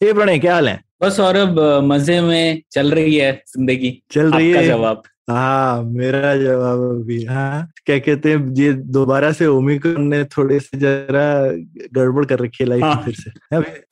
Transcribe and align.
ये 0.00 0.12
प्रणय 0.12 0.38
क्या 0.38 0.54
हाल 0.54 0.68
है? 0.68 0.80
बस 1.02 1.18
अ, 1.58 1.80
मज़े 1.84 2.20
में 2.20 2.62
चल 2.72 2.90
रही 2.92 3.14
है 3.16 3.32
ज़िंदगी। 3.48 3.90
चल 4.10 4.30
रही 4.32 4.50
है? 4.50 4.64
जवाब। 4.66 5.02
हाँ 5.30 5.82
मेरा 5.84 6.34
जवाब 6.36 6.80
अभी 6.90 7.22
हाँ। 7.24 7.66
क्या 7.86 7.98
कहते 7.98 8.30
हैं 8.32 8.54
ये 8.58 8.72
दोबारा 8.92 9.30
से 9.32 9.46
ओमिक्रॉन 9.46 10.06
ने 10.08 10.22
थोड़े 10.26 10.58
से 10.60 10.78
जरा 10.78 11.24
गड़बड़ 11.94 12.24
कर 12.24 12.38
रखी 12.38 12.64
है 12.64 12.68
लाइफ 12.68 12.82
हाँ। 12.84 13.02
फिर 13.04 13.14
से। 13.14 13.30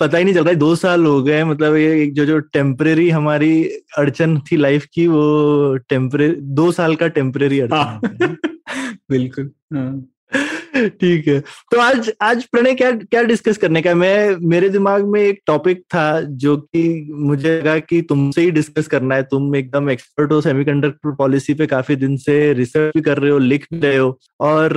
पता 0.00 0.18
ही 0.18 0.24
नहीं 0.24 0.34
चल 0.34 0.40
रहा 0.40 0.50
है 0.50 0.56
दो 0.56 0.74
साल 0.76 1.04
हो 1.06 1.22
गए 1.22 1.42
मतलब 1.44 1.76
ये 1.76 2.06
जो 2.10 2.26
जो 2.26 2.38
टेम्परेरी 2.52 3.08
हमारी 3.10 3.52
अड़चन 3.98 4.38
थी 4.42 4.56
लाइफ 4.56 4.86
की 4.94 5.06
वो 5.08 5.76
टेम्परे 5.88 6.28
दो 6.54 6.70
साल 6.72 6.96
का 6.96 7.08
टेम्परेरी 7.10 7.58
हाँ। 7.72 8.00
अड़चन 8.04 8.36
बिल्कुल। 9.10 9.50
हाँ। 9.74 10.06
ठीक 10.76 11.28
है। 11.28 11.38
तो 11.72 11.80
आज 11.80 12.10
आज 12.22 12.44
प्रणय 12.44 12.74
क्या 12.74 12.90
क्या 12.92 13.22
डिस्कस 13.22 13.56
करने 13.58 13.82
का 13.82 13.94
मैं 13.94 14.36
मेरे 14.48 14.68
दिमाग 14.68 15.06
में 15.06 15.20
एक 15.20 15.40
टॉपिक 15.46 15.80
था 15.94 16.20
जो 16.36 16.56
कि 16.56 16.84
मुझे 17.12 17.56
लगा 17.58 17.78
कि 17.78 18.00
तुमसे 18.02 18.42
ही 18.42 18.50
डिस्कस 18.50 18.86
करना 18.86 19.14
है। 19.14 19.22
तुम 19.22 19.54
एकदम 19.56 19.90
एक्सपर्ट 19.90 20.32
हो 20.32 20.40
सेमीकंडक्टर 20.40 21.14
पॉलिसी 21.18 21.54
पे 21.54 21.66
काफ़ी 21.66 21.96
दिन 21.96 22.16
से 22.16 22.52
रिसर्च 22.52 22.92
भी 22.94 23.02
कर 23.02 23.18
रहे 23.18 23.30
हो 23.30 23.38
लिख 23.38 23.66
भी 23.72 23.80
रहे 23.80 23.96
हो 23.96 24.18
और 24.40 24.74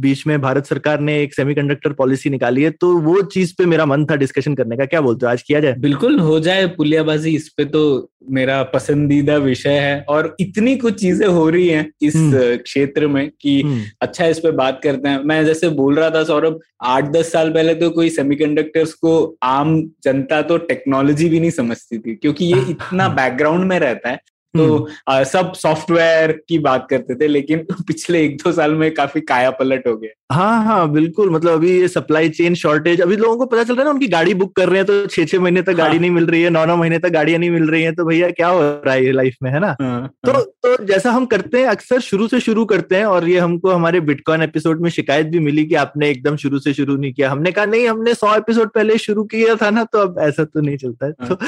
बीच 0.00 0.26
में 0.26 0.40
भारत 0.40 0.66
सरकार 0.66 1.00
ने 1.00 1.20
एक 1.22 1.34
सेमीकंडक्टर 1.34 1.92
पॉलिसी 1.92 2.30
निकाली 2.30 2.62
है। 2.62 2.70
तो 2.70 2.96
वो 3.00 3.20
चीज़ 3.22 3.54
पे 3.58 3.66
मेरा 3.66 3.86
मन 3.86 4.04
था 4.04 4.16
डिस्कशन 4.16 4.54
करने 4.54 4.76
का। 4.76 4.84
क्या 4.84 5.00
बोलते 5.00 5.26
हो? 5.26 5.32
आज 5.32 5.42
किया 5.42 5.60
जाए? 5.60 5.74
बिल्कुल 5.78 6.18
हो 6.20 6.38
जाए 6.40 6.66
पुलियाबाजी। 6.76 7.34
इस 7.36 7.48
पे 7.48 7.64
तो 7.64 8.10
मेरा 8.30 8.62
पसंदीदा 8.62 9.36
विषय 9.36 9.78
है 9.78 10.00
और 10.08 10.34
इतनी 10.40 10.74
कुछ 10.76 10.94
चीज़ें 11.00 11.26
हो 11.26 11.48
रही 11.50 11.68
हैं 11.68 11.90
इस 12.02 12.16
हम्म। 12.16 12.56
क्षेत्र 12.56 13.06
में 13.08 13.30
कि 13.40 13.60
हम्म, 13.60 13.82
अच्छा 14.02 14.26
इस 14.26 14.38
पे 14.38 14.50
बात 14.52 14.80
करते 14.84 15.08
हैं। 15.08 15.22
मैं 15.24 15.39
जैसे 15.44 15.68
बोल 15.68 15.98
रहा 15.98 16.10
था 16.10 16.24
सौरभ 16.24 16.60
आठ 16.82 17.04
दस 17.04 17.32
साल 17.32 17.50
पहले 17.50 17.74
तो 17.74 17.90
कोई 17.90 18.10
सेमीकंडक्टर्स 18.10 18.94
को 18.94 19.36
आम 19.42 19.90
जनता 20.04 20.42
तो 20.42 20.58
टेक्नोलॉजी 20.58 21.28
भी 21.28 21.40
नहीं 21.40 21.50
समझती 21.50 21.98
थी 21.98 22.14
क्योंकि 22.14 22.44
ये 22.44 22.60
इतना 22.70 23.08
बैकग्राउंड 23.20 23.64
में 23.64 23.78
रहता 23.78 24.08
है। 24.08 24.20
तो 24.56 24.76
हम्म, 24.76 24.86
अ, 25.08 25.22
सब 25.24 25.52
सॉफ्टवेयर 25.52 26.32
की 26.48 26.58
बात 26.58 26.86
करते 26.90 27.14
थे 27.14 27.26
लेकिन 27.28 27.66
पिछले 27.86 28.24
एक 28.24 28.36
दो 28.36 28.52
साल 28.52 28.74
में 28.74 28.94
काफ़ी 28.94 29.20
काया 29.20 29.50
पलट 29.50 29.86
हो 29.86 29.96
गया। 29.96 30.34
हाँ 30.34 30.64
हाँ 30.64 30.90
बिल्कुल 30.92 31.30
मतलब 31.30 31.52
अभी 31.52 31.80
ये 31.80 31.88
सप्लाई 31.88 32.28
चेन 32.28 32.54
शॉर्टेज 32.54 33.00
अभी 33.00 33.16
लोगों 33.16 33.36
को 33.36 33.46
पता 33.46 33.62
चल 33.64 33.72
रहा 33.72 33.80
है 33.80 33.84
ना 33.84 33.90
उनकी 33.90 34.06
गाड़ी 34.08 34.34
बुक 34.34 34.54
कर 34.56 34.68
रहे 34.68 34.76
हैं 34.76 34.86
तो 34.86 35.06
छह 35.06 35.24
छह 35.24 35.40
महीने 35.40 35.62
तक 35.62 35.72
गाड़ी 35.72 35.92
हाँ। 35.92 36.00
नहीं 36.00 36.10
मिल 36.10 36.26
रही 36.26 36.42
है 36.42 36.50
नौ 36.50 36.64
नौ 36.64 36.76
महीने 36.76 36.98
तक 36.98 37.08
गाड़ियाँ 37.08 37.38
नहीं 37.38 37.50
मिल 37.50 37.68
रही 37.70 37.82
है 37.82 37.92
तो 37.92 38.04
भैया 38.04 38.30
क्या 38.30 38.48
हो 38.48 38.60
रहा 38.60 38.94
है 38.94 39.04
ये 39.04 39.12
लाइफ 39.12 39.36
में 39.42 39.50
है 39.50 39.60
ना? 39.60 39.76
हाँ, 39.80 40.10
तो 40.26 40.32
तो 40.66 40.84
जैसा 40.84 41.10
हम 41.10 41.26
करते 41.26 41.58
हैं 41.58 41.66
अक्सर 41.66 42.00
शुरू 42.00 42.28
से 42.28 42.40
शुरू 42.40 42.64
करते 42.64 42.96
हैं 42.96 43.04
और 43.04 43.28
ये 43.28 43.38
हमको 43.38 43.70
हमारे 43.70 44.00
बिटकॉइन 44.00 44.42
एपिसोड 44.42 44.80
में 44.80 44.90
शिकायत 44.90 45.26
भी 45.26 45.38
मिली 45.38 45.64
कि 45.66 45.74
आपने 45.74 46.10
एकदम 46.10 46.36
शुरू 46.36 46.58
से 46.58 46.74
शुरू 46.74 46.96
नहीं 46.96 47.12
किया। 47.12 47.30
हमने 47.30 47.52
कहा 47.52 47.64
नहीं 47.64 47.88
हमने 47.88 48.14
सौ 48.14 48.34
एपिसोड 48.36 48.70
पहले 48.70 48.98
शुरू 48.98 49.24
किया 49.24 49.54
था 49.54 49.70
ना 49.70 49.84
तो 49.84 49.98
अब 49.98 50.18
ऐसा 50.18 50.44
तो 50.44 50.60
नहीं 50.60 50.76
चलता 50.76 51.06
है। 51.06 51.12
तो 51.12 51.38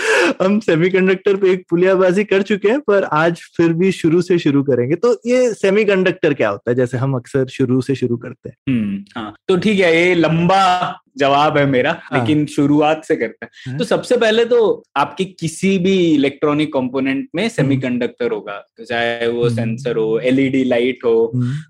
हम 0.44 0.59
सेमीकंडक्टर 0.61 1.37
पे 1.37 1.50
एक 1.50 1.64
पुलियाबाजी 1.70 2.25
कर 2.25 2.42
चुके 2.42 2.69
हैं 2.69 2.81
पर 2.92 3.04
आज 3.12 3.40
फिर 3.56 3.72
भी 3.72 3.92
शुरू 3.92 4.22
से 4.22 4.38
शुरू 4.38 4.62
करेंगे। 4.62 4.96
तो 4.96 5.12
ये 5.26 5.52
सेमीकंडक्टर 5.54 6.34
क्या 6.34 6.48
होता 6.48 6.70
है? 6.70 6.75
जैसे 6.76 6.98
हम 6.98 7.14
अक्सर 7.16 7.47
शुरू 7.50 7.80
से 7.80 7.94
शुरू 7.94 8.16
करते 8.16 8.48
हैं। 8.48 8.56
हम्म 8.69 9.04
हाँ। 9.16 9.34
तो 9.48 9.56
ठीक 9.56 9.80
है 9.80 9.97
ये 9.97 10.14
लंबा 10.14 10.98
जवाब 11.19 11.56
है 11.58 11.64
मेरा 11.66 11.91
हाँ। 12.02 12.19
लेकिन 12.19 12.44
शुरुआत 12.47 13.02
से 13.04 13.16
करते 13.16 13.47
हैं। 13.47 13.50
हाँ। 13.66 13.78
तो 13.78 13.84
सबसे 13.84 14.16
पहले 14.16 14.44
तो 14.44 14.60
आपके 14.97 15.25
किसी 15.25 15.78
भी 15.78 15.97
इलेक्ट्रॉनिक 16.14 16.72
कंपोनेंट 16.72 17.28
में 17.34 17.48
सेमीकंडक्टर 17.48 18.31
होगा। 18.31 18.56
तो 18.76 18.84
चाहे 18.84 19.26
वो 19.26 19.44
हम्म। 19.44 19.54
सेंसर 19.56 19.97
हो 19.97 20.19
एलईडी 20.19 20.62
लाइट 20.64 21.04
हो 21.04 21.16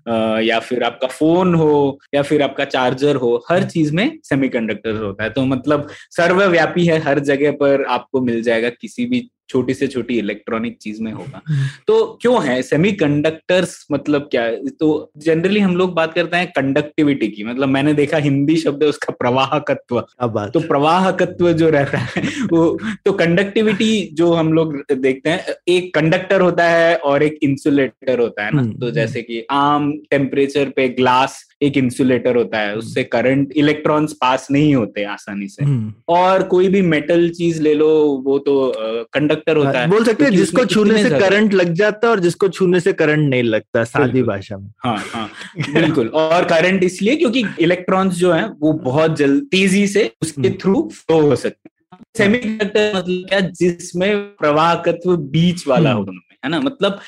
अ, 0.07 0.39
या 0.43 0.59
फिर 0.59 0.83
आपका 0.83 1.07
फ़ोन 1.07 1.53
हो 1.55 1.99
या 2.15 2.21
फिर 2.21 2.41
आपका 2.41 2.65
चार्जर 2.65 3.15
हो 3.15 3.35
हर 3.49 3.63
चीज़ 3.63 3.93
में 3.95 4.07
सेमीकंडक्टर 4.23 5.03
होता 5.03 5.23
है। 5.23 5.29
तो 5.29 5.45
मतलब 5.45 5.87
सर्वव्यापी 6.11 6.85
है 6.85 6.99
हर 6.99 7.19
जगह 7.31 7.51
पर 7.61 7.83
आपको 7.89 8.21
मिल 8.21 8.41
जाएगा 8.43 8.69
किसी 8.81 9.05
भी 9.05 9.29
छोटी 9.49 9.73
से 9.73 9.87
छोटी 9.87 10.17
इलेक्ट्रॉनिक 10.17 10.77
चीज़ 10.77 11.03
में 11.03 11.11
होगा। 11.11 11.41
तो 11.87 12.19
क्यों 12.21 12.45
है? 12.45 12.61
सेमीकंडक्टर्स 12.61 13.87
मतलब 13.91 14.21
क्या 14.31 14.43
है? 14.43 14.69
तो 14.69 15.11
जनरली 15.17 15.59
हम 15.59 15.75
लोग 15.75 15.93
बात 15.93 16.13
करते 16.13 16.37
हैं 16.37 16.47
कंडक्टिविटी 16.47 17.27
की। 17.27 17.43
मतलब 17.43 17.67
मैंने 17.67 17.93
देखा 17.93 18.17
हिंदी 18.17 18.55
शब्द 18.55 18.83
है 18.83 18.89
उसका 18.89 19.13
प्रवाहकत्व। 19.19 20.03
अब 20.19 20.51
तो 20.53 20.59
प्रवाहकत्व 20.59 21.53
जो 21.53 21.69
रहता 21.69 21.97
है 21.97 22.21
वो 22.21 22.79
तो 23.05 23.11
कंडक्टिविटी 23.11 24.09
जो 24.13 24.33
हम 24.33 24.53
लोग 24.53 24.83
देखते 24.91 25.29
हैं 25.29 25.45
एक 25.67 25.95
कंडक्टर 25.95 26.41
होता 26.41 26.69
है 26.69 26.95
और 26.95 27.23
एक 27.23 27.39
इंसुलेटर 27.43 28.19
होता 28.19 28.45
है 28.45 28.51
ना। 28.55 28.61
हम्म, 28.61 28.71
तो 28.71 28.85
हम्म। 28.85 28.95
जैसे 28.95 29.21
कि 29.21 29.45
आम 29.51 29.93
टेम्परेचर 30.11 30.69
पे 30.69 30.89
ग्लास 30.89 31.52
एक 31.63 31.77
इंसुलेटर 31.77 32.35
होता 32.35 32.59
है 32.59 32.75
उससे 32.75 33.03
करंट 33.03 33.51
इलेक्ट्रॉन्स 33.57 34.13
पास 34.13 34.47
नहीं 34.51 34.73
होते 34.75 35.03
आसानी 35.05 35.47
से। 35.47 35.65
हम्म। 35.65 35.93
और 36.09 36.43
कोई 36.43 36.67
भी 36.67 36.81
मेटल 36.83 37.29
चीज़ 37.29 37.61
ले 37.61 37.73
लो 37.73 37.89
वो 38.25 38.37
तो 38.39 38.71
कंडक्टर 39.13 39.57
होता 39.57 39.79
है। 39.79 39.89
बोल 39.89 40.05
सकते 40.05 40.23
हैं 40.23 40.31
जिसको 40.31 40.65
छूने 40.65 41.03
से 41.03 41.09
करंट 41.19 41.53
लग 41.53 41.73
जाता 41.73 42.07
है 42.07 42.11
और 42.11 42.19
जिसको 42.19 42.47
छूने 42.49 42.79
से 42.79 42.93
करंट 42.93 43.29
नहीं 43.29 43.43
लगता 43.43 43.83
सादी 43.83 44.23
भाषा 44.23 44.57
में। 44.57 44.69
हाँ 44.85 44.97
हाँ 45.13 45.29
बिल्कुल। 45.73 46.07
और 46.07 46.45
करंट 46.45 46.83
इसलिए 46.83 47.15
क्योंकि 47.15 47.43
इलेक्ट्रॉन्स 47.59 48.15
जो 48.15 48.31
है 48.31 48.47
वो 48.59 48.73
बहुत 48.83 49.17
जल्द 49.17 49.43
तेज़ी 49.51 49.85
से 49.87 50.11
उसके 50.21 50.47
हम्म। 50.47 50.57
थ्रू 50.61 50.89
फ्लो 50.93 51.21
हो 51.21 51.35
सकते 51.35 51.47
हैं। 51.47 51.71
सेमीकंडक्टर 52.17 52.91
मतलब 52.95 53.25
क्या 53.29 53.39
जिसमें 53.39 54.17
प्रवाहकत्व 54.35 55.15
बीच 55.17 55.67
वाला 55.67 55.91
हो 55.91 56.01
हम्म। 56.01 56.11
में 56.11 56.19
है 56.43 56.49
ना? 56.49 56.59
मतलब 56.59 56.99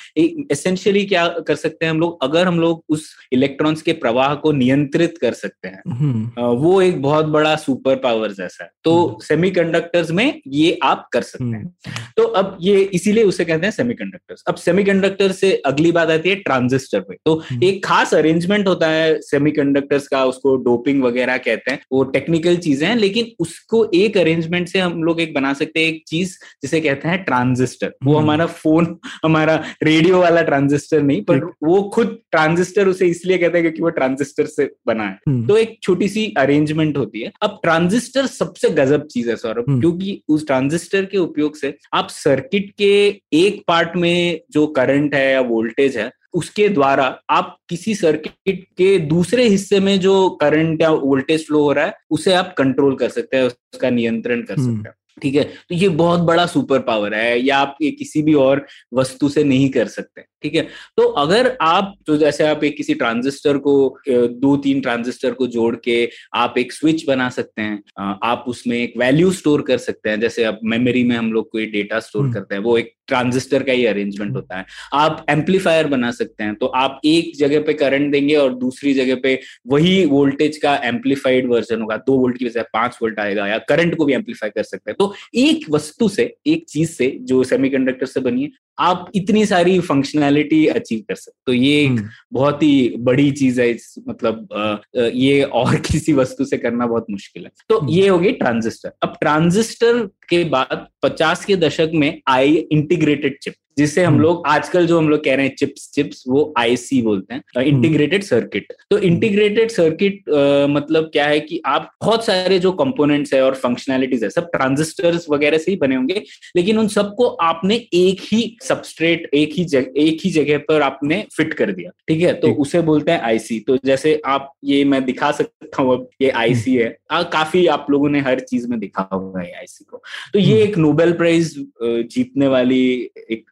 एसेंशियली 0.51 1.03
क्या 1.05 1.27
कर 1.47 1.55
सकते 1.55 1.85
हैं 1.85 1.91
हम 1.91 1.99
लोग? 1.99 2.23
अगर 2.23 2.47
हम 2.47 2.59
लोग 2.59 2.83
उस 2.89 3.09
इलेक्ट्रॉन्स 3.31 3.81
के 3.81 3.93
प्रवाह 3.93 4.33
को 4.35 4.51
नियंत्रित 4.51 5.17
कर 5.17 5.33
सकते 5.33 5.67
हैं 5.67 5.81
हम्म, 5.89 6.43
वो 6.57 6.81
एक 6.81 7.01
बहुत 7.01 7.25
बड़ा 7.25 7.55
सुपर 7.55 7.95
पावर 7.95 8.31
जैसा 8.31 8.63
है। 8.63 8.69
तो 8.83 8.95
हम्म। 9.05 9.25
सेमीकंडक्टर्स 9.25 10.11
में 10.11 10.41
ये 10.47 10.77
आप 10.83 11.07
कर 11.13 11.21
सकते 11.21 11.43
हैं। 11.43 11.63
हम्म, 11.63 12.03
तो 12.17 12.23
अब 12.23 12.57
ये 12.61 12.81
इसीलिए 12.93 13.23
उसे 13.23 13.45
कहते 13.45 13.65
हैं 13.65 13.71
सेमीकंडक्टर्स 13.71 14.43
अब 14.47 14.55
सेमीकंडक्टर 14.55 15.31
से 15.31 15.51
अगली 15.65 15.91
बात 15.91 16.09
आती 16.09 16.29
है 16.29 16.35
ट्रांजिस्टर 16.35 16.99
पे। 16.99 17.15
तो 17.25 17.35
हम्म। 17.39 17.63
एक 17.63 17.85
खास 17.85 18.13
अरेंजमेंट 18.13 18.67
होता 18.67 18.87
है 18.89 19.19
सेमीकंडक्टर्स 19.21 20.07
का 20.07 20.23
उसको 20.25 20.55
डोपिंग 20.65 21.03
वगैरह 21.03 21.37
कहते 21.39 21.71
हैं। 21.71 21.79
वो 21.91 22.03
टेक्निकल 22.15 22.57
चीज़ें 22.57 22.87
हैं 22.87 22.95
लेकिन 22.95 23.31
उसको 23.39 23.83
एक 23.95 24.17
अरेंजमेंट 24.17 24.67
से 24.69 24.79
हम 24.79 25.03
लोग 25.03 25.21
एक 25.21 25.33
बना 25.33 25.53
सकते 25.53 25.79
हैं 25.79 25.87
एक 25.87 26.03
चीज़ 26.07 26.37
जिसे 26.63 26.81
कहते 26.81 27.07
हैं 27.07 27.23
ट्रांजिस्टर 27.23 27.93
वो 28.03 28.13
हम्म। 28.13 28.23
हमारा 28.23 28.45
फ़ोन 28.45 28.85
हमारा 29.25 29.55
रेडियो 29.83 30.19
वाला 30.21 30.41
ट्रांजिस्टर 30.41 31.01
नहीं 31.01 31.21
पर 31.23 31.43
वो 31.63 31.81
खुद 31.93 32.17
ट्रांजिस्टर 32.31 32.87
उसे 32.87 33.07
इसलिए 33.07 33.37
कहते 33.37 33.57
हैं 33.57 33.63
क्योंकि 33.63 33.81
वो 33.81 33.89
ट्रांजिस्टर 33.89 34.45
से 34.45 34.69
बना 34.87 35.03
है। 35.03 35.19
हम्म, 35.27 35.45
तो 35.47 35.57
एक 35.57 35.77
छोटी 35.83 36.07
सी 36.09 36.25
अरेंजमेंट 36.37 36.97
होती 36.97 37.21
है। 37.21 37.31
अब 37.41 37.59
ट्रांजिस्टर 37.63 38.25
सबसे 38.27 38.69
गजब 38.69 39.05
चीज़ 39.07 39.29
है 39.29 39.35
सौरभ 39.35 39.65
हम्म। 39.69 39.79
क्योंकि 39.79 40.21
उस 40.29 40.47
ट्रांजिस्टर 40.47 41.05
के 41.05 41.17
उपयोग 41.17 41.55
से 41.55 41.73
आप 41.93 42.07
सर्किट 42.09 42.71
के 42.77 42.93
एक 43.33 43.63
पार्ट 43.67 43.95
में 43.95 44.39
जो 44.51 44.67
करंट 44.77 45.15
है 45.15 45.31
या 45.31 45.41
वोल्टेज 45.41 45.97
है 45.97 46.11
उसके 46.33 46.67
द्वारा 46.69 47.03
आप 47.29 47.55
किसी 47.69 47.93
सर्किट 47.95 48.63
के 48.77 48.97
दूसरे 48.99 49.43
हिस्से 49.47 49.79
में 49.79 49.99
जो 49.99 50.29
करंट 50.41 50.81
या 50.81 50.89
वोल्टेज 50.89 51.45
फ्लो 51.47 51.61
हो 51.63 51.71
रहा 51.71 51.85
है 51.85 51.93
उसे 52.09 52.33
आप 52.33 52.53
कंट्रोल 52.57 52.95
कर 52.95 53.09
सकते 53.09 53.37
हैं 53.37 53.43
उसका 53.43 53.89
नियंत्रण 53.89 54.41
कर 54.41 54.57
हम्म। 54.57 54.75
सकते 54.75 54.89
हैं। 54.89 54.95
ठीक 55.21 55.35
है? 55.35 55.43
तो 55.43 55.75
ये 55.75 55.89
बहुत 55.89 56.19
बड़ा 56.19 56.45
सुपर 56.45 56.79
पावर 56.79 57.13
है, 57.13 57.39
या 57.39 57.57
आप 57.57 57.77
ये 57.81 57.91
किसी 57.91 58.21
भी 58.21 58.33
और 58.33 58.65
वस्तु 58.93 59.29
से 59.29 59.43
नहीं 59.43 59.69
कर 59.69 59.87
सकते। 59.87 60.21
ठीक 60.45 60.55
है? 60.55 60.61
तो 60.97 61.03
अगर 61.19 61.55
आप 61.61 61.93
तो 62.07 62.17
जैसे 62.17 62.43
आप 62.45 62.63
एक 62.63 62.75
किसी 62.77 62.93
ट्रांजिस्टर 62.95 63.57
को 63.57 63.75
दो 64.07 64.55
तीन 64.57 64.81
ट्रांजिस्टर 64.81 65.31
को 65.33 65.47
जोड़ 65.49 65.75
के 65.75 65.97
आप 66.35 66.57
एक 66.57 66.73
स्विच 66.73 67.05
बना 67.07 67.29
सकते 67.29 67.61
हैं 67.61 68.17
आप 68.23 68.43
उसमें 68.47 68.77
एक 68.77 68.93
वैल्यू 68.97 69.31
स्टोर 69.33 69.61
कर 69.61 69.77
सकते 69.77 70.09
हैं। 70.09 70.19
जैसे 70.19 70.43
आप 70.43 70.59
मेमोरी 70.63 71.03
में 71.03 71.15
हम 71.15 71.31
लोग 71.33 71.49
कोई 71.51 71.65
डेटा 71.67 71.99
स्टोर 71.99 72.21
हम्म। 72.21 72.33
करते 72.33 72.55
हैं 72.55 72.61
वो 72.63 72.77
एक 72.77 72.93
ट्रांजिस्टर 73.07 73.63
का 73.63 73.71
ही 73.71 73.85
अरेंजमेंट 73.85 74.35
होता 74.35 74.57
है। 74.57 74.65
आप 74.93 75.25
एम्पलीफायर 75.29 75.87
बना 75.87 76.11
सकते 76.11 76.43
हैं 76.43 76.55
तो 76.55 76.65
आप 76.75 76.99
एक 77.05 77.31
जगह 77.37 77.63
पे 77.63 77.73
करंट 77.73 78.11
देंगे 78.11 78.35
और 78.35 78.53
दूसरी 78.55 78.93
जगह 78.93 79.19
पे 79.23 79.39
वही 79.67 80.05
वोल्टेज 80.05 80.57
का 80.57 80.75
एम्पलीफाइड 80.85 81.49
वर्जन 81.49 81.81
होगा। 81.81 81.97
दो 81.97 82.17
वोल्ट 82.19 82.37
की 82.37 82.45
बजाय 82.45 82.63
पाँच 82.73 82.97
वोल्ट 83.01 83.19
आएगा 83.19 83.47
या 83.47 83.57
करंट 83.69 83.95
को 83.95 84.05
भी 84.05 84.13
एम्पलीफाई 84.13 84.49
कर 84.49 84.63
सकते 84.63 84.91
हैं। 84.91 84.95
तो 84.99 85.13
एक 85.35 85.69
वस्तु 85.69 86.09
से 86.09 86.33
एक 86.47 86.65
चीज़ 86.69 86.91
से 86.91 87.09
जो 87.21 87.43
सेमीकंडक्टर 87.45 88.05
से 88.05 88.19
बनी 88.19 88.43
है 88.43 88.49
आप 88.77 89.11
इतनी 89.15 89.45
सारी 89.45 89.79
फंक्शनैलिटी 89.81 90.65
अचीव 90.67 90.99
कर 90.99 91.15
सकते 91.15 91.37
तो 91.45 91.53
ये 91.53 91.81
एक 91.81 91.89
हम्म। 91.89 92.09
बहुत 92.33 92.63
ही 92.63 92.95
बड़ी 92.99 93.29
चीज़ 93.31 93.61
है 93.61 93.69
इस 93.69 93.93
मतलब 94.07 94.47
ये 94.95 95.41
और 95.43 95.75
किसी 95.87 96.13
वस्तु 96.13 96.45
से 96.45 96.57
करना 96.57 96.87
बहुत 96.87 97.05
मुश्किल 97.09 97.43
है 97.43 97.51
तो 97.69 97.79
हम्म। 97.79 97.89
ये 97.89 98.07
हो 98.07 98.17
गई 98.19 98.31
ट्रांजिस्टर 98.35 98.91
अब 99.03 99.17
ट्रांजिस्टर 99.21 100.05
के 100.29 100.43
बाद 100.49 100.87
पचास 101.03 101.45
के 101.45 101.55
दशक 101.57 101.91
में 101.93 102.21
आई 102.29 102.55
इंटीग्रेटेड 102.71 103.37
चिप 103.41 103.53
जिसे 103.77 104.03
हम 104.03 104.13
हम्म। 104.13 104.21
लोग 104.21 104.43
आजकल 104.47 104.87
जो 104.87 104.97
हम 104.97 105.09
लोग 105.09 105.23
कह 105.23 105.35
रहे 105.35 105.45
हैं 105.45 105.55
चिप्स 105.55 105.89
चिप्स 105.93 106.23
वो 106.27 106.53
आईसी 106.57 107.01
बोलते 107.01 107.33
हैं 107.33 107.63
इंटीग्रेटेड 107.63 108.23
सर्किट 108.23 108.73
तो 108.89 108.97
इंटीग्रेटेड 108.99 109.71
सर्किट 109.71 110.23
मतलब 110.69 111.09
क्या 111.13 111.25
है 111.27 111.39
कि 111.39 111.61
आप 111.65 111.89
बहुत 112.01 112.25
सारे 112.25 112.59
जो 112.59 112.71
कंपोनेंट्स 112.71 113.33
है 113.33 113.41
और 113.41 113.55
फंक्शनैलिटीज 113.55 114.23
है 114.23 114.29
सब 114.29 114.49
ट्रांजिस्टर्स 114.51 115.25
वगैरह 115.29 115.57
से 115.57 115.71
ही 115.71 115.77
बने 115.77 115.95
होंगे 115.95 116.23
लेकिन 116.55 116.77
उन 116.77 116.87
सबको 116.87 117.27
आपने 117.43 117.75
एक 117.93 118.21
ही 118.23 118.57
सबस्ट्रेट 118.63 119.29
एक 119.33 119.53
ही 119.53 119.65
जगह 119.65 120.01
एक 120.01 120.21
ही 120.23 120.29
जगह 120.31 120.57
पर 120.57 120.81
आपने 120.81 121.25
फिट 121.37 121.53
कर 121.53 121.71
दिया 121.71 121.91
ठीक 122.07 122.21
है? 122.21 122.33
तो 122.33 122.53
उसे 122.53 122.81
बोलते 122.81 123.11
हैं 123.11 123.21
आईसी 123.21 123.59
तो 123.59 123.77
जैसे 123.85 124.21
आप 124.25 124.51
ये 124.63 124.83
मैं 124.85 125.03
दिखा 125.05 125.31
सकता 125.31 125.81
हूँ 125.81 125.93
अब 125.93 126.09
ये 126.21 126.29
आईसी 126.29 126.75
है। 126.75 126.95
आ, 127.11 127.21
काफ़ी 127.23 127.65
आप 127.67 127.87
लोगों 127.89 128.09
ने 128.09 128.19
हर 128.19 128.39
चीज़ 128.39 128.67
में 128.67 128.79
दिखा 128.79 129.09
होगा 129.13 129.41
ये 129.41 129.51
आईसी 129.51 129.85
को। 129.85 130.01
तो 130.33 130.39
ये 130.39 130.61
एक 130.63 130.77
नोबेल 130.77 131.13
प्राइज 131.13 131.53
जीतने 131.83 132.47
वाली 132.47 132.83
एक 133.31 133.45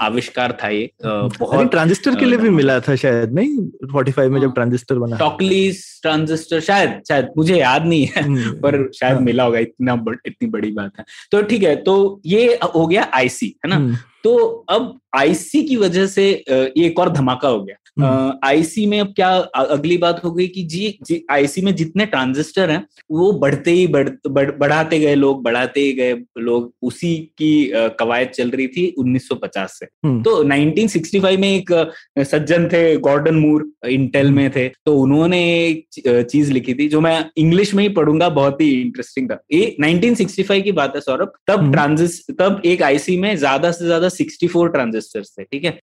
आविष्कार 0.00 0.58
था 0.62 0.68
ये 0.68 0.90
बहुत 1.04 1.70
ट्रांजिस्टर 1.70 2.14
के 2.14 2.24
लिए 2.24 2.38
भी 2.38 2.50
मिला 2.50 2.80
था 2.80 2.96
शायद 2.96 3.32
नहीं? 3.32 3.58
45 3.94 4.28
में 4.28 4.40
जब 4.40 4.46
हाँ। 4.46 4.54
ट्रांजिस्टर 4.54 4.94
बना। 4.94 5.16
टॉकलीस 5.16 6.00
ट्रांजिस्टर 6.02 6.60
शायद 6.60 7.02
शायद 7.08 7.28
मुझे 7.38 7.56
याद 7.56 7.86
नहीं 7.86 8.06
है 8.06 8.22
हम्म, 8.22 8.50
पर 8.50 8.90
शायद 8.92 9.14
हाँ। 9.14 9.22
मिला 9.22 9.44
होगा 9.44 9.58
इतना 9.58 9.96
बड़, 9.96 10.16
इतनी 10.26 10.48
बड़ी 10.48 10.72
बात 10.72 10.92
है। 10.98 11.04
तो 11.32 11.42
ठीक 11.42 11.62
है 11.62 11.76
तो 11.76 12.20
ये 12.26 12.58
हो 12.74 12.86
गया 12.86 13.10
आईसी 13.14 13.46
है 13.46 13.70
ना? 13.70 13.76
हम्म, 13.76 13.96
तो 14.24 14.36
अब 14.70 14.98
आईसी 15.14 15.62
की 15.62 15.76
वजह 15.76 16.06
से 16.06 16.30
एक 16.50 16.98
और 16.98 17.12
धमाका 17.12 17.48
हो 17.48 17.62
गया। 17.64 17.76
हम्म। 17.98 18.32
आईसी 18.44 18.84
में 18.86 18.98
अब 19.00 19.12
क्या 19.16 19.28
अगली 19.54 19.96
बात 19.98 20.20
हो 20.24 20.30
गई 20.32 20.46
कि 20.48 20.62
जी, 20.62 20.98
जी 21.02 21.24
आईसी 21.30 21.60
में 21.60 21.74
जितने 21.76 22.04
ट्रांजिस्टर 22.06 22.70
हैं 22.70 22.84
वो 23.10 23.32
बढ़ते 23.32 23.70
ही 23.70 23.86
बढ़, 23.86 24.08
बढ़, 24.28 24.50
बढ़ाते 24.50 24.98
गए 24.98 25.14
लोग 25.14 25.42
बढ़ाते 25.42 25.80
ही 25.80 25.92
गए 25.92 26.14
लोग। 26.38 26.72
उसी 26.82 27.14
की 27.38 27.70
कवायद 27.98 28.28
चल 28.28 28.50
रही 28.50 28.66
थी 28.66 28.86
1950 28.98 29.78
से 29.78 29.86
हम्म। 30.04 30.22
तो 30.22 30.42
1965 30.44 31.36
में 31.36 31.48
एक 31.48 31.72
सज्जन 32.20 32.66
थे 32.68 32.96
गॉर्डन 32.98 33.34
मूर 33.34 33.70
इंटेल 33.88 34.30
में 34.30 34.50
थे। 34.50 34.68
तो 34.68 34.96
उन्होंने 34.98 35.42
एक 35.58 36.26
चीज़ 36.30 36.52
लिखी 36.52 36.74
थी 36.74 36.88
जो 36.88 37.00
मैं 37.00 37.24
इंग्लिश 37.36 37.74
में 37.74 37.82
ही 37.82 37.88
पढ़ूँगा 37.90 38.28
बहुत 38.30 38.60
ही 38.60 38.70
इंटरेस्टिंग 38.80 39.30
था। 39.30 39.40
ये 39.52 39.76
1965 39.80 40.62
की 40.62 40.72
बात 40.72 40.94
है 40.96 41.00
सौरभ। 41.00 41.32
तब 41.46 41.70
ट्रांजिस्ट 41.72 42.32
तब 42.38 42.62
एक 42.64 42.82
आईसी 42.82 43.16
में 43.16 43.34
ज़्यादा 43.36 43.70
से 43.72 43.84
ज़्यादा 43.84 44.08
64 44.10 44.68
ट्रांजिस्टर्स 45.10 45.34
थे 45.38 45.44
ठीक 45.44 45.64
है? 45.64 45.80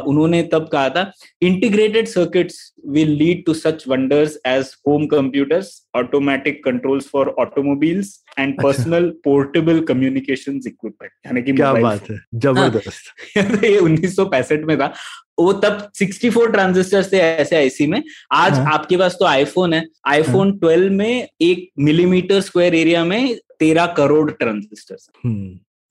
उन्होंने 0.00 0.42
तब 0.42 0.68
कहा 0.68 0.88
था 0.88 1.12
integrated 1.42 2.06
circuits 2.06 2.74
will 2.86 3.10
lead 3.10 3.44
to 3.44 3.54
such 3.54 3.84
wonders 3.88 4.38
as 4.46 4.74
home 4.88 5.06
computers 5.06 5.88
automatic 5.96 6.64
controls 6.64 7.08
for 7.08 7.28
automobiles 7.28 8.24
and. 8.38 8.62
Personal 8.62 9.10
portable 9.24 9.80
communications 9.80 10.66
equipment 10.66 11.12
यानी 11.26 11.42
कि 11.42 11.52
क्या 11.52 11.72
बात 11.72 12.10
है 12.10 12.20
ज़बरदस्त। 12.34 13.38
phone। 13.38 13.64
ये 13.64 13.80
1965 13.80 14.64
में 14.64 14.78
था। 14.78 14.94
वो 15.38 15.52
तब 15.52 15.90
64 15.94 16.52
ट्रांजिस्टर्स 16.52 17.12
थे 17.12 17.16
ऐसे 17.16 17.56
आईसी 17.56 17.86
में। 17.86 18.02
आज 18.32 18.52
हाँ। 18.52 18.72
आपके 18.72 18.96
पास 18.96 19.16
तो 19.20 19.24
आईफोन 19.24 19.72
है। 19.72 19.84
आईफोन 20.06 20.48
हाँ। 20.48 20.58
12 20.58 20.90
में 20.90 21.28
एक 21.40 21.68
मिलीमीटर 21.78 22.40
स्क्वायर 22.40 22.74
एरिया 22.74 23.04
में 23.04 23.38
तेरह 23.58 23.86
करोड़ 23.86 24.30
ट्रांजिस्टर्स 24.30 25.10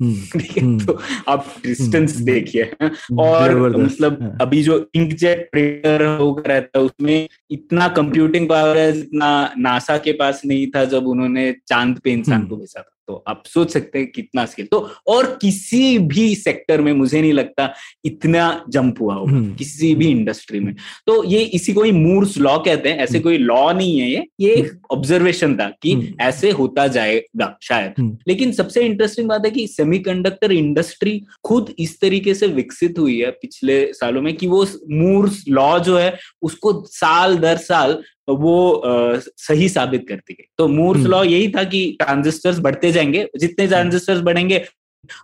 ठीक 0.02 0.58
है 0.58 0.64
हम्म। 0.64 0.86
तो 0.86 1.00
आप 1.28 1.54
डिस्टेंस 1.64 2.16
हम्म। 2.16 2.26
देखिए 2.26 2.72
और 3.20 3.56
मतलब 3.78 4.22
हाँ। 4.22 4.38
अभी 4.42 4.62
जो 4.64 4.90
इंकजेट 4.96 5.50
प्रिंटर 5.52 6.06
होकर 6.18 6.50
रहता 6.50 6.80
है 6.80 6.86
उसमें 6.86 7.28
इतना 7.52 7.88
कंप्यूटिंग 7.88 8.50
पावर 8.50 8.78
है 8.78 8.92
जितना 8.92 9.30
नासा 9.58 9.98
के 9.98 10.12
पास 10.12 10.42
नहीं 10.46 10.68
था 10.68 10.86
जब 10.86 11.08
उन्होंने 11.08 11.52
चाँद 11.68 12.00
पे 12.00 12.12
इंसान 12.12 12.36
हम्म। 12.36 12.48
को 12.48 12.58
भेजा 12.58 12.82
था 12.82 12.97
तो 13.08 13.24
आप 13.28 13.44
सोच 13.48 13.72
सकते 13.72 14.00
हैं 14.00 14.12
कितना 14.12 14.46
स्किल 14.46 14.66
तो 14.66 14.80
और 15.08 15.26
किसी 15.42 15.98
भी 16.08 16.34
सेक्टर 16.36 16.82
में 16.82 16.92
मुझे 16.94 17.22
नहीं 17.22 17.34
लगता 17.34 17.74
इतना 18.06 18.46
जंप 18.70 19.02
हुआ 19.02 19.16
होगा 19.16 19.32
हम्म। 19.32 19.54
किसी 19.56 19.94
भी 19.96 20.08
इंडस्ट्री 20.08 20.60
में 20.60 20.74
तो 21.08 21.24
ये 21.26 21.40
इसी 21.56 21.74
को 21.74 21.84
ही 21.84 21.92
मूर्स 21.94 22.38
लॉ 22.38 22.58
कहते 22.60 22.90
हैं 22.90 22.98
ऐसे 22.98 23.18
हम्म। 23.18 23.24
कोई 23.24 23.38
लॉ 23.38 23.72
नहीं 23.74 24.00
है 24.00 24.10
ये 24.10 24.26
ये 24.40 24.54
एक 24.54 24.72
ऑब्जर्वेशन 24.92 25.56
था 25.58 25.70
कि 25.82 25.94
हम्म। 25.94 26.14
ऐसे 26.22 26.52
होता 26.52 26.88
जाएगा 26.90 27.58
शायद 27.62 27.94
हम्म। 28.00 28.18
लेकिन 28.28 28.52
सबसे 28.52 28.82
इंटरेस्टिंग 28.82 29.30
बात 29.30 29.46
है 29.46 29.52
कि 29.52 29.68
सेमीकंडक्टर 29.68 30.52
इंडस्ट्री 30.52 31.20
खुद 31.44 31.74
इस 31.80 32.00
तरीके 32.02 32.34
से 32.34 32.48
विकसित 32.54 33.00
हुई 33.00 33.20
है 33.20 33.32
पिछले 33.38 33.82
सालों 33.94 34.22
में 34.22 34.36
कि 34.36 34.48
वो 34.48 34.66
मूर्स 34.92 35.44
लॉ 35.50 35.78
जो 35.80 35.98
है 35.98 36.18
उसको 36.42 36.74
साल 36.92 37.38
दर 37.38 37.58
साल 37.64 38.02
वो 38.28 38.72
आ, 38.72 39.20
सही 39.38 39.70
साबित 39.70 40.06
करती 40.10 40.34
गई 40.34 40.48
तो 40.58 40.68
मूर्स 40.68 41.00
हम्म। 41.00 41.12
लॉ 41.12 41.24
यही 41.24 41.50
था 41.50 41.64
कि 41.64 41.98
ट्रांजिस्टर्स 42.02 42.60
बढ़ते 42.60 42.92
जाएँगे 42.92 43.30
जितने 43.40 43.68
ट्रांजिस्टर्स 43.68 44.22
बढ़ेंगे 44.22 44.66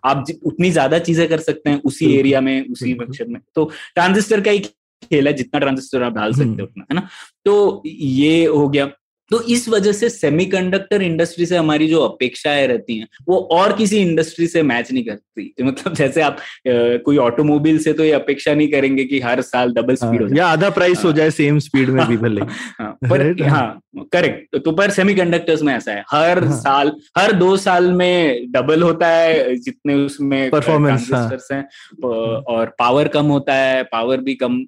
आप 0.05 0.25
उतनी 0.44 0.71
ज़्यादा 0.71 1.00
चीज़ें 1.00 1.27
कर 1.29 1.39
सकते 1.39 1.69
हैं 1.69 1.81
उसी 1.81 2.15
एरिया 2.15 2.41
में 2.41 2.69
उसी 2.69 2.94
बिल्कुल। 2.94 3.27
में 3.27 3.41
तो 3.55 3.65
ट्रांजिस्टर 3.95 4.41
का 4.41 4.51
ही 4.51 4.59
खेल 4.59 5.27
है 5.27 5.33
जितना 5.33 5.59
ट्रांजिस्टर 5.59 6.03
आप 6.03 6.13
डाल 6.13 6.33
सकते 6.33 6.44
हम्म। 6.44 6.59
हो 6.61 6.63
उतना 6.63 6.85
है 6.91 6.95
ना 6.95 7.07
तो 7.45 7.83
ये 7.85 8.45
हो 8.45 8.67
गया 8.69 8.85
तो 9.31 9.41
इस 9.41 9.67
वजह 9.69 9.91
से 9.91 10.09
सेमीकंडक्टर 10.09 11.01
इंडस्ट्री 11.01 11.45
से 11.45 11.57
हमारी 11.57 11.87
जो 11.87 11.99
अपेक्षाएँ 12.01 12.65
रहती 12.67 12.97
हैं 12.97 13.07
वो 13.27 13.37
और 13.51 13.73
किसी 13.77 13.97
इंडस्ट्री 13.97 14.47
से 14.47 14.63
मैच 14.63 14.91
नहीं 14.91 15.03
करती। 15.03 15.53
मतलब 15.63 15.93
जैसे 15.93 16.21
आप 16.21 16.37
कोई 16.67 17.17
ऑटोमोबाइल 17.17 17.79
से 17.79 17.93
तो 17.93 18.03
ये 18.03 18.11
अपेक्षा 18.11 18.53
नहीं 18.53 18.67
करेंगे 18.71 19.05
कि 19.05 19.19
हर 19.19 19.41
साल 19.41 19.71
डबल 19.73 19.95
स्पीड 19.95 20.21
हो 20.21 20.25
हाँ, 20.27 20.29
जाए। 20.29 20.37
या 20.37 20.47
आधा 20.47 20.69
प्राइस 20.69 21.03
हो 21.03 21.09
हाँ। 21.09 21.17
जाए 21.17 21.31
सेम 21.31 21.59
स्पीड 21.59 21.89
में 21.89 22.05
भी 22.07 22.17
भले। 22.17 22.41
हाँ, 22.41 22.91
पर 23.09 23.41
हाँ 23.43 23.79
करेक्ट 24.13 24.57
तो 24.57 24.71
पर 24.71 24.91
सेमीकंडक्टर्स 24.91 25.61
में 25.61 25.73
ऐसा 25.73 25.91
है। 25.91 26.03
हर 26.11 26.43
हाँ। 26.43 26.57
साल 26.57 26.91
हर 27.17 27.31
दो 27.31 27.55
साल 27.57 27.91
में 27.91 28.51
डबल 28.51 28.83
होता 28.83 29.07
है 29.07 29.55
जितने 29.55 29.93
उसमें 29.95 30.49
हाँ। 30.55 31.29
हैं। 31.51 31.63
और 32.49 32.75
पावर 32.79 33.07
कम 33.07 33.25
होता 33.25 33.53
है 33.55 33.83
पावर 33.83 34.21
भी 34.21 34.35
कम 34.35 34.59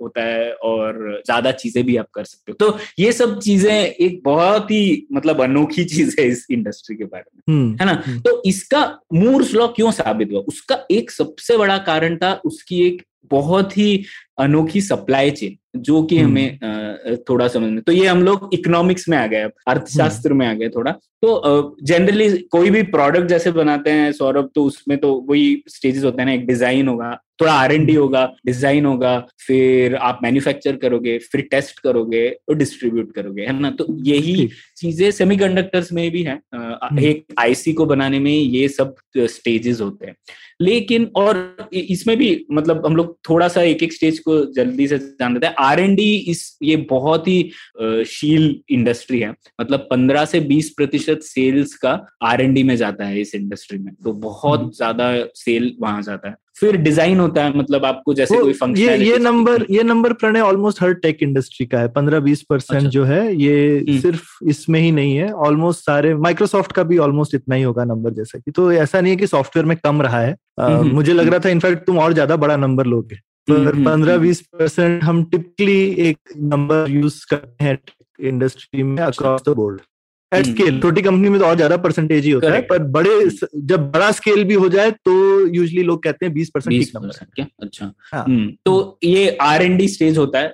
होता 0.00 0.24
है 0.24 0.52
और 0.52 1.22
ज़्यादा 1.26 1.50
चीज़ें 1.52 1.84
भी 1.84 1.96
आप 1.96 2.06
कर 2.14 2.24
सकते 2.24 2.52
हो। 2.52 2.56
तो 2.60 2.78
ये 2.98 3.12
सब 3.12 3.38
चीज़ें 3.38 4.05
एक 4.06 4.20
बहुत 4.24 4.70
ही 4.70 5.06
मतलब 5.12 5.42
अनोखी 5.42 5.84
चीज़ 5.84 6.20
है 6.20 6.28
इस 6.28 6.46
इंडस्ट्री 6.50 6.96
के 6.96 7.04
बारे 7.04 7.24
में। 7.36 7.54
हम्म, 7.54 7.76
है 7.80 7.86
ना? 7.86 8.02
हम्म। 8.06 8.20
तो 8.20 8.42
इसका 8.46 8.98
मूर्स 9.14 9.54
लॉ 9.54 9.68
क्यों 9.68 9.92
साबित 9.92 10.28
हुआ? 10.32 10.40
उसका 10.40 10.78
एक 10.90 11.10
सबसे 11.10 11.56
बड़ा 11.56 11.78
कारण 11.78 12.16
था 12.16 12.40
उसकी 12.44 12.86
एक 12.86 13.02
बहुत 13.30 13.78
ही 13.78 14.04
अनोखी 14.38 14.80
सप्लाई 14.80 15.30
चेन 15.30 15.56
जो 15.78 16.02
कि 16.02 16.18
हम्म। 16.18 16.30
हमें 16.30 17.16
थोड़ा 17.28 17.48
समझ 17.48 17.70
में 17.70 17.80
तो 17.82 17.92
ये 17.92 18.06
हम 18.06 18.22
लोग 18.22 18.48
इकोनॉमिक्स 18.54 19.08
में 19.08 19.16
आ 19.18 19.26
गए 19.26 19.42
अब 19.42 19.52
अर्थशास्त्र 19.68 20.32
में 20.32 20.46
आ 20.46 20.52
गए 20.54 20.68
थोड़ा। 20.68 20.92
तो 21.22 21.76
जनरली 21.82 22.30
कोई 22.50 22.70
भी 22.70 22.82
प्रोडक्ट 22.88 23.28
जैसे 23.28 23.50
बनाते 23.52 23.90
हैं 23.90 24.10
सौरभ 24.12 24.50
तो 24.54 24.64
उसमें 24.64 24.96
तो 24.98 25.14
वही 25.28 25.62
स्टेजेस 25.68 26.04
होते 26.04 26.22
हैं 26.22 26.26
ना 26.26 26.32
एक 26.32 26.46
डिज़ाइन 26.46 26.88
होगा 26.88 27.18
थोड़ा 27.40 27.52
आर 27.52 27.72
एन 27.72 27.84
डी 27.86 27.94
होगा 27.94 28.24
डिज़ाइन 28.46 28.84
होगा 28.86 29.18
फिर 29.46 29.94
आप 29.96 30.20
मैन्युफैक्चर 30.22 30.76
करोगे 30.76 31.16
फिर 31.22 31.40
टेस्ट 31.50 31.80
करोगे 31.80 32.28
और 32.48 32.56
डिस्ट्रीब्यूट 32.56 33.12
करोगे 33.14 33.42
है 33.42 33.58
ना? 33.60 33.70
तो 33.70 33.86
यही। 34.04 34.48
चीज़ें 34.76 35.10
सेमीकंडक्टर्स 35.10 35.92
में 35.92 36.10
भी 36.10 36.22
है 36.22 36.40
एक 37.02 37.24
आईसी 37.38 37.72
को 37.72 37.86
बनाने 37.86 38.18
में 38.18 38.32
ये 38.32 38.68
सब 38.68 38.94
स्टेजेस 39.16 39.80
होते 39.80 40.06
हैं। 40.06 40.16
लेकिन 40.60 41.10
और 41.16 41.68
इसमें 41.72 42.16
भी 42.16 42.46
मतलब 42.52 42.86
हम 42.86 42.96
लोग 42.96 43.16
थोड़ा 43.28 43.48
सा 43.48 43.62
एक 43.62 43.82
एक 43.82 43.92
स्टेज 43.92 44.18
को 44.18 44.38
जल्दी 44.54 44.86
से 44.88 44.98
जान 44.98 45.34
लेते 45.34 45.46
हैं। 45.46 45.54
आर 45.66 45.80
एन 45.80 45.94
डी 45.94 46.08
इस 46.28 46.46
ये 46.62 46.76
बहुत 46.90 47.28
ही 47.28 47.42
शील 48.06 48.54
इंडस्ट्री 48.70 49.20
है। 49.20 49.34
मतलब 49.60 49.86
पंद्रह 49.90 50.24
से 50.24 50.40
बीस 50.46 50.70
प्रतिशत 50.70 51.20
सेल्स 51.22 51.74
का 51.74 52.00
आर 52.22 52.40
एन 52.40 52.54
डी 52.54 52.62
में 52.62 52.76
जाता 52.76 53.04
है 53.04 53.20
इस 53.20 53.34
इंडस्ट्री 53.34 53.78
में। 53.78 53.92
तो 53.94 54.10
हम्म। 54.10 54.20
बहुत 54.20 54.76
ज़्यादा 54.76 55.12
सेल 55.34 55.74
वहाँ 55.80 56.02
जाता 56.02 56.28
है। 56.28 56.34
फिर 56.60 56.76
डिज़ाइन 56.76 57.18
होता 57.20 57.44
है 57.44 57.56
मतलब 57.58 57.84
आपको 57.84 58.12
जैसे 58.14 58.38
कोई 58.38 58.52
फ़ंक्शन 58.52 58.82
ये 58.82 58.96
ये 58.98 59.18
नंबर 59.18 59.64
ये 59.70 59.82
नंबर 59.82 60.12
प्रणय 60.12 60.40
ऑलमोस्ट 60.40 60.82
हर 60.82 60.92
टेक 60.94 61.22
इंडस्ट्री 61.22 61.66
का 61.66 61.78
है। 61.78 61.88
पंद्रह 61.88 62.20
बीस 62.20 62.42
परसेंट 62.42 62.78
अच्छा। 62.78 62.90
जो 62.90 63.04
है 63.04 63.34
ये 63.34 63.78
हम्म। 63.78 63.98
सिर्फ़ 64.00 64.44
इसमें 64.48 64.80
ही 64.80 64.92
नहीं 64.92 65.16
है। 65.16 65.30
ऑलमोस्ट 65.48 65.80
सारे 65.80 66.14
माइक्रोसॉफ्ट 66.16 66.72
का 66.72 66.82
भी 66.82 66.98
ऑलमोस्ट 66.98 67.34
इतना 67.34 67.54
ही 67.54 67.62
होगा 67.62 67.84
नंबर 67.84 68.12
जैसा 68.12 68.38
कि। 68.38 68.50
तो 68.50 68.72
ऐसा 68.72 69.00
नहीं 69.00 69.12
है 69.12 69.16
कि 69.16 69.26
सॉफ्टवेयर 69.26 69.66
में 69.66 69.76
कम 69.84 70.02
रहा 70.02 70.20
है। 70.20 70.32
अ, 70.32 70.62
हम्म, 70.62 70.90
मुझे 70.90 71.12
लग 71.12 71.20
हम्म। 71.20 71.30
रहा 71.30 71.40
था 71.44 71.48
इनफैक्ट 71.48 71.86
तुम 71.86 71.98
और 71.98 72.12
ज़्यादा 72.12 72.36
बड़ा 72.36 72.56
नंबर 72.56 72.86
लोगे। 72.86 73.14
हम्म, 73.14 73.16
हम्म, 73.16 73.25
पंद्रह 73.48 74.12
हम्म। 74.12 74.22
बीस 74.22 74.40
परसेंट 74.52 75.02
हम 75.04 75.24
टिपिकली 75.24 75.82
एक 76.08 76.18
नंबर 76.44 76.90
यूज़ 76.90 77.24
करते 77.30 77.64
हैं 77.64 77.78
इंडस्ट्री 78.24 78.82
में 78.82 79.02
across 79.02 79.42
the 79.48 79.54
board 79.56 79.80
at 80.32 80.46
hmm, 80.46 80.54
scale 80.54 80.80
छोटी 80.80 81.02
कंपनी 81.02 81.28
में 81.28 81.38
तो 81.40 81.46
और 81.46 81.54
ज़्यादा 81.56 81.76
परसेंटेज 81.78 82.24
ही 82.24 82.30
होता 82.30 82.52
है 82.52 82.60
पर 82.62 82.82
बड़े 82.94 83.10
जब 83.64 83.90
बड़ा 83.90 84.10
स्केल 84.12 84.42
भी 84.44 84.54
हो 84.54 84.68
जाए 84.68 84.90
तो 85.04 85.14
यूजली 85.48 85.82
लोग 85.82 86.02
कहते 86.02 86.26
हैं 86.26 86.32
बीस 86.34 86.50
परसेंट 86.50 86.68
बीस 86.68 86.86
ठीक 86.86 86.96
नंबर 86.96 87.08
परसेंट 87.08 87.30
क्या? 87.34 87.46
अच्छा। 87.62 87.92
हाँ। 88.12 88.24
हम्म, 88.24 88.50
तो 88.64 88.98
ये 89.04 89.36
आर 89.42 89.62
एन 89.62 89.76
डी 89.76 89.88
स्टेज 89.88 90.18
होता 90.18 90.38
है 90.38 90.48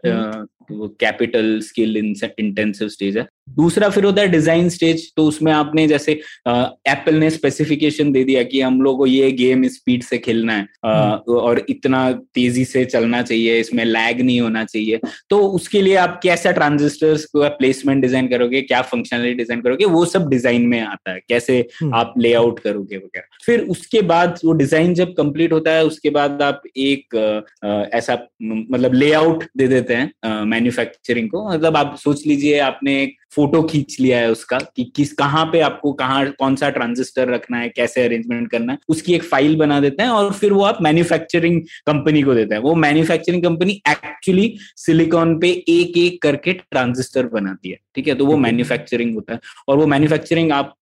वो 0.70 0.88
कैपिटल 1.00 1.58
स्किल 1.62 1.96
इंटेंसिव 1.96 2.88
स्टेज 2.88 3.16
है। 3.18 3.26
दूसरा 3.50 3.88
फिर 3.88 4.04
होता 4.04 4.22
है 4.22 4.28
डिज़ाइन 4.28 4.68
स्टेज 4.68 5.10
तो 5.16 5.24
उसमें 5.26 5.50
आपने 5.52 5.86
जैसे 5.88 6.12
एप्पल 6.12 7.14
ने 7.14 7.30
स्पेसिफिकेशन 7.30 8.12
दे 8.12 8.22
दिया 8.24 8.42
कि 8.42 8.60
हम 8.60 8.80
लोग 8.82 8.98
को 8.98 9.06
ये 9.06 9.30
गेम 9.32 9.66
स्पीड 9.68 10.02
से 10.02 10.18
खेलना 10.18 10.52
है। 10.52 10.66
आ, 10.84 10.92
हम्म। 10.92 11.34
और 11.36 11.64
इतना 11.68 12.10
तेज़ी 12.34 12.64
से 12.64 12.84
चलना 12.84 13.22
चाहिए 13.22 13.58
इसमें 13.60 13.84
लैग 13.84 14.20
नहीं 14.20 14.40
होना 14.40 14.64
चाहिए। 14.64 15.00
तो 15.30 15.38
उसके 15.50 15.82
लिए 15.82 15.96
आप 15.96 16.18
कैसा 16.22 16.52
ट्रांजिस्टर्स 16.52 17.24
का 17.26 17.48
प्लेसमेंट 17.58 18.02
डिज़ाइन 18.02 18.28
करोगे 18.28 18.62
क्या 18.62 18.80
फंक्शनलिटी 18.84 19.34
डिज़ाइन 19.34 19.60
करोगे 19.60 19.84
वो 19.86 20.04
सब 20.06 20.28
डिज़ाइन 20.28 20.66
में 20.66 20.80
आता 20.80 21.12
है। 21.12 21.20
कैसे 21.28 21.58
हम्म। 21.80 21.94
आप 21.94 22.14
लेआउट 22.18 22.58
करोगे 22.58 22.96
वगैरह। 22.96 23.44
फिर 23.46 23.60
उसके 23.70 24.02
बाद 24.04 24.38
वो 24.44 24.52
डिज़ाइन 24.54 24.94
जब 24.94 25.14
कंप्लीट 25.14 25.52
होता 25.52 25.70
है 25.70 25.84
उसके 25.84 26.10
बाद 26.10 26.42
आप 26.42 26.62
एक 26.78 27.16
आ, 27.16 27.70
ऐसा 27.98 28.18
मतलब 28.42 28.94
लेआउट 28.94 29.44
दे 29.56 29.68
देते 29.68 29.94
हैं 29.94 30.44
मैन्युफैक्चरिंग 30.52 31.30
को। 31.30 31.48
मतलब 31.50 31.76
आप 31.76 31.96
सोच 31.96 32.26
लीजिए 32.26 32.58
आपने 32.60 33.02
एक 33.02 33.16
फ़ोटो 33.34 33.62
खींच 33.62 33.96
लिया 34.00 34.18
है 34.18 34.30
उसका 34.30 34.58
कि 34.76 34.84
किस 34.96 35.12
कहाँ 35.12 35.44
पे 35.46 35.60
आपको 35.60 35.92
कहाँ 35.92 36.24
कौन 36.38 36.56
सा 36.56 36.70
ट्रांजिस्टर 36.70 37.28
रखना 37.28 37.58
है 37.58 37.68
कैसे 37.68 38.04
अरेंजमेंट 38.04 38.50
करना 38.50 38.72
है 38.72 38.78
उसकी 38.88 39.14
एक 39.14 39.22
फ़ाइल 39.24 39.56
बना 39.56 39.80
देते 39.80 40.02
हैं 40.02 40.10
और 40.10 40.32
फिर 40.32 40.52
वो 40.52 40.62
आप 40.64 40.78
मैन्युफैक्चरिंग 40.82 41.60
कंपनी 41.86 42.22
को 42.22 42.34
देते 42.34 42.54
हैं। 42.54 42.62
वो 42.62 42.74
मैन्युफैक्चरिंग 42.76 43.42
कंपनी 43.42 43.80
एक्चुअली 43.88 44.54
सिलिकॉन 44.76 45.38
पे 45.38 45.50
एक 45.68 45.96
एक 45.98 46.20
करके 46.22 46.52
ट्रांजिस्टर 46.52 47.26
बनाती 47.28 47.70
है 47.70 47.78
ठीक 47.94 48.08
है? 48.08 48.14
तो 48.14 48.26
वो 48.26 48.36
मैन्युफैक्चरिंग 48.36 49.14
होता 49.14 49.32
है 49.34 49.40
और 49.68 49.76
वो 49.78 49.86
मैन्युफैक्चरिंग 49.86 50.52
आप 50.52 50.74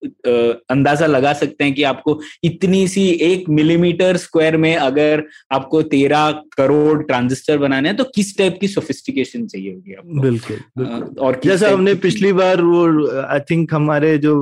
अंदाज़ा 0.71 1.05
लगा 1.07 1.33
सकते 1.33 1.63
हैं 1.63 1.73
कि 1.73 1.83
आपको 1.83 2.19
इतनी 2.43 2.87
सी 2.87 3.07
एक 3.23 3.49
मिलीमीटर 3.51 4.17
स्क्वायर 4.17 4.57
में 4.57 4.75
अगर 4.75 5.23
आपको 5.51 5.81
तेरह 5.91 6.29
करोड़ 6.57 7.01
ट्रांजिस्टर 7.03 7.57
बनाने 7.57 7.89
हैं 7.89 7.97
तो 7.97 8.03
किस 8.15 8.37
टाइप 8.37 8.57
की 8.61 8.67
सोफिस्टिकेशन 8.67 9.45
चाहिए 9.47 9.73
होगी 9.73 9.93
आपको? 9.93 10.21
बिल्कुल 10.21 11.15
और 11.19 11.39
जैसा 11.45 11.69
हमने 11.69 11.93
पिछली 12.01 12.31
बार 12.41 12.61
वो 12.63 12.81
आई 13.21 13.39
थिंक 13.51 13.73
हमारे 13.73 14.17
जो 14.17 14.33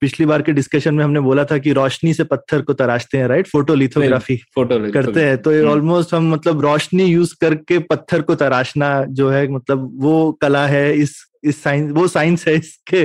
पिछली 0.00 0.26
बार 0.26 0.42
के 0.42 0.52
डिस्कशन 0.52 0.94
में 0.94 1.04
हमने 1.04 1.20
बोला 1.20 1.44
था 1.44 1.58
कि 1.58 1.72
रोशनी 1.72 2.14
से 2.14 2.24
पत्थर 2.26 2.62
को 2.62 2.72
तराशते 2.74 3.18
हैं 3.18 3.26
राइट 3.28 3.46
फ़ोटो 3.48 3.74
लिथोग्राफी 3.74 4.36
फ़ोटो 4.54 4.78
करते 4.92 5.24
हैं। 5.24 5.36
तो 5.42 5.50
ऑलमोस्ट 5.70 6.14
हम्म। 6.14 6.26
हम 6.26 6.32
मतलब 6.32 6.60
रोशनी 6.60 7.04
यूज़ 7.04 7.34
करके 7.40 7.78
पत्थर 7.90 8.22
को 8.22 8.34
तराशना 8.36 8.94
जो 9.10 9.30
है 9.30 9.46
मतलब 9.50 9.90
वो 10.02 10.16
कला 10.42 10.66
है 10.66 10.86
इस 10.98 11.14
इस 11.44 11.62
साइंस 11.62 11.90
वो 11.92 12.06
साइंस 12.08 12.46
है 12.48 12.54
इसके 12.56 13.02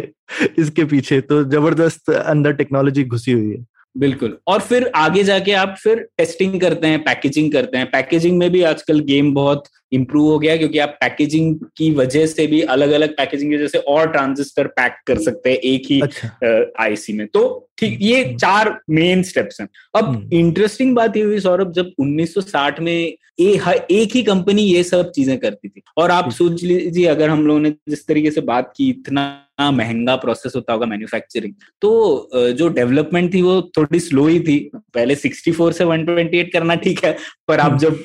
इसके 0.60 0.84
पीछे। 0.86 1.20
तो 1.22 1.44
ज़बरदस्त 1.52 2.10
अंदर 2.12 2.54
टेक्नोलॉजी 2.54 3.04
घुसी 3.06 3.32
हुई 3.32 3.50
है। 3.52 3.66
बिल्कुल 3.96 4.38
और 4.48 4.60
फिर 4.62 4.92
आगे 4.96 5.24
जाके 5.24 5.52
आप 5.54 5.76
फिर 5.78 6.08
टेस्टिंग 6.18 6.60
करते 6.62 6.88
हैं 6.88 7.04
पैकेजिंग 7.04 7.52
करते 7.52 7.78
हैं 7.78 7.90
पैकेजिंग 7.92 8.38
में 8.38 8.50
भी 8.52 8.62
आजकल 8.64 9.00
गेम 9.04 9.34
बहुत 9.34 9.64
इंप्रूव 9.92 10.30
हो 10.32 10.38
गया 10.40 10.56
क्योंकि 10.58 10.80
आप 10.80 10.98
पैकेजिंग 11.02 11.56
की 11.78 11.92
वजह 11.92 12.26
से 12.26 12.48
भी 12.48 12.62
अलग 12.68 12.92
अलग 12.92 13.16
पैकेजिंग 13.18 13.52
की 13.52 13.58
वजह 13.58 13.68
से 13.68 13.78
और 13.88 14.12
ट्रांजिस्टर 14.12 14.68
पैक 14.70 14.98
कर 15.08 15.20
सकते 15.22 15.50
हैं 15.50 15.58
एक 15.58 15.86
ही 15.90 16.00
अच्छा। 16.02 16.84
आईसी 16.84 17.14
में 17.14 17.26
तो 17.28 17.46
ठीक 17.78 17.98
ये 18.02 18.24
हम्म। 18.24 18.38
चार 18.38 18.78
मेन 18.90 19.24
स्टेप्स 19.24 19.62
हैं 19.62 19.68
अब 19.96 20.30
इंटरेस्टिंग 20.34 20.88
हम्म। 20.88 20.96
बात 20.96 21.18
ये 21.18 21.24
हुई 21.24 21.40
सौरभ 21.40 21.72
जब 21.72 21.92
1960 22.02 22.80
में 22.80 23.14
ए, 23.40 23.60
एक 23.92 24.16
ही 24.16 24.24
कंपनी 24.24 24.62
ये 24.64 24.84
सब 24.84 25.12
चीज़ें 25.12 25.38
करती 25.40 25.70
थी 25.70 25.82
और 25.98 26.12
आप 26.12 26.30
सोच 26.32 26.64
लीजिए 26.64 27.06
अगर 27.08 27.30
हम 27.30 27.46
लोगों 27.48 27.60
ने 27.60 27.70
जिस 27.90 28.08
तरीके 28.08 28.32
से 28.32 28.42
बात 28.44 28.74
की 28.78 28.90
इतना 28.90 29.26
महँगा 29.60 30.16
प्रोसेस 30.16 30.54
होता 30.56 30.74
होगा 30.74 30.86
मैन्युफैक्चरिंग 30.86 31.54
तो 31.82 32.30
जो 32.36 32.68
डेवलपमेंट 32.68 33.34
थी 33.34 33.42
वो 33.42 33.62
थोड़ी 33.62 34.00
स्लो 34.00 34.28
ही 34.28 34.40
थी। 34.40 34.72
पहले 34.76 35.16
64 35.16 35.72
से 35.72 35.84
128 35.84 36.50
करना 36.54 36.76
ठीक 36.76 37.06
है 37.06 37.18
पर 37.48 37.60
आप 37.60 37.70
हम्म। 37.70 37.80
जब 37.80 38.04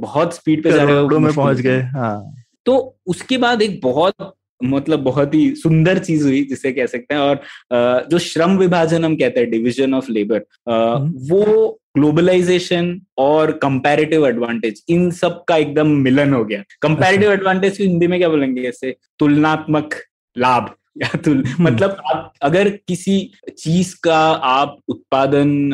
बहुत 0.00 0.34
स्पीड 0.34 0.62
पे 0.62 0.72
जा 0.72 0.82
रहे 0.82 1.00
हो 1.00 1.18
में 1.18 1.34
पहुँच 1.34 1.56
गए 1.56 1.80
हाँ। 1.80 2.34
तो 2.66 2.98
उसके 3.06 3.38
बाद 3.38 3.62
एक 3.62 3.80
बहुत 3.82 4.34
मतलब 4.64 4.98
बहुत 4.98 5.34
ही 5.34 5.54
सुंदर 5.54 5.98
चीज़ 5.98 6.24
हुई 6.24 6.44
जिसे 6.44 6.72
कह 6.72 6.86
सकते 6.86 7.14
हैं 7.14 7.20
और 7.20 7.40
जो 8.10 8.18
श्रम 8.18 8.58
विभाजन 8.58 9.04
हम 9.04 9.16
कहते 9.16 9.40
हैं 9.40 9.50
डिविजन 9.50 9.94
ऑफ़ 9.94 10.12
लेबर 10.12 10.44
वो 11.32 11.80
ग्लोबलाइजेशन 11.96 13.00
और 13.18 13.52
कंपैरेटिव 13.52 14.26
एडवांटेज 14.26 14.84
इन 14.88 15.10
सब 15.10 15.44
का 15.44 15.56
एकदम 15.56 15.88
मिलन 15.88 16.32
हो 16.34 16.44
गया। 16.44 16.62
कंपैरेटिव 16.82 17.32
एडवांटेज 17.32 17.70
अच्छा। 17.70 17.84
हिंदी 17.84 18.06
में 18.06 18.18
क्या 18.20 18.28
बोलेंगे 18.28 18.62
जैसे 18.62 18.96
तुलनात्मक 19.18 19.94
लाभ। 20.38 20.74
या 20.96 21.08
तो 21.18 21.34
मतलब 21.60 21.96
आप 22.12 22.32
अगर 22.42 22.68
किसी 22.88 23.18
चीज़ 23.58 23.94
का 24.02 24.18
आप 24.50 24.76
उत्पादन 24.88 25.70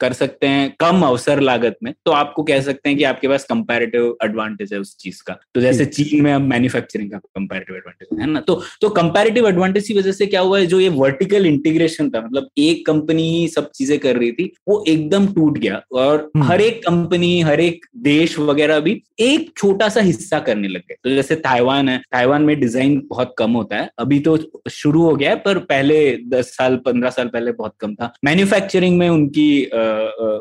कर 0.00 0.12
सकते 0.12 0.46
हैं 0.46 0.70
कम 0.80 1.02
अवसर 1.02 1.40
लागत 1.40 1.76
में 1.82 1.92
तो 2.04 2.12
आपको 2.12 2.42
कह 2.42 2.60
सकते 2.62 2.88
हैं 2.88 2.98
कि 2.98 3.04
आपके 3.04 3.28
पास 3.28 3.44
कंपैरेटिव 3.44 4.16
एडवांटेज 4.24 4.72
है 4.72 4.78
उस 4.80 4.96
चीज़ 4.96 5.22
का। 5.26 5.38
तो 5.54 5.60
जैसे 5.60 5.84
चीन 5.86 6.22
में 6.24 6.32
अब 6.32 6.42
मैन्युफैक्चरिंग 6.44 7.10
का 7.10 7.18
कंपैरेटिव 7.18 7.76
एडवांटेज 7.76 8.20
है 8.20 8.26
ना? 8.26 8.40
तो 8.40 8.62
तो 8.80 8.88
कंपैरेटिव 8.90 9.48
एडवांटेज 9.48 9.88
की 9.88 9.94
वजह 9.94 10.12
से 10.12 10.26
क्या 10.26 10.40
हुआ 10.40 10.58
है? 10.58 10.66
जो 10.66 10.80
ये 10.80 10.88
वर्टिकल 10.90 11.46
इंटीग्रेशन 11.46 12.10
था 12.10 12.20
मतलब 12.20 12.48
एक 12.58 12.84
कंपनी 12.86 13.28
ही 13.30 13.48
सब 13.48 13.70
चीज़ें 13.74 13.98
कर 13.98 14.16
रही 14.16 14.32
थी 14.32 14.50
वो 14.68 14.84
एकदम 14.88 15.26
टूट 15.34 15.58
गया 15.58 15.82
और 15.94 16.30
हम्म। 16.36 16.46
हर 16.46 16.60
एक 16.60 16.82
कंपनी 16.84 17.40
हर 17.42 17.60
एक 17.60 17.86
देश 18.02 18.38
वगैरह 18.40 18.80
भी 18.80 19.00
एक 19.20 19.50
छोटा 19.56 19.88
सा 19.88 20.00
हिस्सा 20.00 20.38
करने 20.40 20.68
लग 20.68 20.80
गए। 20.80 20.96
तो 21.04 21.10
जैसे 21.10 21.34
ताइवान 21.38 21.88
है 21.88 21.98
ताइवान 22.12 22.42
में 22.42 22.58
डिज़ाइन 22.60 23.00
बहुत 23.08 23.34
कम 23.38 23.52
होता 23.52 23.76
है। 23.76 23.90
अभी 23.98 24.18
तो 24.20 24.36
शुरू 24.70 25.02
हो 25.02 25.14
गया 25.16 25.30
है 25.30 25.36
पर 25.38 25.58
पहले 25.66 25.96
दस 26.28 26.54
साल 26.56 26.76
पंद्रह 26.84 27.10
साल 27.10 27.28
पहले 27.28 27.52
बहुत 27.52 27.74
कम 27.80 27.94
था। 27.94 28.12
मैन्युफैक्चरिंग 28.24 28.98
में 28.98 29.08
उनकी 29.08 29.48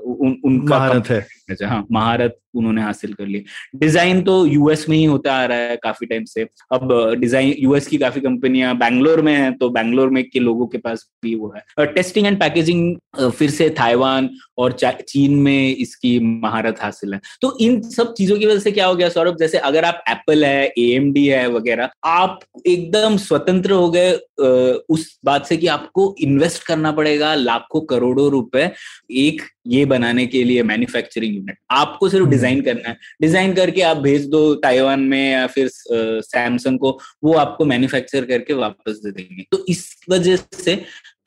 उन, 0.06 0.42
उनका 0.46 0.80
महारत 0.80 1.10
है। 1.10 1.37
हाँ 1.50 1.86
महारत 1.92 2.38
उन्होंने 2.56 2.82
हासिल 2.82 3.14
कर 3.14 3.26
ली। 3.26 3.44
डिज़ाइन 3.76 4.22
तो 4.24 4.46
यूएस 4.46 4.88
में 4.90 4.96
ही 4.98 5.04
होता 5.04 5.34
आ 5.34 5.46
रहा 5.46 5.58
है 5.58 5.76
काफ़ी 5.78 6.08
टाइम 6.08 6.24
से। 6.26 6.44
अब 6.74 6.90
डिज़ाइन 7.20 7.54
यूएस 7.60 7.88
की 7.88 7.98
काफ़ी 7.98 8.22
कंपनियाँ 8.22 8.76
बैंगलोर 8.78 9.22
में 9.22 9.34
है 9.34 9.52
तो 9.52 9.70
बैंगलोर 9.70 10.10
में 10.10 10.24
के 10.24 10.40
लोगों 10.40 10.68
के 10.68 10.78
पास 10.78 11.06
भी 11.24 11.36
वो 11.36 11.54
है। 11.56 11.86
टेस्टिंग 11.86 12.28
एंड 12.28 12.40
पैकेजिंग 12.40 13.30
फिर 13.32 13.50
से 13.50 13.70
ताइवान 13.72 14.30
और 14.58 14.78
चीन 14.82 15.36
में 15.36 15.76
इसकी 15.76 16.20
महारत 16.20 16.82
हासिल 16.82 17.14
है। 17.14 17.20
तो 17.42 17.56
इन 17.62 17.82
सब 17.82 18.14
चीज़ों 18.14 18.38
की 18.40 18.46
वजह 18.46 18.60
से 18.60 18.72
क्या 18.72 18.86
हो 18.86 18.96
गया, 18.96 19.10
सौरभ? 19.10 19.38
जैसे 19.40 19.58
अगर 19.60 19.86
आप 19.86 20.04
एप्पल 20.10 20.46
है 20.46 20.66
एएमडी 20.70 21.26
है 21.28 21.48
वगैरह, 21.50 21.90
आप 22.06 22.40
एकदम 22.68 23.18
स्वतंत्र 23.20 23.72
हो 23.72 23.90
गए 23.92 24.12
उस 24.90 25.20
बात 25.26 25.46
से 25.46 25.58
कि 25.58 25.68
आपको 25.68 26.14
इन्वेस्ट 26.22 26.64
करना 26.64 26.92
पड़ेगा 26.92 27.34
लाखों 27.36 27.82
करोड़ों 27.84 28.30
रुपए 28.32 28.70
एक 29.12 29.42
ये 29.68 29.86
बनाने 29.86 30.26
के 30.28 30.44
लिए 30.44 30.64
मैन्युफैक्चरिंग 30.64 31.36
यूनिट 31.36 31.58
आपको 31.72 32.10
सिर्फ़ 32.10 32.28
डिज़ाइन 32.30 32.54
हम्म। 32.54 32.66
करना 32.66 32.90
है। 32.90 32.98
डिज़ाइन 33.22 33.54
करके 33.54 33.82
आप 33.82 33.98
भेज 33.98 34.28
दो 34.28 34.54
ताइवान 34.56 35.00
में 35.00 35.32
या 35.32 35.46
फिर 35.48 35.70
सैमसंग 35.72 36.80
को 36.80 36.98
वो 37.24 37.34
आपको 37.38 37.66
मैन्युफैक्चर 37.66 38.26
करके 38.26 38.54
वापस 38.54 39.02
दे 39.06 39.12
देंगे। 39.12 39.46
तो 39.52 39.66
इस 39.70 39.86
वजह 40.10 40.36
से 40.54 40.76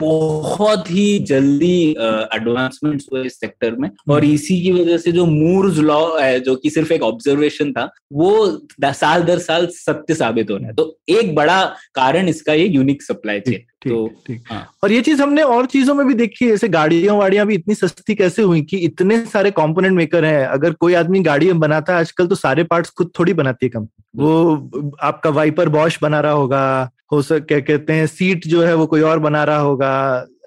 बहुत 0.00 0.90
ही 0.90 1.19
जल्दी 1.28 1.90
एडवांसमेंट्स 2.35 3.07
हुए 3.12 3.25
इस 3.25 3.38
सेक्टर 3.40 3.75
में। 3.75 3.88
और 3.88 4.23
हम्म। 4.23 4.35
इसी 4.35 4.61
की 4.62 4.73
वजह 4.73 4.99
से 4.99 5.12
जो 5.12 5.26
मूर्ज 5.26 5.78
लॉ 5.80 6.00
है 6.19 6.38
जो 6.40 6.54
कि 6.57 6.71
सिर्फ़ 6.71 6.92
एक 6.92 7.02
ऑब्जर्वेशन 7.02 7.73
था 7.73 7.88
वो 8.12 8.47
साल 8.85 9.23
दर 9.23 9.38
साल 9.40 9.66
सत्य 9.73 10.14
साबित 10.14 10.50
हो 10.50 10.57
रहा 10.57 10.66
है। 10.66 10.75
तो 10.75 10.97
एक 11.11 11.35
बड़ा 11.35 11.62
कारण 11.95 12.28
इसका 12.28 12.52
ये 12.52 12.66
यूनिक 12.66 13.02
सप्लाई 13.02 13.40
चेन 13.40 13.66
तो 13.83 14.07
ठीक। 14.26 14.42
हाँ. 14.47 14.66
और 14.85 14.92
ये 14.92 15.00
चीज़ 15.02 15.23
हमने 15.23 15.42
और 15.42 15.66
चीज़ों 15.66 15.95
में 15.95 16.07
भी 16.07 16.14
देखी 16.14 16.45
है 16.45 16.50
जैसे 16.50 16.69
गाड़ियाँ 16.69 17.16
वाड़ियाँ 17.16 17.47
भी 17.47 17.54
इतनी 17.54 17.75
सस्ती 17.75 18.14
कैसे 18.14 18.42
हुई 18.42 18.62
कि 18.62 18.76
इतने 18.78 19.19
सारे 19.26 19.50
कंपोनेंट 19.52 19.95
मेकर 19.97 20.25
हैं। 20.25 20.47
अगर 20.47 20.73
कोई 20.75 20.95
आदमी 20.95 21.21
गाड़ी 21.23 21.52
बनाता 21.54 21.92
है 21.92 22.00
आजकल 22.00 22.26
तो 22.26 22.35
सारे 22.37 22.64
पार्ट्स 22.64 22.90
खुद 22.90 23.11
थोड़ी 23.19 23.33
बनाती 23.35 23.66
है 23.66 23.71
कंपनी 23.71 24.23
वो 24.23 24.97
आपका 25.02 25.30
वाइपर 25.30 25.69
बॉश 25.69 25.99
बना 26.02 26.21
रहा 26.21 26.33
होगा 26.33 26.90
हो 27.12 27.21
सक 27.23 27.45
क्या 27.49 27.61
कहते 27.61 27.93
हैं 27.93 28.07
सीट 28.07 28.47
जो 28.47 28.62
है 28.62 28.75
वो 28.75 28.87
कोई 28.87 29.00
और 29.02 29.19
बना 29.19 29.45
रहा 29.45 29.59
होगा 29.59 29.93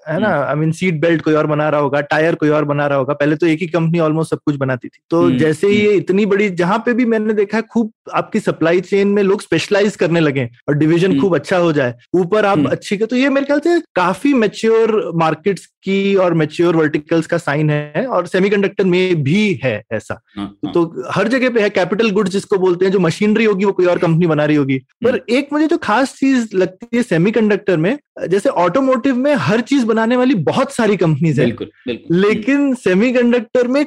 है 0.08 0.18
ना? 0.20 0.28
आई 0.40 0.54
मीन 0.54 0.72
सीट 0.72 1.00
बेल्ट 1.00 1.22
कोई 1.22 1.34
और 1.34 1.46
बना 1.46 1.68
रहा 1.68 1.80
होगा 1.80 2.00
टायर 2.00 2.34
कोई 2.34 2.48
और 2.48 2.64
बना 2.64 2.86
रहा 2.86 2.98
होगा 2.98 3.14
पहले 3.14 3.36
तो 3.36 3.46
एक 3.46 3.60
ही 3.60 3.66
कंपनी 3.66 3.98
ऑलमोस्ट 3.98 4.30
सब 4.30 4.38
कुछ 4.46 4.56
बनाती 4.56 4.88
थी। 4.88 4.98
तो 5.10 5.22
हम्म, 5.22 5.38
जैसे 5.38 5.66
ही 5.66 5.76
हम्म। 5.76 5.90
ये 5.90 5.96
इतनी 5.96 6.26
बड़ी 6.26 6.48
जहाँ 6.52 6.78
पे 6.86 6.92
भी 6.92 7.04
मैंने 7.04 7.34
देखा 7.34 7.56
है 7.58 7.62
खूब 7.72 7.92
आपकी 8.14 8.40
सप्लाई 8.40 8.80
चेन 8.82 9.08
में 9.08 9.22
लोग 9.22 9.42
स्पेशलाइज 9.42 9.96
करने 9.96 10.20
लगे 10.20 10.48
और 10.68 10.74
डिवीज़न 10.74 11.10
हम्म। 11.10 11.20
खूब 11.20 11.34
अच्छा 11.34 11.58
हो 11.58 11.72
जाए। 11.72 11.94
ऊपर 12.14 12.46
आप 12.46 12.66
अच्छी 12.66 12.96
के 12.96 13.06
तो 13.06 13.16
ये 13.16 13.28
मेरे 13.28 13.46
ख्याल 13.46 13.60
से 13.60 13.80
काफ़ी 13.94 14.34
मेच्योर 14.34 15.12
मार्केट्स 15.14 15.66
की 15.84 16.14
और 16.16 16.34
मेच्योर 16.34 16.76
वर्टिकल्स 16.76 17.26
का 17.26 17.38
साइन 17.38 17.70
है 17.70 18.06
और 18.06 18.26
सेमीकंडक्टर 18.26 18.84
में 18.84 19.22
भी 19.22 19.60
है 19.64 19.82
ऐसा। 19.92 20.20
हाँ, 20.36 20.46
हाँ। 20.64 20.72
तो 20.72 21.04
हर 21.10 21.28
जगह 21.28 21.50
पे 21.50 21.60
है 21.60 21.70
कैपिटल 21.70 22.10
गुड्स 22.10 22.30
जिसको 22.30 22.58
बोलते 22.58 22.84
हैं 22.84 22.92
जो 22.92 22.98
मशीनरी 22.98 23.44
होगी 23.44 23.64
वो 23.64 23.72
कोई 23.72 23.86
और 23.86 23.98
कंपनी 23.98 24.26
बना 24.26 24.44
रही 24.44 24.56
होगी। 24.56 24.78
पर 25.04 25.20
एक 25.30 25.48
मुझे 25.52 25.66
जो 25.66 25.78
खास 25.78 26.14
चीज़ 26.14 26.56
लगती 26.56 26.96
है 26.96 27.02
सेमीकंडक्टर 27.02 27.76
में 27.76 27.96
जैसे 28.16 28.48
ऑटोमोटिव 28.48 29.16
में 29.16 29.34
हर 29.34 29.60
चीज़ 29.60 29.84
बनाने 29.86 30.16
वाली 30.16 30.34
बहुत 30.34 30.72
सारी 30.72 30.96
कंपनीज़ 30.96 31.40
है। 31.40 31.46
बिल्कुल, 31.46 31.70
बिल्कुल, 31.86 32.16
लेकिन 32.16 32.74
सेमीकंडक्टर 32.74 33.68
में 33.68 33.86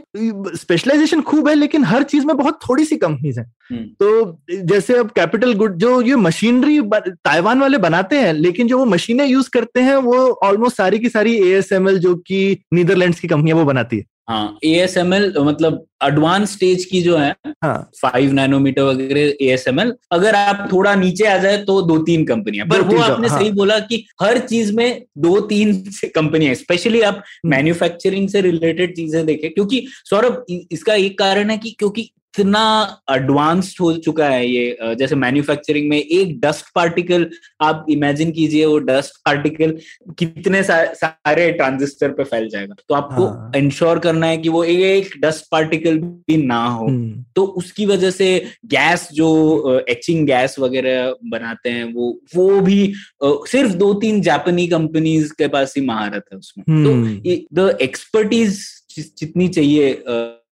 स्पेशलाइजेशन 0.55 1.21
खूब 1.21 1.47
है 1.47 1.55
लेकिन 1.55 1.83
हर 1.83 2.03
चीज़ 2.03 2.25
में 2.25 2.35
बहुत 2.37 2.59
थोड़ी 2.69 2.85
सी 2.85 2.97
कंपनीज़ 2.97 3.39
हैं। 3.39 3.45
हम्म। 3.71 3.83
तो 3.83 4.41
जैसे 4.65 4.97
अब 4.97 5.11
कैपिटल 5.11 5.53
गुड 5.53 5.77
जो 5.77 6.01
ये 6.01 6.15
मशीनरी 6.15 6.79
ताइवान 6.93 7.59
वाले 7.59 7.77
बनाते 7.77 8.15
हैं 8.15 8.33
लेकिन 8.33 8.67
जो 8.67 8.77
वो 8.77 8.85
मशीनें 8.85 9.25
यूज़ 9.25 9.49
करते 9.49 9.79
हैं 9.79 9.95
वो 9.95 10.17
ऑलमोस्ट 10.43 10.77
सारी 10.77 10.99
की 10.99 11.09
सारी 11.09 11.35
ए 11.53 11.61
जो 11.71 12.15
की 12.15 12.59
नीदरलैंड 12.73 13.15
की 13.15 13.27
कंपनियाँ 13.27 13.57
वो 13.57 13.65
बनाती 13.65 13.97
है। 13.97 14.03
हाँ 14.27 14.57
ए 14.63 14.71
एस 14.75 14.97
एम 14.97 15.13
एल 15.13 15.33
मतलब 15.37 15.85
एडवांस 16.03 16.53
स्टेज 16.53 16.83
की 16.85 17.01
जो 17.01 17.17
है 17.17 17.33
फाइव 17.65 18.31
नैनोमीटर 18.33 18.81
वगैरह 18.81 19.21
ए 19.41 19.49
एस 19.51 19.67
एम 19.67 19.79
एल 19.79 19.93
अगर 20.11 20.35
आप 20.35 20.67
थोड़ा 20.71 20.95
नीचे 20.95 21.27
आ 21.27 21.37
जाए 21.37 21.57
तो 21.63 21.81
दो 21.83 21.97
तीन 22.03 22.25
कंपनियाँ 22.25 22.67
पर 22.67 22.81
वो 22.83 22.97
आपने 23.01 23.27
हाँ. 23.27 23.39
सही 23.39 23.51
बोला 23.51 23.79
कि 23.81 24.03
हर 24.21 24.39
चीज़ 24.39 24.75
में 24.75 25.05
दो 25.19 25.39
तीन 25.47 25.73
कंपनियाँ 26.15 26.55
स्पेशली 26.55 27.01
आप 27.03 27.23
मैन्युफैक्चरिंग 27.45 28.19
हम्म। 28.19 28.31
से 28.31 28.41
रिलेटेड 28.41 28.95
चीज़ें 28.95 29.25
देखें 29.25 29.49
क्योंकि 29.53 29.85
सौरभ 30.05 30.45
इसका 30.71 30.93
एक 30.95 31.17
कारण 31.19 31.49
है 31.49 31.57
कि 31.57 31.75
क्योंकि 31.79 32.09
इतना 32.39 32.63
एडवांस्ड 33.11 33.77
हो 33.81 33.91
चुका 33.99 34.25
है 34.27 34.47
ये 34.47 34.95
जैसे 34.95 35.15
मैन्युफैक्चरिंग 35.15 35.89
में 35.89 35.97
एक 35.97 36.39
डस्ट 36.41 36.65
पार्टिकल 36.75 37.29
आप 37.61 37.85
इमेजिन 37.89 38.31
कीजिए 38.31 38.65
वो 38.65 38.77
डस्ट 38.79 39.15
पार्टिकल 39.25 39.73
कितने 40.19 40.63
सा, 40.63 40.83
सारे 40.93 41.51
ट्रांजिस्टर 41.51 42.11
पे 42.11 42.23
फैल 42.23 42.47
जाएगा 42.49 42.75
तो 42.79 42.95
आपको 42.95 43.25
हाँ. 43.25 43.51
इंश्योर 43.55 43.99
करना 43.99 44.27
है 44.27 44.37
कि 44.37 44.49
वो 44.49 44.63
एक 44.63 45.09
डस्ट 45.21 45.45
पार्टिकल 45.51 45.97
भी 45.97 46.37
ना 46.37 46.63
हो 46.65 46.85
हम्म। 46.85 47.23
तो 47.35 47.45
उसकी 47.57 47.85
वजह 47.85 48.11
से 48.11 48.29
गैस 48.67 49.07
जो 49.13 49.79
एचिंग 49.89 50.25
गैस 50.27 50.59
वगैरह 50.59 51.13
बनाते 51.31 51.69
हैं 51.69 51.93
वो 51.93 52.09
वो 52.35 52.59
भी 52.61 52.93
सिर्फ़ 53.23 53.73
दो 53.75 53.93
तीन 53.97 54.21
जापानी 54.21 54.67
कंपनीज़ 54.67 55.33
के 55.37 55.47
पास 55.49 55.73
ही 55.77 55.85
महारत 55.85 56.25
है 56.33 56.37
उसमें 56.37 56.83
तो 56.83 57.55
द 57.55 57.77
एक्सपर्टीज 57.81 58.59
जितनी 58.97 59.47
चाहिए 59.49 59.91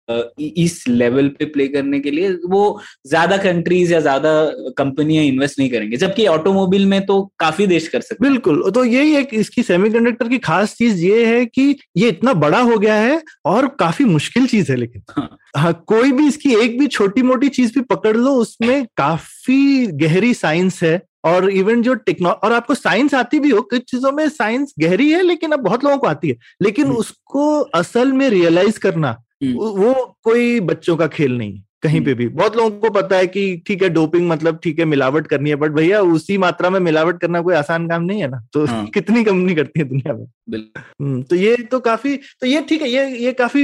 इस 0.10 0.84
लेवल 0.88 1.28
पे 1.30 1.46
प्ले 1.46 1.68
करने 1.68 2.00
के 2.00 2.12
लिए 2.12 2.32
वो 2.48 2.82
ज़्यादा 3.08 3.38
कंट्रीज़ 3.38 3.94
या 3.94 4.00
ज़्यादा 4.00 4.32
कंपनियाँ 4.78 5.24
इन्वेस्ट 5.24 5.60
नहीं 5.60 5.70
करेंगे 5.70 5.98
जबकि 5.98 6.28
ऑटोमोबाइल 6.28 6.86
में 6.86 7.06
तो 7.06 7.22
काफ़ी 7.40 7.68
देश 7.68 7.88
कर 7.88 8.02
सकते 8.02 8.28
बिल्कुल 8.28 8.70
तो 8.72 8.84
यही 8.86 9.16
एक 9.16 9.34
इसकी 9.34 9.64
सेमीकंडक्टर 9.64 10.30
की 10.30 10.38
खास 10.40 10.76
चीज़ 10.76 11.04
ये 11.06 11.26
है 11.26 11.46
कि 11.46 11.76
ये 11.98 12.10
इतना 12.10 12.34
बड़ा 12.36 12.60
हो 12.62 12.78
गया 12.78 12.96
है 12.96 13.22
और 13.46 13.68
काफ़ी 13.80 14.06
मुश्किल 14.06 14.48
चीज़ 14.48 14.72
है 14.72 14.78
लेकिन 14.78 15.02
हाँ, 15.10 15.38
हाँ 15.58 15.74
कोई 15.88 16.12
भी 16.12 16.28
इसकी 16.28 16.54
एक 16.56 16.80
भी 16.80 16.88
छोटी 16.90 17.22
मोटी 17.22 17.50
चीज़ 17.50 17.74
भी 17.74 17.82
पकड़ 17.86 18.16
लो 18.18 18.32
उसमें 18.36 18.86
काफ़ी 18.98 19.88
गहरी 19.98 20.34
साइंस 20.34 20.82
है 20.84 21.02
और 21.26 21.50
इवन 21.50 21.82
जो 21.82 21.94
टेक्नो 21.96 22.30
और 22.30 22.54
आपको 22.54 22.76
साइंस 22.76 23.14
आती 23.14 23.40
भी 23.40 23.50
हो 23.50 23.62
कुछ 23.62 23.84
चीज़ों 23.92 24.12
में 24.12 24.28
साइंस 24.30 24.74
गहरी 24.80 25.12
है 25.12 25.22
लेकिन 25.24 25.52
अब 25.52 25.60
बहुत 25.60 25.84
लोगों 25.84 25.98
को 25.98 26.08
आती 26.08 26.30
है 26.30 26.36
लेकिन 26.62 26.86
हम्म। 26.86 26.98
उसको 26.98 27.60
असल 27.76 28.12
में 28.14 28.30
रियलाइज़ 28.30 28.80
करना। 28.80 29.18
वो 29.44 30.18
कोई 30.24 30.60
बच्चों 30.60 30.98
का 30.98 31.08
खेल 31.08 31.38
नहीं। 31.38 31.62
कहीं 31.86 32.02
पे 32.02 32.14
भी। 32.14 32.28
बहुत 32.28 32.56
लोगों 32.58 32.72
को 32.80 32.90
पता 32.90 33.18
है 33.18 33.28
कि 33.28 33.64
ठीक 33.68 33.84
है 33.84 33.90
डोपिंग 33.90 34.28
मतलब 34.30 34.60
ठीक 34.64 34.80
है 34.80 34.86
मिलावट 34.86 35.28
करनी 35.28 35.50
है 35.50 35.56
बट 35.56 35.72
भैया 35.72 36.02
उसी 36.14 36.38
मात्रा 36.38 36.70
में 36.70 36.80
मिलावट 36.80 37.20
करना 37.22 37.42
कोई 37.42 37.56
आसान 37.56 37.88
काम 37.88 38.04
नहीं 38.04 38.22
है 38.22 38.28
ना? 38.28 38.42
तो 38.54 38.66
हाँ। 38.66 38.86
कितनी 38.94 39.24
कंपनी 39.24 39.56
करती 39.56 39.80
है 39.80 39.86
दुनिया 39.86 40.14
में? 40.14 40.26
हम्म, 40.52 41.22
तो 41.24 41.36
ये 41.36 41.56
तो 41.72 41.80
काफ़ी 41.80 42.16
तो 42.42 42.48
ये 42.48 42.62
ठीक 42.62 42.82
है 42.82 42.90
ये 42.90 43.06
ये 43.18 43.32
काफ़ी 43.34 43.64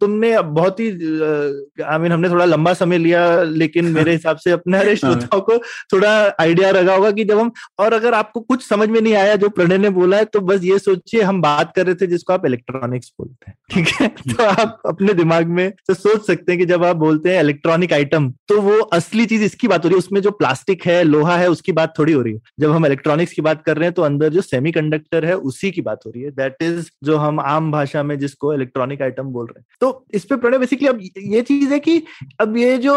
तुमने 0.00 0.40
बहुत 0.40 0.80
ही 0.80 0.88
आई 1.82 1.98
मीन 1.98 2.12
हमने 2.12 2.28
थोड़ा 2.28 2.44
लंबा 2.44 2.72
समय 2.74 2.98
लिया 2.98 3.42
लेकिन 3.42 3.84
मेरे 3.84 4.12
हिसाब 4.12 4.36
से 4.36 4.50
अपने 4.50 4.78
हरे 4.78 4.88
हाँ। 4.88 4.96
श्रोताओं 4.96 5.40
को 5.40 5.56
थोड़ा 5.92 6.10
आइडिया 6.40 6.70
लगा 6.70 6.94
होगा 6.94 7.10
कि 7.10 7.24
जब 7.24 7.38
हम 7.38 7.52
और 7.78 7.94
अगर 7.94 8.14
आपको 8.14 8.40
कुछ 8.40 8.68
समझ 8.68 8.88
में 8.88 9.00
नहीं 9.00 9.14
आया 9.14 9.36
जो 9.36 9.48
प्रणय 9.48 9.78
ने 9.78 9.90
बोला 9.90 10.16
है 10.16 10.24
तो 10.24 10.40
बस 10.40 10.64
ये 10.64 10.78
सोचिए 10.78 11.22
हम 11.22 11.40
बात 11.42 11.72
कर 11.76 11.86
रहे 11.86 11.94
थे 11.94 12.06
जिसको 12.06 12.32
आप 12.32 12.46
इलेक्ट्रॉनिक्स 12.46 13.12
बोलते 13.20 13.50
हैं 13.50 13.56
ठीक 13.70 13.94
है? 14.00 14.08
तो 14.32 14.44
आप 14.44 14.80
अपने 14.86 15.14
दिमाग 15.14 15.46
में 15.46 15.70
तो 15.88 15.94
सोच 15.94 16.26
सकते 16.26 16.52
हैं 16.52 16.58
कि 16.58 16.66
जब 16.66 16.84
आप 16.84 16.96
बोलते 16.96 17.30
हैं 17.30 17.40
इलेक्ट्रॉनिक 17.50 17.92
आइटम 17.92 18.30
तो 18.48 18.60
वो 18.62 18.78
असली 18.94 19.26
चीज़ 19.26 19.42
इसकी 19.44 19.68
बात 19.68 19.84
हो 19.84 19.88
रही 19.88 19.94
है। 19.94 19.98
उसमें 19.98 20.20
जो 20.22 20.30
प्लास्टिक 20.32 20.86
है, 20.86 21.02
लोहा 21.04 21.36
है, 21.36 21.48
उसकी 21.50 21.72
बात 21.72 21.94
थोड़ी 21.98 22.12
हो 22.12 22.22
रही 22.22 22.32
है। 22.32 22.40
जब 22.60 22.70
हम 22.70 22.86
इलेक्ट्रॉनिक्स 22.86 23.32
की 23.32 23.42
बात 23.42 23.62
कर 23.66 23.76
रहे 23.76 23.86
हैं 23.86 23.94
तो 23.94 24.02
अंदर 24.02 24.28
जो 24.28 24.40
सेमी 24.42 24.72
है, 25.14 25.34
उसी 25.34 25.70
की 25.70 25.80
बात 25.82 26.00
हो 26.06 26.10
रही 26.10 26.22
है। 26.22 26.30
दैट 26.32 26.62
इज़ 26.62 26.90
जो 27.04 27.16
हम 27.16 27.40
आम 27.40 27.70
भाषा 27.72 28.02
में 28.02 28.18
जिसको 28.18 28.52
इलेक्ट्रॉनिक 28.54 29.02
आइटम 29.02 29.26
बोल 29.28 29.46
रहे 29.46 29.58
हैं। 29.58 29.66
तो 29.80 30.06
इस 30.14 30.24
पे 30.24 30.36
प्रणय 30.36 30.58
बेसिकली 30.58 30.88
अब 30.88 31.00
ये 31.18 31.42
चीज़ 31.42 31.72
है 31.72 31.78
कि 31.80 32.02
अब 32.40 32.56
ये 32.56 32.76
जो 32.78 32.94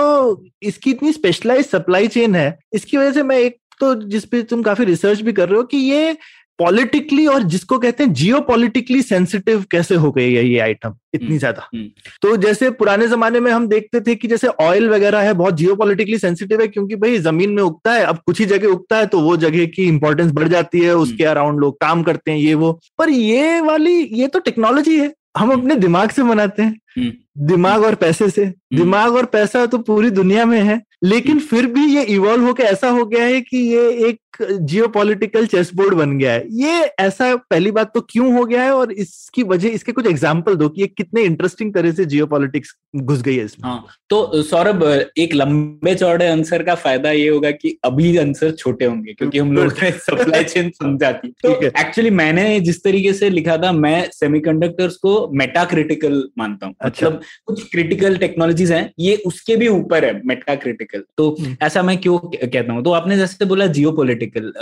इसकी 0.64 0.92
इतनी 0.92 1.12
स्पेशलाइज 1.12 1.66
सप्लाई 1.66 2.08
चेन 2.10 2.36
है, 2.36 2.58
इसकी 2.74 2.98
वजह 2.98 3.12
से 3.12 3.24
मैं 3.24 3.38
एक 3.40 3.58
तो 3.80 3.94
जिसपे 4.04 4.42
तुम 4.44 4.62
काफ़ी 4.64 4.86
रिसर्च 4.86 5.22
भी 5.22 5.34
कर 5.34 5.50
रहे 5.50 5.58
हो 5.58 5.64
कि 5.64 5.78
ये 5.78 6.16
पॉलिटिकली 6.60 7.26
और 7.28 7.44
जिसको 7.44 7.78
कहते 7.78 8.04
हैं 8.04 8.14
जियो 8.14 8.40
पॉलिटिकली 8.42 9.02
सेंसिटिव 9.02 9.64
कैसे 9.72 9.96
हो 9.96 10.12
गई 10.12 10.34
है 10.34 10.46
ये 10.46 10.60
आइटम 10.60 10.94
इतनी 11.14 11.28
हम्म, 11.28 11.38
ज़्यादा। 11.38 11.68
हम्म। 11.74 11.88
तो 12.22 12.36
जैसे 12.38 12.70
पुराने 12.72 13.08
जमाने 13.08 13.40
में 13.40 13.52
हम 13.52 13.68
देखते 13.68 14.02
थे 14.02 14.16
कि 14.16 14.28
जैसे 14.28 14.48
ऑयल 14.62 14.90
वगैरह 14.90 15.20
है 15.20 15.34
बहुत 15.34 15.54
जियो 15.54 15.76
पॉलिटिकली 15.76 16.18
सेंसिटिव 16.18 16.62
है 16.62 16.68
क्योंकि 16.68 16.96
भाई 16.96 17.18
ज़मीन 17.20 17.50
में 17.50 17.64
उगता 17.64 17.94
है 17.94 18.06
अब 18.06 18.20
कुछ 18.26 18.40
ही 18.40 18.46
जगह 18.46 18.68
उगता 18.68 18.98
है 18.98 19.06
तो 19.06 19.20
वो 19.22 19.36
जगह 19.38 19.66
की 19.66 19.88
इंपॉर्टेंस 19.88 20.32
बढ़ 20.32 20.48
जाती 20.48 20.80
है 20.80 20.96
उसके 20.96 21.24
अराउंड 21.24 21.50
हम्म। 21.50 21.62
लोग 21.62 21.80
काम 21.82 22.04
करते 22.04 22.32
हैं 22.32 22.38
ये 22.38 22.54
वो। 22.54 22.72
पर 22.98 23.10
ये 23.10 23.60
वाली 23.62 24.02
ये 24.14 24.28
तो 24.28 24.40
टेक्नोलॉजी 24.40 25.00
है 25.00 25.14
हम 25.38 25.52
अपने 25.52 25.76
दिमाग 25.76 26.10
से 26.10 26.24
बनाते 26.24 26.64
हैं। 26.64 27.12
दिमाग 27.48 27.84
और 27.84 27.96
पैसे 27.96 28.30
से। 28.30 28.46
दिमाग 28.74 29.16
और 29.16 29.26
पैसा 29.26 29.66
तो 29.66 29.78
पूरी 29.78 30.10
दुनिया 30.12 30.46
में 30.46 30.60
है 30.62 30.82
लेकिन 31.04 31.40
फिर 31.42 31.66
भी 31.68 31.86
ये 31.96 32.04
इवॉल्व 32.16 32.46
होकर 32.46 32.64
ऐसा 32.64 32.90
हो 32.90 33.06
गया 33.06 33.24
है 33.26 33.40
कि 33.42 33.58
ये 33.58 33.90
एक 34.10 34.20
जियो 34.42 34.88
पॉलिटिकल 34.90 35.46
चेसबोर्ड 35.48 35.94
बन 35.94 36.18
गया 36.18 36.32
है। 36.34 36.46
ये 36.54 36.82
ऐसा 37.00 37.36
पहली 37.36 37.72
बात 37.72 37.92
तो 37.94 38.02
क्यों 38.10 38.34
हो 38.34 38.44
गया 38.46 38.64
है 38.64 38.74
और 38.74 38.92
इसकी 38.94 39.44
वजह 39.46 39.70
इसके 39.70 39.92
कुछ 39.92 40.08
एग्ज़ाम्पल 40.08 40.56
दो 40.56 40.70
कि 40.70 40.82
ये 40.82 40.88
कितने 40.88 41.22
इंटरेस्टिंग 41.24 41.74
तरह 41.74 41.92
से 41.92 42.06
जियो 42.06 42.26
पॉलिटिक्स 42.28 42.76
घुस 42.96 43.22
गई 43.22 43.36
है 43.36 43.46
इसमें। 43.46 43.70
हाँ 43.70 43.86
तो 44.10 44.42
सौरभ 44.44 44.84
एक 45.18 45.34
लंबे 45.34 45.96
चौड़े 45.96 46.28
आंसर 46.28 46.64
का 46.64 46.76
फ़ायदा 46.76 47.12
ये 47.12 47.28
होगा 47.28 47.52
कि 47.54 47.78
अभी 47.86 48.16
आंसर 48.18 48.52
छोटे 48.54 48.86
होंगे 48.86 49.14
क्योंकि 49.14 49.40
हम 49.40 49.54
लोग 49.54 49.72
सप्लाई 49.74 50.44
चेन 50.44 50.70
समझाती 50.74 51.34
तो 51.44 51.54
एक्चुअली 51.64 52.10
मैंने 52.14 52.60
जिस 52.62 52.84
तरीके 52.84 53.14
से 53.14 53.30
लिखा 53.30 53.58
था 53.58 53.72
मैं 53.74 54.10
सेमीकंडक्टर्स 54.14 54.96
को 54.98 55.16
मेटा 55.34 55.64
क्रिटिकल 55.66 56.24
मानता 56.38 56.66
हूँ। 56.66 56.76
अच्छा। 56.82 57.08
मतलब 57.08 57.22
कुछ 57.46 57.64
क्रिटिकल 57.72 58.18
टेक्नोलॉजीज़ 58.18 58.74
हैं 58.74 58.92
ये 59.00 59.16
उसके 59.26 59.56
भी 59.56 59.68
ऊपर 59.70 60.06
है 60.06 60.22
मेटा 60.26 60.56
क्रिटिकल 60.58 61.04
तो 61.18 61.30
हम्म। 61.40 61.56
ऐसा 61.62 61.84
मैं 61.84 61.98
क्यों 61.98 62.18
कहता 62.20 62.74
हूँ? 62.74 62.84
तो 62.84 62.92
आपने 62.94 63.18
जैसे 63.18 63.46
बोला 63.46 63.68
जियो 63.70 63.92
पोलिटिकल 64.26 64.54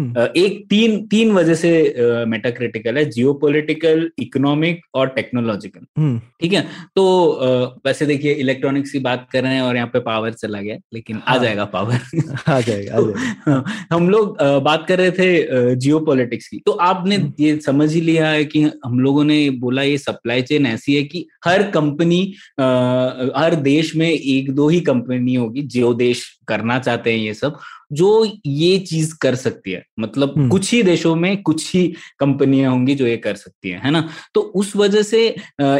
हम्म। 0.00 0.26
एक 0.36 0.64
तीन 0.70 1.06
तीन 1.06 1.32
वजह 1.32 1.54
से 1.54 2.24
मेटा 2.26 2.50
क्रिटिकल 2.50 2.98
है 2.98 3.04
जियो 3.10 3.32
पोलिटिकल 3.34 4.10
इकोनॉमिक 4.18 4.80
और 4.94 5.08
टेक्नोलॉजिकल 5.08 5.86
हम्म। 5.98 6.18
ठीक 6.40 6.52
है? 6.52 6.66
तो 6.96 7.80
वैसे 7.86 8.06
देखिए 8.06 8.32
इलेक्ट्रॉनिक्स 8.32 8.92
की 8.92 8.98
बात 8.98 9.26
कर 9.32 9.42
रहे 9.42 9.54
हैं 9.54 9.62
और 9.62 9.76
यहाँ 9.76 9.88
पे 9.88 10.00
पावर 10.00 10.32
चला 10.32 10.60
गया 10.60 10.76
लेकिन 10.94 11.16
हाँ, 11.16 11.36
आ 11.36 11.42
जाएगा 11.42 11.64
पावर 11.64 11.94
आ 12.48 12.60
जाएगा, 12.60 12.96
आ 12.96 13.00
जाएगा। 13.00 13.64
हम 13.92 14.10
लोग 14.10 14.36
बात 14.42 14.86
कर 14.88 14.98
रहे 14.98 15.10
थे 15.10 15.76
जियो 15.76 16.00
पॉलिटिक्स 16.00 16.48
की। 16.48 16.62
तो 16.66 16.72
आपने 16.72 17.18
ये 17.40 17.58
समझ 17.60 17.92
ही 17.94 18.00
लिया 18.00 18.28
है 18.28 18.44
कि 18.44 18.62
हम 18.62 19.00
लोगों 19.00 19.24
ने 19.24 19.50
बोला 19.50 19.82
ये 19.82 19.98
सप्लाई 19.98 20.42
चेन 20.42 20.66
ऐसी 20.66 20.94
है 20.94 21.02
कि 21.02 21.26
हर 21.44 21.62
कंपनी 21.70 22.22
हर 22.60 23.54
देश 23.54 23.96
में 23.96 24.08
एक 24.10 24.54
दो 24.54 24.68
ही 24.68 24.80
कंपनी 24.80 25.34
होगी 25.34 25.62
जियो 25.62 25.94
देश 25.94 26.40
करना 26.48 26.78
चाहते 26.78 27.12
हैं 27.12 27.18
ये 27.18 27.34
सब। 27.34 27.58
जो 27.92 28.10
ये 28.46 28.78
चीज़ 28.80 29.14
कर 29.22 29.34
सकती 29.36 29.72
है 29.72 29.84
मतलब 30.00 30.34
हम्म। 30.36 30.48
कुछ 30.48 30.72
ही 30.72 30.82
देशों 30.82 31.14
में 31.16 31.42
कुछ 31.42 31.74
ही 31.74 31.86
कंपनियाँ 32.20 32.72
होंगी 32.72 32.94
जो 32.94 33.06
ये 33.06 33.16
कर 33.18 33.34
सकती 33.36 33.70
है 33.70 33.80
है 33.80 33.90
ना 33.90 34.08
तो 34.34 34.40
उस 34.40 34.74
वजह 34.76 35.02
से 35.02 35.26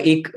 एक 0.07 0.29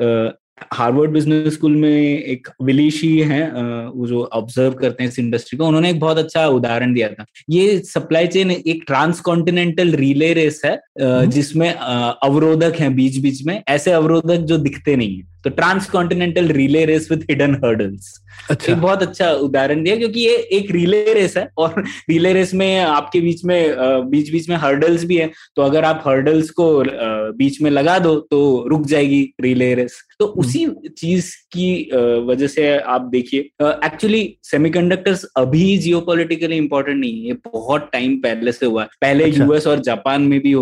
हार्वर्ड 0.73 1.11
बिज़नेस 1.11 1.53
स्कूल 1.53 1.75
में 1.75 1.89
एक 1.89 2.47
विलीशी 2.61 3.17
है 3.21 3.41
वो 3.89 4.07
जो 4.07 4.23
ऑब्ज़र्व 4.33 4.73
करते 4.73 5.03
हैं 5.03 5.09
इस 5.09 5.19
इंडस्ट्री 5.19 5.57
को 5.57 5.65
उन्होंने 5.65 5.89
एक 5.89 5.99
बहुत 5.99 6.17
अच्छा 6.17 6.45
उदाहरण 6.49 6.93
दिया 6.93 7.09
था 7.09 7.25
ये 7.49 7.77
सप्लाई 7.85 8.27
चेन 8.27 8.51
एक 8.51 8.83
ट्रांस 8.87 9.19
कॉन्टिनेंटल 9.21 9.91
रिले 9.95 10.31
रेस 10.33 10.61
है 10.65 10.73
हम्म। 11.01 11.29
जिसमें 11.29 11.69
अवरोधक 11.71 12.75
हैं 12.79 12.93
बीच 12.95 13.17
बीच 13.17 13.45
में 13.45 13.61
ऐसे 13.67 13.91
अवरोधक 13.91 14.45
जो 14.45 14.57
दिखते 14.59 14.95
नहीं 14.95 15.17
है 15.17 15.31
तो 15.43 15.49
transcontinental 15.89 16.47
relay 16.47 16.85
race 16.85 17.07
with 17.11 17.25
hidden 17.29 17.55
hurdles 17.55 18.19
अच्छा। 18.49 18.73
एक 18.73 18.79
बहुत 18.79 19.01
अच्छा 19.01 19.31
उदाहरण 19.31 19.83
दिया 19.83 19.95
क्योंकि 19.95 20.19
ये 20.19 20.35
एक 20.35 20.71
रिले 20.71 21.13
रेस 21.13 21.37
है 21.37 21.49
और 21.57 21.83
रिले 22.09 22.33
रेस 22.33 22.53
में 22.53 22.79
आपके 22.79 23.19
बीच 23.21 23.43
में 23.45 23.75
बीच 24.09 24.31
बीच 24.31 24.49
में 24.49 24.55
हर्डल्स 24.55 25.03
भी 25.03 25.15
है 25.15 25.31
तो 25.55 25.61
अगर 25.61 25.85
आप 25.85 26.03
हर्डल्स 26.07 26.49
को 26.49 26.83
बीच 27.37 27.61
में 27.61 27.71
लगा 27.71 27.99
दो 27.99 28.15
तो 28.15 28.65
रुक 28.67 28.85
जाएगी 28.85 29.33
रिले 29.41 29.73
रेस। 29.75 30.01
तो 30.19 30.25
हम्म। 30.25 30.39
उसी 30.39 30.67
चीज़ 30.97 31.35
की 31.51 31.89
वजह 32.27 32.47
से 32.47 32.77
आप 32.77 33.01
देखिए 33.01 33.39
एक्चुअली 33.63 34.37
सेमीकंडक्टर्स 34.43 35.23
अभी 35.37 35.77
जियोपॉलिटिकली 35.77 36.57
इंपॉर्टेंट 36.57 36.99
नहीं 36.99 37.21
है 37.21 37.27
ये 37.27 37.33
बहुत 37.33 37.89
टाइम 37.93 38.15
पहले 38.17 38.51
से 38.51 38.65
हुआ 38.65 38.81
है। 38.81 38.89
पहले 39.01 39.23
अच्छा। 39.23 39.43
यूएस 39.43 39.67
और 39.67 39.79
जापान 39.79 40.21
में 40.21 40.39
भी 40.39 40.53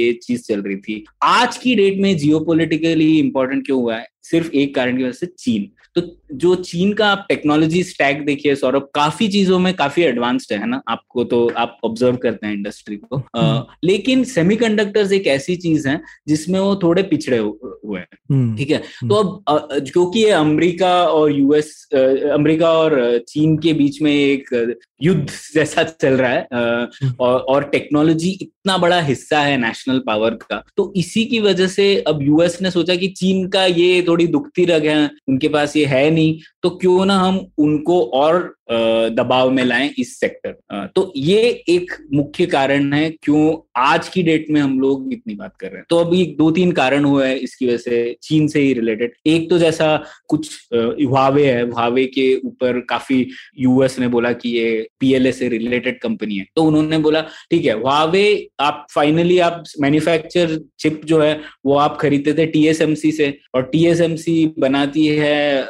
ये 0.00 0.12
चीज़ 0.12 0.42
चल 0.42 0.62
रही 0.62 0.76
थी। 0.76 1.04
आज 1.22 1.56
की 1.56 1.74
डेट 1.74 1.98
में 1.98 2.16
जियोपॉलिटिकली 2.16 3.18
इंपॉर्टेंट 3.18 3.66
क्यों 3.66 3.80
हुआ 3.80 3.96
है? 3.96 4.06
सिर्फ़ 4.22 4.50
एक 4.50 4.74
कारण 4.74 4.96
की 4.96 5.02
वजह 5.02 5.12
से 5.12 5.26
चीन। 5.26 5.70
तो 5.94 6.16
जो 6.32 6.54
चीन 6.54 6.92
का 6.92 7.06
आप 7.06 7.26
टेक्नोलॉजी 7.28 7.82
स्टैक 7.82 8.24
देखिए 8.24 8.54
सौरभ 8.54 8.88
काफ़ी 8.94 9.28
चीज़ों 9.28 9.58
में 9.58 9.74
काफ़ी 9.74 10.02
एडवांस्ड 10.02 10.52
है 10.52 10.66
ना? 10.66 10.82
आपको 10.88 11.24
तो 11.24 11.52
आप 11.56 11.78
ऑब्ज़र्व 11.84 12.16
करते 12.16 12.46
हैं 12.46 12.54
इंडस्ट्री 12.54 12.96
को। 12.96 13.22
आ, 13.36 13.40
हम्म। 13.40 13.64
लेकिन 13.84 14.24
सेमीकंडक्टर्स 14.24 15.12
एक 15.12 15.26
ऐसी 15.26 15.56
चीज़ 15.56 15.88
है 15.88 16.00
जिसमें 16.28 16.60
वो 16.60 16.76
थोड़े 16.76 17.02
पिछड़े 17.02 17.38
हुए 17.38 18.00
हैं। 18.00 18.08
हम्म। 18.30 18.56
ठीक 18.56 18.70
है? 18.70 18.78
तो 18.78 19.14
अब 19.48 19.68
क्योंकि 19.72 20.20
ये 20.20 20.30
अमेरिका 20.30 21.04
और 21.04 21.32
यूएस 21.32 21.88
अमेरिका 22.34 22.72
और 22.72 23.18
चीन 23.28 23.58
के 23.58 23.72
बीच 23.72 24.02
में 24.02 24.14
एक 24.14 24.74
युद्ध 25.02 25.30
जैसा 25.54 25.82
चल 25.82 26.14
रहा 26.14 26.30
है 26.30 26.46
हम्म। 26.52 27.14
और, 27.20 27.38
और 27.40 27.64
टेक्नोलॉजी 27.64 28.30
इतना 28.42 28.76
बड़ा 28.78 29.00
हिस्सा 29.00 29.40
है 29.40 29.56
नेशनल 29.56 29.98
पावर 30.06 30.34
का 30.42 30.62
तो 30.76 30.92
इसी 30.96 31.24
की 31.24 31.40
वजह 31.40 31.66
से 31.66 31.94
अब 32.08 32.22
यूएस 32.22 32.60
ने 32.62 32.70
सोचा 32.70 32.94
कि 32.96 33.08
चीन 33.08 33.46
का 33.48 33.64
ये 33.64 34.02
थोड़ी 34.08 34.26
दुखती 34.26 34.64
रग 34.64 34.86
है 34.86 35.10
उनके 35.28 35.48
पास 35.48 35.76
ये 35.76 35.84
है 35.86 36.08
नहीं 36.10 36.38
तो 36.62 36.70
क्यों 36.70 37.04
ना 37.06 37.18
हम 37.18 37.46
उनको 37.58 38.02
और 38.14 38.54
दबाव 38.70 39.50
में 39.50 39.62
लाएँ 39.64 39.88
इस 39.98 40.18
सेक्टर 40.20 40.86
तो 40.94 41.12
ये 41.16 41.40
एक 41.68 41.92
मुख्य 42.14 42.46
कारण 42.46 42.92
है 42.92 43.08
क्यों 43.22 43.56
आज 43.76 44.08
की 44.08 44.22
डेट 44.22 44.46
में 44.50 44.60
हम 44.60 44.78
लोग 44.80 45.12
इतनी 45.12 45.34
बात 45.34 45.56
कर 45.60 45.66
रहे 45.66 45.76
हैं। 45.76 45.84
तो 45.90 45.96
अभी 45.96 46.24
दो 46.38 46.50
तीन 46.50 46.72
कारण 46.72 47.04
हुए 47.04 47.28
हैं 47.28 47.36
इसकी 47.36 47.66
वजह 47.66 47.76
से 47.76 48.16
चीन 48.22 48.46
से 48.48 48.60
ही 48.60 48.72
रिलेटेड 48.72 49.12
एक 49.26 49.48
तो 49.50 49.58
जैसा 49.58 49.96
कुछ 50.28 50.50
हुआवे 50.74 51.46
है 51.46 51.68
हुआवे 51.70 52.04
के 52.06 52.34
ऊपर 52.46 52.80
काफ़ी 52.80 53.26
यूएस 53.58 53.98
ने 53.98 54.08
बोला 54.08 54.32
कि 54.32 54.48
ये 54.48 54.86
पीएलए 55.00 55.32
से 55.32 55.48
रिलेटेड 55.48 55.98
कंपनी 56.00 56.36
है। 56.36 56.46
तो 56.56 56.62
उन्होंने 56.62 56.98
बोला 56.98 57.20
ठीक 57.50 57.64
है 57.64 57.74
वावे 57.74 58.24
आप 58.60 58.86
फाइनली 58.94 59.38
आप 59.38 59.62
मैन्युफैक्चर 59.80 60.58
चिप 60.78 61.00
जो 61.04 61.20
है 61.20 61.40
वो 61.66 61.76
आप 61.78 61.96
खरीदते 62.00 62.34
थे 62.34 62.46
टीएसएमसी 62.46 63.12
से 63.12 63.28
और 63.54 63.62
टीएसएमसी 63.72 64.34
बनाती 64.58 65.06
है 65.06 65.64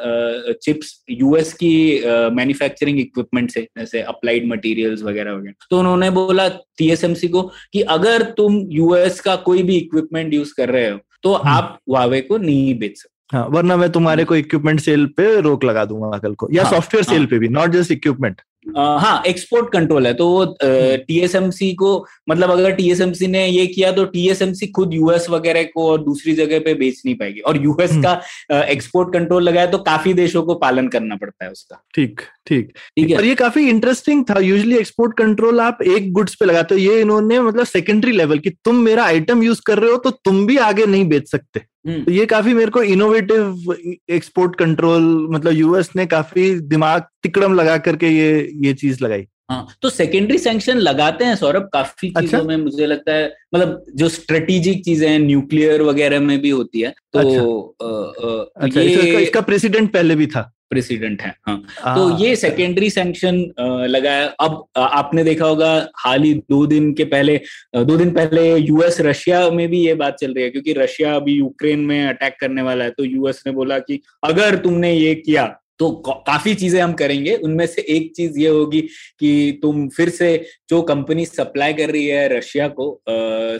चिप्स 0.55 0.93
यूएस 1.11 1.53
की 1.53 1.73
मैन्युफैक्चरिंग 2.35 2.99
इक्विपमेंट 2.99 3.51
से 3.51 3.67
जैसे 3.77 4.01
अप्लाइड 4.01 4.47
मटेरियल्स 4.47 5.03
वगैरह 5.03 5.33
वगैरह. 5.33 5.53
तो 5.69 5.79
उन्होंने 5.79 6.09
बोला 6.09 6.47
टीएसएमसी 6.77 7.27
को 7.27 7.41
कि 7.73 7.81
अगर 7.95 8.23
तुम 8.37 8.59
यूएस 8.71 9.19
का 9.21 9.35
कोई 9.47 9.63
भी 9.63 9.77
इक्विपमेंट 9.77 10.33
यूज़ 10.33 10.53
कर 10.57 10.69
रहे 10.69 10.89
हो 10.89 10.99
तो 11.23 11.33
हम्म। 11.33 11.49
आप 11.49 11.77
वावे 11.89 12.21
को 12.21 12.37
नहीं 12.37 12.77
बेच 12.79 12.97
सकते। 12.97 13.37
हाँ 13.37 13.45
वरना 13.47 13.75
मैं 13.77 13.89
तुम्हारे 13.91 14.23
को 14.23 14.35
इक्विपमेंट 14.35 14.79
सेल 14.79 15.05
पे 15.17 15.39
रोक 15.41 15.63
लगा 15.63 15.83
दूँगा 15.85 16.17
कल 16.17 16.33
को 16.35 16.47
या 16.53 16.63
सॉफ्टवेयर 16.63 17.05
हाँ, 17.05 17.13
सेल 17.13 17.21
हाँ, 17.21 17.27
पे 17.29 17.39
भी 17.39 17.47
नॉट 17.49 17.71
जस्ट 17.71 17.91
इक्विपमेंट 17.91 18.41
हाँ 18.65 19.21
एक्सपोर्ट 19.27 19.71
कंट्रोल 19.73 20.07
है। 20.07 20.13
तो 20.13 20.27
वो 20.27 20.45
टीएसएमसी 20.61 21.73
को 21.73 21.93
मतलब 22.29 22.51
अगर 22.51 22.71
टीएसएमसी 22.71 23.27
ने 23.27 23.45
ये 23.47 23.65
किया 23.67 23.91
तो 23.91 24.05
टीएसएमसी 24.05 24.67
खुद 24.67 24.93
यूएस 24.93 25.29
वगैरह 25.29 25.63
को 25.63 25.87
और 25.91 26.03
दूसरी 26.03 26.33
जगह 26.33 26.59
पे 26.59 26.73
बेच 26.73 27.01
नहीं 27.05 27.15
पाएगी। 27.15 27.39
और 27.39 27.63
यूएस 27.63 27.91
हम्म। 27.91 28.03
का 28.03 28.63
एक्सपोर्ट 28.65 29.13
कंट्रोल 29.13 29.43
लगाया 29.43 29.65
तो 29.65 29.77
काफ़ी 29.77 30.13
देशों 30.13 30.43
को 30.43 30.55
पालन 30.55 30.87
करना 30.87 31.15
पड़ता 31.15 31.45
है 31.45 31.51
उसका। 31.51 31.81
ठीक 31.95 32.21
ठीक। 32.47 32.71
ठीक 32.97 33.09
है। 33.09 33.17
और 33.17 33.25
ये 33.25 33.35
काफ़ी 33.35 33.67
इंटरेस्टिंग 33.69 34.23
था। 34.29 34.39
यूजली 34.39 34.77
एक्सपोर्ट 34.77 35.17
कंट्रोल 35.17 35.59
आप 35.59 35.81
एक 35.87 36.11
गुड्स 36.13 36.35
पे 36.35 36.45
लगाते 36.45 36.75
हो। 36.75 36.81
ये 36.81 37.01
इन्होंने 37.01 37.39
मतलब 37.39 37.65
सेकेंडरी 37.65 38.11
लेवल 38.11 38.39
की 38.39 38.49
तुम 38.65 38.75
मेरा 38.83 39.03
आइटम 39.05 39.43
यूज़ 39.43 39.61
कर 39.65 39.79
रहे 39.79 39.91
हो 39.91 39.97
तो 39.97 40.09
तुम 40.25 40.45
भी 40.47 40.57
आगे 40.69 40.85
नहीं 40.85 41.05
बेच 41.09 41.29
सकते। 41.31 41.59
हम्म। 41.59 41.80
तो 41.87 42.11
ये 42.11 42.25
काफ़ी 42.25 42.53
मेरे 42.53 42.71
को 42.71 42.81
इनोवेटिव 42.83 43.73
एक्सपोर्ट 44.09 44.55
कंट्रोल 44.55 45.27
मतलब 45.31 45.53
यूएस 45.53 45.89
ने 45.95 46.05
काफ़ी 46.05 46.59
दिमाग 46.59 47.01
तिकड़म 47.23 47.53
लगा 47.53 47.77
करके 47.77 48.07
ये 48.07 48.51
ये 48.55 48.73
चीज़ 48.73 49.03
लगाई। 49.03 49.25
हाँ 49.51 49.65
तो 49.81 49.89
सेकेंडरी 49.89 50.37
सैंक्शन 50.37 50.77
लगाते 50.79 51.25
हैं 51.25 51.35
सौरभ 51.35 51.69
काफ़ी 51.73 52.07
अच्छा? 52.09 52.21
चीज़ों 52.21 52.39
अच्छा? 52.39 52.47
में 52.47 52.57
मुझे 52.57 52.85
लगता 52.85 53.13
है 53.13 53.25
मतलब 53.55 53.83
जो 53.95 54.09
स्ट्रेटेजिक 54.09 54.83
चीज़ें 54.85 55.07
हैं 55.09 55.19
न्यूक्लियर 55.19 55.81
वगैरह 55.81 56.19
में 56.21 56.39
भी 56.41 56.49
होती 56.49 56.81
है 56.81 56.93
तो 57.13 57.19
अच्छा, 57.19 57.41
आ, 57.81 58.29
आ, 58.29 58.65
अच्छा 58.65 58.81
ये 58.81 59.21
इसका 59.21 59.41
प्रेसिडेंट 59.41 59.91
पहले 59.93 60.15
भी 60.15 60.27
था 60.27 60.51
प्रेसिडेंट 60.69 61.21
है 61.21 61.33
हाँ 61.47 61.61
आ, 61.83 61.95
तो 61.95 62.17
ये 62.17 62.35
सेकेंडरी 62.35 62.89
सैंक्शन 62.89 63.43
लगाया 63.89 64.25
अब 64.41 64.63
आपने 64.77 65.23
देखा 65.23 65.45
होगा 65.45 65.71
हाल 65.97 66.23
ही 66.23 66.33
दो 66.49 66.65
दिन 66.65 66.91
के 66.93 67.03
पहले 67.07 67.39
दो 67.75 67.97
दिन 67.97 68.11
पहले 68.11 68.55
यूएस 68.57 69.01
रशिया 69.01 69.49
में 69.51 69.67
भी 69.69 69.85
ये 69.85 69.93
बात 69.95 70.17
चल 70.21 70.33
रही 70.33 70.43
है 70.43 70.49
क्योंकि 70.49 70.73
रशिया 70.73 71.15
अभी 71.15 71.33
यूक्रेन 71.33 71.79
में 71.85 72.03
अटैक 72.05 72.37
करने 72.39 72.61
वाला 72.61 72.83
है 72.83 72.91
तो 72.91 73.05
यूएस 73.05 73.43
ने 73.47 73.53
बोला 73.53 73.79
कि 73.81 74.01
अगर 74.23 74.55
तुमने 74.59 74.93
ये 74.93 75.13
किया 75.17 75.45
तो 75.81 75.89
काफ़ी 76.07 76.53
चीज़ें 76.55 76.81
हम 76.81 76.93
करेंगे। 76.93 77.35
उनमें 77.35 77.65
से 77.67 77.81
एक 77.89 78.11
चीज़ 78.15 78.39
ये 78.39 78.47
होगी 78.49 78.81
कि 79.19 79.59
तुम 79.61 79.87
फिर 79.89 80.09
से 80.09 80.27
जो 80.69 80.81
कंपनी 80.81 81.25
सप्लाई 81.25 81.73
कर 81.73 81.89
रही 81.89 82.05
है 82.07 82.27
रशिया 82.37 82.67
को 82.79 82.87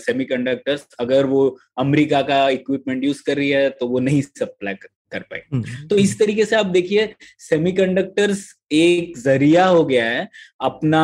सेमीकंडक्टर्स 0.06 0.88
अगर 1.00 1.26
वो 1.26 1.46
अमेरिका 1.80 2.22
का 2.22 2.48
इक्विपमेंट 2.50 3.04
यूज़ 3.04 3.24
कर 3.28 3.38
रही 3.38 3.50
है 3.50 3.70
तो 3.70 3.88
वो 3.88 4.00
नहीं 4.00 4.22
सप्लाई 4.22 4.74
कर 4.74 4.90
कर 5.12 5.20
पाए 5.22 5.42
हम्म। 5.54 5.88
तो 5.88 5.96
इस 5.98 6.18
तरीके 6.20 6.46
से 6.46 6.56
आप 6.56 6.66
देखिए 6.74 7.14
सेमीकंडक्टर्स 7.40 8.44
एक 8.72 9.18
ज़रिया 9.18 9.66
हो 9.68 9.84
गया 9.86 10.06
है 10.06 10.28
अपना 10.62 11.02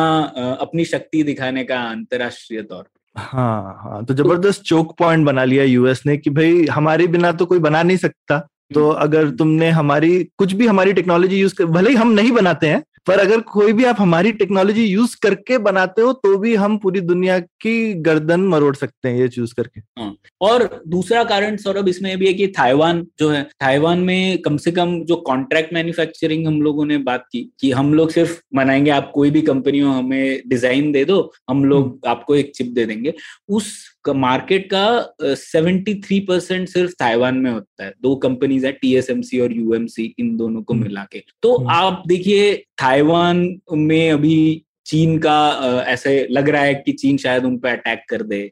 अपनी 0.60 0.84
शक्ति 0.84 1.22
दिखाने 1.22 1.64
का 1.64 1.80
अंतरराष्ट्रीय 1.90 2.62
तौर 2.62 2.82
पर 2.82 3.20
हाँ 3.22 3.80
हाँ 3.82 4.04
तो 4.04 4.14
ज़बरदस्त 4.14 4.62
चौक 4.62 4.94
पॉइंट 4.98 5.26
बना 5.26 5.44
लिया 5.44 5.64
यूएस 5.64 6.02
ने 6.06 6.16
कि 6.16 6.30
भाई 6.30 6.64
हमारे 6.70 7.06
बिना 7.06 7.32
तो 7.32 7.46
कोई 7.46 7.58
बना 7.58 7.82
नहीं 7.82 7.96
सकता। 7.96 8.38
तो 8.70 8.88
अगर 8.98 9.30
तुमने 9.30 9.68
हमारी 9.70 10.12
कुछ 10.38 10.52
भी 10.52 10.66
हमारी 10.66 10.92
टेक्नोलॉजी 10.92 11.36
यूज़ 11.36 11.54
कर 11.54 11.64
भले 11.66 11.90
ही 11.90 11.96
हम 11.96 12.10
नहीं 12.10 12.32
बनाते 12.32 12.66
हैं 12.66 12.82
पर 13.06 13.18
अगर 13.18 13.40
कोई 13.48 13.72
भी 13.72 13.84
आप 13.84 13.96
हमारी 13.98 14.30
टेक्नोलॉजी 14.32 14.84
यूज़ 14.84 15.16
करके 15.22 15.58
बनाते 15.58 16.02
हो 16.02 16.12
तो 16.14 16.36
भी 16.38 16.54
हम 16.54 16.76
पूरी 16.78 17.00
दुनिया 17.02 17.38
की 17.38 17.92
गर्दन 18.02 18.40
मरोड़ 18.46 18.74
सकते 18.76 19.08
हैं 19.08 19.18
ये 19.18 19.28
चूज़ 19.28 19.54
करके 19.54 19.80
हाँ। 19.80 20.14
और 20.40 20.82
दूसरा 20.86 21.22
कारण 21.24 21.56
सौरभ 21.56 21.88
इसमें 21.88 22.16
भी 22.18 22.26
है 22.26 22.32
कि 22.32 22.46
ताइवान 22.58 23.04
जो 23.18 23.30
है 23.30 23.42
ताइवान 23.60 23.98
में 24.00 24.38
कम 24.42 24.56
से 24.56 24.72
कम 24.72 24.98
जो 25.04 25.16
कॉन्ट्रैक्ट 25.26 25.72
मैन्युफैक्चरिंग 25.74 26.46
हम 26.46 26.60
लोगों 26.62 26.86
ने 26.86 26.98
बात 27.04 27.24
की 27.32 27.40
कि 27.60 27.70
हम 27.72 27.94
लोग 27.94 28.10
सिर्फ़ 28.10 28.38
मनाएँगे 28.54 28.90
आप 28.90 29.10
कोई 29.14 29.30
भी 29.30 29.42
कंपनी 29.42 29.78
हो 29.78 29.92
हमें 29.92 30.48
डिज़ाइन 30.48 30.92
दे 30.92 31.04
दो 31.04 31.20
हम 31.50 31.64
लोग 31.64 31.84
हम्म। 31.84 32.10
आपको 32.10 32.36
एक 32.36 32.52
चिप 32.54 32.72
दे 32.72 32.86
देंगे 32.86 33.14
उस 33.48 33.72
मार्केट 34.14 34.68
का 34.70 35.34
सेवेंटी 35.34 35.94
थ्री 36.00 36.20
परसेंट 36.20 36.68
सिर्फ़ 36.68 36.92
ताइवान 36.98 37.36
में 37.36 37.50
होता 37.50 37.84
है 37.84 37.92
दो 38.02 38.14
कंपनीज़ 38.18 38.66
है 38.66 38.72
टीएसएमसी 38.72 39.40
और 39.40 39.52
यूएमसी 39.52 40.14
इन 40.18 40.36
दोनों 40.36 40.62
को 40.62 40.74
हम्म। 40.74 40.82
मिला 40.82 41.04
के 41.12 41.22
तो 41.42 41.56
हम्म। 41.56 41.70
आप 41.70 42.02
देखिए 42.06 42.54
ताइवान 42.78 43.46
में 43.72 44.10
अभी 44.10 44.64
चीन 44.86 45.18
का 45.18 45.84
ऐसे 45.86 46.26
लग 46.30 46.48
रहा 46.48 46.62
है 46.62 46.74
कि 46.76 46.92
चीन 46.94 47.16
शायद 47.16 47.44
उन 47.44 47.56
पर 47.58 47.68
अटैक 47.68 48.04
कर 48.08 48.22
दे 48.22 48.42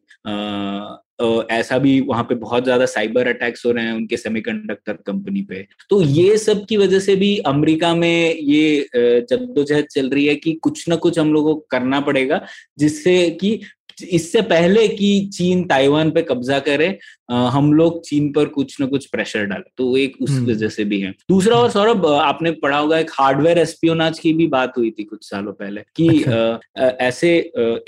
ऐसा 1.51 1.79
भी 1.79 2.01
वहाँ 2.01 2.23
पे 2.25 2.35
बहुत 2.35 2.65
ज़्यादा 2.65 2.87
साइबर 2.87 3.29
अटैक्स 3.29 3.65
हो 3.67 3.71
रहे 3.73 3.85
हैं 3.85 3.93
उनके 3.93 4.17
सेमीकंडक्टर 4.17 4.97
कंपनी 5.07 5.43
पे 5.43 5.67
तो 5.91 6.01
ये 6.03 6.37
सब 6.39 6.65
की 6.67 6.77
वजह 6.77 7.01
से 7.01 7.15
भी 7.17 7.37
अमेरिका 7.47 7.95
में 7.95 8.35
ये 8.35 8.89
जद्दोजहद 8.95 9.87
चल 9.87 10.11
रही 10.11 10.27
है 10.27 10.35
कि 10.37 10.53
कुछ 10.63 10.89
ना 10.89 10.97
कुछ 10.97 11.19
हम 11.19 11.33
लोगों 11.33 11.55
को 11.55 11.67
करना 11.71 12.01
पड़ेगा 12.01 12.41
जिससे 12.79 13.19
कि 13.31 13.61
इससे 14.03 14.41
पहले 14.45 14.87
कि 14.89 15.09
चीन 15.33 15.65
ताइवान 15.65 16.11
पे 16.11 16.23
कब्जा 16.23 16.59
करे 16.59 16.89
हम 17.29 17.73
लोग 17.73 18.01
चीन 18.05 18.31
पर 18.33 18.47
कुछ 18.49 18.81
ना 18.81 18.87
कुछ 18.87 19.07
प्रेशर 19.07 19.45
डाले 19.45 19.71
तो 19.79 19.97
एक 19.97 20.17
उस 20.21 20.31
हम्म। 20.31 20.47
वजह 20.47 20.69
से 20.69 20.85
भी 20.85 21.01
है 21.01 21.15
दूसरा 21.29 21.57
और 21.57 21.71
सौरभ 21.71 22.07
आपने 22.09 22.51
पढ़ा 22.59 22.79
होगा 22.79 22.99
एक 22.99 23.11
हार्डवेयर 23.11 23.59
एस्पियोनाज 23.59 24.19
की 24.19 24.33
भी 24.33 24.47
बात 24.49 24.73
हुई 24.79 24.91
थी 24.91 25.05
कुछ 25.05 25.29
सालों 25.31 25.53
पहले 25.55 25.83
कि 25.97 26.09
अच्छा। 26.09 26.89
ऐसे 27.01 27.37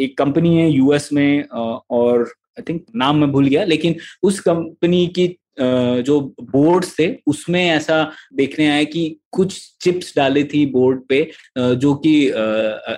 एक 0.01 0.15
कंपनी 0.19 0.57
है 0.57 0.71
यूएस 0.71 1.13
में 1.13 1.43
और 1.49 2.33
आई 2.59 2.63
थिंक 2.69 2.85
नाम 2.97 3.17
मैं 3.17 3.31
भूल 3.33 3.47
गया 3.47 3.65
लेकिन 3.65 3.95
उस 4.23 4.41
कंपनी 4.41 5.07
की 5.09 5.27
जो 5.59 6.21
बोर्ड्स 6.43 6.95
थे 6.99 7.09
उसमें 7.27 7.65
ऐसा 7.65 8.03
देखने 8.35 8.69
आया 8.69 8.85
कि 8.87 9.09
कुछ 9.33 9.57
चिप्स 9.81 10.13
डाली 10.17 10.43
थी 10.45 10.65
बोर्ड 10.67 11.01
पे 11.09 11.21
जो 11.57 11.95
कि 11.97 12.13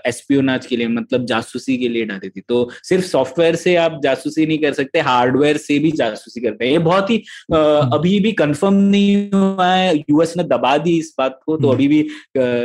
एस्पियोनाज 0.06 0.66
के 0.66 0.76
लिए 0.76 0.88
मतलब 0.88 1.24
जासूसी 1.26 1.76
के 1.78 1.88
लिए 1.88 2.04
डाली 2.04 2.28
थी 2.28 2.40
तो 2.40 2.68
सिर्फ़ 2.82 3.04
सॉफ्टवेयर 3.06 3.56
से 3.56 3.74
आप 3.76 4.00
जासूसी 4.02 4.46
नहीं 4.46 4.58
कर 4.58 4.72
सकते 4.72 5.00
हार्डवेयर 5.02 5.56
से 5.58 5.78
भी 5.78 5.90
जासूसी 5.92 6.40
करते 6.40 6.64
हैं 6.64 6.72
ये 6.72 6.78
बहुत 6.80 7.10
ही 7.10 7.22
हम्म। 7.52 7.94
अभी 7.94 8.18
भी 8.20 8.32
कंफर्म 8.34 8.74
नहीं 8.86 9.30
हुआ 9.30 9.66
है 9.66 9.96
यूएस 9.96 10.36
ने 10.36 10.44
दबा 10.46 10.76
दी 10.78 10.98
इस 10.98 11.14
बात 11.18 11.40
को 11.46 11.56
तो 11.56 11.62
हम्म। 11.62 11.74
अभी 11.74 11.88
भी 11.88 12.02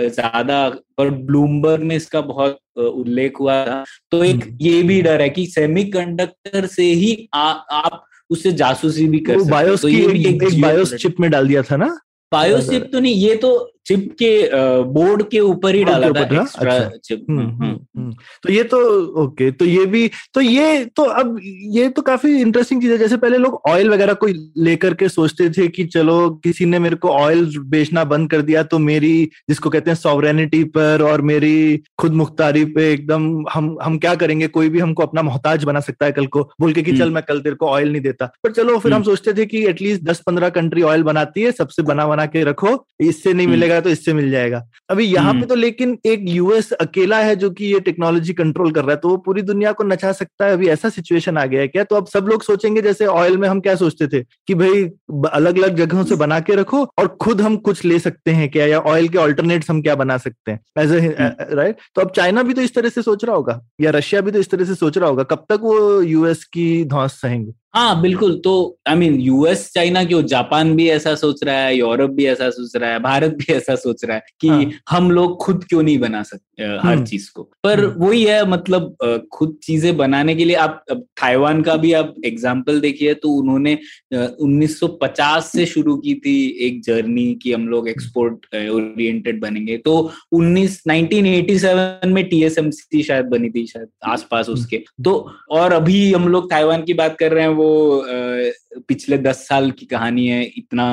ज़्यादा 0.10 0.68
पर 0.98 1.10
ब्लूमबर्ग 1.26 1.84
में 1.84 1.96
इसका 1.96 2.22
बहुत 2.24 2.60
उल्लेख 2.78 3.40
हुआ 3.40 3.64
था 3.66 3.84
तो 4.12 4.24
एक 4.24 4.36
हम्म। 4.36 4.58
ये 4.62 4.82
भी 4.84 5.02
डर 5.02 5.22
है 5.22 5.30
कि 5.30 5.46
सेमीकंडक्टर 5.48 6.66
से 6.68 6.84
ही 6.84 7.28
आ, 7.34 7.50
आप 7.52 8.06
उससे 8.30 8.52
जासूसी 8.52 9.08
भी 9.08 9.20
कर 9.20 9.40
सकते 9.40 9.52
बायोस 9.52 9.82
तो 9.82 9.88
की 9.88 10.04
एक, 10.04 10.28
एक, 10.28 10.44
एक 10.44 10.62
बायोस 10.62 10.94
चिप 10.94 11.16
में 11.20 11.32
डाल 11.32 11.48
दिया 11.48 11.62
था 11.62 11.78
ना? 11.78 12.00
बायोस 12.32 12.70
चिप 12.70 12.90
तो 12.94 13.00
नहीं 13.00 13.14
ये 13.14 13.36
तो 13.36 13.72
चिप 13.86 14.10
के 14.22 14.50
बोर्ड 14.84 15.24
के 15.30 15.40
ऊपर 15.40 15.76
ही 15.76 15.84
डाला 15.84 16.10
था 16.10 16.24
एक्स्ट्रा 16.42 16.74
अच्छा। 16.74 16.98
चिप। 17.04 17.26
हम्म, 17.30 17.42
हम्म, 17.42 17.78
हम्म, 17.98 18.12
तो 18.44 18.54
ये 18.54 18.64
तो 18.64 18.80
ओके 19.24 19.50
तो 19.52 19.66
ये 19.66 19.86
भी 19.86 20.10
तो 20.34 20.42
ये 20.42 20.86
तो 20.96 21.04
अब 21.04 21.40
ये 21.72 21.90
तो 21.90 22.02
काफ़ी 22.02 22.36
इंटरेस्टिंग 22.42 22.82
चीज़ 22.82 22.92
है। 22.92 22.98
जैसे 22.98 23.18
पहले 23.18 23.38
लोग 23.38 23.60
ऑयल 23.68 23.90
वगैरह 23.90 24.14
को 24.14 24.28
लेकर 24.58 24.94
के 24.94 25.10
सोचते 25.10 25.50
थे 25.50 25.68
कि 25.68 25.84
चलो 25.88 26.30
किसी 26.44 26.66
ने 26.66 26.80
मेरे 26.80 26.96
को 26.96 27.10
ऑयल 27.10 27.46
बेचना 27.68 28.04
बंद 28.06 28.30
कर 28.32 28.42
दिया 28.42 28.64
तो 28.64 28.80
मेरी 28.80 29.14
जिसको 29.50 29.70
कहते 29.70 29.92
हैं 29.92 29.96
सॉवरेनिटी 29.96 30.64
पर 30.78 31.02
और 31.02 31.22
मेरी 31.22 31.82
खुद 31.98 32.14
मुख्तारी 32.14 32.64
पे 32.66 32.92
एकदम 32.94 33.44
हम 33.54 33.76
हम 33.84 33.98
क्या 33.98 34.16
करेंगे? 34.16 34.48
कोई 34.48 34.70
भी 34.70 34.80
हमको 34.80 35.04
अपना 35.04 35.22
मोहताज 35.22 35.64
बना 35.64 35.80
सकता 35.80 36.06
है 36.06 36.12
कल 36.12 36.26
को। 36.28 36.42
बोल 36.62 36.74
के 36.74 36.82
कि 36.82 36.98
चल 36.98 37.12
मैं 37.12 37.24
कल 37.24 37.40
तेरे 37.40 37.56
को 37.56 37.68
ऑयल 37.68 37.92
नहीं 37.92 38.02
देता। 38.02 38.26
पर 38.44 38.52
चलो 38.52 38.78
फिर 38.80 38.94
हम 38.94 39.04
सोचते 39.04 39.34
थे 39.34 39.46
कि 39.46 39.66
एटलीस्ट 39.68 40.04
दस 40.04 40.22
पंद्रह 40.26 40.50
कंट्री 40.50 40.82
ऑयल 40.84 41.04
बनाती 41.04 41.42
है 41.42 41.52
सबसे 41.52 41.84
बना 41.84 42.08
बना 42.08 42.26
के 42.26 42.44
रखो। 42.44 42.76
इससे 43.00 43.34
नहीं 43.34 43.48
हम्म। 43.48 43.56
मिलेगा 43.76 43.82
तो 43.82 43.90
इससे 43.90 44.14
मिल 44.14 44.30
जाएगा। 44.32 44.62
अभी 44.90 45.06
यहाँ 45.06 45.34
पे 45.34 45.38
हम्म। 45.38 45.48
तो 45.48 45.56
लेकिन 45.56 45.98
एक 46.06 46.26
यूएस 46.30 46.72
अकेला 46.74 47.18
है 47.20 47.36
जो 47.36 47.50
कि 47.50 47.66
ये 47.66 47.80
टेक्नोलॉजी 47.82 48.34
कंट्रोल 48.34 48.72
कर 48.72 48.82
रहा 48.82 48.92
है 48.92 48.98
तो 48.98 49.10
वो 49.10 49.18
पूरी 49.18 49.42
दुनिया 49.44 49.72
को 49.72 49.84
नचा 49.84 50.12
सकता 50.14 50.46
है। 50.46 50.54
अभी 50.54 50.68
ऐसा 50.70 50.90
सिचुएशन 50.90 51.38
आ 51.38 51.46
गया 51.46 51.62
है 51.62 51.68
क्या? 51.68 51.84
तो 51.84 51.96
अब 51.96 52.08
सब 52.08 52.28
लोग 52.28 52.44
सोचेंगे 52.44 52.82
जैसे 52.82 53.06
ऑयल 53.08 53.38
में 53.38 53.48
हम 53.50 53.60
क्या 53.62 53.76
सोचते 53.76 54.08
थे? 54.08 54.22
कि 54.48 54.56
भाई 54.56 54.84
अलग 55.32 55.58
अलग 55.58 55.76
जगहों 55.78 56.04
से 56.04 56.16
बना 56.16 56.40
के 56.40 56.56
रखो 56.56 56.84
और 57.00 57.08
खुद 57.22 57.42
हम 57.42 57.58
कुछ 57.60 57.84
ले 57.86 58.00
सकते 58.00 58.32
हैं 58.32 58.50
क्या? 58.50 58.66
या 58.66 58.80
ऑयल 58.80 59.08
के 59.08 59.18
ऑल्टरनेट्स 59.18 59.70
हम 59.70 59.82
क्या 59.82 59.96
बना 59.96 60.18
सकते 60.18 60.52
हैं? 60.52 60.60
एज 60.80 60.92
ए 60.94 61.16
राइट 61.56 61.78
तो 61.96 62.02
अब 62.02 62.12
चाइना 62.12 62.44
भी 62.44 62.54
तो 62.54 62.62
इस 62.62 62.76
तरह 62.76 62.90
से 62.90 63.02
सोच 63.02 63.26
रहा 63.26 63.36
होगा 63.36 63.60
या 63.82 63.92
रशिया 63.92 64.22
भी 64.22 64.32
तो 64.32 64.40
इस 64.40 64.50
तरह 64.52 64.66
से 64.66 64.76
सोच 64.76 64.98
रहा 64.98 65.10
होगा 65.10 65.24
कब 65.26 65.46
तक 65.50 65.60
वो 65.62 66.02
यूएस 66.02 66.44
की 66.46 66.84
धौस 66.86 67.22
सहेंगे? 67.22 67.52
हाँ 67.76 68.02
बिल्कुल 68.02 68.36
तो 68.40 68.52
आई 68.88 68.96
मीन 68.96 69.20
यूएस 69.20 69.70
चाइना 69.74 70.04
क्यों 70.04 70.22
जापान 70.26 70.76
भी 70.76 70.88
ऐसा 70.90 71.14
सोच 71.16 71.44
रहा 71.44 71.56
है 71.56 71.76
यूरोप 71.76 72.10
भी 72.10 72.26
ऐसा 72.26 72.50
सोच 72.50 72.76
रहा 72.76 72.90
है 72.90 73.00
भारत 73.00 73.32
भी 73.32 73.54
ऐसा 73.54 73.76
सोच 73.76 74.04
रहा 74.06 74.16
है 74.16 74.24
कि 74.42 74.48
हाँ. 74.48 74.70
हम 74.90 75.10
लोग 75.12 75.36
खुद 75.38 75.64
क्यों 75.64 75.82
नहीं 75.84 75.98
बना 76.00 76.22
सकते 76.24 76.64
हर 76.64 76.78
हम्म। 76.86 77.04
चीज़ 77.06 77.30
को 77.32 77.44
पर 77.64 77.80
हम्म। 77.80 78.06
वही 78.06 78.24
है 78.24 78.46
मतलब 78.46 79.26
खुद 79.34 79.58
चीज़ें 79.64 79.96
बनाने 79.98 80.36
के 80.36 80.46
लिए 80.46 80.56
आप 80.58 80.84
ताइवान 80.92 81.62
का 81.62 81.76
भी 81.76 81.92
आप 81.94 82.14
एग्ज़ाम्पल 82.26 82.80
देखिए 82.80 83.14
तो 83.16 83.32
उन्होंने 83.32 83.78
1950 84.14 85.50
से 85.50 85.66
शुरू 85.66 85.96
की 85.98 86.14
थी 86.16 86.38
एक 86.68 86.82
जर्नी 86.84 87.28
कि 87.44 87.54
हम 87.54 87.68
लोग 87.68 87.90
एक्सपोर्ट 87.90 88.46
ओरिएंटेड 88.56 89.42
बनेंगे 89.42 89.78
तो 89.80 89.98
19 90.36 90.80
1987 90.88 92.08
में 92.08 92.24
टीएसएमसी 92.26 93.04
शायद 93.04 93.26
बनी 93.28 93.50
थी 93.50 93.66
शायद 93.68 93.88
आसपास 94.08 94.48
हम्म। 94.48 94.60
उसके 94.60 94.84
तो 95.04 95.14
और 95.52 95.74
अभी 95.74 96.12
हम 96.14 96.28
लोग 96.28 96.50
ताइवान 96.50 96.84
की 96.84 96.94
बात 96.96 97.16
कर 97.20 97.32
रहे 97.32 97.44
हैं 97.44 97.54
वो 97.56 97.65
वो 97.66 98.82
पिछले 98.88 99.18
दस 99.18 99.48
साल 99.48 99.70
की 99.72 99.86
कहानी 99.86 100.28
है 100.28 100.44
इतना 100.58 100.88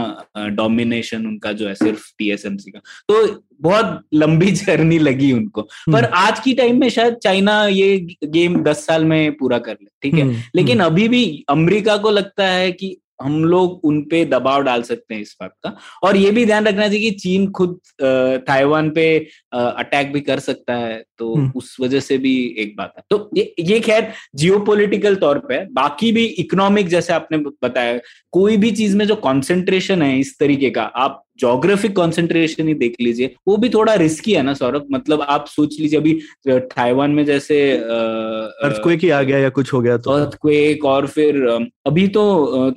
डोमिनेशन 0.52 1.26
उनका 1.26 1.52
जो 1.52 1.68
है 1.68 1.74
सिर्फ़ 1.74 2.04
टीएसएमसी 2.18 2.70
का 2.70 2.80
तो 3.08 3.26
बहुत 3.60 4.00
लंबी 4.14 4.50
जर्नी 4.62 4.98
लगी 4.98 5.32
उनको 5.32 5.60
हम्म। 5.60 5.96
पर 5.96 6.04
आज 6.16 6.40
की 6.40 6.54
टाइम 6.54 6.80
में 6.80 6.88
शायद 6.88 7.14
चाइना 7.14 7.64
ये 7.66 7.98
गेम 8.26 8.62
दस 8.62 8.86
साल 8.86 9.04
में 9.04 9.32
पूरा 9.36 9.58
कर 9.58 9.72
ले 9.72 9.88
ठीक 10.02 10.14
है 10.14 10.22
हम्म, 10.22 10.42
लेकिन 10.54 10.80
हम्म। 10.80 10.90
अभी 10.90 11.08
भी 11.08 11.44
अमेरिका 11.48 11.96
को 11.96 12.10
लगता 12.10 12.46
है 12.46 12.72
कि 12.72 12.96
हम 13.20 13.44
लोग 13.44 13.84
उनपे 13.84 14.24
दबाव 14.24 14.62
डाल 14.62 14.82
सकते 14.82 15.14
हैं 15.14 15.20
इस 15.22 15.36
बात 15.40 15.52
का 15.64 15.76
और 16.02 16.16
ये 16.16 16.30
भी 16.30 16.44
ध्यान 16.46 16.66
रखना 16.66 16.88
चाहिए 16.88 17.00
कि 17.00 17.18
चीन 17.18 17.50
खुद 17.50 17.78
ताइवान 18.00 18.90
पे 18.90 19.06
अटैक 19.52 20.12
भी 20.12 20.20
कर 20.20 20.38
सकता 20.40 20.74
है 20.76 21.02
तो 21.18 21.34
हम्म। 21.34 21.52
उस 21.56 21.76
वजह 21.80 22.00
से 22.00 22.18
भी 22.18 22.34
एक 22.58 22.74
बात 22.76 22.94
है 22.96 23.02
तो 23.10 23.28
ये 23.36 23.54
ये 23.60 23.80
खैर 23.80 24.12
जियोपॉलिटिकल 24.36 25.16
तौर 25.16 25.38
पे 25.48 25.64
बाकी 25.72 26.12
भी 26.12 26.24
इकोनॉमिक 26.40 26.88
जैसे 26.88 27.12
आपने 27.12 27.38
बताया 27.38 27.98
कोई 28.32 28.56
भी 28.56 28.70
चीज़ 28.72 28.96
में 28.96 29.06
जो 29.06 29.16
कॉन्सेंट्रेशन 29.20 30.02
है 30.02 30.18
इस 30.18 30.38
तरीके 30.38 30.70
का 30.70 30.82
आप 30.98 31.22
जोग्राफिक 31.42 31.96
कॉन्सेंट्रेशन 31.96 32.68
ही 32.68 32.74
देख 32.74 32.96
लीजिए। 33.00 33.34
वो 33.48 33.56
भी 33.56 33.68
थोड़ा 33.68 33.94
रिस्की 33.94 34.32
है 34.32 34.42
ना 34.42 34.54
सौरभ? 34.54 34.86
मतलब 34.92 35.22
आप 35.22 35.46
सोच 35.48 35.76
लीजिए 35.80 35.98
अभी 35.98 36.12
ताइवान 36.48 37.10
में 37.10 37.24
जैसे 37.24 37.60
अर्थक्वेक 37.72 39.00
ही 39.00 39.10
आ 39.10 39.22
गया 39.22 39.38
या 39.38 39.48
कुछ 39.50 39.72
हो 39.72 39.80
गया 39.80 39.96
तो। 39.98 40.10
अर्थक्वेक 40.10 40.84
और 40.84 41.06
फिर 41.06 41.40
अभी 41.86 42.06
तो 42.08 42.24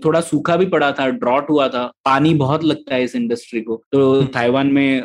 थोड़ा 0.05 0.21
सूखा 0.21 0.55
भी 0.55 0.65
पड़ा 0.65 0.91
था 0.91 1.07
ड्रॉट 1.09 1.49
हुआ 1.49 1.67
था। 1.67 1.85
पानी 2.05 2.33
बहुत 2.33 2.63
लगता 2.63 2.95
है 2.95 3.03
इस 3.03 3.15
इंडस्ट्री 3.15 3.61
को। 3.61 3.81
तो 3.91 4.13
हम्म। 4.13 4.25
ताइवान 4.27 4.67
में 4.67 5.03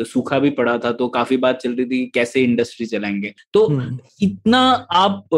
सूखा 0.00 0.38
भी 0.38 0.50
पड़ा 0.50 0.76
था 0.78 0.92
तो 0.92 1.08
काफ़ी 1.08 1.36
बात 1.36 1.58
चल 1.58 1.72
रही 1.72 1.86
थी 1.86 2.04
कैसे 2.14 2.42
इंडस्ट्री 2.42 2.86
चलाएँगे? 2.86 3.34
तो 3.54 3.66
हम्म। 3.66 3.98
इतना 4.22 4.60
आप 4.92 5.34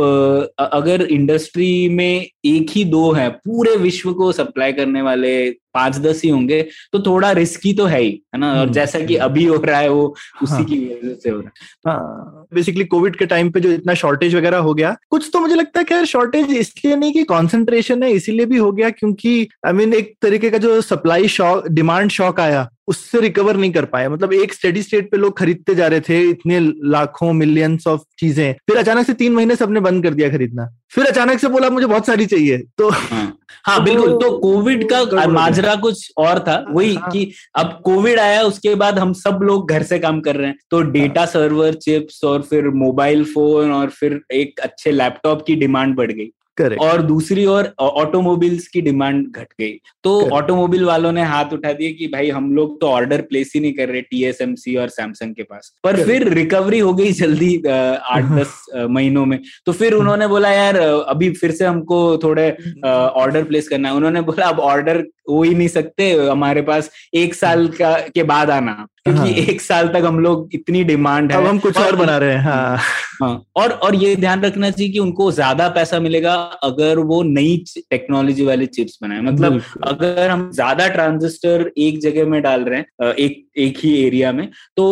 अगर 0.72 1.02
इंडस्ट्री 1.02 1.88
में 1.88 2.26
एक 2.44 2.70
ही 2.70 2.84
दो 2.84 3.10
है 3.12 3.28
पूरे 3.30 3.76
विश्व 3.76 4.12
को 4.12 4.32
सप्लाई 4.32 4.72
करने 4.72 5.02
वाले 5.02 5.34
पाँच 5.74 5.98
दस 5.98 6.20
ही 6.24 6.30
होंगे 6.30 6.60
तो 6.92 7.00
थोड़ा 7.00 7.30
रिस्की 7.32 7.72
तो 7.74 7.84
है 7.84 8.00
ही 8.00 8.10
है 8.34 8.40
ना? 8.40 8.50
और 8.52 8.58
हम्म। 8.58 8.72
जैसा 8.72 9.00
कि 9.00 9.16
अभी 9.16 9.44
हो 9.44 9.56
रहा 9.56 9.80
है 9.80 9.88
वो 9.88 10.14
उसी 10.42 10.54
हाँ, 10.54 10.64
की 10.64 10.78
वजह 10.84 11.14
से 11.14 11.30
हो 11.30 11.40
रहा 11.40 11.92
है। 11.92 12.44
बेसिकली 12.54 12.84
कोविड 12.84 13.16
के 13.16 13.26
टाइम 13.26 13.50
पे 13.50 13.60
जो 13.60 13.72
इतना 13.72 13.94
शॉर्टेज 13.94 14.34
वगैरह 14.34 14.58
हो 14.58 14.74
गया 14.74 14.96
कुछ 15.10 15.30
तो 15.32 15.40
मुझे 15.40 15.54
लगता 15.54 15.80
है 15.80 15.84
खैर 15.84 16.04
शॉर्टेज 16.04 16.50
इसलिए 16.50 16.96
नहीं 16.96 17.12
कि 17.12 17.24
कॉन्सेंट्रेशन 17.24 18.02
है 18.02 18.10
इसीलिए 18.12 18.46
भी 18.46 18.56
हो 18.56 18.72
गया 18.72 18.90
क्योंकि 18.90 19.48
आई 19.66 19.72
I 19.72 19.76
मीन 19.76 19.88
mean, 19.88 20.00
एक 20.00 20.14
तरीके 20.22 20.50
का 20.50 20.58
जो 20.58 20.80
सप्लाई 20.80 21.28
शॉक 21.28 21.68
डिमांड 21.68 22.10
शॉक 22.10 22.40
आया 22.40 22.68
उससे 22.88 23.20
रिकवर 23.20 23.56
नहीं 23.56 23.72
कर 23.72 23.84
पाए। 23.84 24.08
मतलब 24.08 24.32
एक 24.32 24.54
स्टेडी 24.54 24.82
स्टेट 24.82 25.10
पे 25.10 25.16
लोग 25.16 25.38
खरीदते 25.38 25.74
जा 25.74 25.86
रहे 25.86 26.00
थे 26.00 26.20
इतने 26.22 26.60
लाखों 26.84 27.32
मिलियंस 27.32 27.86
ऑफ़ 27.86 28.00
चीज़ें। 28.18 28.52
फिर 28.52 28.76
अचानक 28.76 29.06
से 29.06 29.14
तीन 29.14 29.32
महीने 29.32 29.56
सबने 29.56 29.80
बंद 29.80 30.02
कर 30.02 30.14
दिया 30.14 30.28
खरीदना। 30.28 30.76
फिर 30.90 31.04
अचानक 31.06 31.38
से 31.38 31.48
बोला 31.48 31.70
मुझे 31.70 31.86
बहुत 31.86 32.06
सारी 32.06 32.26
चाहिए। 32.26 32.58
तो 32.58 32.90
हाँ, 32.90 33.38
हाँ 33.64 33.78
तो, 33.78 33.84
बिल्कुल। 33.84 34.12
तो 34.12 34.38
कोविड 34.38 34.88
का 34.92 35.26
माजरा 35.26 35.74
कुछ 35.74 36.12
और 36.16 36.38
था। 36.38 36.66
वही 36.70 36.94
हाँ, 36.94 37.10
कि 37.10 37.32
अब 37.54 37.80
कोविड 37.84 38.18
आया 38.18 38.42
उसके 38.42 38.74
बाद 38.74 38.98
हम 38.98 39.12
सब 39.12 39.40
लोग 39.42 39.70
घर 39.70 39.82
से 39.82 39.98
काम 39.98 40.20
कर 40.20 40.36
रहे 40.36 40.46
हैं। 40.46 40.56
तो 40.70 40.82
डेटा 40.82 41.26
सर्वर 41.26 41.74
चिप्स 41.74 42.24
और 42.24 42.42
फिर 42.42 42.68
मोबाइल 42.68 43.24
फ़ोन 43.24 43.72
और 43.72 43.90
फिर 43.90 44.20
एक 44.32 44.60
अच्छे 44.60 44.92
लैपटॉप 44.92 45.44
की 45.46 45.56
डिमांड 45.56 45.94
बढ़ 45.94 46.12
गई। 46.12 46.30
Correct. 46.58 46.80
और 46.80 47.02
दूसरी 47.02 47.44
ओर 47.46 47.72
ऑटोमोबाइल्स 47.80 48.66
की 48.68 48.80
डिमांड 48.80 49.26
घट 49.28 49.46
गई 49.60 49.72
तो 50.04 50.10
ऑटोमोबाइल 50.32 50.84
वालों 50.84 51.12
ने 51.12 51.22
हाथ 51.22 51.52
उठा 51.52 51.72
दिए 51.72 51.92
कि 51.92 52.06
भाई 52.06 52.30
हम 52.30 52.52
लोग 52.54 52.80
तो 52.80 52.88
ऑर्डर 52.88 53.20
प्लेस 53.22 53.52
ही 53.54 53.60
नहीं 53.60 53.72
कर 53.72 53.88
रहे 53.88 54.00
टीएसएमसी 54.02 54.76
और 54.76 54.88
सैमसंग 54.88 55.34
के 55.34 55.42
पास 55.42 55.72
पर 55.84 55.92
Correct. 55.92 56.08
फिर 56.08 56.28
रिकवरी 56.28 56.78
हो 56.78 56.94
गई 56.94 57.12
जल्दी 57.12 57.56
आठ 57.66 58.30
दस 58.32 58.64
महीनों 58.74 59.24
में 59.26 59.38
तो 59.66 59.72
फिर 59.72 59.92
हम्म। 59.92 60.00
उन्होंने 60.00 60.26
बोला 60.26 60.50
यार 60.52 60.76
अभी 60.76 61.30
फिर 61.32 61.50
से 61.50 61.64
हमको 61.64 62.18
थोड़े 62.18 62.50
ऑर्डर। 62.84 63.44
प्लेस 63.44 63.68
करना 63.68 63.88
है 63.88 63.94
उन्होंने 63.94 64.20
बोला 64.20 64.46
अब 64.46 64.60
ऑर्डर 64.60 65.04
हो 65.30 65.42
ही 65.42 65.54
नहीं 65.54 65.68
सकते 65.68 66.12
हमारे 66.12 66.62
पास 66.62 66.90
एक 67.14 67.34
साल 67.34 67.66
का 67.68 67.92
के 68.14 68.22
बाद 68.22 68.50
आना 68.50 68.86
क्योंकि 69.06 69.20
हाँ। 69.20 69.48
एक 69.48 69.60
साल 69.60 69.88
तक 69.88 70.02
हम 70.04 70.18
लोग 70.20 70.54
इतनी 70.54 70.82
डिमांड 70.84 71.32
है। 71.32 71.38
अब 71.38 71.46
हम 71.46 71.58
कुछ 71.58 71.76
और, 71.76 71.84
और 71.84 71.96
बना 71.96 72.16
रहे 72.18 72.32
हैं 72.32 72.42
हाँ। 72.42 72.78
हाँ। 73.22 73.44
और 73.56 73.70
और 73.70 73.94
ये 73.94 74.14
ध्यान 74.16 74.42
रखना 74.42 74.70
चाहिए 74.70 74.92
कि 74.92 74.98
उनको 74.98 75.30
ज़्यादा 75.32 75.68
पैसा 75.68 75.98
मिलेगा 76.00 76.34
अगर 76.64 76.98
वो 77.00 77.22
नई 77.22 77.56
टेक्नोलॉजी 77.90 78.44
वाले 78.44 78.66
चिप्स 78.68 78.98
बनाए। 79.02 79.20
मतलब 79.22 79.60
अगर 79.84 80.30
हम 80.30 80.50
ज़्यादा 80.52 80.88
ट्रांजिस्टर 80.88 81.70
एक 81.78 82.00
जगह 82.00 82.26
में 82.26 82.40
डाल 82.42 82.64
रहे 82.64 82.78
हैं 82.78 83.12
एक 83.14 83.44
एक 83.58 83.78
ही 83.78 83.94
एरिया 84.06 84.32
में 84.32 84.48
तो 84.76 84.86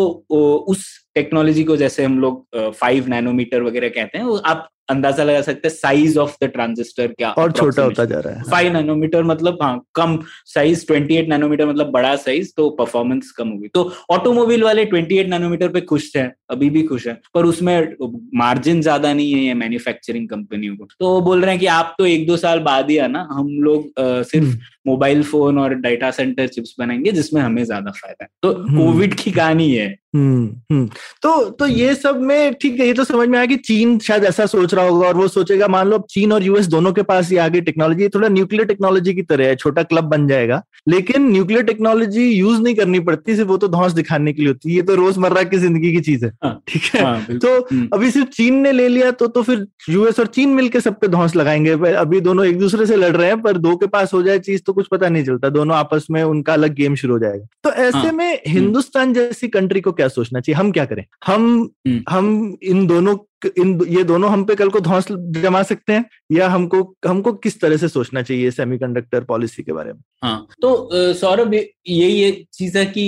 उस 0.69 0.85
टेक्नोलॉजी 1.15 1.65
को 1.65 1.77
जैसे 1.77 2.05
हम 2.05 2.19
लोग 2.19 2.73
फाइव 2.75 3.09
नैनोमीटर 3.09 3.63
वगैरह 3.63 3.89
कहते 3.89 4.19
हैं 4.19 4.25
वो 4.25 4.37
आप 4.37 4.69
अंदाज़ा 4.93 5.25
लगा 5.25 5.41
सकते 5.43 5.69
हैं 5.69 5.75
साइज़ 5.75 6.19
ऑफ़ 6.19 6.37
द 6.43 6.49
ट्रांजिस्टर 6.53 7.07
क्या 7.09 7.31
और 7.33 7.53
छोटा 7.53 7.83
होता 7.83 8.05
जा 8.05 8.19
रहा 8.19 8.35
है। 8.35 8.51
फाइव 8.51 8.73
नैनोमीटर 8.73 9.23
मतलब 9.25 9.59
हाँ 9.63 9.81
कम 9.95 10.19
साइज़ 10.47 10.85
28 10.87 11.29
नैनोमीटर 11.29 11.67
मतलब 11.67 11.91
बड़ा 11.93 12.15
साइज़ 12.19 12.53
तो 12.57 12.69
परफॉर्मेंस 12.79 13.31
कम 13.39 13.49
होगी। 13.49 13.69
तो 13.75 13.91
ऑटोमोबाइल 14.11 14.63
वाले 14.65 14.85
28 14.87 15.29
नैनोमीटर 15.29 15.69
पे 15.69 15.81
खुश 15.83 16.11
हैं 16.17 16.33
अभी 16.51 16.71
भी 16.71 16.83
खुश 16.83 17.07
है 17.09 17.21
पर 17.35 17.45
उसमें 17.47 17.95
मार्जिन 18.35 18.81
ज़्यादा 18.83 19.13
नहीं 19.15 19.47
है 19.47 19.55
मैन्युफैक्चरिंग 19.55 20.29
कंपनियों 20.29 20.77
को। 20.77 20.89
तो 21.01 21.09
वो 21.09 21.21
बोल 21.21 21.41
रहे 21.43 21.51
हैं 21.51 21.61
कि 21.61 21.67
आप 21.69 21.95
तो 21.99 22.07
एक 22.07 22.27
दो 22.27 22.37
साल 22.37 22.61
बाद 22.61 22.91
ही 22.91 22.99
आना 22.99 23.27
हम 23.33 23.49
लोग 23.63 23.93
सिर्फ़ 23.99 24.57
मोबाइल 24.87 25.17
हम्म। 25.17 25.27
फ़ोन 25.31 25.59
और 25.59 25.75
डाटा 25.77 26.11
सेंटर 26.11 26.47
चिप्स 26.49 26.75
बनाएँगे 26.79 27.13
जिसमें 27.13 27.41
हमें 27.43 27.65
ज़्यादा 27.65 27.91
फ़ायदा 27.93 28.25
है। 28.25 28.29
तो 28.43 28.53
कोविड 28.53 29.11
हम्म। 29.11 29.23
की 29.23 29.31
कहानी 29.31 29.71
है। 29.75 29.89
हम्म 30.15 30.47
हम्म। 30.73 30.87
तो 31.23 31.45
तो 31.51 31.67
ये 31.67 31.95
सब 31.95 32.21
में 32.23 32.55
ठीक 32.55 32.81
है 32.81 32.87
ये 32.87 32.95
तो 32.95 33.05
समझ 33.05 33.29
में 33.29 33.37
आया 33.39 33.47
कि 33.47 33.57
चीन 33.59 33.99
शायद 33.99 34.25
ऐसा 34.25 34.47
सोच 34.47 34.75
रहा 34.75 34.85
होगा 34.87 35.07
और 35.09 35.17
वो 35.17 35.29
सोचेगा 35.29 35.69
मान 35.69 35.89
लो 35.89 35.99
चीन 36.11 36.33
और 36.33 36.43
यूएस 36.43 36.67
दोनों 36.67 36.93
के 36.93 37.03
पास 37.03 37.31
ही 37.31 37.37
आगे 37.37 37.61
टेक्नोलॉजी 37.61 38.09
थोड़ा 38.09 38.29
न्यूक्लियर 38.29 38.67
टेक्नोलॉजी 38.67 39.15
की 39.15 39.23
तरह 39.23 39.47
है 39.47 39.57
छोटा 39.57 39.83
क्लब 39.83 40.05
बन 40.07 40.27
जाएगा। 40.29 40.63
लेकिन 40.89 41.31
न्यूक्लियर 41.31 41.65
टेक्नोलॉजी 41.65 42.29
यूज़ 42.29 42.61
नहीं 42.63 42.75
करनी 42.75 43.01
पड़ती 43.01 43.35
सिर्फ़ 43.37 43.49
वो 43.49 43.57
तो 43.57 43.69
धौस 43.69 43.93
दिखाने 43.93 44.33
के 44.33 44.43
लिए 44.43 44.49
होती 44.49 44.71
है। 44.71 44.77
ये 44.77 44.83
तो 44.83 44.95
रोज़मर्रा 44.95 45.43
की 45.43 45.59
ज़िंदगी 45.59 45.93
की 45.93 46.01
चीज़ 46.01 46.25
है। 46.25 46.31
हाँ, 46.45 46.63
ठीक 46.69 46.83
है? 46.95 47.03
हाँ, 47.05 47.25
तो 47.35 47.57
हम्म। 47.63 47.89
अभी 47.95 48.11
सिर्फ़ 48.11 48.29
चीन 48.31 48.59
ने 48.61 48.73
ले 48.73 48.89
लिया 48.89 49.11
तो 49.13 49.27
तो 49.29 49.43
फिर 49.43 49.67
यूएस 49.89 50.21
और 50.21 50.27
चीन 50.29 50.49
मिलकर 50.51 50.81
सब 50.81 50.99
पे 51.01 51.09
धौस 51.09 51.37
लगाएँगे। 51.37 51.71
अभी 51.95 52.21
दोनों 52.21 52.47
एक 52.47 52.59
दूसरे 52.59 52.87
से 52.87 52.97
लड़ 52.97 53.15
रहे 53.17 53.29
हैं 53.29 53.41
पर 53.43 53.59
दो 53.59 53.77
के 53.77 53.87
पास 53.89 54.15
हो 54.15 54.23
जाए 54.23 54.39
चीज़ 54.41 54.63
तो 54.67 54.73
कुछ 54.73 54.87
पता 54.91 55.09
नहीं 55.09 55.25
चलता। 55.25 55.49
दोनों 55.51 55.77
आपस 55.77 56.07
में 56.11 56.23
उनका 56.23 56.53
अलग 56.53 56.75
गेम 56.75 56.95
शुरू 56.95 57.15
हो 57.15 57.19
जाएगा। 57.19 57.47
तो 57.65 57.71
ऐसे 57.73 57.99
हाँ, 57.99 58.13
में 58.13 58.27
हम्म। 58.27 58.53
हिंदुस्तान 58.53 59.13
जैसी 59.15 59.49
कंट्री 59.49 59.81
को 59.81 59.93
क्या 60.03 60.09
सोचना 60.11 60.41
चाहिए? 60.41 60.59
हम 60.61 60.73
क्या 60.73 60.85
करें? 60.85 61.05
हम 61.27 61.43
हम्म। 61.89 62.03
हम 62.09 62.57
इन 62.63 62.87
दोनों 62.87 63.17
इन 63.59 63.71
ये 63.89 64.03
दोनों 64.05 64.31
हम 64.31 64.45
पे 64.45 64.55
कल 64.55 64.69
को 64.69 64.81
धौस 64.81 65.07
जमा 65.13 65.63
सकते 65.63 65.93
हैं? 65.93 66.05
या 66.33 66.49
हमको 66.49 66.83
हमको 67.07 67.33
किस 67.45 67.61
तरह 67.61 67.77
से 67.77 67.89
सोचना 67.89 68.23
चाहिए 68.23 68.51
सेमीकंडक्टर 68.51 69.25
पॉलिसी 69.25 69.63
के 69.63 69.73
बारे 69.73 69.93
में? 69.93 70.01
हाँ 70.25 70.47
तो 70.63 70.91
सौरभ 71.15 71.55
यही 71.55 72.13
ये 72.13 72.45
चीज़ 72.53 72.79
है 72.79 72.85
कि 72.87 73.07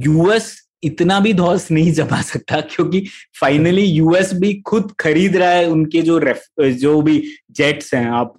यूएस 0.00 0.52
इतना 0.84 1.18
भी 1.20 1.32
धौस 1.32 1.70
नहीं 1.70 1.92
जमा 1.92 2.20
सकता 2.22 2.60
क्योंकि 2.60 3.00
फाइनली 3.40 3.84
यूएस 3.84 4.32
भी 4.34 4.52
खुद 4.66 4.92
खरीद 5.00 5.36
रहा 5.36 5.50
है 5.50 5.68
उनके 5.68 6.02
जो 6.02 6.18
रेफ, 6.18 6.42
जो 6.60 7.00
भी 7.02 7.18
जेट्स 7.50 7.94
हैं 7.94 8.06
आप 8.12 8.34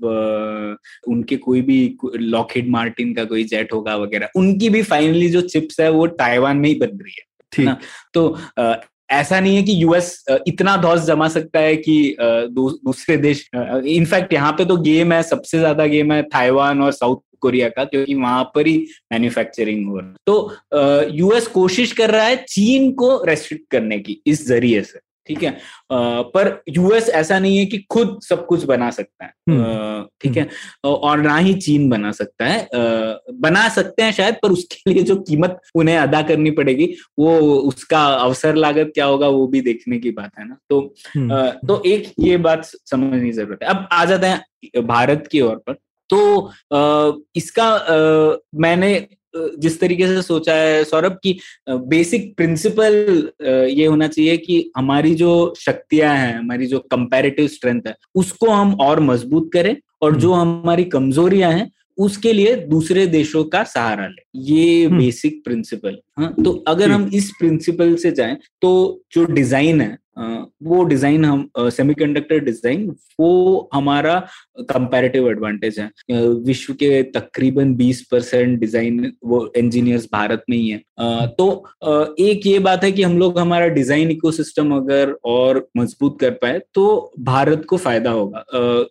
उनके 1.08 1.38
कोई 1.38 1.62
भी 1.62 1.80
लॉकहेड 2.16 2.70
मार्टिन 2.70 3.14
का 3.14 3.24
कोई 3.26 3.44
जेट 3.44 3.74
होगा 3.74 3.96
वगैरह 3.96 4.30
उनकी 4.36 4.70
भी 4.70 4.82
फाइनली 4.84 5.30
जो 5.30 5.42
चिप्स 5.42 5.80
है 5.80 5.90
वो 5.92 6.08
ताइवान 6.08 6.58
में 6.58 6.70
ही 6.70 6.76
बन 6.76 6.98
रही 6.98 7.16
है। 7.20 7.26
ठीक। 7.56 7.70
तो 8.14 8.38
ऐसा 9.12 9.40
नहीं 9.40 9.56
है 9.56 9.64
कि 9.64 9.74
यूएस 9.84 10.26
इतना 10.48 10.76
धौस 10.78 11.02
जमा 11.02 11.28
सकता 11.28 11.60
है 11.60 11.76
कि 11.78 12.16
दू, 12.20 12.70
दूसरे 12.70 13.18
देश 13.18 13.50
इनफैक्ट 13.56 14.34
यहाँ 14.34 14.52
पे 14.52 14.66
तो 14.66 14.78
गेम 14.78 15.14
है 15.14 15.22
सबसे 15.24 15.60
ज़्यादा 15.60 15.86
गेम 15.88 16.12
है 16.14 16.22
ताइवान 16.24 16.82
और 16.82 16.92
साउथ 16.92 17.22
कोरिया 17.42 17.70
का 17.70 17.84
क्योंकि 17.86 18.14
वहाँ 18.16 18.44
पर 18.56 18.68
ही 18.68 18.78
मैन्युफैक्चरिंग 19.12 19.88
हो 19.88 19.98
रहा 20.00 20.08
है। 20.08 20.16
तो 20.26 21.16
यूएस 21.16 21.48
कोशिश 21.48 21.92
कर 21.92 22.12
रहा 22.12 22.26
है 22.26 22.36
चीन 22.50 22.92
को 22.94 23.24
रेस्ट्रिक्ट 23.26 23.70
करने 23.72 24.00
की 24.00 24.22
इस 24.28 24.46
ज़रिए 24.48 24.82
से। 24.84 25.00
ठीक 25.28 25.44
है 25.44 25.58
पर 25.92 26.50
यूएस 26.70 27.10
ऐसा 27.16 27.40
नहीं 27.40 27.58
है 27.58 27.66
कि 27.66 27.78
खुद 27.90 28.20
सब 28.24 28.46
कुछ 28.46 28.64
बना 28.64 28.90
सकता 28.92 29.26
है 29.26 29.34
हम्म। 29.50 30.04
ठीक 30.22 30.38
है। 30.38 30.48
और 30.86 31.22
ना 31.22 31.38
ही 31.38 31.54
चीन 31.58 31.90
बना 31.90 32.12
सकता 32.12 32.46
है 32.46 32.68
बना 33.40 33.68
सकते 33.70 34.04
हैं 34.04 34.12
शायद 34.12 34.36
पर 34.44 34.52
उसके 34.52 34.92
लिए 34.92 35.04
जो 35.04 35.16
कीमत 35.22 35.60
उन्हें 35.76 35.98
अदा 35.98 36.22
करनी 36.22 36.52
पड़ेगी 36.52 36.94
वो 37.20 37.40
उसका 37.58 38.06
अवसर 38.06 38.56
लागत 38.56 38.92
क्या 38.96 39.06
होगा 39.06 39.28
वो 39.30 39.48
भी 39.48 39.62
देखने 39.62 40.00
की 40.00 40.12
बात 40.12 40.32
है 40.40 40.48
ना 40.48 40.58
तो 40.70 40.80
हम्म। 41.16 41.50
तो 41.68 41.82
एक 41.86 42.14
ये 42.20 42.38
बात 42.40 42.66
समझनी 42.66 43.32
ज़रूरत 43.32 43.64
है 43.64 43.70
अब 43.70 43.88
आ 43.92 44.06
जाते 44.06 44.28
हैं 44.28 44.86
भारत 44.88 45.28
की 45.32 45.42
ओर 45.42 45.56
पर 45.68 45.78
तो 46.10 46.52
इसका 47.36 47.68
मैंने 48.56 48.96
जिस 49.36 49.80
तरीके 49.80 50.08
से 50.08 50.22
सोचा 50.22 50.54
है 50.56 50.84
सौरभ 50.84 51.18
की 51.24 51.38
बेसिक 51.70 52.36
प्रिंसिपल 52.38 53.32
ये 53.42 53.86
होना 53.86 54.08
चाहिए 54.08 54.38
कि 54.38 54.72
हमारी 54.78 55.14
जो 55.16 55.54
शक्तियाँ 55.60 56.16
हैं 56.16 56.38
हमारी 56.38 56.68
जो 56.68 56.80
कंपैरेटिव 56.92 57.48
स्ट्रेंथ 57.50 57.88
है 57.88 57.96
उसको 58.16 58.52
हम 58.52 58.74
और 58.82 59.00
मज़बूत 59.02 59.50
करें 59.54 59.76
और 60.02 60.16
जो 60.16 60.34
हम्म। 60.34 60.62
हमारी 60.62 60.84
कमजोरियाँ 60.90 61.52
हैं 61.52 61.72
उसके 61.98 62.32
लिए 62.34 62.56
दूसरे 62.68 63.06
देशों 63.08 63.44
का 63.46 63.64
सहारा 63.66 64.08
ले 64.08 64.24
ये 64.46 64.88
बेसिक 64.90 65.32
हम्म। 65.32 65.44
प्रिंसिपल 65.44 65.98
हाँ 66.20 66.34
तो 66.44 66.52
अगर 66.68 66.92
हम 66.92 67.10
इस 67.14 67.32
प्रिंसिपल 67.40 67.96
से 67.96 68.12
जाएँ 68.12 68.38
तो 68.62 68.72
जो 69.14 69.26
डिज़ाइन 69.26 69.82
है 69.82 69.98
वो 70.18 70.84
डिज़ाइन 70.86 71.26
हम 71.26 71.48
सेमीकंडक्टर 71.58 72.40
डिज़ाइन 72.42 72.88
वो 73.20 73.70
हमारा 73.74 74.20
कंपैरेटिव 74.62 75.30
एडवांटेज 75.30 75.80
है। 75.80 75.90
विश्व 76.46 76.74
के 76.74 77.02
तकरीबन 77.12 77.74
20 77.76 78.02
परसेंट 78.12 78.60
डिज़ाइन 78.60 79.12
वो 79.26 79.40
इंजीनियर्स 79.58 80.08
भारत 80.14 80.44
में 80.50 80.58
ही 80.58 80.70
है। 80.70 80.78
तो 81.30 81.48
एक 82.20 82.46
ये 82.46 82.60
बात 82.60 82.84
है 82.84 82.92
कि 82.92 83.04
हम 83.04 83.18
लोग 83.20 83.40
हमारा 83.40 83.68
डिज़ाइन 83.70 84.12
इकोसिस्टम 84.12 84.76
अगर 84.76 85.16
और 85.26 85.68
मज़बूत 85.78 86.20
कर 86.20 86.32
पाए 86.42 86.60
तो 86.74 87.12
भारत 87.22 87.66
को 87.70 87.78
फ़ायदा 87.78 88.12
होगा। 88.12 88.46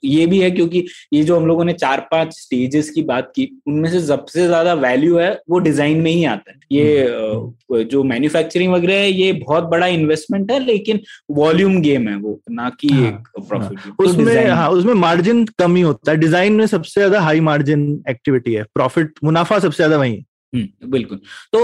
ये 0.04 0.26
भी 0.26 0.40
है 0.40 0.50
क्योंकि 0.50 0.84
ये 1.12 1.22
जो 1.24 1.36
हम 1.36 1.46
लोगों 1.46 1.64
ने 1.64 1.72
चार 1.74 2.06
पाँच 2.10 2.34
स्टेजेस 2.34 2.90
की 2.90 3.02
बात 3.04 3.32
की 3.36 3.50
उनमें 3.68 3.90
से 3.90 4.00
सबसे 4.06 4.46
ज़्यादा 4.46 4.74
वैल्यू 4.76 5.16
है 5.18 5.32
वो 5.50 5.58
डिज़ाइन 5.60 6.00
में 6.00 6.10
ही 6.10 6.24
आता 6.26 6.50
है। 6.50 6.58
ये 6.72 7.02
हम्म। 7.04 7.82
जो 7.84 8.02
मैन्युफैक्चरिंग 8.04 8.72
वगैरह 8.72 8.94
है 8.94 9.10
ये 9.10 9.32
बहुत 9.34 9.64
बड़ा 9.70 9.86
इन्वेस्टमेंट 9.88 10.50
है 10.52 10.58
लेकिन 10.64 11.00
वॉल्यूम 11.30 11.80
गेम 11.80 12.08
है 12.08 12.16
वो 12.16 12.40
ना 12.50 12.68
कि 12.70 12.88
हाँ, 12.88 13.06
एक 13.06 13.28
प्रॉफिट 13.48 13.78
हाँ, 13.78 13.94
तो 13.98 14.04
उसमें 14.04 14.46
हाँ 14.46 14.68
उसमें 14.70 14.94
मार्जिन 14.94 15.44
कम 15.58 15.76
ही 15.76 15.82
होता 15.82 16.10
है। 16.12 16.16
डिज़ाइन 16.18 16.52
में 16.52 16.66
सबसे 16.66 17.00
ज़्यादा 17.00 17.20
हाई 17.20 17.40
मार्जिन 17.40 18.02
एक्टिविटी 18.08 18.54
है। 18.54 18.62
प्रॉफिट 18.62 19.14
मुनाफा 19.24 19.58
सबसे 19.58 19.76
ज़्यादा 19.76 19.96
वही 19.96 20.16
है। 20.16 20.22
बिल्कुल। 20.54 21.18
तो 21.52 21.60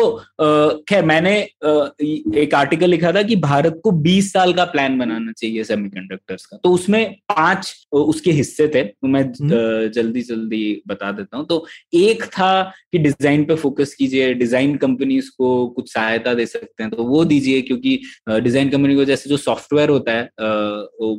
खैर 0.88 1.05
मैंने 1.05 1.33
एक 2.37 2.55
आर्टिकल 2.55 2.90
लिखा 2.90 3.12
था 3.12 3.22
कि 3.22 3.37
भारत 3.38 3.81
को 3.85 3.90
20 4.03 4.33
साल 4.33 4.53
का 4.53 4.64
प्लान 4.66 4.98
बनाना 4.98 5.33
चाहिए 5.33 5.64
सेमीकंडक्टर्स 5.64 6.46
का। 6.46 6.57
तो 6.57 6.70
उसमें 6.72 7.12
पाँच 7.29 7.74
उसके 7.92 8.33
हिस्से 8.33 8.66
थे 8.68 8.83
तो 8.85 9.09
मैं 9.09 9.22
हम्म। 9.22 9.88
जल्दी 9.90 10.22
जल्दी 10.22 10.83
बता 10.88 11.12
देता 11.12 11.37
हूँ। 11.37 11.46
तो 11.46 11.64
एक 11.94 12.24
था 12.24 12.62
कि 12.92 12.98
डिज़ाइन 12.98 13.44
पे 13.44 13.55
फोकस 13.57 13.94
कीजिए 13.94 14.33
डिज़ाइन 14.35 14.76
कंपनीज़ 14.76 15.31
को 15.38 15.66
कुछ 15.68 15.92
सहायता 15.92 16.35
दे 16.35 16.46
सकते 16.46 16.83
हैं 16.83 16.90
तो 16.92 17.05
वो 17.05 17.24
दीजिए 17.24 17.61
क्योंकि 17.62 17.98
डिज़ाइन 18.31 18.70
कंपनी 18.70 18.96
को 18.96 19.05
जैसे 19.05 19.31
जो 19.31 19.37
सॉफ्टवेयर 19.38 19.88
होता 19.88 20.12
है 20.12 20.29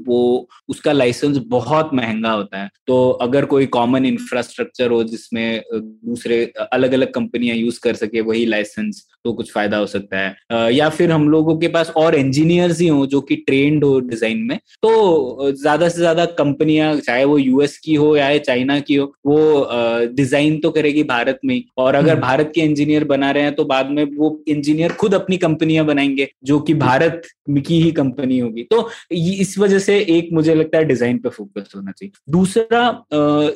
वो 0.07 0.47
उसका 0.69 0.91
लाइसेंस 0.91 1.37
बहुत 1.47 1.89
महँगा 1.93 2.31
होता 2.31 2.61
है। 2.61 2.69
तो 2.87 3.09
अगर 3.21 3.45
कोई 3.45 3.65
कॉमन 3.71 4.05
इंफ्रास्ट्रक्चर 4.05 4.91
हो 4.91 5.03
जिसमें 5.05 5.61
दूसरे 5.73 6.43
अलग 6.73 6.93
अलग 6.93 7.11
कंपनियाँ 7.13 7.57
यूज़ 7.61 7.79
कर 7.83 7.95
सके 7.95 8.21
वही 8.23 8.45
लाइसेंस 8.47 9.05
तो 9.25 9.31
कुछ 9.33 9.51
फ़ायदा 9.53 9.77
हो 9.77 9.85
सकता 9.87 10.19
है। 10.19 10.73
या 10.73 10.87
फिर 10.89 11.11
हम 11.11 11.27
लोगों 11.29 11.57
के 11.57 11.67
पास 11.67 11.89
और 11.97 12.15
इंजीनियर्स 12.15 12.79
ही 12.79 12.87
हो 12.87 13.05
जो 13.05 13.19
कि 13.21 13.35
ट्रेंड 13.37 13.83
हो 13.83 13.99
डिज़ाइन 14.01 14.37
में 14.43 14.57
तो 14.83 15.51
ज़्यादा 15.53 15.89
से 15.89 15.97
ज़्यादा 15.97 16.25
कंपनियाँ 16.37 16.95
चाहे 16.99 17.25
वो 17.25 17.37
यूएस 17.37 17.77
की 17.77 17.95
हो 17.95 18.15
या 18.17 18.37
चाइना 18.39 18.79
की 18.79 18.95
हो 18.95 19.05
वो 19.25 19.67
डिज़ाइन 20.15 20.59
तो 20.59 20.71
करेगी 20.71 21.03
भारत 21.03 21.39
में 21.45 21.61
और 21.77 21.95
अगर 21.95 22.11
हम्म। 22.11 22.21
भारत 22.21 22.51
के 22.55 22.61
इंजीनियर 22.61 23.03
बना 23.03 23.31
रहे 23.31 23.43
हैं 23.43 23.55
तो 23.55 23.65
बाद 23.65 23.89
में 23.89 24.03
वो 24.15 24.31
इंजीनियर 24.47 24.93
खुद 24.93 25.13
अपनी 25.13 25.37
कंपनियाँ 25.37 25.85
बनाएँगे 25.85 26.29
जो 26.43 26.59
कि 26.59 26.73
भारत 26.75 27.21
की 27.49 27.81
ही 27.81 27.91
कंपनी 27.91 28.37
होगी। 28.39 28.63
तो 28.63 28.89
इस 29.11 29.57
वजह 29.59 29.79
से 29.79 29.97
एक 30.09 30.29
मुझे 30.33 30.55
लगता 30.55 30.77
है 30.77 30.85
डिज़ाइन 30.85 31.17
पे 31.17 31.29
फोकस 31.29 31.71
होना 31.75 31.91
चाहिए। 31.91 32.11
दूसरा 32.29 32.81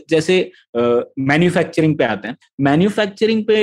जैसे 0.10 0.40
मैन्युफैक्चरिंग 0.78 1.98
पे 1.98 2.04
आते 2.04 2.28
हैं। 2.28 2.38
मैन्युफैक्चरिंग 2.62 3.44
पे 3.44 3.58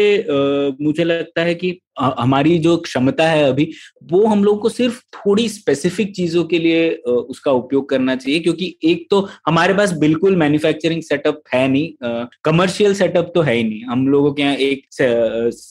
मुझे 0.81 1.05
लगता 1.05 1.43
है 1.43 1.55
कि 1.55 1.81
हमारी 1.97 2.59
जो 2.59 2.77
क्षमता 2.79 3.25
है 3.25 3.43
अभी 3.45 3.71
वो 4.05 4.25
हम 4.27 4.45
लोग 4.45 4.61
को 4.61 4.69
सिर्फ़ 4.69 5.01
थोड़ी 5.17 5.49
स्पेसिफिक 5.49 6.15
चीज़ों 6.15 6.45
के 6.45 6.59
लिए 6.59 6.91
उसका 7.05 7.53
उपयोग 7.53 7.89
करना 7.89 8.17
चाहिए 8.17 8.41
क्योंकि 8.41 8.75
एक 8.85 9.07
तो 9.11 9.21
हमारे 9.47 9.75
पास 9.75 9.93
बिल्कुल 9.99 10.37
मैन्युफैक्चरिंग 10.37 11.03
सेटअप 11.03 11.43
है 11.55 11.67
नहीं 11.69 12.27
कमर्शियल 12.45 12.95
सेटअप 12.95 13.31
तो 13.35 13.43
है 13.43 13.55
ही 13.55 13.65
नहीं 13.65 13.85
हम 13.85 14.07
लोगों 14.09 14.33
के 14.33 14.43
यहाँ 14.43 14.55
एक 14.57 14.87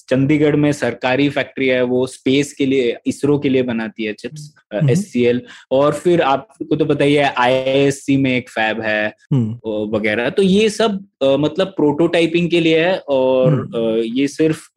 चंडीगढ़ 0.10 0.56
में 0.56 0.72
सरकारी 0.74 1.30
फैक्ट्री 1.32 1.68
है 1.68 1.82
वो 1.86 2.06
स्पेस 2.08 2.54
के 2.54 2.66
लिए 2.66 2.96
इसरो 3.08 3.38
के 3.40 3.50
लिए 3.50 3.64
बनाती 3.64 4.04
है 4.04 4.14
चिप्स 4.16 4.54
SCL 4.84 5.40
और 5.72 5.94
फिर 5.96 6.22
आपको 6.24 6.76
तो 6.76 6.86
पता 6.86 7.02
बताइए 7.02 7.32
आई 7.38 8.18
में 8.18 8.32
एक 8.32 8.50
फैब 8.50 8.82
है 8.82 9.08
हम्म। 9.34 9.88
वगैरह 9.96 10.30
तो 10.30 10.42
ये 10.42 10.70
सब 10.70 11.00
मतलब 11.24 11.68
प्रोटोटाइपिंग 11.68 12.50
के 12.50 12.60
लिए 12.60 12.80
है 12.80 12.98
और 13.10 13.54
हम्म। 13.54 14.04
ये 14.16 14.28
सिर्फ़ 14.30 14.68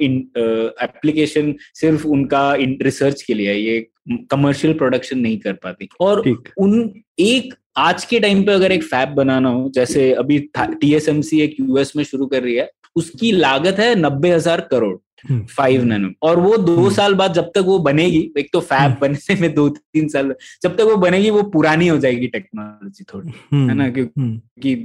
एप्लीकेशन 0.84 1.33
सिर्फ़ 1.34 2.06
उनका 2.06 2.54
रिसर्च 2.82 3.22
के 3.22 3.34
लिए 3.34 3.48
है 3.48 3.60
ये 3.60 3.86
कमर्शियल 4.30 4.74
प्रोडक्शन 4.74 5.18
नहीं 5.18 5.38
कर 5.38 5.52
पाती। 5.54 5.88
और 6.00 6.28
उन 6.58 6.92
एक 7.18 7.54
आज 7.78 8.04
के 8.04 8.20
टाइम 8.20 8.42
पे 8.44 8.52
अगर 8.52 8.72
एक 8.72 8.82
फैब 8.84 9.08
बनाना 9.08 9.48
हो 9.48 9.70
जैसे 9.74 10.12
अभी 10.14 10.38
टीएसएमसी 10.58 11.40
एक 11.40 11.56
यूएस 11.60 11.92
में 11.96 12.04
शुरू 12.04 12.26
कर 12.26 12.42
रही 12.42 12.54
है 12.54 12.68
उसकी 12.96 13.32
लागत 13.32 13.78
है 13.78 13.94
नब्बे 13.94 14.30
हज़ार 14.30 14.60
करोड़। 14.70 14.96
फाइव 15.30 15.80
हम्म। 15.80 15.90
नैनो। 15.90 16.08
और 16.22 16.38
वो 16.40 16.56
दो 16.56 16.76
हम्म। 16.76 16.90
साल 16.90 17.14
बाद 17.14 17.32
जब 17.32 17.50
तक 17.54 17.62
वो 17.66 17.78
बनेगी 17.78 18.20
एक 18.38 18.48
तो 18.52 18.60
फैब। 18.62 18.96
बनने 19.00 19.34
में 19.40 19.54
दो 19.54 19.68
तीन 19.68 20.08
साल 20.08 20.34
जब 20.62 20.76
तक 20.76 20.82
वो 20.82 20.96
बनेगी 20.96 21.30
वो 21.30 21.42
पुरानी 21.50 21.88
हो 21.88 21.98
जाएगी 21.98 22.26
टेक्नोलॉजी 22.26 23.04
थोड़ी 23.04 23.32
है 23.52 23.74
ना? 23.74 23.88
क्योंकि 23.90 24.76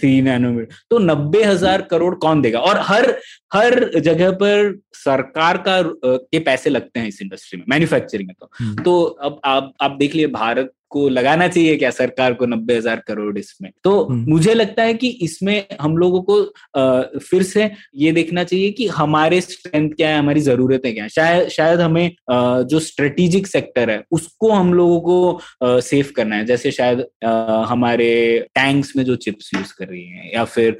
थ्री 0.00 0.20
नैनोमीटर 0.22 0.74
तो 0.90 0.98
नब्बे 0.98 1.42
हज़ार 1.44 1.82
करोड़ 1.82 2.14
कौन 2.14 2.42
देगा? 2.42 2.58
और 2.60 2.78
हर 2.82 3.10
हर 3.54 3.90
जगह 3.98 4.30
पर 4.32 4.80
सरकार 4.94 5.56
का 5.68 5.80
के 6.04 6.38
पैसे 6.38 6.70
लगते 6.70 7.00
हैं 7.00 7.08
इस 7.08 7.22
इंडस्ट्री 7.22 7.58
में 7.58 7.64
मैन्युफैक्चरिंग 7.68 8.28
में 8.28 8.34
तो। 8.40 8.82
तो 8.82 9.02
अब 9.02 9.40
आप 9.44 9.72
आप 9.80 9.96
देख 9.98 10.14
लिए 10.14 10.26
भारत 10.26 10.72
को 10.94 11.08
लगाना 11.10 11.48
चाहिए 11.48 11.76
क्या 11.76 11.90
सरकार 11.92 12.34
को 12.34 12.46
नब्बे 12.46 12.76
हज़ार 12.76 13.02
करोड़ 13.06 13.38
इसमें? 13.38 13.70
तो 13.84 13.92
हम्म। 14.04 14.32
मुझे 14.32 14.54
लगता 14.54 14.82
है 14.82 14.94
कि 14.94 15.08
इसमें 15.22 15.66
हम 15.80 15.96
लोगों 15.96 16.22
को 16.22 16.40
आ, 16.76 17.02
फिर 17.20 17.42
से 17.44 17.70
ये 17.96 18.12
देखना 18.12 18.44
चाहिए 18.44 18.70
कि 18.72 18.86
हमारे 18.94 19.40
स्ट्रेंथ 19.40 19.90
क्या 19.90 20.08
है 20.08 20.18
हमारी 20.18 20.40
जरूरतें 20.42 20.92
क्या 20.94 21.04
है। 21.04 21.08
शायद 21.10 21.48
शायद 21.50 21.80
हमें 21.80 22.04
आ, 22.30 22.60
जो 22.62 22.80
स्ट्रेटेजिक 22.80 23.46
सेक्टर 23.46 23.90
है 23.90 24.02
उसको 24.12 24.50
हम 24.52 24.72
लोगों 24.74 25.00
को 25.00 25.80
सेव 25.82 26.12
करना 26.16 26.36
है। 26.36 26.46
जैसे 26.46 26.70
शायद 26.72 27.04
आ, 27.24 27.64
हमारे 27.64 28.12
टैंक्स 28.54 28.96
में 28.96 29.04
जो 29.04 29.16
चिप्स 29.18 29.50
यूज़ 29.54 29.72
कर 29.78 29.86
रही 29.86 30.04
हैं 30.04 30.30
या 30.34 30.44
फिर 30.46 30.76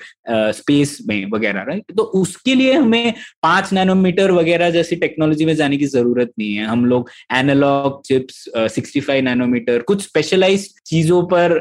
स्पेस 0.54 0.98
में 1.08 1.30
वगैरह 1.30 1.62
राइट 1.64 1.92
तो 1.96 2.02
उसके 2.20 2.54
लिए 2.54 2.72
हमें 2.74 3.12
पाँच 3.42 3.72
नैनोमीटर 3.72 4.30
वगैरह 4.32 4.70
जैसी 4.70 4.96
टेक्नोलॉजी 4.96 5.44
में 5.44 5.54
जाने 5.56 5.76
की 5.76 5.86
ज़रूरत 5.88 6.32
नहीं 6.38 6.54
है। 6.54 6.64
हम 6.66 6.84
लोग 6.86 7.10
analogue 7.34 8.00
chips 8.06 8.44
sixty 8.74 9.00
five 9.00 9.24
nanometre 9.24 9.82
कुछ 9.82 10.03
स्पेशलाइज 10.04 10.68
चीज़ों 10.86 11.22
पर 11.26 11.52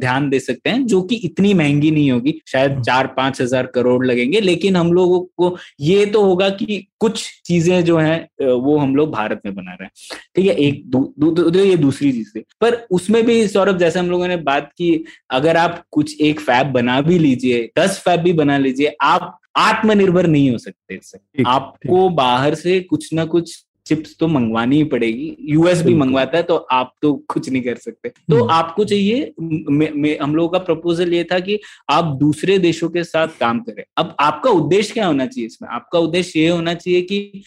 ध्यान 0.00 0.28
दे 0.30 0.40
सकते 0.40 0.70
हैं 0.70 0.86
जो 0.86 1.02
कि 1.02 1.16
इतनी 1.24 1.52
महँगी 1.54 1.90
नहीं 1.90 2.10
होगी। 2.10 2.34
शायद 2.48 2.70
हम्म। 2.70 2.82
चार 2.82 3.06
पाँच 3.16 3.40
हज़ार 3.40 3.66
करोड़ 3.74 4.04
लगेंगे 4.06 4.40
लेकिन 4.40 4.76
हम 4.76 4.92
लोगों 4.92 5.20
को 5.38 5.56
ये 5.80 6.06
तो 6.06 6.22
होगा 6.24 6.48
कि 6.50 6.86
कुछ 7.00 7.26
चीज़ें 7.44 7.84
जो 7.84 7.98
हैं 7.98 8.54
वो 8.54 8.76
हम 8.78 8.94
लोग 8.96 9.10
भारत 9.12 9.40
में 9.46 9.54
बना 9.54 9.72
रहे 9.72 9.84
हैं। 9.84 10.18
ठीक 10.36 10.46
है 10.46 10.54
एक 10.56 10.82
दू, 10.86 11.12
दू, 11.18 11.30
दू, 11.30 11.50
दू, 11.50 11.58
ये 11.60 11.76
दूसरी 11.78 12.12
चीज़ 12.12 12.32
है 12.36 12.42
पर 12.60 12.74
उसमें 12.90 13.24
भी 13.26 13.46
सौरभ 13.48 13.78
जैसे 13.78 13.98
हम 13.98 14.10
लोगों 14.10 14.28
ने 14.28 14.36
बात 14.44 14.70
की 14.78 15.04
अगर 15.30 15.56
आप 15.56 15.82
कुछ 15.90 16.20
एक 16.20 16.40
फैब 16.40 16.72
बना 16.72 17.00
भी 17.00 17.18
लीजिए 17.18 17.70
दस 17.78 17.98
फैब 18.04 18.20
भी 18.20 18.32
बना 18.34 18.58
लीजिए 18.58 18.96
आप 19.02 19.38
आत्मनिर्भर 19.56 20.26
नहीं 20.26 20.50
हो 20.50 20.58
सकते 20.58 20.94
इससे। 20.94 21.42
आपको 21.46 22.08
बाहर 22.10 22.54
से 22.54 22.78
कुछ 22.82 23.12
ना 23.14 23.24
कुछ 23.26 23.62
चिप्स 23.86 24.16
तो 24.18 24.28
मंगवानी 24.28 24.76
ही 24.76 24.84
पड़ेगी 24.84 25.36
यूएस 25.40 25.82
भी 25.82 25.94
मंगवाता 25.94 26.36
है 26.36 26.42
तो 26.42 26.56
आप 26.56 26.94
तो 27.02 27.14
कुछ 27.14 27.50
नहीं 27.50 27.62
कर 27.62 27.74
सकते। 27.74 28.08
तो 28.08 28.40
हम्म। 28.40 28.50
आपको 28.50 28.84
चाहिए 28.84 29.32
मे, 29.40 29.90
मे, 29.96 30.18
हम 30.22 30.34
लोगों 30.34 30.48
का 30.48 30.58
प्रपोजल 30.58 31.14
ये 31.14 31.24
था 31.24 31.38
कि 31.38 31.60
आप 31.90 32.04
दूसरे 32.04 32.58
देशों 32.58 32.88
के 32.88 33.04
साथ 33.04 33.28
काम 33.40 33.60
करें। 33.60 33.84
अब 33.96 34.16
आपका 34.20 34.50
उद्देश्य 34.50 34.92
क्या 34.92 35.06
होना 35.06 35.26
चाहिए 35.26 35.46
इसमें? 35.46 35.68
आपका 35.68 35.98
उद्देश्य 35.98 36.40
ये 36.40 36.48
होना 36.48 36.74
चाहिए 36.74 37.02
कि 37.02 37.42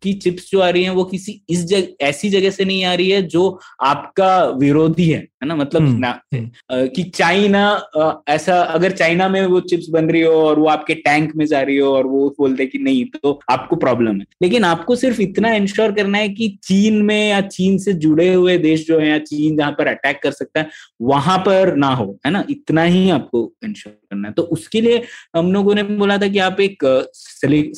आपकी 0.00 0.12
चिप्स 0.14 0.50
जो 0.50 0.60
आ 0.60 0.68
रही 0.70 0.82
हैं 0.82 0.90
वो 0.90 1.04
किसी 1.04 1.32
इस 1.50 1.64
जग 1.64 1.88
ऐसी 2.00 2.28
जगह 2.30 2.50
से 2.50 2.64
नहीं 2.64 2.84
आ 2.84 2.92
रही 2.94 3.08
है 3.10 3.22
जो 3.22 3.42
आपका 3.80 4.44
विरोधी 4.58 5.08
है 5.10 5.18
है 5.42 5.46
ना? 5.46 5.56
मतलब 5.56 5.82
हम्म, 5.82 5.98
ना 5.98 6.10
हम्म। 6.34 6.86
कि 6.88 7.02
चाइना 7.14 8.22
ऐसा 8.28 8.60
अगर 8.74 8.92
चाइना 8.92 9.28
में 9.28 9.44
वो 9.46 9.60
चिप्स 9.60 9.88
बन 9.90 10.08
रही 10.10 10.22
हो 10.22 10.32
और 10.32 10.58
वो 10.58 10.66
आपके 10.68 10.94
टैंक 10.94 11.34
में 11.36 11.44
जा 11.46 11.60
रही 11.62 11.76
हो 11.76 11.92
और 11.96 12.06
वो 12.06 12.28
बोलते 12.38 12.66
कि 12.66 12.78
नहीं 12.78 13.04
तो 13.22 13.38
आपको 13.50 13.76
प्रॉब्लम 13.76 14.16
है। 14.16 14.24
लेकिन 14.42 14.64
आपको 14.64 14.96
सिर्फ़ 14.96 15.20
इतना 15.20 15.52
इंश्योर 15.54 15.92
करना 15.92 16.18
है 16.18 16.28
कि 16.28 16.48
चीन 16.64 17.00
में 17.02 17.28
या 17.28 17.40
चीन 17.48 17.78
से 17.78 17.92
जुड़े 17.92 18.32
हुए 18.34 18.56
देश 18.58 18.86
जो 18.86 18.98
है 18.98 19.08
या 19.08 19.18
चीन 19.28 19.56
जहाँ 19.56 19.72
पर 19.72 19.86
अटैक 19.86 20.20
कर 20.22 20.30
सकता 20.32 20.60
है 20.60 20.68
वहाँ 21.02 21.38
पर 21.38 21.74
ना 21.76 21.94
हो 21.94 22.18
है 22.26 22.32
ना? 22.32 22.44
इतना 22.50 22.82
ही 22.82 23.08
आपको 23.10 23.52
इंश्योर 23.64 23.94
करना 24.10 24.28
है। 24.28 24.34
तो 24.34 24.42
उसके 24.42 24.80
लिए 24.80 25.02
हम 25.36 25.52
लोगों 25.52 25.74
ने 25.74 25.82
बोला 25.82 26.18
था 26.18 26.28
कि 26.28 26.38
आप 26.38 26.60
एक 26.60 26.84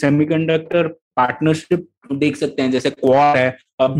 सेमीकंडक्टर 0.01 0.95
पार्टनरशिप 1.17 1.89
देख 2.13 2.37
सकते 2.37 2.63
हैं 2.63 2.71
जैसे 2.71 2.91
क्वार 2.91 3.37
है 3.39 3.59
अब 3.81 3.95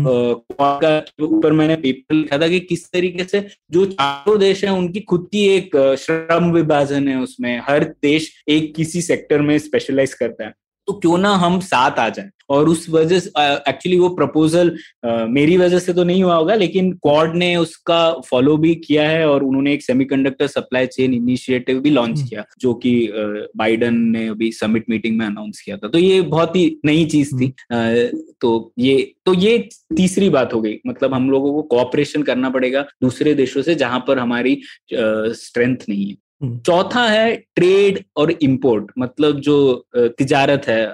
क्वार 0.51 0.79
का 0.83 1.25
ऊपर 1.25 1.51
मैंने 1.51 1.75
पेपर 1.75 2.15
लिखा 2.15 2.37
था 2.37 2.47
कि 2.47 2.59
किस 2.59 2.91
तरीके 2.91 3.23
से 3.23 3.47
जो 3.71 3.85
चारों 3.85 4.39
देश 4.39 4.63
हैं 4.63 4.71
उनकी 4.71 4.99
खुद 4.99 5.29
की 5.31 5.47
एक 5.47 5.95
श्रम 5.99 6.51
विभाजन 6.51 7.07
है 7.07 7.19
उसमें। 7.19 7.61
हर 7.63 7.83
देश 7.83 8.43
एक 8.47 8.75
किसी 8.75 9.01
सेक्टर 9.01 9.41
में 9.41 9.57
स्पेशलाइज 9.57 10.13
करता 10.13 10.45
है। 10.45 10.53
तो 10.93 10.99
क्यों 10.99 11.17
ना 11.17 11.29
हम 11.29 11.59
साथ 11.59 11.91
आ 11.91 12.09
जाए? 12.09 12.29
और 12.49 12.69
उस 12.69 12.89
वजह 12.89 13.19
से 13.19 13.29
एक्चुअली 13.69 13.99
वो 13.99 14.09
प्रपोजल 14.09 14.77
मेरी 15.05 15.57
वजह 15.57 15.79
से 15.79 15.93
तो 15.93 16.03
नहीं 16.03 16.23
हुआ 16.23 16.35
होगा 16.35 16.55
लेकिन 16.55 16.91
क्वाड 16.91 17.35
ने 17.35 17.55
उसका 17.55 18.13
फॉलो 18.13 18.57
भी 18.57 18.75
किया 18.75 19.09
है 19.09 19.29
और 19.29 19.43
उन्होंने 19.43 19.73
एक 19.73 19.83
सेमीकंडक्टर 19.83 20.47
सप्लाई 20.47 20.87
चेन 20.87 21.13
इनिशिएटिव 21.13 21.79
भी 21.79 21.89
लॉन्च 21.89 22.17
हम्म। 22.17 22.29
किया 22.29 22.45
जो 22.59 22.73
कि 22.73 23.09
बाइडन 23.57 23.95
ने 23.95 24.27
अभी 24.27 24.51
समिट 24.51 24.85
मीटिंग 24.89 25.17
में 25.17 25.25
अनाउंस 25.25 25.61
किया 25.61 25.77
था। 25.77 25.87
तो 25.87 25.97
ये 25.97 26.21
बहुत 26.21 26.55
ही 26.55 26.79
नई 26.85 27.05
चीज़ 27.05 27.35
थी। 27.35 27.53
अ, 27.71 28.11
तो 28.41 28.73
ये 28.79 29.13
तो 29.25 29.33
ये 29.33 29.69
तीसरी 29.97 30.29
बात 30.29 30.53
हो 30.53 30.61
गई। 30.61 30.77
मतलब 30.87 31.13
हम 31.13 31.31
लोगों 31.31 31.53
को 31.53 31.61
कोऑपरेशन 31.61 32.23
करना 32.23 32.49
पड़ेगा 32.49 32.81
दूसरे 32.81 33.33
देशों 33.33 33.61
से 33.61 33.75
जहाँ 33.75 34.05
पर 34.07 34.19
हमारी 34.19 34.61
स्ट्रेंथ 34.93 35.77
नहीं 35.89 36.05
है। 36.05 36.11
हम्म। 36.11 36.32
चौथा 36.43 37.03
है 37.09 37.35
ट्रेड 37.55 37.99
और 38.17 38.31
इंपोर्ट 38.31 38.91
मतलब 38.99 39.39
जो 39.39 39.85
तिजारत 39.95 40.65
है 40.67 40.85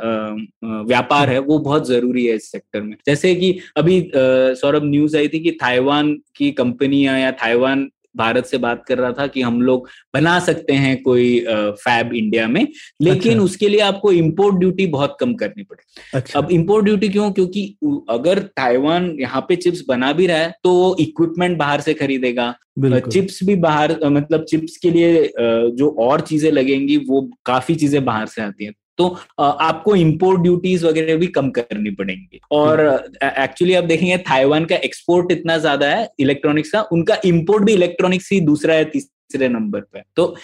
व्यापार 0.64 1.30
है, 1.30 1.39
वो 1.39 1.58
बहुत 1.60 1.88
ज़रूरी 1.88 2.26
है 2.26 2.36
इस 2.36 2.52
सेक्टर 2.52 2.82
में। 2.82 2.95
जैसे 3.06 3.34
कि 3.36 3.52
अभी 3.78 4.02
सौरभ 4.16 4.84
न्यूज़ 4.84 5.18
आई 5.18 5.28
थी 5.28 5.39
कि 5.39 5.52
ताइवान 5.62 6.14
की 6.36 6.52
कंपनियाँ 6.52 7.20
या 7.20 7.32
ताइवान 7.34 7.89
भारत 8.20 8.46
से 8.46 8.58
बात 8.60 8.84
कर 8.88 8.98
रहा 8.98 9.12
था 9.12 9.28
कि 9.28 9.42
हम 9.42 9.62
लोग 9.62 9.90
बना 10.14 10.40
सकते 10.42 10.74
हैं 10.76 11.02
कोई 11.04 11.40
फैब 11.50 12.14
इंडिया 12.14 12.48
में 12.48 12.62
लेकिन 13.02 13.32
अच्छा। 13.32 13.44
उसके 13.44 13.70
लिए 13.70 13.80
आपको 13.82 14.12
इंपोर्ट 14.14 14.56
ड्यूटी 14.56 14.86
बहुत 14.88 15.18
कम 15.20 15.34
करनी 15.36 15.64
पड़ेगी। 15.64 16.02
अच्छा। 16.14 16.40
अब 16.40 16.52
इंपोर्ट 16.52 16.86
ड्यूटी 16.86 17.10
क्यों? 17.10 17.32
क्योंकि 17.32 17.64
अगर 18.10 18.40
ताइवान 18.58 19.16
यहाँ 19.20 19.46
पे 19.50 19.56
चिप्स 19.58 19.84
बना 19.88 20.12
भी 20.14 20.28
रहा 20.28 20.38
है 20.38 20.54
तो 20.64 20.74
वो 20.74 20.96
इक्विपमेंट 21.00 21.58
बाहर 21.58 21.82
से 21.82 21.94
खरीदेगा। 21.94 22.54
चिप्स 22.82 23.40
भी 23.44 23.56
बाहर 23.58 23.98
मतलब 24.06 24.44
चिप्स 24.44 24.78
के 24.78 24.90
लिए 24.92 25.32
जो 25.78 25.90
और 26.02 26.22
चीज़ें 26.22 26.52
लगेंगी 26.52 26.98
वो 27.08 27.22
काफ़ी 27.46 27.76
चीज़ें 27.76 28.04
बाहर 28.06 28.28
से 28.28 28.42
आती 28.42 28.66
हैं। 28.66 28.74
तो 29.00 29.08
आपको 29.39 29.95
इम्पोर्ट 29.97 30.41
ड्यूटीज़ 30.41 30.86
वगैरह 30.86 31.16
भी 31.18 31.28
कम 31.30 31.50
करनी 31.52 31.91
पड़ेंगी। 31.91 32.39
और 32.54 32.80
एक्चुअली 33.24 33.74
आप 33.74 33.84
देखेंगे 33.86 34.18
ताइवान 34.26 34.66
का 34.66 34.76
एक्सपोर्ट 34.86 35.32
इतना 35.32 35.58
ज़्यादा 35.60 35.88
है 35.89 36.10
इलेक्ट्रॉनिक्स 36.20 36.72
का 36.72 36.82
उनका 36.91 37.18
इम्पोर्ट 37.26 37.64
भी 37.66 37.74
इलेक्ट्रॉनिक्स 37.74 38.32
ही 38.32 38.39
दूसरा 38.41 38.74
है 38.74 38.86
तीसरे 38.88 39.47
नंबर 39.50 39.80
पे। 39.84 40.02
तो 40.16 40.36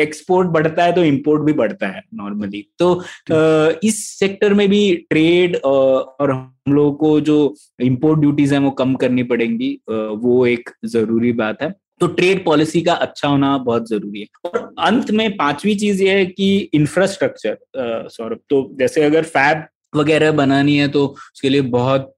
एक्सपोर्ट 0.00 0.48
बढ़ता 0.50 0.84
है 0.84 0.92
तो 0.92 1.04
इम्पोर्ट 1.04 1.42
भी 1.42 1.52
बढ़ता 1.54 1.86
है 1.88 2.02
नॉर्मली 2.14 2.66
तो 2.78 2.92
इस 3.84 4.04
सेक्टर 4.08 4.54
में 4.54 4.68
भी 4.68 4.94
ट्रेड 5.10 5.56
और 5.56 6.30
हम 6.30 6.52
लोगों 6.68 6.92
को 6.94 7.20
जो 7.22 7.54
इम्पोर्ट 7.82 8.20
ड्यूटीज़ 8.20 8.54
हैं 8.54 8.60
वो 8.60 8.70
कम 8.80 8.94
करनी 8.96 9.22
पड़ेंगी 9.24 9.72
वो 9.88 10.46
एक 10.46 10.70
ज़रूरी 10.86 11.32
बात 11.34 11.62
है। 11.62 11.74
तो 12.00 12.06
ट्रेड 12.08 12.44
पॉलिसी 12.44 12.82
का 12.82 12.92
अच्छा 12.94 13.28
होना 13.28 13.56
बहुत 13.60 13.88
ज़रूरी 13.88 14.20
है। 14.20 14.26
और 14.44 14.74
अंत 14.80 15.10
में 15.10 15.30
पांचवी 15.36 15.74
चीज़ 15.74 16.02
ये 16.02 16.10
है 16.10 16.26
कि 16.26 16.56
इंफ्रास्ट्रक्चर 16.74 17.56
सौरभ 18.10 18.38
तो 18.50 18.68
जैसे 18.78 19.04
अगर 19.04 19.22
फैब 19.26 19.64
वगैरह 19.96 20.32
बनानी 20.34 20.76
है 20.76 20.88
तो 20.88 21.06
उसके 21.06 21.48
लिए 21.48 21.60
बहुत 21.72 22.12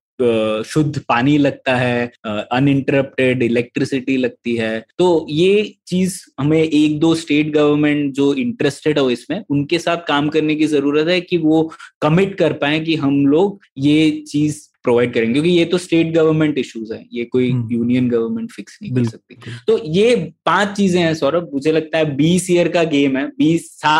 शुद्ध 0.67 1.01
पानी 1.09 1.37
लगता 1.39 1.75
है 1.77 2.11
अनइंटरप्टेड 2.27 3.43
इलेक्ट्रिसिटी 3.43 4.17
लगती 4.17 4.55
है। 4.57 4.85
तो 4.99 5.27
ये 5.31 5.75
चीज़ 5.87 6.19
हमें 6.41 6.63
एक 6.63 6.99
दो 7.01 7.15
स्टेट 7.15 7.53
गवर्नमेंट 7.55 8.13
जो 8.15 8.33
इंटरेस्टेड 8.37 8.99
हो 8.99 9.11
इसमें, 9.11 9.43
उनके 9.51 9.79
साथ 9.79 9.97
काम 10.09 10.29
करने 10.29 10.55
की 10.55 10.67
ज़रूरत 10.67 11.09
है 11.09 11.21
कि 11.21 11.39
वो 11.39 11.63
कमिट 12.03 12.35
कर 12.39 12.53
पाए 12.55 12.81
कि 12.81 12.97
हम 12.97 13.27
लोग 13.27 13.61
ये 13.79 14.11
चीज़ 14.29 14.61
प्रोवाइड 14.89 15.15
करेंगे 15.15 15.33
क्योंकि 15.33 15.51
ये 15.51 15.65
तो 15.65 15.79
स्टेट 15.79 16.13
गवर्नमेंट 16.13 16.59
इश्यूज़ 16.59 16.93
है 16.93 17.05
ये 17.13 17.25
कोई। 17.27 17.49
यूनियन 17.73 18.09
गवर्नमेंट 18.09 18.51
फिक्स 18.53 18.79
नहीं 18.83 18.93
कर 18.95 19.05
सकती 19.05 19.37
तो 19.67 19.79
ये 19.87 20.15
पाँच 20.47 20.77
चीज़ें 20.77 21.01
हैं 21.01 21.15
सौरभ 21.15 21.51
मुझे 21.55 21.73
लगता 21.73 21.99
है 21.99 22.15
बीस 22.17 22.51
ईयर 22.51 22.69
का 22.69 22.85
गेम 22.89 23.17
है 23.17 23.27
बीस 23.39 23.71
सा 23.73 23.99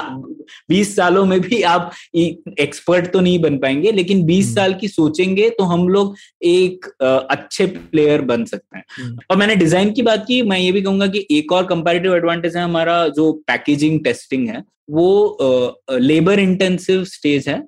बीस 0.69 0.95
सालों 0.97 1.25
में 1.27 1.41
भी 1.41 1.61
आप 1.65 1.91
एक्सपर्ट 2.17 3.11
तो 3.13 3.21
नहीं 3.21 3.39
बन 3.39 3.59
पाएँगे 3.59 3.93
लेकिन 3.93 4.25
बीस 4.25 4.45
हम्म। 4.45 4.55
साल 4.55 4.75
की 4.75 4.89
सोचेंगे 4.89 5.51
तो 5.51 5.65
हम 5.65 5.89
लोग 5.89 6.17
एक 6.47 6.87
अच्छे 7.03 7.67
प्लेयर 7.67 8.23
बन 8.23 8.45
सकते 8.45 8.79
हैं 8.79 8.85
हम्म। 8.93 9.19
और 9.31 9.37
मैंने 9.37 9.57
डिज़ाइन 9.57 9.93
की 9.93 10.03
बात 10.03 10.25
की 10.29 10.43
मैं 10.45 10.59
ये 10.59 10.73
भी 10.73 10.83
कहूँगा 10.83 11.07
कि 11.07 11.27
एक 11.31 11.53
और 11.53 11.67
कंपेरेटिव 11.67 12.17
एडवांटेज 12.17 12.57
है 12.57 12.63
हमारा 12.63 12.97
जो 13.11 13.33
पैकेजिंग 13.47 14.03
टेस्टिंग 14.05 14.49
है 14.49 14.63
वो 14.91 15.39
लेबर 15.93 16.39
इंटेंसिव 16.39 17.05
स्टेज 17.05 17.49
है 17.49 17.59
आ, 17.59 17.63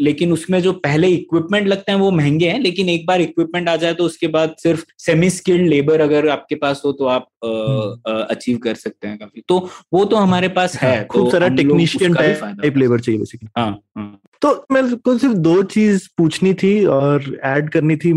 लेकिन 0.00 0.32
उसमें 0.32 0.62
जो 0.62 0.72
पहले 0.72 1.08
इक्विपमेंट 1.08 1.66
लगते 1.66 1.92
हैं 1.92 1.98
वो 1.98 2.10
महँगे 2.10 2.50
हैं 2.50 2.60
लेकिन 2.60 2.88
एक 2.88 3.06
बार 3.06 3.20
इक्विपमेंट 3.20 3.68
आ 3.68 3.76
जाए 3.76 3.94
तो 3.94 4.04
उसके 4.04 4.26
बाद 4.26 4.54
सिर्फ़ 4.58 4.84
सेमी 4.98 5.30
स्किल्ड 5.30 5.66
लेबर 5.66 6.00
अगर 6.00 6.28
आपके 6.28 6.54
पास 6.54 6.82
हो 6.84 6.92
तो 6.92 7.04
आप 7.04 7.28
अचीव 8.30 8.58
कर 8.58 8.74
सकते 8.74 9.08
हैं 9.08 9.18
काफ़ी। 9.18 9.42
तो 9.48 9.68
वो 9.92 10.04
तो 10.04 10.16
हमारे 10.16 10.48
पास 10.48 10.76
है 10.76 10.96
हाँ, 10.96 11.06
खूब 11.06 11.24
तो 11.24 11.30
सारा 11.30 11.48
टेक्नीशियन 11.48 12.14
टाइप 12.14 12.76
लेबर 12.76 13.00
चाहिए 13.00 13.18
बेसिकली 13.18 13.48
हाँ 13.58 13.78
हैं। 13.98 14.18
तो 14.42 14.50
मेरे 14.72 14.94
को 14.96 15.16
सिर्फ़ 15.18 15.34
दो 15.36 15.62
चीज़ 15.62 16.06
पूछनी 16.18 16.52
थी 16.54 16.84
और 16.84 17.24
ऐड 17.44 17.68
करनी 17.70 17.96
थी 17.96 18.12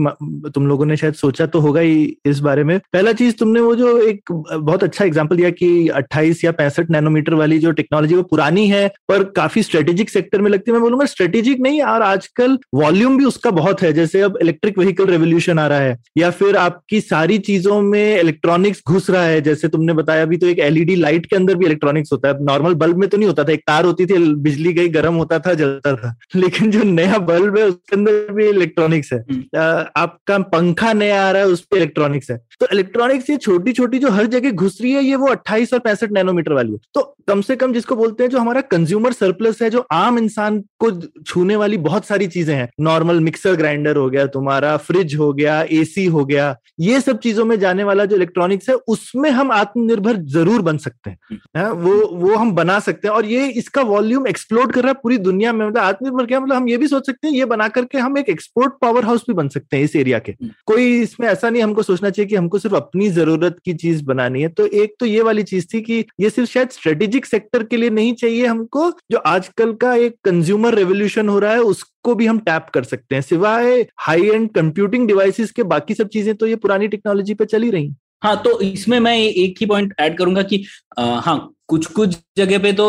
तुम 0.52 0.68
लोगों 0.68 0.86
ने 0.86 0.96
शायद 0.98 1.14
सोचा 1.14 1.46
तो 1.46 1.60
होगा 1.60 1.82
ही 1.82 2.18
इस 2.26 2.40
बारे 2.40 2.64
में। 2.64 2.78
पहला 2.94 3.12
चीज़ 3.14 3.36
तुमने 3.36 3.60
वो 3.60 3.76
जो 3.76 3.98
एक 4.02 4.32
बहुत 4.32 4.84
अच्छा 4.84 5.06
एग्जांपल 5.06 5.38
दिया 5.38 5.50
कि 5.50 5.88
28 5.90 6.44
या 6.46 6.52
65 6.52 6.90
नैनोमीटर 6.92 7.34
वाली 7.34 7.60
जो 7.60 7.72
टेक्नोलॉजी 7.72 8.16
वो 8.16 8.24
पुरानी 8.24 8.68
है, 8.68 8.88
पर 9.10 9.24
काफ़ी 9.36 9.64
स्ट्रेटेजिक 9.64 10.10
सेक्टर 10.10 10.42
में 10.42 10.50
लगती 10.52 10.72
है। 10.72 10.74
मैं 10.74 10.82
बोलूँगा 10.82 11.06
स्ट्रेटेजिक 11.06 11.60
नहीं 11.62 11.82
और 11.84 12.02
आजकल 12.02 12.58
वॉल्यूम 12.76 13.18
भी 13.18 13.26
उसका 13.26 13.52
बहुत 13.52 13.82
है। 13.82 13.94
जैसे 13.94 14.22
अब 14.22 14.38
इलेक्ट्रिक 14.42 14.80
व्हीकल 14.80 15.06
रेवोल्यूशन 15.06 15.60
आ 15.60 15.68
रहा 15.68 15.80
है, 15.80 15.98
या 16.18 16.30
फिर 16.32 16.56
आपकी 16.58 17.02
सारी 17.02 17.38
चीज़ों 17.40 17.82
में 17.82 18.20
इलेक्ट्रॉनिक्स 18.20 18.82
घुस 18.88 19.10
रहा 19.10 19.24
है। 19.24 19.42
जैसे 19.42 19.68
तुमने 19.68 19.94
बताया, 19.94 20.22
अभी 20.22 20.38
तो 20.38 20.48
एक 20.48 20.60
एलईडी 20.62 20.96
लाइट 20.96 21.26
के 21.26 21.36
अंदर 21.36 21.56
भी 21.56 21.66
इलेक्ट्रॉनिक्स 21.66 22.12
होता 22.14 22.30
है। 22.30 22.44
नॉर्मल 22.44 22.74
बल्ब 22.76 22.98
में 22.98 23.10
तो 23.10 23.18
नहीं 23.18 23.28
होता 23.28 23.44
था, 23.44 23.52
एक 23.52 23.64
तार 23.68 23.86
होती 23.86 24.06
थी, 24.06 24.18
बिजली 24.36 24.74
गई, 24.74 24.90
गर्म 24.90 25.14
होता 25.16 25.40
था, 25.40 25.54
जलता 25.54 25.96
था। 25.96 26.15
लेकिन 26.36 26.72
जो 26.72 26.84
नया 26.84 27.18
बल्ब 27.18 27.58
है 27.58 27.64
उसके 27.64 27.96
अंदर 27.96 28.34
भी 28.34 28.48
इलेक्ट्रॉनिक्स 28.48 29.14
है। 29.14 29.20
हम्म। 29.20 29.86
आपका 29.98 30.38
पंखा 30.40 30.94
नया 30.94 31.28
आ 31.28 31.32
रहा 31.32 31.42
है 31.42 31.48
उस 31.48 31.62
पर 31.62 31.78
इलेक्ट्रॉनिक्स 31.78 32.32
है। 32.32 32.38
तो 32.60 32.68
इलेक्ट्रॉनिक्स 32.74 33.30
ये 33.30 33.38
छोटी 33.38 33.72
छोटी 33.72 34.00
जो 34.00 34.10
हर 34.10 34.26
जगह 34.26 34.52
घुस 34.52 34.78
रही 34.82 34.92
है 34.92 35.04
ये 35.04 35.16
वो 35.16 35.28
28 35.28 35.74
और 35.74 35.80
पैंसठ 35.80 36.12
नैनोमीटर 36.12 36.54
वाली 36.54 36.72
है। 36.72 36.78
तो 36.94 37.02
कम 37.28 37.42
से 37.42 37.56
कम 37.56 37.74
जिसको 37.74 37.96
बोलते 37.96 38.24
हैं 38.24 38.30
जो 38.30 38.40
हमारा 38.40 38.62
कंज्यूमर 38.62 39.14
सरप्लस 39.14 39.62
है 39.62 39.70
जो 39.70 39.86
आम 39.92 40.18
इंसान 40.18 40.60
को 40.80 40.92
छूने 41.28 41.56
वाली 41.56 41.78
बहुत 41.78 42.06
सारी 42.06 42.28
चीज़ें 42.28 42.56
हैं। 42.56 42.70
नॉर्मल 42.80 43.20
मिक्सर 43.20 43.56
ग्राइंडर 43.56 43.96
हो 43.96 44.10
गया 44.10 44.26
तुम्हारा 44.26 44.78
फ्रिज 44.78 45.16
हो 45.16 45.34
गया 45.34 45.62
एसी 45.72 46.06
हो 46.06 46.26
गया 46.26 46.56
ये 46.80 47.02
सब 47.02 47.20
चीज़ों 47.20 47.46
में 47.46 47.60
जाने 47.60 47.84
वाला 47.84 48.06
जो 48.06 48.16
इलेक्ट्रॉनिक्स 48.16 48.70
है 48.70 48.76
उसमें 48.88 49.30
हम 49.30 49.52
आत्मनिर्भर 49.52 50.16
ज़रूर 50.16 50.62
बन 50.62 50.78
सकते 50.78 51.10
हैं। 51.10 51.40
है, 51.58 51.72
वो 51.72 52.08
वो 52.12 52.36
हम 52.36 52.52
बना 52.52 52.80
सकते 52.80 53.08
हैं। 53.08 53.16
और 53.16 53.26
ये 53.26 53.48
इसका 53.48 53.82
वॉल्यूम 53.82 54.28
एक्सप्लोड 54.28 54.72
कर 54.72 54.82
रहा 54.82 54.90
है 54.90 54.94
पूरी 54.94 55.18
दुनिया 55.18 55.54
में 55.54 55.68
मतलब 55.68 55.84
आत्मनिर्भर 56.06 56.28
क्या 56.28 56.40
मतलब 56.40 56.56
हम 56.56 56.68
ये 56.70 56.78
भी 56.78 56.88
सोच 56.88 57.06
सकते 57.06 57.28
हैं 57.28 57.34
ये 57.36 57.46
बना 57.46 57.68
करके 57.68 57.98
हम 57.98 58.18
एक 58.18 58.30
एक्सपोर्ट 58.30 58.74
पावर 58.82 59.06
हाउस 59.06 59.24
भी 59.28 59.34
बन 59.34 59.48
सकते 59.50 59.78
हैं 59.78 59.84
इस 59.84 59.96
एरिया 59.96 60.20
के। 60.20 60.32
कोई 60.66 61.02
इसमें 61.02 61.28
ऐसा 61.28 61.50
नहीं 61.50 61.64
हमको 61.64 61.84
सोचना 61.84 62.10
चाहिए 62.10 62.30
कि 62.30 62.36
हमको 62.36 62.60
सिर्फ़ 62.60 62.76
अपनी 62.76 63.10
ज़रूरत 63.10 63.58
की 63.66 63.74
चीज़ 63.76 64.04
बनानी 64.06 64.42
है। 64.42 64.50
तो 64.50 64.66
एक 64.68 64.96
तो 65.00 65.06
ये 65.06 65.22
वाली 65.22 65.44
चीज़ 65.44 65.68
थी 65.74 65.82
कि 65.82 66.04
ये 66.20 66.30
सिर्फ़ 66.30 66.50
शायद 66.52 66.70
स्ट्रेटेजिक 66.72 67.26
सेक्टर 67.26 67.64
के 67.64 67.78
लिए 67.78 67.90
नहीं 67.92 68.14
चाहिए 68.16 68.46
हमको 68.46 68.90
जो 69.12 69.18
आजकल 69.28 69.74
का 69.82 69.94
एक 69.98 70.16
कंज्यूमर 70.26 70.76
रेवोल्यूशन 70.76 71.30
हो 71.30 71.40
रहा 71.40 71.52
है 71.52 71.62
उसको 71.64 72.16
भी 72.16 72.26
हम 72.26 72.40
टैप 72.40 72.68
कर 72.74 72.84
सकते 72.84 73.16
हैं। 73.16 73.22
सिवाय 73.24 73.86
हाई 74.00 74.30
एंड 74.30 74.50
कंप्यूटिंग 74.54 75.08
डिवाइसेस 75.08 75.52
के 75.52 75.64
बाकी 75.66 75.94
सब 75.94 76.08
चीज़ें 76.08 76.34
तो 76.36 76.48
ये 76.48 76.56
पुरानी 76.58 76.88
टेक्नोलॉजी 76.88 77.34
पे 77.34 77.46
चली 77.46 77.70
रही। 77.70 77.94
हाँ 78.26 78.42
तो 78.44 78.60
इसमें 78.62 79.00
मैं 79.00 79.18
एक 79.18 79.56
ही 79.62 79.66
पॉइंट 79.66 79.94
ऐड 80.00 80.18
करूँगा 80.18 80.42
कि 80.44 80.64
हाँ 81.00 81.38
कुछ 81.68 81.86
कुछ 81.88 82.16
जगह 82.38 82.60
पे 82.60 82.72
तो 82.74 82.86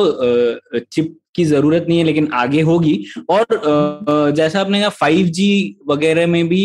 चिप 0.93 1.17
की 1.35 1.45
ज़रूरत 1.45 1.87
नहीं 1.89 1.99
है, 1.99 2.05
लेकिन 2.05 2.29
आगे 2.35 2.61
होगी। 2.61 3.05
और 3.31 4.33
जैसा 4.37 4.61
आपने 4.61 4.81
कहा 4.81 4.89
फाइव 4.91 5.27
जी 5.29 5.77
वगैरह 5.89 6.27
में 6.27 6.49
भी 6.49 6.63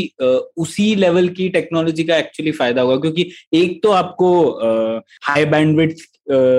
उसी 0.57 0.93
लेवल 0.95 1.27
की 1.29 1.47
टेक्नोलॉजी 1.49 2.03
का 2.03 2.17
एक्चुअली 2.17 2.51
फ़ायदा 2.51 2.81
होगा, 2.81 2.97
क्योंकि 2.97 3.29
एक 3.53 3.81
तो 3.83 3.91
आपको 3.91 4.31
हाई 5.23 5.45
बैंडविड्थ 5.45 6.07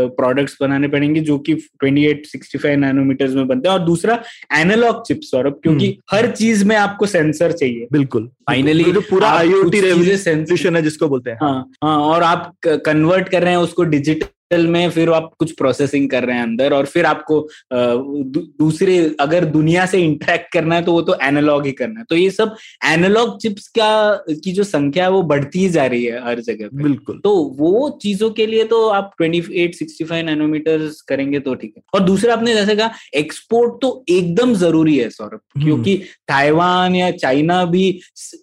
प्रोडक्ट्स 0.06 0.58
बनाने 0.60 0.88
पड़ेंगे 0.88 1.20
जो 1.20 1.38
कि 1.38 1.54
28 1.54 2.32
65 2.32 2.76
नैनोमीटर्स 2.76 3.34
में 3.34 3.46
बनते 3.48 3.68
हैं। 3.68 3.78
और 3.78 3.84
दूसरा 3.84 4.22
एनालॉग 4.56 5.06
चिप्स 5.06 5.30
सौरभ 5.30 5.60
क्योंकि 5.62 5.86
हम्म। 5.86 6.16
हर 6.16 6.30
चीज़ 6.30 6.64
में 6.64 6.76
आपको 6.76 7.06
सेंसर 7.06 7.52
चाहिए। 7.52 7.86
बिल्कुल। 7.92 8.26
फाइनली 8.26 8.84
जो 8.84 9.00
पूरा 9.00 9.28
आईओटी 9.28 9.80
रेवोल्यूशन 9.80 10.76
है 10.76 10.82
जिसको 10.82 11.08
बोलते 11.08 11.30
हैं। 11.30 11.38
हाँ 11.42 11.70
हाँ 11.84 11.98
और 11.98 12.22
आप 12.22 12.54
कन्वर्ट 12.66 13.28
कर 13.28 13.42
रहे 13.42 13.50
हैं 13.50 13.58
उसको 13.58 13.84
डिजिटल 13.84 14.26
में 14.60 14.90
फिर 14.90 15.10
आप 15.10 15.30
कुछ 15.38 15.52
प्रोसेसिंग 15.52 16.08
कर 16.10 16.24
रहे 16.24 16.36
हैं 16.36 16.42
अंदर 16.42 16.72
और 16.72 16.86
फिर 16.86 17.06
आपको 17.06 17.40
दूसरे 17.72 18.98
अगर 19.20 19.44
दुनिया 19.46 19.86
से 19.86 19.98
इंटरेक्ट 20.00 20.52
करना 20.52 20.74
है 20.74 20.82
तो 20.84 20.92
वो 20.92 21.02
तो 21.02 21.16
एनालॉग 21.22 21.66
ही 21.66 21.72
करना 21.72 22.00
है। 22.00 22.06
तो 22.08 22.16
ये 22.16 22.30
सब 22.30 22.54
एनालॉग 22.86 23.38
चिप्स 23.42 23.66
का 23.78 24.14
की 24.44 24.52
जो 24.52 24.64
संख्या 24.64 25.04
है 25.04 25.10
वो 25.10 25.22
बढ़ती 25.24 25.58
ही 25.58 25.68
जा 25.70 25.86
रही 25.86 26.04
है 26.04 26.24
हर 26.24 26.40
जगह 26.40 26.68
पे। 26.68 26.82
बिल्कुल। 26.82 27.20
तो 27.24 27.34
वो 27.58 27.88
चीज़ों 28.02 28.30
के 28.30 28.46
लिए 28.46 28.64
तो 28.64 28.86
आप 28.90 29.12
twenty 29.18 29.42
eight 29.62 29.74
sixty 29.74 30.04
five 30.04 30.26
nanometre 30.26 30.90
करेंगे 31.08 31.40
तो 31.40 31.54
ठीक 31.54 31.74
है। 31.76 31.82
और 31.94 32.00
दूसरा 32.00 32.34
आपने 32.34 32.54
जैसे 32.54 32.76
कहा 32.76 32.90
एक्सपोर्ट 33.14 33.80
तो 33.82 34.04
एकदम 34.08 34.54
ज़रूरी 34.56 34.96
है 34.98 35.08
सौरभ 35.10 35.40
हम्म। 35.56 35.64
क्योंकि 35.64 35.96
ताइवान 36.28 36.94
या 36.94 37.10
चाइना 37.12 37.64
भी 37.66 37.86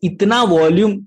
इतना 0.03 0.41
वॉल्यूम 0.45 0.97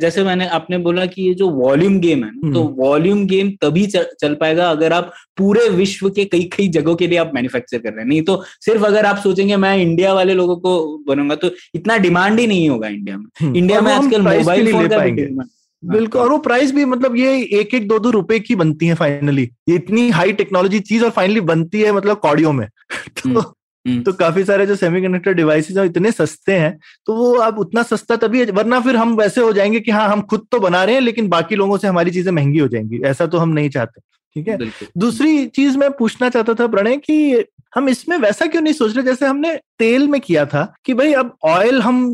जैसे 0.00 0.22
मैंने 0.24 0.46
आपने 0.50 0.78
बोला 0.80 1.06
कि 1.06 1.22
ये 1.22 1.34
जो 1.34 1.48
वॉल्यूम 1.50 1.98
गेम 2.00 2.24
है 2.24 2.52
तो 2.52 2.62
वॉल्यूम 2.76 3.24
गेम 3.26 3.50
तभी 3.62 3.86
चल 3.88 4.34
पाएगा 4.40 4.70
अगर 4.70 4.92
आप 4.92 5.12
पूरे 5.36 5.68
विश्व 5.68 6.10
के 6.10 6.24
कई 6.24 6.42
कई 6.56 6.68
जगहों 6.68 6.94
के 6.96 7.06
लिए 7.06 7.18
आप 7.18 7.30
मैन्युफैक्चर 7.34 7.78
कर 7.78 7.88
रहे 7.88 8.00
हैं। 8.00 8.08
नहीं 8.08 8.22
तो 8.22 8.42
सिर्फ़ 8.60 8.84
अगर 8.84 9.06
आप 9.06 9.16
सोचेंगे 9.16 9.56
मैं 9.56 9.76
इंडिया 9.76 10.12
वाले 10.14 10.34
लोगों 10.34 10.56
को 10.56 11.04
बनूँगा 11.08 11.34
तो 11.34 11.50
इतना 11.74 11.96
डिमांड 11.96 12.40
ही 12.40 12.46
नहीं 12.46 12.68
होगा 12.68 12.88
इंडिया 12.88 13.16
में। 13.18 13.54
India 13.56 13.78
hmm. 13.78 13.88
में 13.88 13.94
आजकल 13.96 14.22
मोबाइल 14.22 14.72
फ़ोन 14.72 14.88
का 14.88 15.48
बिल्कुल 15.82 16.20
और 16.20 16.28
वो 16.28 16.38
प्राइस 16.38 16.72
भी 16.74 16.84
मतलब 16.84 17.16
ये 17.16 17.42
एक 17.60 17.74
एक 17.74 17.88
दो 17.88 17.98
दो 17.98 18.10
रुपए 18.10 18.38
की 18.40 18.54
बनती 18.54 18.86
है 18.86 18.94
फाइनली 18.94 19.42
ये 19.68 19.74
इतनी 19.74 20.08
हाई 20.10 20.32
टेक्नोलॉजी 20.32 20.80
चीज़ 20.80 21.04
और 21.04 21.10
फाइनली 21.10 21.40
बनती 21.40 21.80
है 21.80 21.92
मतलब 21.92 22.16
कॉडियो 22.16 22.52
में। 22.52 22.66
तो 23.22 23.28
हम्म, 23.28 23.40
हम्म। 23.86 24.02
तो 24.02 24.12
काफ़ी 24.12 24.44
सारे 24.44 24.66
जो 24.66 24.76
सेमीकंडक्टर 24.76 25.32
डिवाइसेस 25.32 25.76
हैं 25.76 25.84
इतने 25.84 26.12
सस्ते 26.12 26.52
हैं 26.52 26.78
तो 27.06 27.14
वो 27.14 27.32
अब 27.34 27.58
उतना 27.58 27.82
सस्ता 27.82 28.16
तभी 28.16 28.44
वरना 28.44 28.80
फिर 28.80 28.96
हम 28.96 29.16
वैसे 29.16 29.40
हो 29.40 29.52
जाएँगे 29.52 29.80
कि 29.80 29.90
हाँ 29.90 30.08
हम 30.08 30.20
खुद 30.22 30.46
तो 30.52 30.60
बना 30.60 30.84
रहे 30.84 30.94
हैं 30.94 31.02
लेकिन 31.02 31.28
बाकी 31.28 31.54
लोगों 31.54 31.78
से 31.78 31.88
हमारी 31.88 32.10
चीज़ें 32.10 32.32
महँगी 32.32 32.58
हो 32.58 32.68
जाएँगी। 32.68 33.00
ऐसा 33.04 33.26
तो 33.26 33.38
हम 33.38 33.48
नहीं 33.48 33.70
चाहते। 33.70 34.00
ठीक 34.36 34.48
है? 34.48 34.58
दूसरी 34.98 35.46
चीज़ 35.46 35.78
मैं 35.78 35.90
पूछना 35.92 36.28
चाहता 36.28 36.54
था 36.54 36.66
प्रणय 36.66 36.96
कि 36.96 37.44
हम 37.74 37.88
इसमें 37.88 38.16
वैसा 38.18 38.46
क्यों 38.46 38.62
नहीं 38.62 38.74
सोच 38.74 38.94
रहे? 38.96 39.04
जैसे 39.04 39.26
हमने 39.26 39.54
तेल 39.78 40.06
में 40.08 40.20
किया 40.20 40.44
था 40.46 40.62
कि 40.84 40.94
भाई 40.94 41.12
अब 41.12 41.32
ऑयल 41.44 41.80
हम 41.82 42.04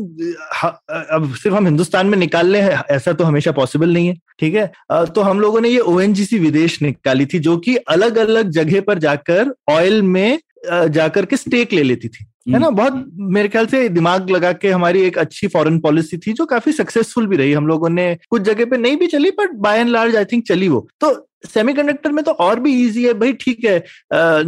अब 0.63 1.33
सिर्फ़ 1.35 1.55
हम 1.55 1.65
हिंदुस्तान 1.65 2.07
में 2.07 2.17
निकाल 2.17 2.47
ले 2.47 2.59
ऐसा 2.91 3.13
तो 3.13 3.23
हमेशा 3.23 3.51
पॉसिबल 3.51 3.93
नहीं 3.93 4.07
है 4.07 4.15
ठीक 4.39 4.55
है? 4.55 4.71
तो 4.91 5.21
हम 5.21 5.39
लोगों 5.39 5.61
ने 5.61 5.69
ये 5.69 5.79
ओ 5.79 5.97
विदेश 5.97 6.81
निकाली 6.81 7.25
थी 7.25 7.39
जो 7.39 7.57
कि 7.57 7.75
अलग 7.75 8.17
अलग 8.17 8.49
जगह 8.51 8.81
पर 8.81 8.99
जाकर 8.99 9.53
ऑयल 9.69 10.01
में 10.01 10.39
जाकर 10.65 11.25
के 11.25 11.37
स्टेक 11.37 11.73
ले 11.73 11.83
लेती 11.83 12.07
थी। 12.07 12.25
है 12.47 12.59
ना? 12.59 12.69
बहुत 12.71 13.05
मेरे 13.29 13.47
ख्याल 13.49 13.65
से 13.67 13.87
दिमाग 13.89 14.29
लगा 14.29 14.51
के 14.53 14.69
हमारी 14.69 15.01
एक 15.03 15.17
अच्छी 15.17 15.47
फॉरेन 15.49 15.79
पॉलिसी 15.79 16.17
थी 16.17 16.33
जो 16.33 16.45
काफ़ी 16.47 16.71
सक्सेसफुल 16.73 17.27
भी 17.27 17.37
रही। 17.37 17.53
हम 17.53 17.67
लोगों 17.67 17.89
ने 17.91 18.13
कुछ 18.29 18.41
जगह 18.43 18.65
पे 18.65 18.77
नहीं 18.77 18.97
भी 18.97 19.07
चली 19.07 19.31
but 19.39 19.55
by 19.59 19.79
and 19.79 19.89
large 19.89 20.15
I 20.15 20.25
think 20.25 20.47
चली 20.47 20.67
वो। 20.69 20.87
तो 21.01 21.15
सेमीकंडक्टर 21.45 22.11
में 22.11 22.23
तो 22.25 22.31
और 22.33 22.59
भी 22.59 22.71
इजी 22.83 23.03
है। 23.05 23.13
भाई 23.13 23.33
ठीक 23.33 23.65
है 23.65 23.83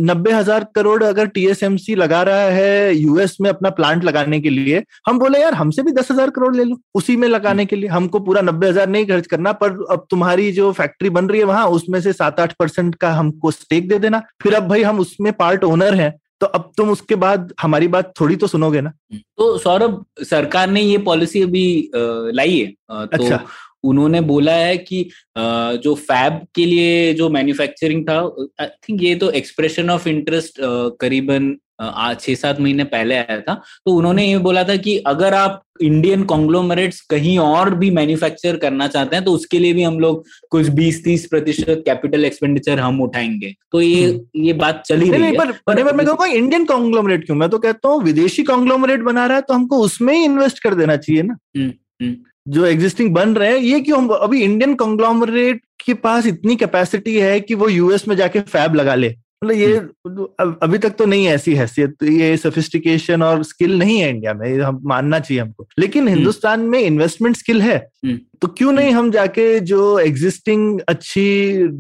नब्बे 0.02 0.32
हज़ार 0.32 0.66
करोड़ 0.76 1.04
अगर 1.04 1.28
टीएसएमसी 1.28 1.96
लगा 1.96 2.22
रहा 2.24 2.48
है 2.50 2.96
यूएस 2.96 3.36
में 3.42 3.50
अपना 3.50 3.70
प्लांट 3.72 4.04
लगाने 4.04 4.40
के 4.42 4.50
लिए 4.50 4.84
हम 5.08 5.20
बोले 5.20 5.42
यार 5.42 5.54
हमसे 5.54 5.84
भी 5.84 5.92
दस 5.92 6.12
हज़ार 6.12 6.30
करोड़ 6.30 6.56
ले 6.56 6.64
लो 6.64 6.78
उसी 6.96 7.16
में 7.18 7.28
लगाने 7.28 7.66
के 7.66 7.76
लिए। 7.76 7.90
हमको 7.90 8.20
पूरा 8.22 8.42
नब्बे 8.42 8.68
हज़ार 8.68 8.90
नहीं 8.90 9.06
खर्च 9.08 9.28
करना 9.28 9.52
पर 9.56 9.86
अब 9.92 10.06
तुम्हारी 10.10 10.52
जो 10.52 10.72
फैक्ट्री 10.74 11.10
बन 11.10 11.28
रही 11.28 11.40
है 11.40 11.46
वहाँ 11.46 11.68
उसमें 11.70 12.00
से 12.02 12.14
सात 12.14 12.40
आठ 12.40 12.54
परसेंट 12.60 12.96
का 12.96 13.12
हमको 13.12 13.52
स्टेक 13.52 13.90
दे 13.90 14.00
देना। 14.00 14.24
फिर 14.44 14.54
अब 14.54 14.68
भाई 14.70 14.84
हम 14.84 15.00
उसमें 15.00 15.32
पार्ट 15.34 15.64
ओनर 15.66 15.96
हैं। 15.96 16.14
तो 16.42 16.48
अब 16.48 16.72
तुम 16.78 16.90
उसके 16.90 17.16
बाद 17.16 17.54
हमारी 17.62 17.88
बात 17.88 18.14
थोड़ी 18.22 18.36
तो 18.36 18.48
सुनोगे 18.48 18.82
ना? 18.82 18.94
तो 19.16 19.58
सौरभ 19.58 20.06
सरकार 20.20 20.70
ने 20.70 20.82
ये 20.82 20.98
पॉलिसी 20.98 21.42
अभी 21.42 21.92
लाई 21.96 22.60
है। 22.60 22.68
तो 23.06 23.24
अच्छा। 23.24 23.46
उन्होंने 23.84 24.22
बोला 24.22 24.54
है 24.54 24.78
कि 24.78 25.04
जो 25.38 25.94
फैब 25.96 26.42
के 26.56 26.66
लिए 26.66 27.14
जो 27.14 27.30
मैन्युफैक्चरिंग 27.30 28.04
था 28.10 28.20
आई 28.62 28.68
थिंक 28.90 29.04
ये 29.04 29.16
तो 29.16 29.32
एक्सप्रेशन 29.32 29.90
ऑफ़ 29.90 30.10
इंटरेस्ट 30.10 30.60
करीबन 31.02 31.56
छह 31.82 32.34
सात 32.36 32.60
महीने 32.60 32.84
पहले 32.84 33.16
आया 33.16 33.40
था। 33.42 33.54
तो 33.86 33.92
उन्होंने 33.92 34.26
ये 34.26 34.38
बोला 34.38 34.64
था 34.64 34.76
कि 34.78 34.98
अगर 35.08 35.34
आप 35.34 35.62
इंडियन 35.82 36.24
कॉन्ग्लोमरेट्स 36.24 37.00
कहीं 37.02 37.38
और 37.40 37.74
भी 37.76 37.90
मैन्युफैक्चर 37.92 38.58
करना 38.58 38.88
चाहते 38.88 39.16
हैं 39.16 39.24
तो 39.26 39.32
उसके 39.32 39.60
लिए 39.60 39.74
भी 39.74 39.84
हम 39.84 40.00
लोग 40.00 40.26
कुछ 40.52 40.68
बीस 40.70 41.04
तीस 41.04 41.26
प्रतिशत 41.26 41.84
कैपिटल 41.86 42.26
एक्सपेंडिचर 42.26 42.80
हम 42.80 43.02
उठाएँगे। 43.02 43.54
तो 43.72 43.82
ये 43.82 44.06
हम्म। 44.06 44.46
ये 44.46 44.54
बात 44.54 44.84
चली 44.86 45.10
रही 45.10 45.24
है। 45.24 45.36
पर, 45.38 45.52
पर, 45.52 45.84
पर 45.84 45.96
मैं 45.96 46.06
कहूँगा 46.06 46.26
इंडियन 46.28 46.66
कॉन्ग्लोमरेट 46.66 47.26
क्यों? 47.26 47.38
मैं 47.38 47.50
तो 47.50 47.60
कहता 47.60 47.90
हूँ 47.90 48.04
विदेशी 48.04 48.44
कॉन्ग्लोमरेट 48.44 49.00
बना 49.02 49.26
रहा 49.26 49.38
है 49.38 49.42
तो 49.42 49.54
हमको 49.54 49.80
उसमें 49.80 50.14
ही 50.14 50.24
इन्वेस्ट 50.24 50.60
कर 50.64 50.76
देना 50.76 50.96
चाहिए 50.98 51.22
ना। 51.22 51.38
हम्म, 51.58 51.72
हम्म। 52.02 52.16
जो 52.46 52.66
एग्जिस्टिंग 52.66 53.14
बन 53.14 53.34
रहे 53.36 53.50
हैं 53.50 53.58
ये 53.60 53.80
क्यों 53.82 53.98
हम 53.98 54.10
अभी 54.10 54.42
इंडियन 54.44 54.76
कॉन्ग्लोमरेट 54.76 55.62
के 55.86 55.94
पास 56.00 56.26
इतनी 56.26 56.56
कैपेसिटी 56.56 57.18
है 57.18 57.40
कि 57.40 57.56
वो 57.56 57.70
यूएस 57.70 58.08
में 58.08 58.16
जाके 58.16 58.40
फैब 58.48 58.76
लगा 58.76 58.96
ले 58.96 59.16
मतलब 59.44 59.56
ये 59.56 59.76
हम्म। 59.76 60.56
अभी 60.62 60.78
तक 60.78 60.96
तो 60.98 61.06
नहीं 61.06 61.28
ऐसी 61.28 61.54
हैसियत 61.56 61.96
तो 62.00 62.06
ये 62.06 62.36
सोफिस्टिकेशन 62.38 63.22
और 63.24 63.44
स्किल 63.44 63.78
नहीं 63.80 64.00
है 64.00 64.10
इंडिया 64.10 64.34
में 64.34 64.60
हम 64.60 64.82
मानना 64.84 65.20
चाहिए 65.20 65.42
हमको 65.42 65.68
लेकिन 65.80 66.04
हम्म। 66.04 66.16
हिंदुस्तान 66.16 66.62
में 66.70 66.80
इन्वेस्टमेंट 66.80 67.38
स्किल 67.38 67.62
है 67.62 67.78
हम्म। 68.06 68.18
तो 68.42 68.48
क्यों 68.50 68.72
नहीं 68.72 68.92
हम 68.92 69.12
जाके 69.12 69.60
जो 69.62 69.98
एग्जिस्टिंग 70.00 70.80
अच्छी 70.88 71.24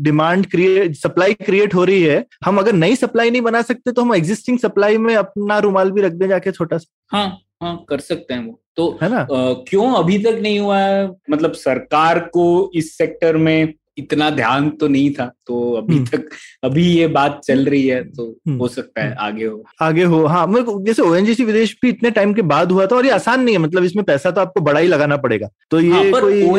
डिमांड 0.01 0.45
क्रिएट 0.45 0.95
सप्लाई 0.95 1.33
क्रिएट 1.35 1.75
हो 1.75 1.83
रही 1.83 2.01
है 2.03 2.25
हम 2.45 2.57
अगर 2.57 2.73
नई 2.75 2.95
सप्लाई 2.95 3.31
नहीं 3.31 3.41
बना 3.41 3.61
सकते 3.63 3.91
तो 3.91 4.01
हम 4.01 4.15
एग्जिस्टिंग 4.15 4.59
सप्लाई 4.59 4.97
में 4.99 5.15
अपना 5.15 5.59
रुमाल 5.59 5.91
भी 5.91 6.01
रख 6.01 6.13
दें 6.13 6.27
जाके 6.27 6.51
छोटा 6.51 6.77
सा 6.77 7.17
हाँ 7.17 7.29
हाँ 7.63 7.85
कर 7.89 7.99
सकते 7.99 8.33
हैं 8.33 8.45
वो। 8.45 8.61
तो 8.75 8.99
है 9.03 9.09
ना? 9.09 9.19
आ, 9.19 9.53
क्यों 9.53 9.93
अभी 9.93 10.19
तक 10.19 10.39
नहीं 10.41 10.59
हुआ 10.59 10.79
है? 10.79 11.11
मतलब 11.29 11.53
सरकार 11.53 12.19
को 12.19 12.71
इस 12.75 12.97
सेक्टर 12.97 13.37
में 13.37 13.73
इतना 13.99 14.29
ध्यान 14.29 14.69
तो 14.69 14.87
नहीं 14.87 15.11
था 15.13 15.25
तो 15.47 15.71
अभी 15.73 15.95
हम्म। 15.95 16.05
तक 16.05 16.29
अभी 16.63 16.83
ये 16.83 17.07
बात 17.07 17.39
चल 17.45 17.65
रही 17.65 17.87
है 17.87 18.03
तो 18.03 18.25
हम्म। 18.47 18.57
हो 18.57 18.67
सकता 18.67 19.03
है 19.03 19.15
आगे 19.19 19.45
हो। 19.45 19.63
आगे 19.81 20.03
हो 20.03 20.25
हाँ 20.25 20.45
जैसे 20.85 21.01
ओएनजीसी 21.01 21.45
विदेश 21.45 21.75
भी 21.81 21.89
इतने 21.89 22.11
टाइम 22.11 22.33
के 22.33 22.41
बाद 22.41 22.71
हुआ 22.71 22.85
था 22.85 22.95
और 22.95 23.05
ये 23.05 23.11
आसान 23.11 23.43
नहीं 23.43 23.55
है 23.55 23.61
मतलब 23.61 23.83
इसमें 23.83 24.03
पैसा 24.05 24.31
तो 24.31 24.41
आपको 24.41 24.61
बड़ा 24.61 24.79
ही 24.79 24.87
लगाना 24.87 25.17
पड़ेगा। 25.17 25.49
तो 25.71 25.79
ये 25.79 25.91
हाँ, 25.91 26.03
ओ 26.03 26.55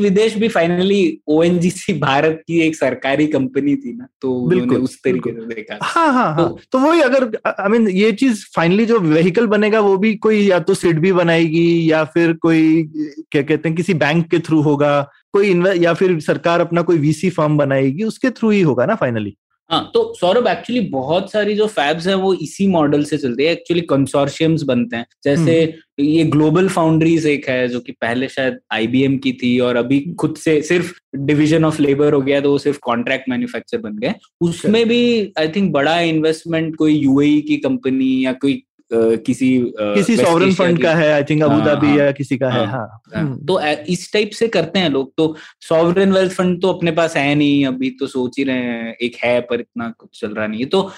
विदेश 0.00 0.36
भी 0.36 0.48
फाइनली 0.48 1.20
ओएनजीसी 1.28 1.92
भारत 1.98 2.42
की 2.46 2.60
एक 2.60 2.76
सरकारी 2.76 3.26
कंपनी 3.26 3.76
थी 3.76 3.92
ना 3.92 4.06
तो 4.22 4.34
बिल्कुल 4.46 4.82
उस 4.82 4.98
तरीके 5.04 5.30
से 5.30 5.46
देखा। 5.54 5.78
हाँ 5.82 6.12
हाँ 6.12 6.34
हाँ 6.34 6.48
तो, 6.48 6.58
तो 6.72 6.78
वही 6.78 7.00
अगर 7.00 7.30
आई 7.46 7.68
मीन 7.68 7.88
ये 7.88 8.12
चीज़ 8.12 8.44
फाइनली 8.56 8.86
जो 8.86 8.98
व्हीकल 9.00 9.46
बनेगा 9.46 9.80
वो 9.80 9.96
भी 9.96 10.14
कोई 10.14 10.46
या 10.46 10.58
तो 10.58 10.74
सिड 10.74 10.98
भी 10.98 11.12
बनाएगी 11.12 11.90
या 11.92 12.04
फिर 12.04 12.32
कोई 12.32 12.90
क्या 13.30 13.42
कहते 13.42 13.68
हैं 13.68 13.76
किसी 13.76 13.94
बैंक 13.94 14.26
के 14.30 14.38
थ्रू 14.38 14.60
होगा 14.62 14.92
कोई 15.32 15.62
या 15.78 15.94
फिर 15.94 16.20
सरकार 16.20 16.60
अपना 16.60 16.82
कोई 16.82 16.98
वीसी 16.98 17.30
फॉर्म 17.30 17.58
बनाएगी 17.58 18.02
उसके 18.02 18.30
थ्रू 18.30 18.50
ही 18.50 18.60
होगा 18.60 18.86
ना 18.86 18.94
फाइनली 18.94 19.36
हाँ 19.70 19.90
तो 19.94 20.14
सौरभ 20.20 20.46
एक्चुअली 20.46 20.80
बहुत 20.80 21.32
सारी 21.32 21.54
जो 21.54 21.66
फैब्स 21.66 22.06
है 22.06 22.14
वो 22.14 22.34
इसी 22.34 22.66
मॉडल 22.66 23.04
से 23.04 23.18
चलती 23.18 23.44
है। 23.44 23.52
एक्चुअली 23.52 23.80
कंसोर्शियम्स 23.80 24.62
बनते 24.62 24.96
हैं। 24.96 25.06
जैसे 25.24 25.62
हम्म। 25.62 26.04
ये 26.04 26.24
ग्लोबल 26.24 26.68
फाउंड्रीज 26.68 27.26
एक 27.26 27.48
है 27.48 27.68
जो 27.68 27.80
कि 27.80 27.92
पहले 27.92 28.28
शायद 28.28 28.58
आईबीएम 28.72 29.16
की 29.18 29.32
थी 29.32 29.58
और 29.58 29.76
अभी 29.76 30.00
खुद 30.00 30.36
से 30.36 30.62
सिर्फ़ 30.62 30.92
डिवीज़न 31.16 31.64
ऑफ़ 31.64 31.82
लेबर 31.82 32.12
हो 32.12 32.20
गया 32.20 32.40
तो 32.40 32.50
वो 32.50 32.58
सिर्फ़ 32.58 32.78
कॉन्ट्रैक्ट 32.82 33.28
मैन्युफैक्चर 33.28 33.78
बन 33.78 33.98
गए। 33.98 34.14
उसमें 34.40 34.88
भी 34.88 35.32
आई 35.38 35.48
थिंक 35.48 35.72
बड़ा 35.72 36.00
इन्वेस्टमेंट 36.00 36.76
कोई 36.76 36.94
यूएई 36.94 37.40
की 37.40 37.56
कंपनी 37.56 38.24
या 38.24 38.32
कोई 38.32 38.62
किसी 38.94 39.72
किसी 39.80 40.16
सॉवरन 40.16 40.54
फंड 40.54 40.82
का 40.82 40.94
है 40.94 41.12
आई 41.12 41.24
थिंक 41.24 41.42
अबू 41.42 41.60
धाबी 41.60 41.98
या 41.98 42.10
किसी 42.12 42.38
का 42.38 42.50
है 42.50 42.66
हाँ, 42.66 42.66
हाँ। 42.66 43.22
हम्म। 43.22 43.46
तो 43.46 43.60
इस 43.88 44.12
टाइप 44.12 44.30
से 44.30 44.48
करते 44.48 44.78
हैं 44.78 44.90
लोग 44.90 45.12
तो 45.16 45.36
सॉवरन 45.60 46.12
वेल्थ 46.12 46.32
फंड 46.32 46.62
तो 46.62 46.68
अपने 46.68 46.90
पास 46.90 47.16
है 47.16 47.34
नहीं 47.34 47.66
अभी 47.66 47.90
तो 47.90 48.06
सोच 48.06 48.38
ही 48.38 48.44
रहे 48.44 48.56
हैं 48.56 48.96
एक 49.02 49.16
है 49.24 49.40
पर 49.40 49.60
इतना 49.60 49.94
कुछ 49.98 50.20
चल 50.20 50.28
रहा 50.28 50.46
नहीं 50.46 50.60
है। 50.60 50.66
तो 50.66 50.90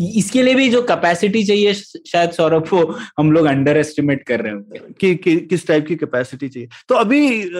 इसके 0.00 0.42
लिए 0.42 0.54
भी 0.54 0.68
जो 0.68 0.82
कैपेसिटी 0.82 1.44
चाहिए 1.44 1.74
शायद 1.74 2.30
सौरभ 2.30 2.68
वो 2.72 2.98
हम 3.18 3.32
लोग 3.32 3.46
अंडर 3.46 3.76
एस्टिमेट 3.76 4.22
कर 4.22 4.40
रहे 4.40 4.52
होंगे। 4.52 4.80
कि, 5.00 5.14
कि 5.14 5.36
किस 5.36 5.66
टाइप 5.66 5.86
की 5.86 5.96
कैपेसिटी 5.96 6.48
चाहिए। 6.48 6.68
तो 6.88 6.94
अभी 6.94 7.50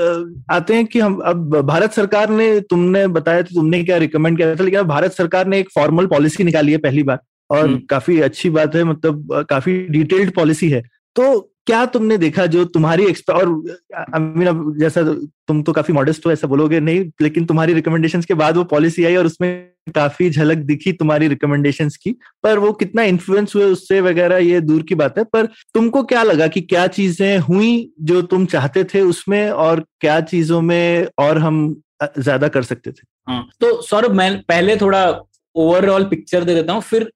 आते 0.51 0.75
हैं 0.75 0.87
कि 0.87 1.01
हम 1.01 1.19
अब 1.19 1.61
भारत 1.61 1.93
सरकार 1.93 2.31
ने 2.31 2.61
तुमने 2.61 3.07
बताया 3.07 3.43
तो 3.43 3.55
तुमने 3.55 3.85
क्या 3.85 3.97
रिकमेंड 3.97 4.37
किया 4.37 4.55
था 4.57 4.65
लेकिन 4.65 4.83
भारत 4.83 5.13
सरकार 5.13 5.47
ने 5.47 5.59
एक 5.59 5.69
फॉर्मल 5.75 6.07
पॉलिसी 6.07 6.45
निकाली 6.45 6.73
है 6.73 6.79
पहली 6.79 7.03
बार। 7.03 7.19
और 7.51 7.61
हम्म। 7.61 7.79
काफ़ी 7.91 8.21
अच्छी 8.21 8.51
बात 8.51 8.75
है 8.77 8.85
मतलब 8.85 9.45
काफ़ी 9.51 9.79
डिटेल्ड 9.89 10.35
पॉलिसी 10.35 10.71
है 10.71 10.83
तो 11.17 11.27
क्या 11.67 11.85
तुमने 11.87 12.17
देखा 12.19 12.45
जो 12.47 12.65
तुम्हारी 12.67 13.05
और 13.05 13.49
आई 13.95 14.21
मीन 14.21 14.47
अब 14.47 14.77
जैसा 14.79 15.03
तुम 15.49 15.63
तो 15.63 15.73
काफ़ी 15.73 15.95
मॉडेस्ट 15.95 16.27
हो 16.27 16.33
ऐसा 16.33 16.47
बोलोगे 16.47 16.81
नहीं 16.81 17.05
लेकिन 17.23 17.47
तुम्हारी 17.47 17.73
रिकमेंडेशंस 17.75 18.27
के 18.27 18.35
बाद 18.35 18.57
वो 18.57 18.65
पॉलिसी 18.67 19.05
आई 19.05 19.17
और 19.17 19.27
उसमें 19.27 19.51
काफ़ी 19.91 20.29
झलक 20.31 20.59
दिखी 20.67 20.93
तुम्हारी 20.95 21.29
रिकमेंडेशन 21.29 21.89
की 22.03 22.13
पर 22.45 22.59
वो 22.59 22.73
कितना 22.75 23.03
इन्फ्लुएंस 23.05 23.55
हुए 23.57 23.65
उससे 23.67 24.01
वगैरह 24.01 24.37
ये 24.39 24.61
दूर 24.63 24.83
की 24.83 24.95
बात 24.95 25.19
है 25.19 25.25
पर 25.27 25.47
तुमको 25.75 26.03
क्या 26.05 26.23
लगा 26.23 26.47
कि 26.49 26.61
क्या 26.63 26.87
चीज़ें 26.89 27.39
हुई 27.41 27.71
जो 28.03 28.23
तुम 28.25 28.47
चाहते 28.47 28.85
थे 28.85 29.01
उसमें 29.05 29.51
और 29.51 29.85
क्या 30.01 30.21
चीज़ों 30.27 30.61
में 30.63 31.07
और 31.19 31.39
हम 31.39 31.61
ज़्यादा 32.19 32.49
कर 32.49 32.63
सकते 32.65 32.91
थे 32.91 33.07
हाँ 33.29 33.47
तो 33.61 33.81
सौरभ 33.83 34.13
मैं 34.15 34.31
पहले 34.45 34.77
थोड़ा 34.77 35.05
ओवरऑल 35.57 36.05
पिक्चर 36.05 36.45
दे 36.45 36.55
देता 36.55 36.73
हूँ। 36.73 36.83
फिर 36.83 37.11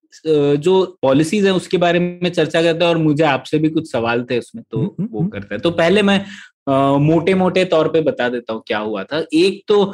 जो 0.59 0.85
पॉलिसीज़ 1.03 1.47
है 1.47 1.53
उसके 1.53 1.77
बारे 1.79 1.99
में 1.99 2.31
चर्चा 2.31 2.63
करता 2.63 2.85
हैं 2.85 2.93
और 2.93 2.99
मुझे 2.99 3.25
आपसे 3.25 3.59
भी 3.59 3.69
कुछ 3.69 3.91
सवाल 3.93 4.25
थे 4.31 4.39
उसमें 4.39 4.63
तो 4.71 4.79
हम्म, 4.79 5.09
वो 5.13 5.21
करता 5.21 5.39
करते 5.39 5.55
हैं। 5.55 5.63
तो 5.63 5.71
पहले 5.73 6.03
मैं 6.03 6.25
मोटे 7.01 7.35
मोटे 7.35 7.65
तौर 7.65 7.89
पे 7.89 8.01
बता 8.03 8.29
देता 8.29 8.53
हूँ 8.53 8.63
क्या 8.67 8.79
हुआ 8.79 9.05
था। 9.05 9.25
एक 9.35 9.63
तो 9.69 9.85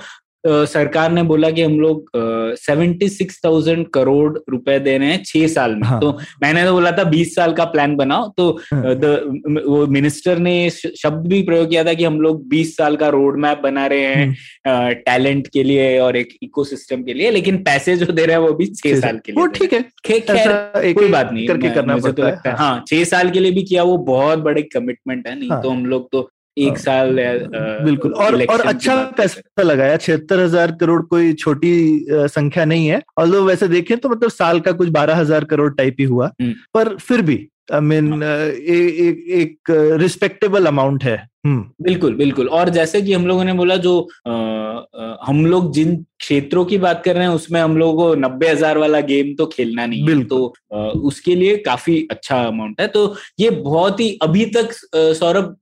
सरकार 0.47 1.11
ने 1.13 1.23
बोला 1.23 1.51
कि 1.51 1.63
हम 1.63 1.79
लोग 1.81 2.11
सेवेंटी 2.59 3.09
सिक्स 3.09 3.41
थाउज़ेंड 3.45 3.87
करोड़ 3.89 4.39
रुपए 4.51 4.79
दे 4.79 4.97
रहे 4.99 5.09
हैं 5.09 5.23
छह 5.25 5.47
साल 5.49 5.75
में 5.75 5.83
हाँ. 5.83 6.01
तो 6.01 6.11
मैंने 6.43 6.65
तो 6.65 6.73
बोला 6.73 6.93
था 6.93 7.05
बीस 7.07 7.35
साल 7.35 7.53
का 7.53 7.65
प्लान 7.67 7.97
बनाओ 7.97 8.29
तो 8.37 8.51
हाँ. 8.73 8.95
द, 8.95 9.63
वो 9.67 9.87
मिनिस्टर 9.89 10.39
ने 10.39 10.55
शब्द 10.71 11.27
भी 11.27 11.43
प्रयोग 11.43 11.69
किया 11.71 11.85
था 11.85 11.95
कि 11.95 12.05
हम 12.05 12.21
लोग 12.21 12.47
बीस 12.49 12.77
साल 12.77 12.97
का 12.97 13.09
रोड 13.09 13.39
मैप 13.39 13.61
बना 13.63 13.87
रहे 13.87 14.15
हैं 14.15 14.95
टैलेंट 15.01 15.49
के 15.49 15.63
लिए 15.63 15.99
और 15.99 16.17
एक 16.17 16.37
इकोसिस्टम 16.43 17.03
के 17.03 17.15
लिए 17.15 17.31
लेकिन 17.31 17.63
पैसे 17.63 17.97
जो 17.97 18.13
दे 18.13 18.27
रहे 18.27 18.37
हैं 18.37 18.43
वो 18.43 18.53
भी 18.53 18.67
छह 18.67 19.01
साल 19.01 19.21
के 19.27 19.33
लिए 19.33 19.49
ठीक 19.55 19.73
है 19.73 19.83
खैर 20.05 20.93
कोई 20.93 21.09
बात 21.09 21.33
नहीं 21.33 21.47
करके 21.47 21.71
करना 21.71 21.99
तो 21.99 22.23
लगता 22.23 22.51
है 22.51 22.57
हाँ 22.57 22.85
छह 22.89 23.05
साल 23.07 23.31
के 23.31 23.41
लिए 23.41 23.53
भी 23.53 23.63
किया 23.65 23.83
वो 23.85 23.97
बहुत 24.07 24.39
बड़े 24.41 24.63
कमिटमेंट 24.73 25.27
है 25.29 25.39
नहीं 25.39 25.51
हाँ। 25.51 25.63
तो 25.63 25.71
हम 25.71 25.85
लोग 25.87 26.11
तो 26.13 26.29
एक 26.57 26.69
हाँ। 26.69 26.77
साल 26.79 27.19
बिल्कुल। 27.85 28.13
और 28.15 28.43
और 28.45 28.61
अच्छा 28.63 28.95
पैसा 29.17 29.63
लगाया 29.63 29.97
छिहत्तर 29.99 30.41
हज़ार 30.41 30.73
करोड़ 30.81 31.01
कोई 31.05 31.33
छोटी 31.35 31.75
संख्या 32.11 32.65
नहीं 32.65 32.87
है। 32.89 33.03
और 33.19 33.29
वैसे 33.29 33.69
देखें 33.69 33.97
तो 33.99 34.09
मतलब 34.09 34.31
साल 34.31 34.61
का 34.61 34.73
कुछ 34.73 34.89
बारह 34.91 35.17
हज़ार 35.17 35.45
करोड़ 35.45 35.73
टाइप 35.75 35.97
ही 36.01 36.05
हुआ। 36.07 36.31
हम्म। 36.41 36.53
पर 36.75 36.97
फिर 36.99 37.23
भी 37.23 37.47
आई 37.73 37.81
मीन 37.81 38.23
एक 38.23 39.25
एक 39.37 39.71
रिस्पेक्टेबल 40.01 40.67
अमाउंट 40.67 41.05
है। 41.05 41.17
हम्म। 41.47 41.85
बिल्कुल 41.85 42.15
बिल्कुल। 42.15 42.49
और 42.49 42.69
जैसे 42.69 43.01
कि 43.03 43.13
हम 43.13 43.27
लोगों 43.27 43.45
ने 43.45 43.53
बोला 43.53 43.77
जो 43.77 43.99
आ, 44.29 44.33
आ, 44.33 45.17
हम 45.23 45.45
लोग 45.47 45.73
जिन 45.73 45.97
क्षेत्रों 46.19 46.65
की 46.65 46.79
बात 46.79 47.03
कर 47.05 47.15
रहे 47.15 47.25
हैं 47.25 47.35
उसमें 47.35 47.61
हम 47.61 47.77
लोगों 47.77 47.97
को 47.99 48.15
नब्बे 48.21 48.49
हज़ार 48.49 48.79
वाला 48.79 49.01
गेम 49.03 49.35
तो 49.35 49.47
खेलना 49.47 49.87
नहीं 49.87 50.09
है। 50.09 50.23
तो 50.25 50.47
आ, 50.75 50.79
उसके 50.79 51.35
लिए 51.35 51.57
काफ़ी 51.67 52.07
अच्छा 52.11 52.43
अमाउंट 52.45 52.81
है। 52.81 52.87
तो 52.89 53.15
ये 53.41 53.51
बहुत 53.51 54.01
ही 54.01 54.19
अभी 54.23 54.45
तक 54.57 54.73
सौरभ 54.95 55.57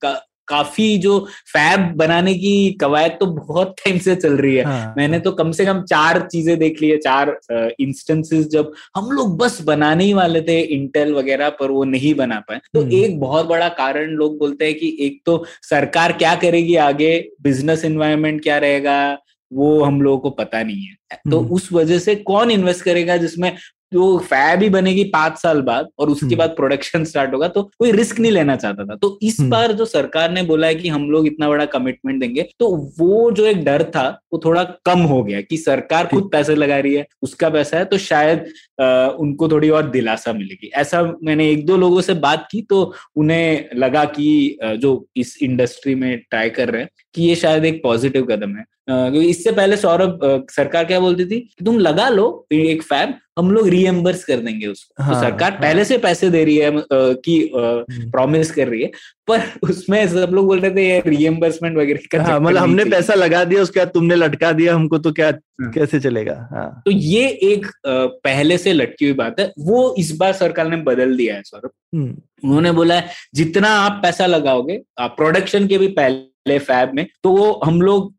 काफ़ी 0.49 0.97
जो 0.99 1.19
फैब 1.47 1.81
बनाने 1.97 2.35
की 2.35 2.71
कवायद 2.81 3.17
तो 3.21 3.27
बहुत 3.27 3.75
टाइम 3.79 3.99
से 3.99 4.15
चल 4.17 4.37
रही 4.37 4.55
है। 4.57 4.65
हाँ, 4.65 4.95
मैंने 4.97 5.19
तो 5.19 5.33
कम 5.33 5.53
से 5.53 5.65
कम 5.65 5.83
चार 5.83 6.21
चीज़ें 6.33 6.59
देख 6.59 6.81
ली 6.83 6.91
है 6.91 6.97
चार 6.97 7.37
इंस्टेंसेस 7.81 8.47
जब 8.49 8.73
हम 8.97 9.11
लोग 9.11 9.37
बस 9.39 9.61
बनाने 9.63 10.05
ही 10.05 10.13
वाले 10.15 10.41
थे 10.41 10.61
इंटेल 10.61 11.13
वगैरह 11.15 11.49
पर 11.51 11.71
वो 11.71 11.85
नहीं 11.85 12.15
बना 12.15 12.41
पाए। 12.41 12.61
तो 12.75 12.81
हम्म। 12.81 12.93
एक 12.93 13.19
बहुत 13.21 13.47
बड़ा 13.47 13.69
कारण 13.75 14.11
लोग 14.13 14.39
बोलते 14.39 14.65
हैं 14.65 14.75
कि 14.75 14.97
एक 15.01 15.21
तो 15.27 15.45
सरकार 15.63 16.13
क्या 16.13 16.35
करेगी 16.35 16.77
आगे? 16.77 17.19
बिज़नेस 17.43 17.85
इन्वायरमेंट 17.85 18.43
क्या 18.43 18.59
रहेगा? 18.59 19.19
वो 19.55 19.83
हम 19.83 20.01
लोगों 20.03 20.19
को 20.21 20.31
पता 20.33 20.63
नहीं 20.63 20.83
है 20.83 21.19
तो 21.31 21.41
हम्म। 21.41 21.51
उस 21.51 21.73
वजह 21.73 21.99
से 21.99 22.15
कौन 22.25 22.51
इन्वेस्ट 22.51 22.85
करेगा 22.85 23.17
जिसमें 23.17 23.53
जो 23.93 24.07
फैब 24.21 24.63
ही 24.63 24.69
बनेगी 24.69 25.03
पाँच 25.11 25.37
साल 25.39 25.61
बाद 25.63 25.89
और 25.99 26.11
उसके 26.11 26.27
हम्म। 26.27 26.37
बाद 26.37 26.51
प्रोडक्शन 26.51 27.05
स्टार्ट 27.05 27.35
होगा 27.35 27.49
तो 27.49 27.63
कोई 27.79 27.91
रिस्क 27.93 28.21
नहीं 28.21 28.33
लेना 28.33 28.57
चाहता 28.57 28.85
था 28.85 28.97
तो 28.97 29.19
इस 29.23 29.39
हम्म। 29.41 29.51
बार 29.51 29.73
जो 29.73 29.85
सरकार 29.85 30.31
ने 30.31 30.43
बोला 30.43 30.67
है 30.67 30.75
कि 30.75 30.89
हम 30.89 31.09
लोग 31.11 31.27
इतना 31.27 31.49
बड़ा 31.49 31.67
कमिटमेंट 31.67 32.21
देंगे 32.21 32.49
तो 32.61 32.71
वो 32.99 33.31
जो 33.31 33.47
एक 33.47 33.65
डर 33.65 33.85
था 33.91 34.09
वो 34.33 34.41
थोड़ा 34.45 34.65
कम 34.87 35.03
हो 35.05 35.23
गया 35.23 35.41
कि 35.43 35.57
सरकार 35.59 36.07
खुद 36.07 36.29
पैसे 36.33 36.55
लगा 36.55 36.79
रही 36.79 36.95
है 36.95 37.07
उसका 37.23 37.51
पैसा 37.51 37.79
है 37.79 37.85
तो 37.85 37.99
शायद 38.01 38.45
आ, 38.81 39.07
उनको 39.07 39.49
थोड़ी 39.49 39.71
और 39.71 39.91
दिलासा 39.91 40.33
मिलेगी 40.33 40.71
ऐसा 40.77 41.03
मैंने 41.23 41.51
एक 41.51 41.67
दो 41.67 41.77
लोगों 41.77 42.01
से 42.01 42.15
बात 42.21 42.47
की 42.51 42.63
तो 42.71 42.83
उन्हें 43.17 43.77
लगा 43.77 44.05
कि 44.11 44.59
जो 44.79 44.95
इस 45.17 45.37
इंडस्ट्री 45.43 45.95
में 45.95 46.17
ट्राई 46.21 46.51
कर 46.53 46.71
रहे 46.71 46.83
हैं 46.83 46.91
कि 47.15 47.23
ये 47.23 47.35
शायद 47.37 47.65
एक 47.65 47.83
पॉजिटिव 47.83 48.27
कदम 48.27 48.57
है 48.57 48.65
क्योंकि 48.89 49.29
इससे 49.29 49.53
पहले 49.53 49.77
सौरभ 49.77 50.47
सरकार 50.51 50.85
क्या 50.85 51.01
बोलती 51.01 51.25
थी? 51.25 51.41
कि 51.41 51.65
तुम 51.65 51.79
लगा 51.79 52.09
लो 52.09 52.47
एक 52.53 52.83
फैब 52.83 53.15
हम 53.39 53.51
लोग 53.51 53.69
रीएम्बर्स 53.69 54.25
कर 54.25 54.37
देंगे 54.37 54.67
उसको। 54.67 54.95
तो 54.99 55.05
हाँ, 55.05 55.15
तो 55.15 55.21
सरकार 55.21 55.53
हाँ, 55.53 55.61
पहले 55.61 55.85
से 55.85 55.97
पैसे 55.99 56.29
दे 56.31 56.45
रही 56.45 56.57
है 56.57 56.71
कि 56.93 57.51
प्रॉमिस 57.53 58.49
हम्म। 58.49 58.57
कर 58.57 58.69
रही 58.69 58.83
है 58.83 58.91
पर 59.29 59.69
उसमें 59.69 60.07
सब 60.09 60.31
लोग 60.35 60.47
बोल 60.47 60.61
रहे 60.61 60.71
थे 60.75 60.87
ये 60.89 61.03
रीएम्बर्समेंट 61.07 61.77
वगैरह 61.77 62.07
का 62.13 62.23
हाँ, 62.23 62.39
मतलब 62.41 62.63
हमने 62.63 62.85
पैसा 62.85 63.15
लगा 63.15 63.43
दिया 63.45 63.63
उसके 63.63 63.81
बाद 63.81 63.89
तुमने 63.95 64.15
लटका 64.17 64.53
दिया 64.53 64.75
हमको 64.75 64.99
तो 64.99 65.13
क्या 65.13 65.29
हाँ। 65.29 65.71
कैसे 65.73 66.01
चलेगा? 66.01 66.35
हाँ। 66.53 66.83
तो 66.85 66.91
ये 66.91 67.27
एक 67.45 67.67
पहले 67.87 68.59
से 68.59 68.73
लटकी 68.73 69.05
हुई 69.05 69.15
बात 69.15 69.41
है। 69.41 69.53
वो 69.59 69.95
इस 69.99 70.17
बार 70.17 70.33
सरकार 70.35 70.69
ने 70.69 70.77
बदल 70.83 71.17
दिया 71.17 71.35
है 71.35 71.43
सौरभ। 71.43 71.71
हम्म। 71.95 72.49
उन्होंने 72.49 72.73
बोला 72.73 72.95
है 72.95 73.09
जितना 73.35 73.69
आप 73.79 73.99
पैसा 74.03 74.27
लगाओगे 74.27 74.81
प्रोडक्शन 75.01 75.67
के 75.67 75.79
भी 75.79 75.89
पहले 75.89 76.33
फैब 76.47 76.91
में 76.95 77.07
तो 77.23 77.31
वो 77.31 77.53
हम 77.65 77.81
लोग 77.83 78.13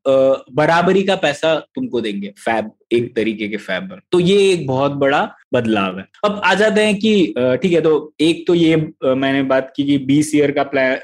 बराबरी 0.55 1.03
का 1.03 1.15
पैसा 1.15 1.55
तुमको 1.75 2.01
देंगे 2.01 2.33
फैब 2.37 2.71
एक 2.91 3.15
तरीके 3.15 3.47
के 3.47 3.57
फैब 3.57 3.89
में 3.91 3.99
तो 4.11 4.19
ये 4.19 4.37
एक 4.51 4.65
बहुत 4.67 4.91
बड़ा 4.93 5.21
बदलाव 5.53 5.97
है। 5.99 6.05
अब 6.25 6.41
आ 6.45 6.53
जाते 6.53 6.85
हैं 6.85 6.95
कि 6.95 7.33
ठीक 7.61 7.73
है 7.73 7.81
तो 7.81 8.13
एक 8.21 8.43
तो 8.47 8.55
ये 8.55 8.75
मैंने 9.05 9.43
बात 9.43 9.71
की 9.75 9.83
कि 9.83 9.97
बीस 10.05 10.33
ईयर 10.35 10.51
का 10.51 10.63
प्लान 10.63 10.97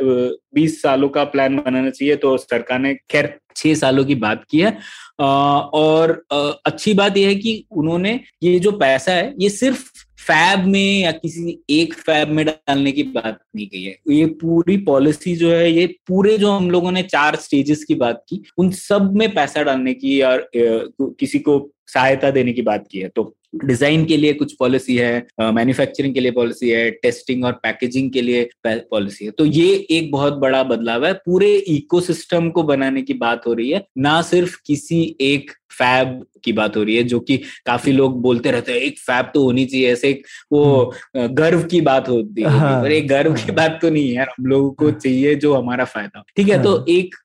बीस 0.56 0.82
सालों 0.82 1.10
का 1.10 1.24
प्लान 1.26 1.58
बनाना 1.58 1.90
चाहिए 1.90 2.16
तो 2.16 2.38
सरकार 2.38 2.80
ने 2.80 2.94
खैर 3.12 3.34
छह 3.56 3.74
सालों 3.76 4.06
की 4.06 4.16
बात 4.16 4.44
की 4.52 4.60
है। 4.60 4.78
और 5.20 6.24
अच्छी 6.66 6.94
बात 6.94 7.18
यह 7.18 7.28
है 7.28 7.36
कि 7.36 7.64
उन्होंने 7.72 8.20
ये 8.44 8.60
जो 8.60 8.72
पैसा 8.72 9.12
है, 9.12 9.34
ये 9.40 9.50
सिर्फ़ 9.50 9.90
फैब 10.28 10.66
में 10.66 11.02
या 11.02 11.12
किसी 11.12 11.58
एक 11.70 11.94
फैब 11.94 12.30
में 12.30 12.46
डालने 12.46 12.92
की 12.92 13.04
बात 13.04 13.40
नहीं 13.56 13.68
की 13.68 13.84
है। 13.84 13.98
ये 14.10 14.26
पूरी 14.26 14.78
पॉलिसी 14.78 15.36
जो 15.36 15.52
है, 15.52 15.72
ये 15.72 15.88
पूरे 16.08 16.38
जो 16.38 16.52
हम 16.52 16.70
लोगों 16.72 16.92
ने 16.92 17.04
चार 17.04 17.36
स्टेजेस 17.36 17.84
की 17.84 17.96
बात 17.96 18.24
की, 18.30 18.42
उन 18.58 18.72
सब 18.72 19.12
में 19.14 19.34
पैसा 19.34 19.64
डालने 19.64 19.94
की 19.94 20.22
और 20.22 20.50
किसी 20.56 21.40
को 21.40 21.72
सहायता 21.88 22.32
देने 22.32 22.54
की 22.54 22.62
बात 22.62 22.88
की 22.92 23.00
है। 23.00 23.10
तो 23.10 23.36
डिज़ाइन 23.54 24.06
के 24.06 24.18
लिए 24.18 24.34
कुछ 24.34 24.54
पॉलिसी 24.54 24.96
है 24.98 25.28
मैन्युफैक्चरिंग 25.42 26.14
के 26.14 26.20
लिए 26.20 26.32
पॉलिसी 26.32 26.70
है 26.70 26.90
टेस्टिंग 26.92 27.46
और 27.46 27.54
पैकेजिंग 27.64 28.12
के 28.12 28.22
लिए 28.22 28.50
पॉलिसी 28.68 29.26
है। 29.26 29.32
तो 29.32 29.46
ये 29.46 29.70
एक 29.92 30.12
बहुत 30.12 30.34
बड़ा 30.40 30.64
बदलाव 30.64 31.06
है। 31.06 31.14
पूरे 31.16 31.56
इकोसिस्टम 31.56 32.50
को 32.50 32.64
बनाने 32.64 33.02
की 33.02 33.14
बात 33.16 33.48
हो 33.48 33.54
रही 33.54 33.70
है। 33.70 33.86
ना 33.98 34.22
सिर्फ़ 34.24 34.58
किसी 34.66 35.04
एक 35.22 35.52
फैब 35.72 36.24
की 36.44 36.52
बात 36.54 36.78
हो 36.78 36.82
रही 36.84 36.96
है 36.96 37.04
जो 37.04 37.20
कि 37.20 37.36
काफ़ी 37.66 37.92
लोग 37.92 38.20
बोलते 38.22 38.52
रहते 38.52 38.72
हैं 38.72 38.80
एक 38.80 38.98
फैब 39.00 39.30
तो 39.34 39.44
होनी 39.44 39.64
चाहिए 39.66 39.92
ऐसे 39.92 40.10
एक 40.10 40.26
वो। 40.52 40.94
गर्व 41.16 41.62
की 41.64 41.80
बात 41.82 42.10
होती 42.10 42.42
है 42.42 42.50
हाँ, 42.50 42.82
पर 42.82 42.92
एक 42.92 43.08
गर्व 43.08 43.32
हाँ, 43.32 43.46
की 43.46 43.52
बात 43.52 43.78
तो 43.82 43.90
नहीं 43.90 44.10
है 44.10 44.24
हम 44.24 44.46
लोगों 44.46 44.72
को 44.72 44.86
हाँ। 44.86 45.00
चाहिए 45.00 45.36
जो 45.36 45.54
हमारा 45.54 45.86
फ़ायदा 45.86 46.24
ठीक 46.38 46.50
है 46.50 46.62
तो 46.64 46.70
हाँ, 46.70 46.80
तो 46.80 46.92
एक 46.92 47.16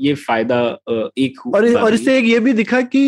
ये 0.00 0.14
फ़ायदा 0.14 0.58
एक 1.18 1.46
और 1.46 1.72
और 1.74 1.94
इससे 1.94 2.18
एक 2.18 2.24
ये 2.24 2.40
भी 2.40 2.52
दिखा 2.52 2.80
कि 2.82 3.02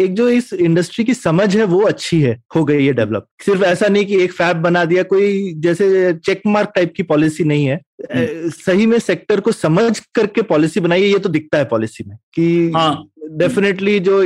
एक 0.00 0.14
जो 0.14 0.28
इस 0.28 0.52
इंडस्ट्री 0.52 1.04
की 1.04 1.14
समझ 1.14 1.56
है 1.56 1.64
वो 1.64 1.80
अच्छी 1.82 2.09
है 2.18 2.42
हो 2.56 2.64
गई 2.64 2.86
है 2.86 2.92
डेवलप 2.92 3.26
सिर्फ़ 3.44 3.62
ऐसा 3.62 3.88
नहीं 3.88 4.06
कि 4.06 4.22
एक 4.22 4.32
फैब 4.32 4.56
बना 4.56 4.84
दिया 4.84 5.02
कोई 5.02 5.54
जैसे 5.56 6.12
चेक 6.14 6.42
मार्क 6.46 6.72
टाइप 6.74 6.92
की 6.96 7.02
पॉलिसी 7.02 7.44
नहीं 7.44 7.66
है। 7.66 7.80
हम्म। 8.14 8.50
सही 8.50 8.86
में 8.86 8.98
सेक्टर 8.98 9.40
को 9.40 9.52
समझ 9.52 9.98
करके 9.98 10.42
पॉलिसी 10.42 10.80
बनाई 10.80 11.02
है 11.02 11.08
ये 11.08 11.18
तो 11.18 11.28
दिखता 11.28 11.58
है 11.58 11.64
पॉलिसी 11.64 12.04
में 12.08 12.16
कि 12.34 12.72
हाँ। 12.76 13.04
डेफिनेटली 13.38 13.98
जो 14.00 14.22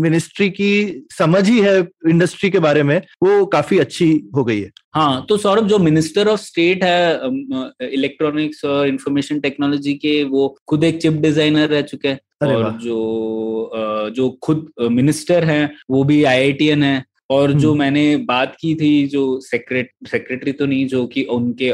मिनिस्ट्री 0.00 0.48
की 0.50 0.72
समझ 1.10 1.48
ही 1.48 1.60
है 1.60 1.78
इंडस्ट्री 2.08 2.50
के 2.50 2.58
बारे 2.58 2.82
में 2.82 2.96
वो 3.22 3.44
काफ़ी 3.46 3.78
अच्छी 3.78 4.08
हो 4.36 4.44
गई 4.44 4.60
है। 4.60 4.70
हाँ 4.94 5.24
तो 5.28 5.36
सौरभ 5.36 5.68
जो 5.68 5.78
मिनिस्टर 5.78 6.28
ऑफ़ 6.28 6.40
स्टेट 6.40 6.84
है 6.84 7.90
इलेक्ट्रॉनिक्स 7.92 8.64
और 8.64 8.88
इंफॉर्मेशन 8.88 9.40
टेक्नोलॉजी 9.40 9.94
के 9.94 10.22
वो 10.24 10.48
खुद 10.68 10.84
एक 10.84 11.00
चिप 11.02 11.12
डिज़ाइनर 11.22 11.68
रह 11.68 11.82
चुके 11.82 12.08
हैं। 12.08 12.18
और 12.42 12.70
जो 12.82 14.10
जो 14.16 14.28
खुद 14.42 14.66
मिनिस्टर 14.90 15.44
हैं 15.44 15.74
वो 15.90 16.02
भी 16.04 16.22
आईआईटीएन 16.24 16.82
है। 16.82 17.04
और 17.32 17.52
जो 17.54 17.68
हम्म। 17.68 17.78
मैंने 17.78 18.16
बात 18.26 18.56
की 18.60 18.74
थी 18.74 19.06
जो 19.08 19.22
सेक्रेट 19.40 19.90
सेक्रेटरी 20.08 20.52
तो 20.52 20.66
नहीं 20.66 20.86
जो 20.86 21.06
कि 21.06 21.22
उनके 21.30 21.72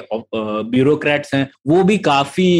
ब्यूरोक्रेट्स 0.71 1.35
हैं 1.35 1.49
वो 1.67 1.83
भी 1.83 1.99
काफ़ी 2.01 2.51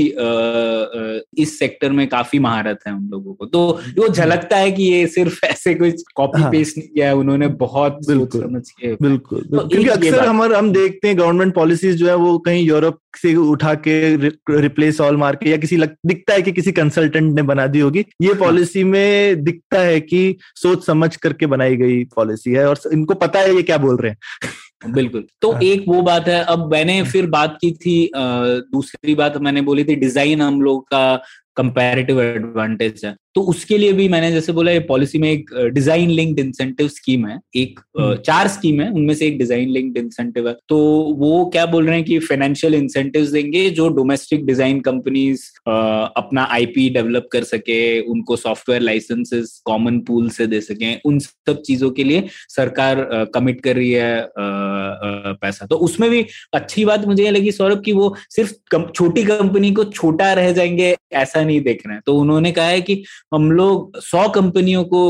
इस 1.43 1.59
सेक्टर 1.59 1.93
में 1.93 2.07
काफ़ी 2.09 2.39
महारत 2.39 2.79
है 2.87 2.93
उन 2.95 3.09
लोगों 3.09 3.35
को 3.35 3.47
तो 3.47 3.61
वो 3.61 4.03
हम्म। 4.03 4.13
झलकता 4.13 4.57
है 4.57 4.71
कि 4.73 4.83
ये 4.85 5.07
सिर्फ़ 5.09 5.39
ऐसे 5.45 5.75
कुछ 5.75 6.03
कॉपी 6.15 6.41
हाँ। 6.41 6.51
पेस्ट 6.51 6.79
नहीं 6.79 6.89
किया 6.89 7.07
है 7.07 7.17
उन्होंने 7.17 7.47
बहुत 7.59 7.99
बिल्कुल 8.07 8.43
समझ 8.43 8.69
के 8.71 8.95
बिल्कुल 9.03 9.43
तो 9.43 9.67
क्योंकि 9.69 9.89
अक्सर 9.89 10.27
हमारे 10.27 10.57
हम 10.57 10.73
देखते 10.73 11.09
हैं 11.09 11.19
गवर्नमेंट 11.19 11.55
पॉलिसीज़ 11.55 11.97
जो 11.97 12.09
है 12.09 12.15
वो 12.17 12.39
कहीं 12.41 12.65
यूरोप 12.65 13.01
से 13.15 13.35
उठा 13.35 13.75
के 13.87 13.99
रिप्लेस 14.17 15.01
ऑल 15.01 15.17
मार 15.17 15.37
के 15.37 15.51
या 15.51 15.57
किसी 15.57 15.77
लग, 15.77 15.95
दिखता 16.07 16.35
है 16.35 16.43
कि 16.43 16.53
किसी 16.53 16.73
कंसल्टेंट 16.73 17.35
ने 17.35 17.43
बना 17.43 17.67
दी 17.67 17.81
होगी 17.81 18.05
ये 18.23 18.35
पॉलिसी 18.35 18.83
हाँ। 18.83 18.91
में 18.91 19.45
दिखता 19.45 19.81
है 19.81 20.01
कि 20.01 20.37
सोच 20.57 20.87
समझ 20.87 21.15
करके 21.17 21.47
बनाई 21.47 21.77
गई 21.77 22.03
पॉलिसी 22.17 22.53
है 22.53 22.69
और 22.69 22.81
इनको 22.93 23.15
पता 23.17 23.41
है 23.41 23.55
ये 23.55 23.63
क्या 23.63 23.79
बोल 23.79 23.97
रहे 23.97 24.11
हैं 24.11 24.93
बिल्कुल 24.95 25.27
तो 25.43 25.51
हाँ। 25.53 25.61
एक 25.63 25.85
वो 25.89 26.01
बात 26.03 26.29
है 26.29 26.43
अब 26.45 26.71
मैंने 26.73 27.03
फिर 27.03 27.27
बात 27.29 27.57
की 27.61 27.71
थी 27.77 28.11
दूसरी 28.15 29.15
बात 29.15 29.37
मैंने 29.39 29.61
बोली 29.61 29.85
थी 29.85 29.95
डिज़ाइन 29.97 30.43
हम 30.43 30.61
लोग 30.63 30.85
का 30.85 31.23
कंपैरेटिव 31.59 32.21
एडवांटेज 32.23 33.01
है। 33.05 33.15
तो 33.35 33.43
उसके 33.51 33.77
लिए 33.79 33.93
भी 33.93 34.09
मैंने 34.09 34.31
जैसे 34.33 34.53
बोला 34.53 34.71
ये 34.73 34.79
पॉलिसी 34.89 35.19
में 35.19 35.31
एक 35.31 35.51
डिज़ाइन 35.75 36.11
लिंक्ड 36.11 36.39
इंसेंटिव 36.41 36.89
स्कीम 36.89 37.27
है। 37.27 37.39
एक 37.57 37.81
हम्म। 37.99 38.17
चार 38.19 38.49
स्कीम 38.49 38.81
है 38.81 38.89
उनमें 38.91 39.15
से 39.15 39.27
एक 39.27 39.39
डिज़ाइन 39.39 39.69
लिंक्ड 39.71 39.99
इंसेंटिव 39.99 40.49
है। 40.49 40.55
तो 40.69 40.79
वो 41.19 41.45
क्या 41.53 41.67
बोल 41.67 41.87
रहे 41.87 41.97
हैं 41.97 42.05
कि 42.05 42.19
फाइनेंशियल 42.21 42.75
इंसेंटिव 42.75 43.27
देंगे 43.33 43.69
जो 43.71 43.89
डोमेस्टिक 43.97 44.45
डिज़ाइन 44.47 44.81
कंपनीज़ 44.81 45.45
अपना 45.69 46.47
आईपी 46.53 46.89
डेवलप 46.91 47.29
कर 47.33 47.45
सके 47.45 47.79
उनको 48.03 48.37
सॉफ्टवेयर 48.37 48.83
लाइसेंसेस 48.83 49.61
कॉमन 49.65 49.99
पूल 50.01 50.29
से 50.31 50.47
दे 50.47 50.61
सके 50.61 50.95
उन 51.05 51.19
सब 51.19 51.61
चीज़ों 51.63 51.91
के 51.91 52.05
लिए 52.05 52.25
सरकार 52.49 53.07
कमिट 53.35 53.61
कर 53.61 53.77
रही 53.77 53.91
है 53.91 54.29
पैसा। 54.39 55.67
तो 55.67 55.77
उसमें 55.79 56.09
भी 56.11 56.25
अच्छी 56.55 56.85
बात 56.85 57.07
मुझे 57.07 57.31
लगी 57.31 57.53
सौरभ 57.53 57.83
की 57.85 57.93
वो 57.93 58.15
सिर्फ़ 58.31 58.53
छोटी 58.89 59.25
कंपनी 59.25 59.73
को 59.73 59.85
छोटा 59.85 60.33
रह 60.33 60.53
जाएँगे 60.53 60.95
ऐसा 61.15 61.45
नहीं 61.49 61.61
देख 61.61 61.83
रहे 61.87 61.95
हैं। 61.95 62.03
तो 62.07 62.17
उन्होंने 62.17 62.53
कहा 62.53 62.67
है 62.67 62.81
कि 62.81 63.03
हम 63.35 63.51
लोग 63.53 63.99
सौ 64.01 64.29
कंपनियों 64.29 64.85
को 64.85 65.03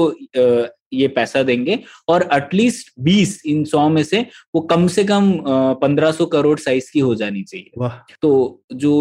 ये 0.93 1.09
पैसा 1.09 1.43
देंगे 1.43 1.78
और 2.09 2.28
एटलीस्ट 2.32 2.93
बीस 3.01 3.41
इन 3.47 3.64
सौ 3.64 3.89
में 3.89 4.03
से 4.03 4.24
वो 4.55 4.61
कम 4.61 4.86
से 4.86 5.05
कम 5.05 5.32
पंद्रह 5.82 6.12
सौ 6.12 6.26
करोड़ 6.26 6.59
साइज़ 6.59 6.91
की 6.93 7.01
हो 7.01 7.14
जानी 7.14 7.43
चाहिए। 7.43 7.89
तो 8.22 8.62
जो 8.74 8.93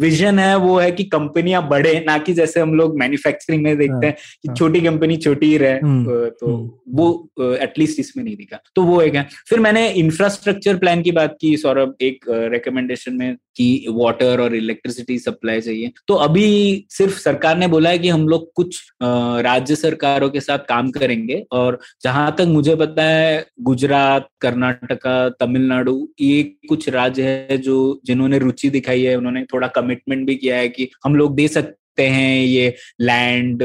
विजन 0.00 0.38
है 0.38 0.56
वो 0.56 0.78
है 0.78 0.90
कि 0.92 1.04
कंपनियाँ 1.04 1.68
बढ़े 1.68 2.04
ना 2.06 2.18
कि 2.18 2.32
जैसे 2.32 2.60
हम 2.60 2.74
लोग 2.74 2.98
मैन्युफैक्चरिंग 2.98 3.62
में 3.62 3.76
देखते 3.78 4.06
हैं 4.06 4.14
कि 4.14 4.48
हाँ। 4.48 4.56
छोटी 4.56 4.80
कंपनी 4.80 5.16
छोटी 5.16 5.46
ही 5.46 5.56
रहे 5.56 5.78
हम्म, 5.78 6.04
तो 6.30 6.56
हम्म। 6.56 6.96
वो 6.98 7.54
एटलीस्ट 7.54 8.00
इसमें 8.00 8.24
नहीं 8.24 8.36
दिखा। 8.36 8.60
तो 8.76 8.82
वो 8.82 9.00
एक 9.02 9.14
है। 9.14 9.26
फिर 9.48 9.60
मैंने 9.60 9.88
इंफ्रास्ट्रक्चर 9.90 10.76
प्लान 10.76 11.02
की 11.02 11.12
बात 11.12 11.36
की 11.40 11.56
सौरभ 11.56 11.94
एक 12.00 12.24
रिकमेंडेशन 12.52 13.14
में 13.14 13.36
कि 13.56 13.86
वाटर 13.88 14.40
और 14.40 14.54
इलेक्ट्रिसिटी 14.54 15.18
सप्लाई 15.18 15.60
चाहिए। 15.60 15.92
तो 16.08 16.14
अभी 16.14 16.86
सिर्फ़ 16.90 17.18
सरकार 17.18 17.56
ने 17.58 17.66
बोला 17.66 17.90
है 17.90 17.98
कि 17.98 18.08
हम 18.08 18.26
लोग 18.28 18.52
कुछ 18.52 18.80
राज्य 19.02 19.76
सरकारों 19.76 20.28
के 20.30 20.40
साथ 20.40 20.58
काम 20.68 20.90
करेंगे। 20.96 21.46
और 21.52 21.78
जहाँ 22.02 22.34
तक 22.38 22.44
मुझे 22.46 22.76
पता 22.76 23.02
है, 23.02 23.46
गुजरात, 23.60 24.28
कर्नाटका, 24.40 25.28
तमिलनाडु, 25.28 26.08
ये 26.20 26.42
कुछ 26.68 26.88
राज्य 26.88 27.22
है 27.22 27.58
जो, 27.58 28.00
जिन्होंने 28.04 28.38
रुचि 28.38 28.70
दिखाई 28.70 29.02
है, 29.02 29.16
उन्होंने 29.16 29.44
थोड़ा 29.44 29.68
कमिटमेंट 29.68 30.26
भी 30.26 30.36
किया 30.36 30.56
है 30.56 30.68
कि 30.68 30.90
हम 31.04 31.16
लोग 31.16 31.36
दे 31.36 31.48
सकते 31.48 31.85
हैं 32.02 32.40
ये 32.40 32.74
लैंड 33.00 33.62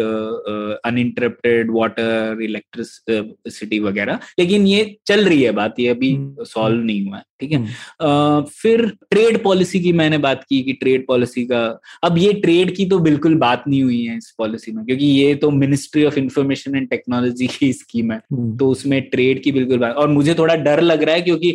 अनइंटरप्टेड 0.86 1.72
वाटर 1.72 2.42
इलेक्ट्रिसिटी 2.42 3.80
वगैरह। 3.80 4.20
लेकिन 4.40 4.68
ये 4.68 4.96
चल 5.08 5.26
रही 5.26 5.42
है 5.44 5.52
बात 5.52 5.80
ये 5.80 5.88
अभी 5.88 6.14
हम्म, 6.14 6.44
सॉल्व 6.44 6.84
नहीं 6.84 7.06
हुआ 7.06 7.18
है 7.18 7.24
ठीक 7.40 7.52
है? 7.52 7.58
हम्म, 7.58 8.44
फिर 8.52 8.86
ट्रेड 9.12 9.42
पॉलिसी 9.44 9.80
की 9.80 9.92
मैंने 9.94 10.18
बात 10.18 10.44
की 10.50 10.62
कि 10.62 10.74
ट्रेड 10.74 11.06
पॉलिसी 11.08 11.46
का 11.46 11.62
अब 12.04 12.18
ये 12.18 12.34
ट्रेड 12.34 12.76
की 12.76 12.86
तो 12.86 13.00
बिल्कुल 13.00 13.36
बात 13.36 13.64
नहीं 13.68 13.84
हुई 13.84 14.04
है 14.06 14.18
इस 14.18 14.34
पॉलिसी 14.38 14.72
में 14.72 14.86
क्योंकि 14.86 15.06
ये 15.06 15.34
तो 15.36 15.50
ministry 15.52 16.04
of 16.06 16.20
information 16.20 16.76
and 16.76 16.90
technology 16.90 17.48
की 17.48 17.72
स्कीम 17.74 18.12
है 18.12 18.18
हम्म, 18.18 18.58
तो 18.58 18.70
उसमें 18.70 19.02
ट्रेड 19.10 19.42
की 19.44 19.52
बिल्कुल 19.52 19.78
बात 19.78 19.96
और 19.96 20.08
मुझे 20.08 20.34
थोड़ा 20.34 20.56
डर 20.56 20.82
लग 20.82 21.04
रहा 21.04 21.16
है 21.16 21.22
क्योंकि 21.22 21.50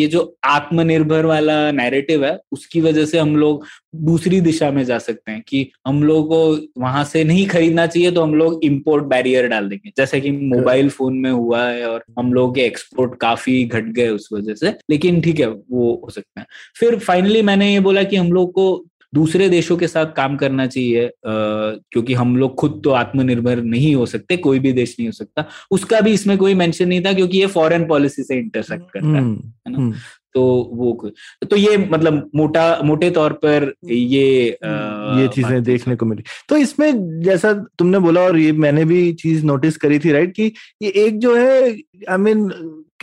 ये 0.00 0.06
जो 0.06 0.36
आत्मनिर्भर 0.44 1.26
वाला 1.26 1.70
नैरेटिव 1.72 2.24
है 2.24 2.38
उसकी 2.52 2.80
वजह 2.80 3.04
से 3.04 3.18
हम 3.18 3.36
लोग 3.36 3.64
दूसरी 3.94 4.40
दिशा 4.40 4.70
में 4.70 4.82
जा 4.84 4.98
सकते 4.98 5.32
हैं 5.32 5.42
कि 5.48 5.66
हम 5.86 6.02
लोग 6.02 6.28
को 6.28 6.80
वहाँ 6.80 7.04
से 7.04 7.24
नहीं 7.24 7.46
खरीदना 7.46 7.86
चाहिए 7.86 8.10
तो 8.10 8.22
हम 8.22 8.34
लोग 8.34 8.64
इंपोर्ट 8.64 9.04
बैरियर 9.04 9.46
डाल 9.48 9.68
देंगे। 9.68 9.92
जैसे 9.96 10.20
कि 10.20 10.30
मोबाइल 10.30 10.88
फ़ोन 10.90 11.18
में 11.18 11.30
हुआ 11.30 11.62
है 11.64 11.86
और 11.86 12.04
हम 12.18 12.32
लोग 12.32 12.54
के 12.54 12.60
एक्सपोर्ट 12.60 13.18
काफ़ी 13.20 13.62
घट 13.64 13.84
गए 13.84 14.08
उस 14.08 14.28
वजह 14.32 14.54
से 14.54 14.74
लेकिन 14.90 15.20
ठीक 15.20 15.40
है 15.40 15.46
वो 15.46 15.92
हो 16.04 16.10
सकता 16.10 16.40
है। 16.40 16.46
फिर 16.76 16.98
फाइनली 16.98 17.42
मैंने 17.42 17.72
ये 17.72 17.80
बोला 17.80 18.02
कि 18.02 18.16
हम 18.16 18.32
लोग 18.32 18.52
को 18.52 18.84
दूसरे 19.14 19.48
देशों 19.48 19.76
के 19.76 19.86
साथ 19.86 20.12
काम 20.12 20.36
करना 20.36 20.66
चाहिए 20.66 21.10
क्योंकि 21.26 22.14
हम 22.14 22.36
लोग 22.36 22.54
खुद 22.54 22.80
तो 22.84 22.90
आत्मनिर्भर 22.90 23.62
नहीं 23.62 23.94
हो 23.94 24.06
सकते 24.06 24.36
कोई 24.36 24.58
भी 24.58 24.72
देश 24.72 24.96
नहीं 24.98 25.08
हो 25.08 25.12
सकता। 25.12 25.44
उसका 25.70 26.00
भी 26.00 26.12
इसमें 26.12 26.36
कोई 26.38 26.54
मेंशन 26.54 26.88
नहीं 26.88 27.04
था 27.04 27.12
क्योंकि 27.12 27.38
ये 27.38 27.46
फॉरेन 27.46 27.86
पॉलिसी 27.86 28.22
से 28.22 28.38
इंटरसेक्ट 28.38 28.90
करता 28.92 29.06
है 29.06 29.18
हम्म, 29.18 29.52
ना? 29.68 29.92
तो 30.34 30.70
वो 30.72 31.10
तो 31.50 31.56
ये 31.56 31.76
मतलब 31.76 32.30
मोटा 32.34 32.80
मोटे 32.84 33.10
तौर 33.10 33.32
पर 33.32 33.72
ये 33.84 34.58
आ, 34.64 35.20
ये 35.20 35.28
चीज़ें 35.28 35.62
देखने 35.62 35.96
को 35.96 36.06
मिली। 36.06 36.22
तो 36.48 36.56
इसमें 36.56 37.20
जैसा 37.20 37.52
तुमने 37.78 37.98
बोला 37.98 38.20
और 38.20 38.38
ये 38.38 38.52
मैंने 38.52 38.84
भी 38.84 39.12
चीज़ 39.12 39.44
नोटिस 39.44 39.76
करी 39.76 39.98
थी 39.98 40.12
राइट 40.12 40.34
कि 40.34 40.52
ये 40.82 40.88
एक 40.88 41.18
जो 41.18 41.36
है 41.36 41.62
आई 41.70 42.16
I 42.16 42.18
मीन 42.18 42.50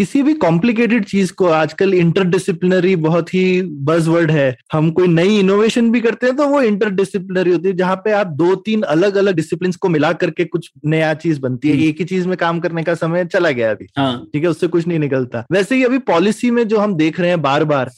किसी 0.01 0.21
भी 0.23 0.33
कॉम्प्लिकेटेड 0.33 1.03
चीज़ 1.05 1.31
को 1.33 1.45
आजकल 1.45 1.93
इंटरडिसिप्लिनरी 1.93 2.95
बहुत 2.95 3.33
ही 3.33 3.61
बजवर्ड 3.89 4.31
है। 4.31 4.57
हम 4.73 4.89
कोई 4.91 5.07
नई 5.07 5.37
इनोवेशन 5.39 5.91
भी 5.91 5.99
करते 6.01 6.25
हैं 6.27 6.35
तो 6.35 6.47
वो 6.47 6.61
इंटरडिसिप्लिनरी 6.61 7.51
होती 7.51 7.67
है 7.67 7.75
जहाँ 7.75 7.95
पे 7.95 8.11
आप 8.11 8.27
दो 8.27 8.55
तीन 8.55 8.81
अलग 8.81 9.15
अलग 9.15 9.35
डिसिप्लिन 9.35 9.71
को 9.71 9.89
मिला 9.89 10.11
करके 10.13 10.45
कुछ 10.45 10.69
नया 10.85 11.13
चीज़ 11.13 11.39
बनती 11.41 11.69
है। 11.69 11.75
हम्म। 11.75 11.85
एक 11.85 11.99
ही 11.99 12.05
चीज़ 12.05 12.27
में 12.27 12.35
काम 12.37 12.59
करने 12.59 12.83
का 12.83 12.93
समय 12.93 13.25
चला 13.25 13.51
गया 13.51 13.71
अभी। 13.71 13.87
हाँ। 13.97 14.25
ठीक 14.33 14.43
है 14.43 14.49
उससे 14.49 14.67
कुछ 14.67 14.87
नहीं 14.87 14.99
निकलता। 14.99 15.45
वैसे 15.51 15.75
ही 15.75 15.83
अभी 15.83 15.97
पॉलिसी 15.97 16.51
में 16.51 16.67
जो 16.67 16.77
हम 16.77 16.95
देख 16.95 17.19
रहे 17.19 17.29
हैं 17.29 17.41
बार 17.41 17.63
बार 17.63 17.91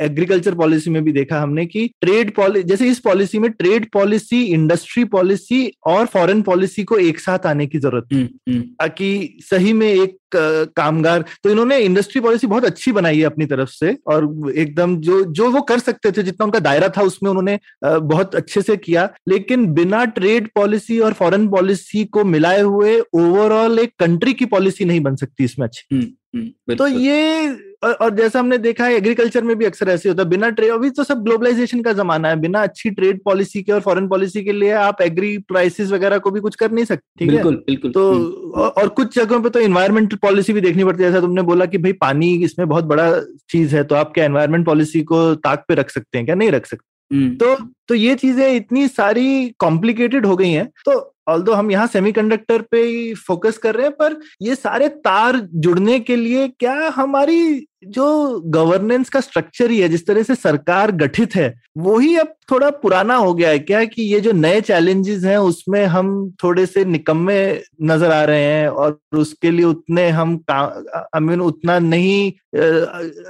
एग्रीकल्चर 0.00 0.54
पॉलिसी 0.54 0.90
में 0.90 1.02
भी 1.04 1.12
देखा 1.12 1.40
हमने 1.40 1.66
की 1.66 1.86
ट्रेड 2.00 2.34
पॉलिसी 2.34 2.68
जैसे 2.68 2.88
इस 2.88 2.98
पॉलिसी 2.98 3.38
में 3.38 3.50
ट्रेड 3.52 3.90
पॉलिसी 3.92 4.42
इंडस्ट्री 4.44 5.04
पॉलिसी 5.04 5.64
और 5.86 6.06
फॉरेन 6.06 6.42
पॉलिसी 6.42 6.84
को 6.84 6.98
एक 6.98 7.20
साथ 7.20 7.46
आने 7.46 7.66
की 7.66 7.78
ज़रूरत 7.78 8.12
है 8.12 8.18
हम्म, 8.18 8.52
हम्म, 8.52 8.62
ताकि 8.62 9.38
सही 9.50 9.72
में 9.72 9.92
एक 9.92 10.16
कामगार 10.34 11.24
तो 11.44 11.50
इन्होंने 11.50 11.78
इंडस्ट्री 11.78 12.20
पॉलिसी 12.20 12.46
बहुत 12.46 12.64
अच्छी 12.64 12.92
बनाई 12.92 13.18
है 13.18 13.24
अपनी 13.24 13.46
तरफ़ 13.46 13.68
से 13.68 13.96
और 14.06 14.52
एकदम 14.56 14.96
जो 14.96 15.22
जो 15.24 15.50
वो 15.50 15.60
कर 15.62 15.78
सकते 15.78 16.12
थे 16.12 16.22
जितना 16.22 16.44
उनका 16.44 16.58
दायरा 16.58 16.88
था 16.88 17.02
उसमें 17.02 17.30
उन्होंने 17.30 17.58
बहुत 17.84 18.34
अच्छे 18.34 18.62
से 18.62 18.76
किया। 18.76 19.08
लेकिन 19.28 19.66
बिना 19.66 20.04
ट्रेड 20.04 20.48
पॉलिसी 20.54 20.98
और 20.98 21.12
फॉरेन 21.12 21.48
पॉलिसी 21.48 22.04
को 22.04 22.24
मिलाए 22.24 22.60
हुए 22.60 23.00
ओवरऑल 23.00 23.78
एक 23.78 23.92
कंट्री 23.98 24.32
की 24.32 24.44
पॉलिसी 24.44 24.84
नहीं 24.84 25.00
बन 25.00 25.16
सकती 25.16 25.44
इसमें 25.44 25.66
अच्छी। 25.66 25.96
हम्म, 25.96 26.06
हम्म, 26.36 26.74
तो 26.74 26.86
ये 26.86 27.48
और 27.86 27.92
और 27.94 28.14
जैसा 28.14 28.38
हमने 28.38 28.58
देखा 28.58 28.84
है 28.84 28.94
एग्रीकल्चर 28.96 29.44
में 29.44 29.54
भी 29.58 29.64
अक्सर 29.64 29.88
ऐसे 29.88 30.08
होता 30.08 30.22
है। 30.22 30.28
बिना 30.28 30.48
ट्रेड 30.50 30.70
अभी 30.72 30.90
तो 30.90 31.04
सब 31.04 31.22
ग्लोबलाइजेशन 31.24 31.82
का 31.82 31.92
जमाना 31.92 32.28
है। 32.28 32.36
बिना 32.40 32.62
अच्छी 32.62 32.90
ट्रेड 32.90 33.20
पॉलिसी 33.24 33.62
के 33.62 33.72
और 33.72 33.80
फॉरेन 33.80 34.08
पॉलिसी 34.08 34.42
के 34.44 34.52
लिए 34.52 34.70
आप 34.80 35.02
एग्री 35.02 35.36
प्राइसेस 35.48 35.90
वगैरह 35.90 36.18
को 36.18 36.30
भी 36.30 36.40
कुछ 36.40 36.56
कर 36.56 36.70
नहीं 36.70 36.84
सकते 36.84 37.18
ठीक 37.18 37.28
है? 37.28 37.34
बिल्कुल 37.34 37.62
बिल्कुल। 37.66 37.92
तो 37.92 38.10
हम्म, 38.12 38.50
और 38.52 38.68
और 38.72 38.88
कुछ 38.90 39.14
जगहों 39.16 39.40
पे 39.42 39.50
तो 39.50 39.60
इन्वायरमेंटल 39.60 40.16
पॉलिसी 40.22 40.52
भी 40.52 40.60
देखनी 40.60 40.84
पड़ती 40.84 41.02
है। 41.02 41.10
जैसा 41.10 41.20
तुमने 41.20 41.42
बोला 41.44 41.66
कि 41.66 41.78
भाई 41.78 41.92
पानी 42.00 42.34
इसमें 42.44 42.68
बहुत 42.68 42.84
बड़ा 42.86 43.10
चीज़ 43.50 43.76
है 43.76 43.84
तो 43.84 43.94
आप 43.94 44.12
क्या 44.14 44.24
एनवायरमेंट 44.24 44.66
पॉलिसी 44.66 45.02
को 45.04 45.34
ताक 45.36 45.64
पे 45.68 45.74
रख 45.74 45.90
सकते 45.90 46.18
हैं 46.18 46.24
क्या? 46.26 46.34
नहीं 46.34 46.50
रख 46.50 46.66
सकते। 46.66 46.94
हम्म, 47.10 47.34
तो 47.36 47.56
तो 47.88 47.94
ये 47.94 48.14
चीज़ें 48.14 48.54
इतनी 48.54 48.86
सारी 48.88 49.48
कॉम्प्लिकेटेड 49.58 50.24
हो 50.26 50.36
गई 50.36 50.50
हैं। 50.50 50.66
तो 50.84 51.12
ऑल्दो 51.28 51.52
हम 51.52 51.70
यहाँ 51.70 51.86
सेमीकंडक्टर 51.86 52.62
पे 52.70 52.80
ही 52.82 53.14
फोकस 53.18 53.56
कर 53.58 53.74
रहे 53.74 53.86
हैं 53.86 53.94
पर 53.94 54.16
ये 54.42 54.54
सारे 54.54 54.88
तार 55.04 55.36
जुड़ने 55.56 55.98
के 56.00 56.16
लिए 56.16 56.46
क्या 56.50 56.74
हमारी 56.96 57.66
जो 57.82 58.40
गवर्नेंस 58.46 59.08
का 59.08 59.20
स्ट्रक्चर 59.20 59.70
ही 59.70 59.80
है 59.80 59.88
जिस 59.88 60.06
तरह 60.06 60.22
से 60.22 60.34
सरकार 60.34 60.90
गठित 60.92 61.34
है 61.36 61.54
वो 61.76 61.98
ही 61.98 62.16
अब 62.16 62.32
थोड़ा 62.50 62.68
पुराना 62.72 63.14
हो 63.14 63.32
गया 63.34 63.48
है। 63.50 63.58
क्या 63.58 63.84
कि 63.84 64.02
ये 64.02 64.20
जो 64.20 64.32
नए 64.32 64.60
चैलेंजेस 64.60 65.24
हैं 65.24 65.36
उसमें 65.38 65.84
हम 65.86 66.08
थोड़े 66.42 66.64
से 66.66 66.84
निकम्मे 66.84 67.38
नज़र 67.82 68.12
आ 68.12 68.22
रहे 68.24 68.42
हैं 68.42 68.68
और 68.68 68.98
उसके 69.14 69.50
लिए 69.50 69.64
उतने 69.64 70.08
हम 70.10 70.34
आई 70.50 71.20
मीन 71.20 71.40
उतना 71.40 71.78
नहीं 71.78 72.32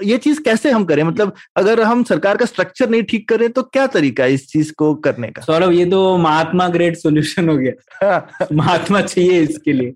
ये 0.05 0.19
चीज़ 0.19 0.41
कैसे 0.43 0.71
हम 0.71 0.85
करें? 0.85 1.03
मतलब 1.03 1.33
अगर 1.57 1.81
हम 1.83 2.03
सरकार 2.05 2.37
का 2.37 2.47
स्ट्रक्चर 2.47 2.91
नहीं 2.91 3.03
ठीक 3.03 3.29
करें 3.29 3.49
तो 3.51 3.63
क्या 3.63 3.87
तरीका 3.89 4.25
है 4.25 4.35
इस 4.35 4.47
चीज़ 4.49 4.73
को 4.73 4.95
करने 4.97 5.29
का? 5.29 5.43
सौरभ 5.43 5.73
ये 5.73 5.87
तो 5.87 6.17
महात्मा 6.19 6.69
ग्रेट 6.69 6.97
सोल्यूशन 6.97 7.49
हो 7.49 7.57
गया। 7.57 8.49
महात्मा 8.53 9.01
चाहिए 9.03 9.41
इसके 9.43 9.73
लिए 9.73 9.95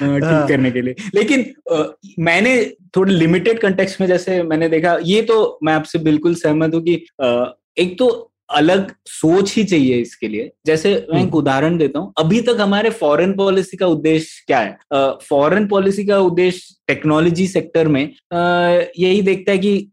हाँ। 0.00 0.18
ठीक 0.20 0.48
करने 0.48 0.70
के 0.70 0.82
लिए। 0.82 0.94
लेकिन 1.14 1.50
मैंने 2.18 2.62
थोड़े 2.96 3.12
लिमिटेड 3.12 3.60
कंटेक्स्ट 3.92 4.00
में 4.00 4.08
जैसे 4.08 4.42
मैंने 4.42 4.68
देखा 4.68 4.98
ये 5.04 5.22
तो 5.22 5.58
मैं 5.62 5.72
आपसे 5.72 5.98
बिल्कुल 5.98 6.34
सहमत 6.34 6.74
हूँ 6.74 6.82
कि 6.82 6.94
एक 7.78 7.98
तो 7.98 8.28
अलग 8.50 8.92
सोच 9.06 9.54
ही 9.56 9.64
चाहिए 9.64 10.00
इसके 10.00 10.28
लिए। 10.28 10.50
जैसे 10.66 10.88
मैं 10.88 11.18
एक 11.18 11.24
हम्म। 11.24 11.38
उदाहरण 11.38 11.78
देता 11.78 11.98
हूँ 11.98 12.12
अभी 12.18 12.40
तक 12.40 12.56
हमारे 12.60 12.90
फॉरेन 12.90 13.32
पॉलिसी 13.32 13.76
का 13.76 13.86
उद्देश्य 13.86 14.42
क्या 14.46 14.58
है? 14.58 14.76
फॉरेन 15.28 15.66
पॉलिसी 15.66 16.04
का 16.04 16.18
उद्देश्य 16.18 16.74
टेक्नोलॉजी 16.88 17.46
सेक्टर 17.46 17.88
में 17.88 18.02
यही 18.98 19.22
देखता 19.22 19.52
है 19.52 19.58
कि 19.58 19.88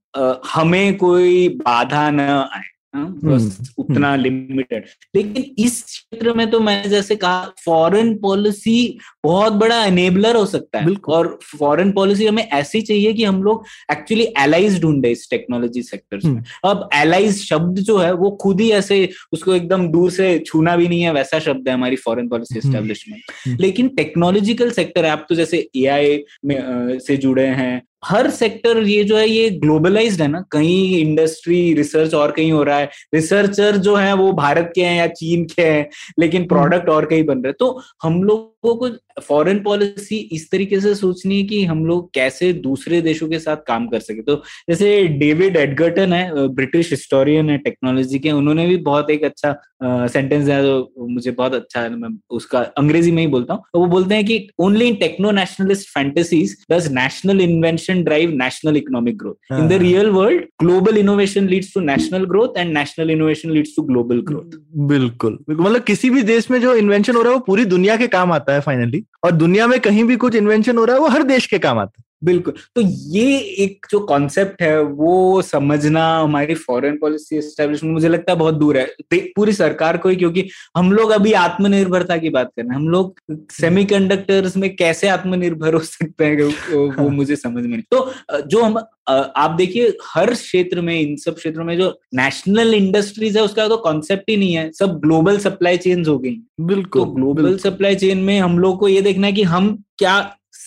हमें 0.53 0.97
कोई 0.97 1.47
बाधा 1.49 2.09
न 2.11 2.19
आए। 2.19 2.67
बस 2.95 3.57
हम्म, 3.59 3.65
उतना 3.77 4.15
लिमिटेड 4.15 4.85
लेकिन 5.15 5.55
इस 5.57 5.83
क्षेत्र 5.83 6.33
में 6.33 6.49
तो 6.51 6.59
मैंने 6.59 6.89
जैसे 6.89 7.15
कहा 7.15 7.53
फॉरेन 7.65 8.17
पॉलिसी 8.17 8.97
बहुत 9.23 9.53
बड़ा 9.53 9.85
एनेबलर 9.85 10.35
हो 10.35 10.45
सकता 10.45 10.79
है। 10.79 10.95
और 11.09 11.39
फॉरेन 11.59 11.91
पॉलिसी 11.91 12.25
हमें 12.25 12.43
ऐसी 12.43 12.81
चाहिए 12.81 13.13
कि 13.13 13.23
हम 13.23 13.43
लोग 13.43 13.65
एक्चुअली 13.91 14.27
एलाइज 14.37 14.81
ढूंढे 14.81 15.11
इस 15.11 15.29
टेक्नोलॉजी 15.29 15.81
सेक्टर 15.81 16.27
में 16.27 16.41
अब 16.65 16.89
एलाइज 16.93 17.43
शब्द 17.45 17.79
जो 17.79 17.97
है 17.97 18.13
वो 18.13 18.31
खुद 18.31 18.61
ही 18.61 18.71
ऐसे 18.71 19.09
उसको 19.33 19.53
एकदम 19.55 19.87
दूर 19.87 20.11
से 20.11 20.39
छूना 20.39 20.75
भी 20.75 20.87
नहीं 20.87 21.01
है 21.01 21.13
वैसा 21.13 21.39
शब्द 21.39 21.67
है 21.67 21.73
हमारी 21.73 21.95
foreign 21.95 22.27
policy 22.29 22.59
hmm. 22.59 22.67
Establishment 22.67 23.21
hmm. 23.47 23.57
लेकिन 23.59 23.87
टेक्नोलॉजिकल 23.87 24.71
सेक्टर 24.71 25.05
आप 25.05 25.25
तो 25.29 25.35
जैसे 25.35 25.69
ए 25.75 26.23
में 26.45 26.99
से 26.99 27.17
जुड़े 27.17 27.45
हैं 27.45 27.88
हर 28.05 28.29
सेक्टर 28.29 28.77
ये 28.77 29.03
जो 29.03 29.17
है 29.17 29.27
ये 29.29 29.49
ग्लोबलाइज 29.49 30.21
है 30.21 30.27
ना। 30.27 30.43
कहीं 30.51 30.97
इंडस्ट्री 30.97 31.73
रिसर्च 31.73 32.13
और 32.13 32.31
कहीं 32.31 32.51
हो 32.51 32.63
रहा 32.63 32.77
है। 32.77 32.89
रिसर्चर 33.13 33.77
जो 33.77 33.95
है 33.95 34.13
वो 34.13 34.31
भारत 34.33 34.71
के 34.75 34.81
हैं 34.81 34.97
या 34.97 35.07
चीन 35.07 35.45
के 35.45 35.61
हैं 35.61 35.89
लेकिन 36.19 36.47
प्रोडक्ट 36.47 36.83
हम्म। 36.83 36.95
और 36.95 37.05
कहीं 37.05 37.23
बन 37.25 37.41
रहे 37.41 37.53
तो 37.53 37.81
हम 38.03 38.23
लोगों 38.23 38.75
को 38.75 38.89
फॉरेन 39.19 39.59
पॉलिसी 39.63 40.17
इस 40.33 40.49
तरीके 40.51 40.79
से 40.79 40.93
सोचनी 40.95 41.37
है 41.37 41.43
कि 41.47 41.63
हम 41.65 41.85
लोग 41.85 42.09
कैसे 42.13 42.51
दूसरे 42.61 43.01
देशों 43.01 43.27
के 43.29 43.39
साथ 43.39 43.57
काम 43.67 43.87
कर 43.87 43.99
सके। 43.99 44.21
तो 44.21 44.35
जैसे 44.69 44.91
डेविड 45.19 45.57
एडगर्टन 45.57 46.13
है 46.13 46.47
ब्रिटिश 46.49 46.91
हिस्टोरियन 46.91 47.49
है 47.49 47.57
टेक्नोलॉजी 47.59 48.19
के 48.19 48.31
उन्होंने 48.31 48.67
भी 48.67 48.77
बहुत 48.83 49.09
एक 49.11 49.23
अच्छा 49.23 49.55
सेंटेंस 49.83 50.47
है 50.49 50.61
तो 50.63 51.07
मुझे 51.09 51.31
बहुत 51.31 51.53
अच्छा 51.53 51.81
है 51.81 51.89
मैं 51.91 52.09
उसका 52.37 52.59
अंग्रेज़ी 52.77 53.11
में 53.11 53.21
ही 53.21 53.27
बोलता 53.29 53.53
हूँ। 53.53 53.63
तो 53.73 53.79
वो 53.79 53.85
बोलते 53.87 54.15
हैं 54.15 54.25
कि 54.25 54.47
only 54.61 54.87
in 54.87 54.95
techno 54.97 55.31
nationalist 55.31 55.89
fantasies 55.89 56.55
does 56.71 56.91
national 56.93 57.41
invention 57.41 58.03
drive 58.03 58.31
national 58.35 58.77
economic 58.77 59.17
growth 59.17 59.53
in 59.53 59.67
the 59.67 59.81
real 59.81 60.09
world 60.11 60.43
global 60.61 60.97
innovation 60.97 61.47
leads 61.49 61.73
to 61.73 61.81
national 61.81 62.25
growth 62.25 62.57
and 62.57 62.73
national 62.77 63.11
innovation 63.11 63.51
leads 63.51 63.75
to 63.75 63.83
global 63.83 64.21
growth 64.27 64.57
बिल्कुल। 64.87 65.37
मतलब 65.49 65.81
किसी 65.83 66.09
भी 66.09 66.21
देश 66.23 66.49
में 66.51 66.59
जो 66.61 66.75
इन्वेंशन 66.75 67.15
हो 67.15 67.21
रहा 67.21 67.31
है 67.31 67.37
वो 67.37 67.43
पूरी 67.45 67.65
दुनिया 67.67 67.95
के 67.97 68.07
काम 68.09 68.31
आता 68.31 68.53
है 68.53 68.61
फाइनली 68.61 69.03
और 69.23 69.31
दुनिया 69.31 69.67
में 69.67 69.79
कहीं 69.79 70.03
भी 70.03 70.15
कुछ 70.15 70.35
इन्वेंशन 70.35 70.77
हो 70.77 70.85
रहा 70.85 70.95
है, 70.95 71.01
वो 71.01 71.07
हर 71.07 71.23
देश 71.23 71.47
के 71.47 71.59
काम 71.59 71.79
आता 71.79 71.93
है। 71.99 72.08
बिल्कुल। 72.21 72.53
तो 72.75 72.81
ये 72.81 73.37
एक 73.63 73.85
जो 73.91 73.99
कॉन्सेप्ट 73.99 74.61
है 74.61 74.81
वो 74.81 75.41
समझना 75.41 76.05
हमारी 76.19 76.55
फॉरेन 76.55 76.97
पॉलिसी 76.97 77.37
एस्टेब्लिशमेंट 77.37 77.93
मुझे 77.93 78.07
लगता 78.07 78.31
है 78.31 78.37
बहुत 78.37 78.53
दूर 78.53 78.77
है। 78.77 78.85
पूरी 79.13 79.53
सरकार 79.53 79.97
को 79.97 80.09
ही 80.09 80.15
क्योंकि 80.15 80.47
हम 80.77 80.91
लोग 80.91 81.11
अभी 81.11 81.33
आत्मनिर्भरता 81.33 82.17
की 82.17 82.29
बात 82.29 82.51
कर 82.55 82.61
रहे 82.61 82.69
हैं। 82.69 82.75
हम 82.75 82.89
लोग 82.89 83.19
सेमीकंडक्टर्स 83.51 84.57
में 84.57 84.75
कैसे 84.75 85.07
आत्मनिर्भर 85.07 85.73
हो 85.73 85.79
सकते 85.79 86.25
हैं 86.25 86.41
वो, 86.41 86.49
वो 86.77 86.87
हाँ। 86.91 87.09
मुझे 87.09 87.35
समझ 87.35 87.63
में 87.63 87.69
नहीं। 87.69 87.81
तो 87.91 88.41
जो 88.41 88.61
हम 88.61 88.77
आप 89.09 89.51
देखिए 89.51 89.93
हर 90.05 90.33
क्षेत्र 90.33 90.81
में 90.81 90.99
इन 90.99 91.15
सब 91.17 91.35
क्षेत्रों 91.35 91.63
में 91.65 91.77
जो 91.77 91.89
नेशनल 92.15 92.73
इंडस्ट्रीज़ 92.73 93.37
है 93.37 93.43
उसका 93.43 93.67
तो 93.67 93.77
कॉन्सेप्ट 93.77 94.29
ही 94.29 94.35
नहीं 94.37 94.53
है। 94.53 94.71
सब 94.71 94.99
ग्लोबल 94.99 95.37
सप्लाई 95.39 95.77
चेन 95.77 96.05
हो 96.05 96.17
गई। 96.19 96.35
बिल्कुल 96.61 97.01
तो 97.01 97.11
ग्लोबल 97.11 97.57
सप्लाई 97.57 97.95
चेन 97.95 98.17
में 98.17 98.39
हम 98.39 98.59
लोग 98.59 98.79
को 98.79 98.87
ये 98.87 99.01
देखना 99.01 99.27
है 99.27 99.33
कि 99.33 99.43
हम 99.43 99.75
क्या 99.97 100.19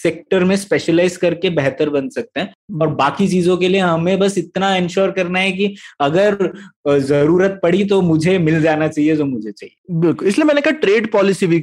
सेक्टर 0.02 0.44
में 0.44 0.54
स्पेशलाइज 0.56 1.16
करके 1.16 1.50
बेहतर 1.50 1.90
बन 1.90 2.08
सकते 2.08 2.40
हैं। 2.40 2.46
और 2.72 2.86
हम्म। 2.86 2.96
बाकी 2.96 3.28
चीज़ों 3.28 3.56
के 3.56 3.68
लिए 3.68 3.80
हमें 3.80 4.18
बस 4.18 4.38
इतना 4.38 4.74
इंश्योर 4.76 5.10
करना 5.10 5.38
है 5.38 5.52
कि 5.52 5.74
अगर 6.00 6.52
ज़रूरत 7.00 7.58
पड़ी 7.62 7.84
तो 7.84 8.00
मुझे 8.02 8.38
मिल 8.38 8.60
जाना 8.62 8.88
चाहिए 8.88 9.16
जो 9.16 9.24
मुझे 9.24 9.50
चाहिए। 9.50 10.00
बिल्कुल 10.00 10.28
इसलिए 10.28 10.46
मैंने 10.46 10.60
कहा 10.60 10.78
ट्रेड 10.80 11.10
पॉलिसी 11.12 11.46
भी 11.46 11.60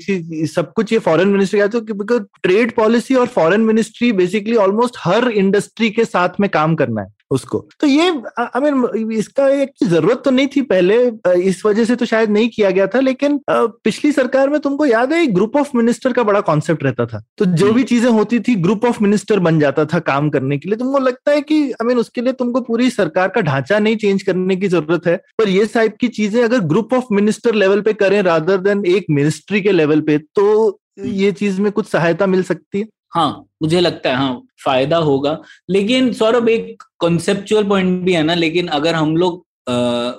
सब 0.47 0.73
कुछ 0.73 0.93
ये 0.93 0.99
फॉरेन 0.99 1.27
मिनिस्ट्री 1.27 1.59
का 1.59 1.79
बिकॉज़ 1.93 2.23
ट्रेड 2.43 2.75
पॉलिसी 2.75 3.15
और 3.15 3.27
फॉरेन 3.29 3.61
मिनिस्ट्री 3.61 4.11
बेसिकली 4.13 4.55
ऑलमोस्ट 4.57 4.95
हर 4.99 5.29
इंडस्ट्री 5.29 5.89
के 5.89 6.05
साथ 6.05 6.39
में 6.39 6.49
काम 6.49 6.75
करना 6.75 7.01
है। 7.01 7.17
उसको। 7.31 7.59
तो 7.79 7.87
ये 7.87 8.09
आई 8.39 8.59
मीन 8.61 9.11
इसका 9.13 9.47
एक 9.51 9.71
ज़रूरत 9.83 10.21
तो 10.25 10.31
नहीं 10.31 10.47
थी 10.55 10.61
पहले 10.63 10.95
इस 11.41 11.65
वजह 11.65 11.85
से 11.85 11.95
तो 11.95 12.05
शायद 12.05 12.29
नहीं 12.29 12.49
किया 12.49 12.69
गया 12.71 12.87
था 12.87 12.99
लेकिन 12.99 13.39
पिछली 13.49 14.11
सरकार 14.11 14.49
में 14.49 14.59
तुमको 14.61 14.85
याद 14.85 15.13
है 15.13 15.25
ग्रुप 15.29 15.55
ऑफ़ 15.57 15.69
मिनिस्टर 15.77 16.13
का 16.13 16.23
बड़ा 16.23 16.41
कॉन्सेप्ट 16.41 16.83
रहता 16.83 17.05
था। 17.05 17.23
तो 17.37 17.45
जो 17.47 17.71
भी 17.73 17.83
चीज़ें 17.83 18.09
होती 18.09 18.39
थी 18.39 18.55
ग्रुप 18.57 18.85
ऑफ़ 18.85 19.01
मिनिस्टर 19.03 19.39
बन 19.41 19.59
जाता 19.59 19.85
था 19.85 19.99
काम 20.01 20.29
करने 20.29 20.57
के 20.57 20.69
लिए 20.69 20.77
तुमको 20.77 20.99
लगता 20.99 21.31
है 21.31 21.41
कि 21.41 21.61
आई 21.71 21.87
मीन 21.87 21.97
उसके 21.97 22.21
लिए 22.21 22.33
तुमको 22.35 22.61
पूरी 22.61 22.89
सरकार 22.89 23.27
का 23.29 23.41
ढांचा 23.41 23.79
नहीं 23.79 23.97
चेंज 23.97 24.23
करने 24.23 24.55
की 24.55 24.67
ज़रूरत 24.67 25.07
है 25.07 25.15
पर 25.39 25.49
ये 25.49 25.65
टाइप 25.73 25.97
की 26.01 26.07
चीज़ें 26.09 26.43
अगर 26.43 26.59
ग्रुप 26.67 26.93
ऑफ़ 26.93 27.13
मिनिस्टर 27.13 27.55
लेवल 27.55 27.81
पे 27.81 27.93
करें 27.95 28.21
रादर 28.23 28.57
देन 28.59 28.85
एक 28.87 29.05
मिनिस्ट्री 29.11 29.61
के 29.61 29.71
लेवल 29.71 30.01
पे 30.01 30.17
तो 30.35 30.79
ये 30.99 31.31
चीज़ 31.33 31.61
में 31.61 31.71
कुछ 31.71 31.87
सहायता 31.87 32.25
मिल 32.27 32.43
सकती 32.43 32.79
है। 32.79 32.85
हाँ 33.13 33.29
मुझे 33.61 33.79
लगता 33.79 34.09
है 34.09 34.15
हाँ 34.15 34.41
फ़ायदा 34.65 34.97
होगा। 34.97 35.37
लेकिन 35.69 36.11
सौरभ 36.13 36.49
एक 36.49 36.83
कॉन्सेप्चुअल 36.99 37.63
पॉइंट 37.63 38.03
भी 38.03 38.13
है 38.13 38.23
ना 38.23 38.33
लेकिन 38.33 38.67
अगर 38.69 38.95
हम 38.95 39.15
लोग 39.17 39.45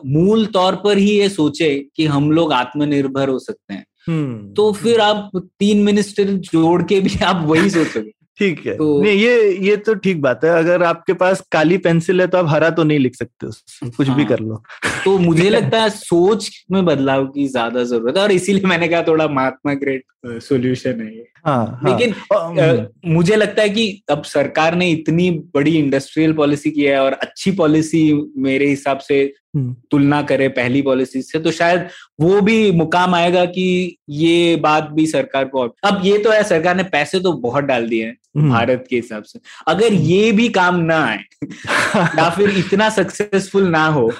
मूल 0.06 0.46
तौर 0.46 0.74
पर 0.74 0.98
ही 0.98 1.10
ये 1.10 1.28
सोचे 1.28 1.74
कि 1.96 2.06
हम 2.06 2.30
लोग 2.30 2.52
आत्मनिर्भर 2.52 3.28
हो 3.28 3.38
सकते 3.38 3.74
हैं 3.74 3.84
हम्म। 4.08 4.52
तो 4.54 4.72
फिर 4.72 5.00
आप 5.00 5.30
तीन 5.36 5.82
मिनिस्टर 5.82 6.24
जोड़ 6.24 6.82
के 6.82 7.00
भी 7.00 7.18
आप 7.24 7.44
वही 7.46 7.70
सोचोगे। 7.70 8.10
ठीक 8.38 8.66
है। 8.66 8.76
तो, 8.76 9.02
नहीं 9.02 9.16
ये 9.18 9.52
ये 9.66 9.76
तो 9.76 9.94
ठीक 9.94 10.20
बात 10.20 10.44
है। 10.44 10.50
अगर 10.50 10.82
आपके 10.82 11.12
पास 11.12 11.40
काली 11.52 11.76
पेंसिल 11.78 12.20
है 12.20 12.26
तो 12.26 12.38
आप 12.38 12.46
हरा 12.48 12.70
तो 12.70 12.84
नहीं 12.84 12.98
लिख 12.98 13.14
सकते 13.14 13.46
कुछ 13.88 14.08
हाँ, 14.08 14.16
भी 14.16 14.24
कर 14.24 14.38
लो। 14.38 14.62
तो 15.04 15.16
मुझे 15.18 15.48
लगता 15.50 15.82
है 15.82 15.90
सोच 15.90 16.50
में 16.72 16.84
बदलाव 16.84 17.26
की 17.26 17.46
ज़्यादा 17.48 17.82
ज़रूरत 17.84 18.16
है 18.16 18.22
और 18.22 18.32
इसीलिए 18.32 18.68
मैंने 18.68 18.88
कहा 18.88 19.02
थोड़ा 19.02 19.28
महात्मा 19.28 19.74
ग्रेट 19.74 20.40
सोल्यूशन 20.42 21.00
है 21.00 21.16
ये। 21.16 21.26
हाँ, 21.44 21.80
हाँ, 21.82 21.90
लेकिन 21.90 22.14
आ, 22.32 22.86
मुझे 23.06 23.36
लगता 23.36 23.62
है 23.62 23.68
कि 23.68 24.02
अब 24.10 24.22
सरकार 24.22 24.74
ने 24.74 24.90
इतनी 24.90 25.30
बड़ी 25.54 25.76
इंडस्ट्रियल 25.78 26.32
पॉलिसी 26.32 26.70
की 26.70 26.82
है 26.82 27.00
और 27.00 27.12
अच्छी 27.12 27.52
पॉलिसी 27.52 28.02
मेरे 28.38 28.66
हिसाब 28.66 28.98
से 28.98 29.20
हम्म। 29.56 29.74
तुलना 29.90 30.20
करे 30.22 30.48
पहली 30.48 30.82
पॉलिसी 30.82 31.22
से 31.22 31.38
तो 31.38 31.50
शायद 31.50 31.88
वो 32.20 32.40
भी 32.40 32.70
मुकाम 32.72 33.14
आएगा 33.14 33.44
कि 33.46 33.96
ये 34.08 34.56
बात 34.56 34.88
भी 34.90 35.06
सरकार 35.06 35.44
को 35.44 35.66
अब 35.84 36.00
ये 36.04 36.18
तो 36.18 36.30
है 36.30 36.42
सरकार 36.44 36.76
ने 36.76 36.82
पैसे 36.88 37.20
तो 37.20 37.32
बहुत 37.40 37.64
डाल 37.64 37.88
दिए 37.88 38.04
हैं 38.04 38.16
हम्म। 38.36 38.50
भारत 38.50 38.84
के 38.90 38.96
हिसाब 38.96 39.22
से 39.22 39.40
अगर 39.68 39.92
ये 39.92 40.30
भी 40.32 40.48
काम 40.48 40.76
ना 40.82 41.04
आए 41.04 41.24
या 42.18 42.28
फिर 42.30 42.58
इतना 42.58 42.88
सक्सेसफुल 42.90 43.68
ना 43.68 43.86
हो 43.88 44.10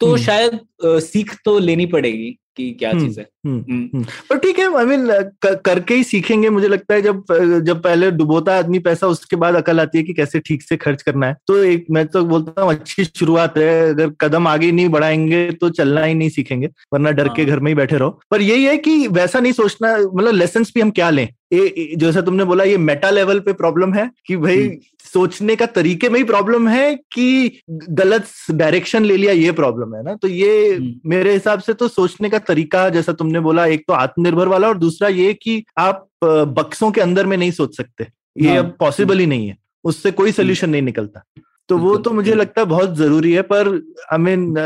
तो 0.00 0.06
हम्म। 0.06 0.22
शायद 0.22 0.60
सीख 1.02 1.34
तो 1.44 1.58
लेनी 1.58 1.86
पड़ेगी 1.86 2.36
कि 2.56 2.70
क्या 2.72 2.90
हम्म, 2.90 3.06
चीज़ 3.06 3.20
है। 3.20 3.26
हम्म, 3.46 4.02
पर 4.30 4.38
ठीक 4.38 4.58
है 4.58 4.64
आई 4.78 4.84
मीन 4.84 5.06
करके 5.64 5.94
ही 5.94 6.04
सीखेंगे 6.04 6.50
मुझे 6.50 6.68
लगता 6.68 6.94
है 6.94 7.02
जब 7.02 7.22
जब 7.66 7.82
पहले 7.82 8.10
डुबोता 8.10 8.56
आदमी 8.58 8.78
पैसा 8.78 9.06
उसके 9.06 9.36
बाद 9.36 9.54
अकल 9.54 9.80
आती 9.80 9.98
है 9.98 10.04
कि 10.04 10.12
कैसे 10.12 10.38
ठीक 10.38 10.62
से 10.62 10.76
खर्च 10.76 11.02
करना 11.02 11.26
है। 11.26 11.36
तो 11.46 11.62
एक 11.64 11.86
मैं 11.90 12.06
तो 12.06 12.24
बोलता 12.24 12.62
हूँ 12.62 12.70
अच्छी 12.70 13.04
शुरुआत 13.04 13.58
है 13.58 13.88
अगर 13.90 14.10
कदम 14.20 14.48
आगे 14.48 14.70
नहीं 14.72 14.88
बढ़ाएँगे 14.88 15.50
तो 15.50 15.70
चलना 15.70 16.04
ही 16.04 16.14
नहीं 16.14 16.28
सीखेंगे 16.28 16.66
वरना 16.92 17.10
डर 17.10 17.28
के 17.28 17.42
हाँ। 17.42 17.50
घर 17.50 17.60
में 17.60 17.70
ही 17.70 17.74
बैठे 17.74 17.96
रहो। 17.96 18.20
पर 18.30 18.42
यही 18.42 18.64
है 18.64 18.76
कि 18.76 19.06
वैसा 19.08 19.40
नहीं 19.40 19.52
सोचना 19.52 19.96
मतलब 19.98 20.34
लेसन 20.34 20.64
भी 20.64 20.80
हम 20.80 20.90
क्या 20.90 21.10
लें? 21.10 21.28
ये 21.52 21.94
जैसा 21.96 22.20
तुमने 22.20 22.44
बोला 22.44 22.64
ये 22.64 22.76
मेटा 22.78 23.10
लेवल 23.10 23.40
पे 23.40 23.52
प्रॉब्लम 23.52 23.94
है 23.94 24.10
कि 24.26 24.36
भाई 24.36 24.58
हम्म। 24.58 24.76
सोचने 25.04 25.56
का 25.56 25.66
तरीके 25.66 26.08
में 26.08 26.18
ही 26.18 26.24
प्रॉब्लम 26.24 26.68
है 26.68 26.94
कि 27.12 27.60
गलत 27.70 28.26
डायरेक्शन 28.50 29.04
ले 29.04 29.16
लिया 29.16 29.32
ये 29.32 29.52
प्रॉब्लम 29.52 29.94
है 29.94 30.02
ना? 30.02 30.14
तो 30.14 30.28
ये 30.28 30.74
हम्म। 30.74 31.10
मेरे 31.10 31.32
हिसाब 31.32 31.60
से 31.60 31.72
तो 31.72 31.88
सोचने 31.88 32.30
का 32.30 32.38
तरीका 32.40 32.88
जैसा 32.88 33.12
तुमने 33.12 33.40
बोला 33.40 33.66
एक 33.66 33.84
तो 33.88 33.92
आत्मनिर्भर 33.94 34.48
वाला 34.48 34.68
और 34.68 34.78
दूसरा 34.78 35.08
ये 35.08 35.32
कि 35.34 35.62
आप 35.78 36.06
बक्सों 36.24 36.90
के 36.90 37.00
अंदर 37.00 37.26
में 37.26 37.36
नहीं 37.36 37.50
सोच 37.50 37.76
सकते। 37.76 38.06
ये 38.36 38.48
हाँ। 38.48 38.58
अब 38.58 38.76
पॉसिबल 38.80 39.18
ही 39.18 39.26
नहीं 39.26 39.48
है। 39.48 39.56
उससे 39.84 40.10
कोई 40.12 40.32
सोल्यूशन। 40.32 40.70
नहीं 40.70 40.82
निकलता। 40.82 41.22
तो 41.68 41.78
वो 41.78 41.96
तो 41.96 42.10
मुझे 42.10 42.34
लगता 42.34 42.60
है 42.60 42.66
बहुत 42.66 42.96
ज़रूरी 42.96 43.32
है 43.32 43.42
पर 43.42 43.68
आई 44.12 44.18
मीन 44.18 44.56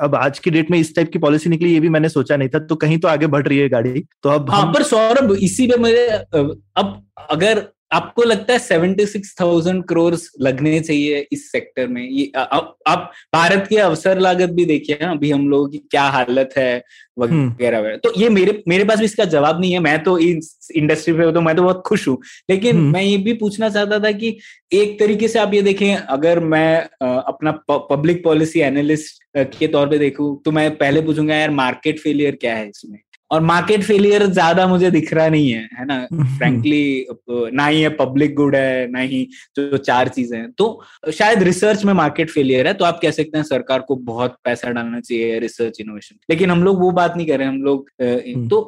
अब 0.00 0.14
आज 0.14 0.38
की 0.38 0.50
डेट 0.50 0.70
में 0.70 0.78
इस 0.78 0.94
टाइप 0.96 1.10
की 1.12 1.18
पॉलिसी 1.18 1.50
निकली 1.50 1.72
ये 1.72 1.80
भी 1.80 1.88
मैंने 1.88 2.08
सोचा 2.08 2.36
नहीं 2.36 2.48
था 2.48 2.58
तो 2.58 2.76
कहीं 2.76 2.98
तो 2.98 3.08
आगे 3.08 3.26
बढ़ 3.26 3.46
रही 3.48 3.58
है 3.58 3.68
गाड़ी। 3.68 4.04
तो 4.22 4.28
अब 4.28 4.50
हाँ 4.50 4.66
पर 4.72 4.82
सौरभ 4.82 5.32
इसी 5.40 5.66
पे 5.66 5.76
मेरे 5.78 6.06
अब 6.06 7.02
अगर 7.30 7.66
आपको 7.90 8.22
लगता 8.22 8.52
है 8.52 8.58
सेवेंटी 8.58 9.06
सिक्स 9.06 9.34
थाउज़ेंड 9.40 9.84
करोड़ 9.84 10.14
लगने 10.40 10.80
चाहिए 10.80 11.26
इस 11.32 11.50
सेक्टर 11.52 11.86
में 11.88 12.02
ये 12.02 12.30
आप, 12.36 12.76
आप 12.86 13.12
भारत 13.34 13.66
की 13.68 13.76
अवसर 13.78 14.18
लागत 14.18 14.50
भी 14.50 14.64
देखिए 14.66 14.98
ना 15.02 15.10
अभी 15.10 15.30
हम 15.30 15.48
लोगों 15.48 15.68
की 15.68 15.78
क्या 15.90 16.02
हालत 16.10 16.50
है 16.56 16.82
हम्म। 17.20 17.46
वगैरह 17.46 17.78
वगैरह 17.78 17.96
तो 17.96 18.12
ये 18.16 18.28
मेरे 18.30 18.62
मेरे 18.68 18.84
पास 18.84 18.98
भी 18.98 19.04
इसका 19.04 19.24
जवाब 19.26 19.60
नहीं 19.60 19.72
है 19.72 19.78
मैं 19.80 20.02
तो 20.02 20.18
इस 20.18 20.70
इंडस्ट्री 20.76 21.14
पे 21.14 21.32
तो 21.32 21.40
मैं 21.40 21.56
तो 21.56 21.62
बहुत 21.62 21.82
खुश 21.86 22.06
हूँ 22.08 22.18
लेकिन 22.50 22.76
हम्म। 22.76 22.92
मैं 22.92 23.02
ये 23.02 23.16
भी 23.18 23.32
पूछना 23.36 23.68
चाहता 23.68 23.98
था 23.98 24.12
कि 24.12 24.36
एक 24.72 24.98
तरीके 25.00 25.28
से 25.28 25.38
आप 25.38 25.54
ये 25.54 25.62
देखें 25.62 25.94
अगर 25.96 26.40
मैं 26.46 26.80
अपना 27.02 27.52
पब्लिक 27.70 28.22
पॉलिसी 28.24 28.60
एनालिस्ट 28.62 29.22
के 29.52 29.66
तौर 29.68 29.88
पे 29.88 29.98
देखूँ 29.98 30.30
तो 30.44 30.50
मैं 30.52 30.70
पहले 30.76 31.00
पूछूँगा 31.02 31.34
यार 31.34 31.50
मार्केट 31.56 32.00
फेलियर 32.00 32.36
क्या 32.36 32.54
है 32.54 32.68
इसमें 32.68 32.98
और 33.30 33.40
मार्केट 33.42 33.82
फेलियर 33.82 34.24
ज़्यादा 34.26 34.66
मुझे 34.66 34.90
दिख 34.90 35.12
रहा 35.12 35.28
नहीं 35.28 35.50
है 35.50 35.68
है 35.78 35.84
ना 35.84 35.98
फ्रेंकली 36.38 37.06
ना 37.30 37.66
ही 37.66 37.80
है 37.80 37.88
पब्लिक 37.96 38.34
गुड 38.34 38.54
है 38.56 38.90
ना 38.90 39.00
ही 39.00 39.22
जो 39.56 39.76
चार 39.78 40.08
चीज़ें 40.08 40.38
हैं 40.38 40.50
तो 40.52 40.68
शायद 41.12 41.42
रिसर्च 41.42 41.84
में 41.84 41.92
मार्केट 41.92 42.30
फेलियर 42.30 42.66
है 42.66 42.74
तो 42.74 42.84
आप 42.84 42.98
कह 43.02 43.10
सकते 43.10 43.38
हैं 43.38 43.44
सरकार 43.44 43.80
को 43.80 43.96
बहुत 44.04 44.36
पैसा 44.44 44.70
डालना 44.70 45.00
चाहिए 45.00 45.38
रिसर्च 45.38 45.80
इनोवेशन 45.80 46.16
लेकिन 46.30 46.50
हम 46.50 46.62
लोग 46.64 46.80
वो 46.80 46.90
बात 46.92 47.16
नहीं 47.16 47.26
कर 47.26 47.38
रहे 47.38 47.48
हम 47.48 47.62
लोग 47.62 47.90
हम्म। 48.02 48.48
तो 48.48 48.62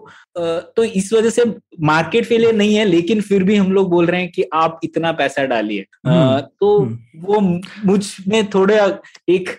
तो 0.76 0.84
इस 0.84 1.12
वजह 1.12 1.30
से 1.30 1.44
मार्केट 1.84 2.24
फेलियर 2.24 2.54
नहीं 2.54 2.74
है 2.74 2.84
लेकिन 2.84 3.20
फिर 3.22 3.44
भी 3.44 3.56
हम 3.56 3.72
लोग 3.72 3.90
बोल 3.90 4.06
रहे 4.06 4.20
हैं 4.20 4.30
कि 4.30 4.44
आप 4.54 4.80
इतना 4.84 5.12
पैसा 5.14 5.44
डालिए 5.46 5.86
हम्म। 6.06 6.40
तो 6.61 6.78
हम्म। 6.78 7.24
वो 7.24 7.40
मुझमें 7.86 8.46
थोड़ा 8.50 8.86
एक 9.28 9.50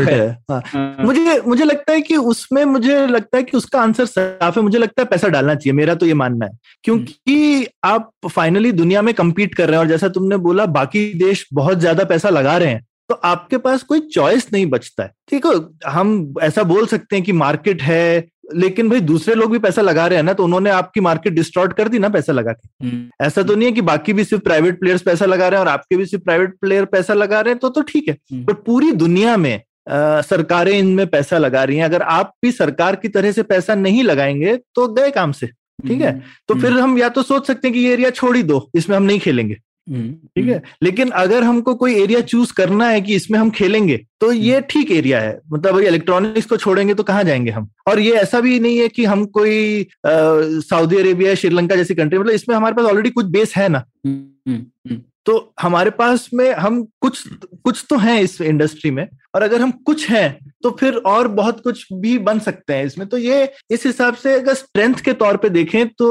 है, 0.00 0.20
है। 0.20 0.28
हाँ। 0.50 0.62
हाँ। 0.66 0.96
मुझे 1.00 1.40
मुझे 1.40 1.64
लगता 1.64 1.92
है 1.92 2.00
कि 2.00 2.16
उसमें 2.16 2.64
मुझे 2.64 3.06
लगता 3.06 3.36
है 3.36 3.42
कि 3.42 3.56
उसका 3.56 3.80
आंसर 3.80 4.06
साफ़ 4.06 4.58
है 4.58 4.62
मुझे 4.62 4.78
लगता 4.78 5.02
है 5.02 5.08
पैसा 5.08 5.28
डालना 5.28 5.54
चाहिए 5.54 5.72
मेरा 5.72 5.94
तो 5.94 6.06
ये 6.06 6.14
मानना 6.14 6.46
है 6.46 6.52
क्योंकि 6.84 7.66
आप 7.84 8.10
फाइनली 8.28 8.72
दुनिया 8.72 9.02
में 9.02 9.14
कम्पीट 9.14 9.54
कर 9.54 9.66
रहे 9.66 9.76
हैं 9.76 9.84
और 9.84 9.88
जैसा 9.88 10.08
तुमने 10.08 10.36
बोला 10.36 10.66
बाकी 10.66 11.14
देश 11.14 11.48
बहुत 11.52 11.78
ज़्यादा 11.78 12.04
पैसा 12.04 12.28
लगा 12.28 12.56
रहे 12.56 12.68
हैं 12.68 12.86
तो 13.08 13.14
आपके 13.14 13.58
पास 13.58 13.82
कोई 13.82 14.00
चॉइस 14.00 14.52
नहीं 14.52 14.66
बचता 14.66 15.02
है 15.02 15.12
ठीक 15.28 15.46
है 15.46 15.52
हम 15.86 16.34
ऐसा 16.42 16.62
बोल 16.62 16.86
सकते 16.86 17.16
हैं 17.16 17.24
कि 17.24 17.32
मार्केट 17.32 17.82
है 17.82 18.26
लेकिन 18.54 18.88
भाई 18.88 19.00
दूसरे 19.00 19.34
लोग 19.34 19.52
भी 19.52 19.58
पैसा 19.58 19.82
लगा 19.82 20.06
रहे 20.06 20.18
हैं 20.18 20.24
ना 20.24 20.32
तो 20.32 20.44
उन्होंने 20.44 20.70
आपकी 20.70 21.00
मार्केट 21.00 21.32
डिस्टॉर्ट 21.32 21.72
कर 21.72 21.88
दी 21.88 21.98
ना 21.98 22.08
पैसा 22.08 22.32
लगा 22.32 22.52
के 22.52 22.86
हम्म। 22.86 23.26
ऐसा 23.26 23.42
तो 23.42 23.54
नहीं 23.54 23.68
है 23.68 23.72
कि 23.72 23.80
बाकी 23.82 24.12
भी 24.12 24.24
सिर्फ़ 24.24 24.44
प्राइवेट 24.44 24.78
प्लेयर्स 24.80 25.02
पैसा 25.02 25.26
लगा 25.26 25.48
रहे 25.48 25.60
हैं 25.60 25.66
और 25.66 25.72
आपके 25.72 25.96
भी 25.96 26.06
सिर्फ़ 26.06 26.24
प्राइवेट 26.24 26.56
प्लेयर 26.60 26.84
पैसा 26.84 27.14
लगा 27.14 27.40
रहे 27.40 27.52
हैं 27.52 27.58
तो 27.60 27.68
तो 27.68 27.82
ठीक 27.82 28.08
है 28.08 28.16
हम्म। 28.32 28.44
बट 28.44 28.64
पूरी 28.64 28.92
दुनिया 28.92 29.36
में 29.36 29.54
आ, 29.54 30.20
सरकारें 30.20 30.72
इनमें 30.72 31.06
पैसा 31.06 31.38
लगा 31.38 31.64
रही 31.64 31.76
हैं 31.76 31.84
अगर 31.84 32.02
आप 32.02 32.32
भी 32.42 32.52
सरकार 32.52 32.96
की 32.96 33.08
तरह 33.08 33.32
से 33.32 33.42
पैसा 33.42 33.74
नहीं 33.74 34.02
लगाएँगे 34.02 34.56
तो 34.74 34.88
गए 34.88 35.10
काम 35.10 35.32
से 35.32 35.46
ठीक 35.86 36.00
है 36.00 36.12
तो 36.48 36.54
हम्म। 36.54 36.64
फिर 36.64 36.72
हम 36.72 36.98
या 36.98 37.08
तो 37.08 37.22
सोच 37.22 37.46
सकते 37.46 37.68
हैं 37.68 37.74
कि 37.74 37.80
ये 37.80 37.92
एरिया 37.92 38.10
छोड़ 38.10 38.36
ही 38.36 38.42
दो 38.42 38.70
इसमें 38.74 38.96
हम 38.96 39.02
नहीं 39.02 39.20
खेलेंगे 39.20 39.54
हम्म, 39.54 39.65
ठीक 39.90 40.46
है? 40.46 40.62
लेकिन 40.82 41.10
अगर 41.14 41.42
हमको 41.42 41.74
कोई 41.74 41.94
एरिया 41.94 42.20
चूज़ 42.22 42.52
करना 42.52 42.88
है 42.88 43.00
कि 43.00 43.14
इसमें 43.14 43.38
हम 43.38 43.50
खेलेंगे 43.50 43.96
तो 44.20 44.30
ये 44.32 44.60
ठीक 44.70 44.90
एरिया 44.90 45.20
है। 45.20 45.38
मतलब 45.52 45.74
अगर 45.74 45.84
इलेक्ट्रॉनिक्स 45.84 46.46
को 46.46 46.56
छोड़ेंगे 46.56 46.94
तो 46.94 47.02
कहाँ 47.02 47.24
जाएँगे 47.24 47.50
हम? 47.50 47.68
और 47.88 48.00
ये 48.00 48.12
ऐसा 48.12 48.40
भी 48.40 48.58
नहीं 48.60 48.78
है 48.78 48.88
कि 48.88 49.04
हम 49.04 49.24
कोई 49.26 49.86
सऊदी 50.06 50.96
अरेबिया 50.96 51.34
श्रीलंका 51.34 51.76
जैसी 51.76 51.94
कंट्री 51.94 52.18
मतलब 52.18 52.32
इसमें 52.32 52.56
हमारे 52.56 52.74
पास 52.74 52.86
ऑलरेडी 52.86 53.10
कुछ 53.10 53.26
बेस 53.26 53.54
है 53.56 53.68
ना। 53.68 53.84
हम्म, 54.06 54.24
हम्म, 54.48 54.64
हम्म, 54.88 55.00
तो 55.26 55.54
हमारे 55.60 55.90
पास 55.90 56.28
में 56.34 56.52
हम 56.54 56.82
कुछ 57.00 57.22
कुछ 57.64 57.84
तो 57.90 57.96
हैं 57.98 58.20
इस 58.22 58.40
इंडस्ट्री 58.40 58.90
में 58.90 59.06
और 59.36 59.42
अगर 59.42 59.60
हम 59.60 59.70
कुछ 59.86 60.08
हैं 60.10 60.28
तो 60.62 60.70
फिर 60.70 60.94
और 61.06 61.28
बहुत 61.30 61.60
कुछ 61.60 61.86
भी 61.94 62.16
बन 62.20 62.38
सकते 62.38 62.74
हैं 62.74 62.84
इसमें 62.84 63.06
तो 63.08 63.18
ये 63.18 63.42
इस 63.70 63.84
हिसाब 63.86 64.14
से 64.14 64.32
अगर 64.34 64.54
स्ट्रेंथ 64.54 65.02
के 65.04 65.12
तौर 65.14 65.36
पे 65.36 65.48
देखें 65.48 65.88
तो 65.88 66.06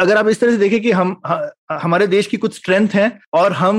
अगर 0.00 0.16
आप 0.16 0.28
इस 0.28 0.40
तरह 0.40 0.52
से 0.52 0.58
देखें 0.58 0.80
कि 0.82 0.90
हम 0.92 1.16
हमारे 1.72 2.06
देश 2.06 2.26
की 2.26 2.36
कुछ 2.36 2.56
स्ट्रेंथ 2.56 2.88
है 2.88 3.10
और 3.34 3.52
हम 3.54 3.78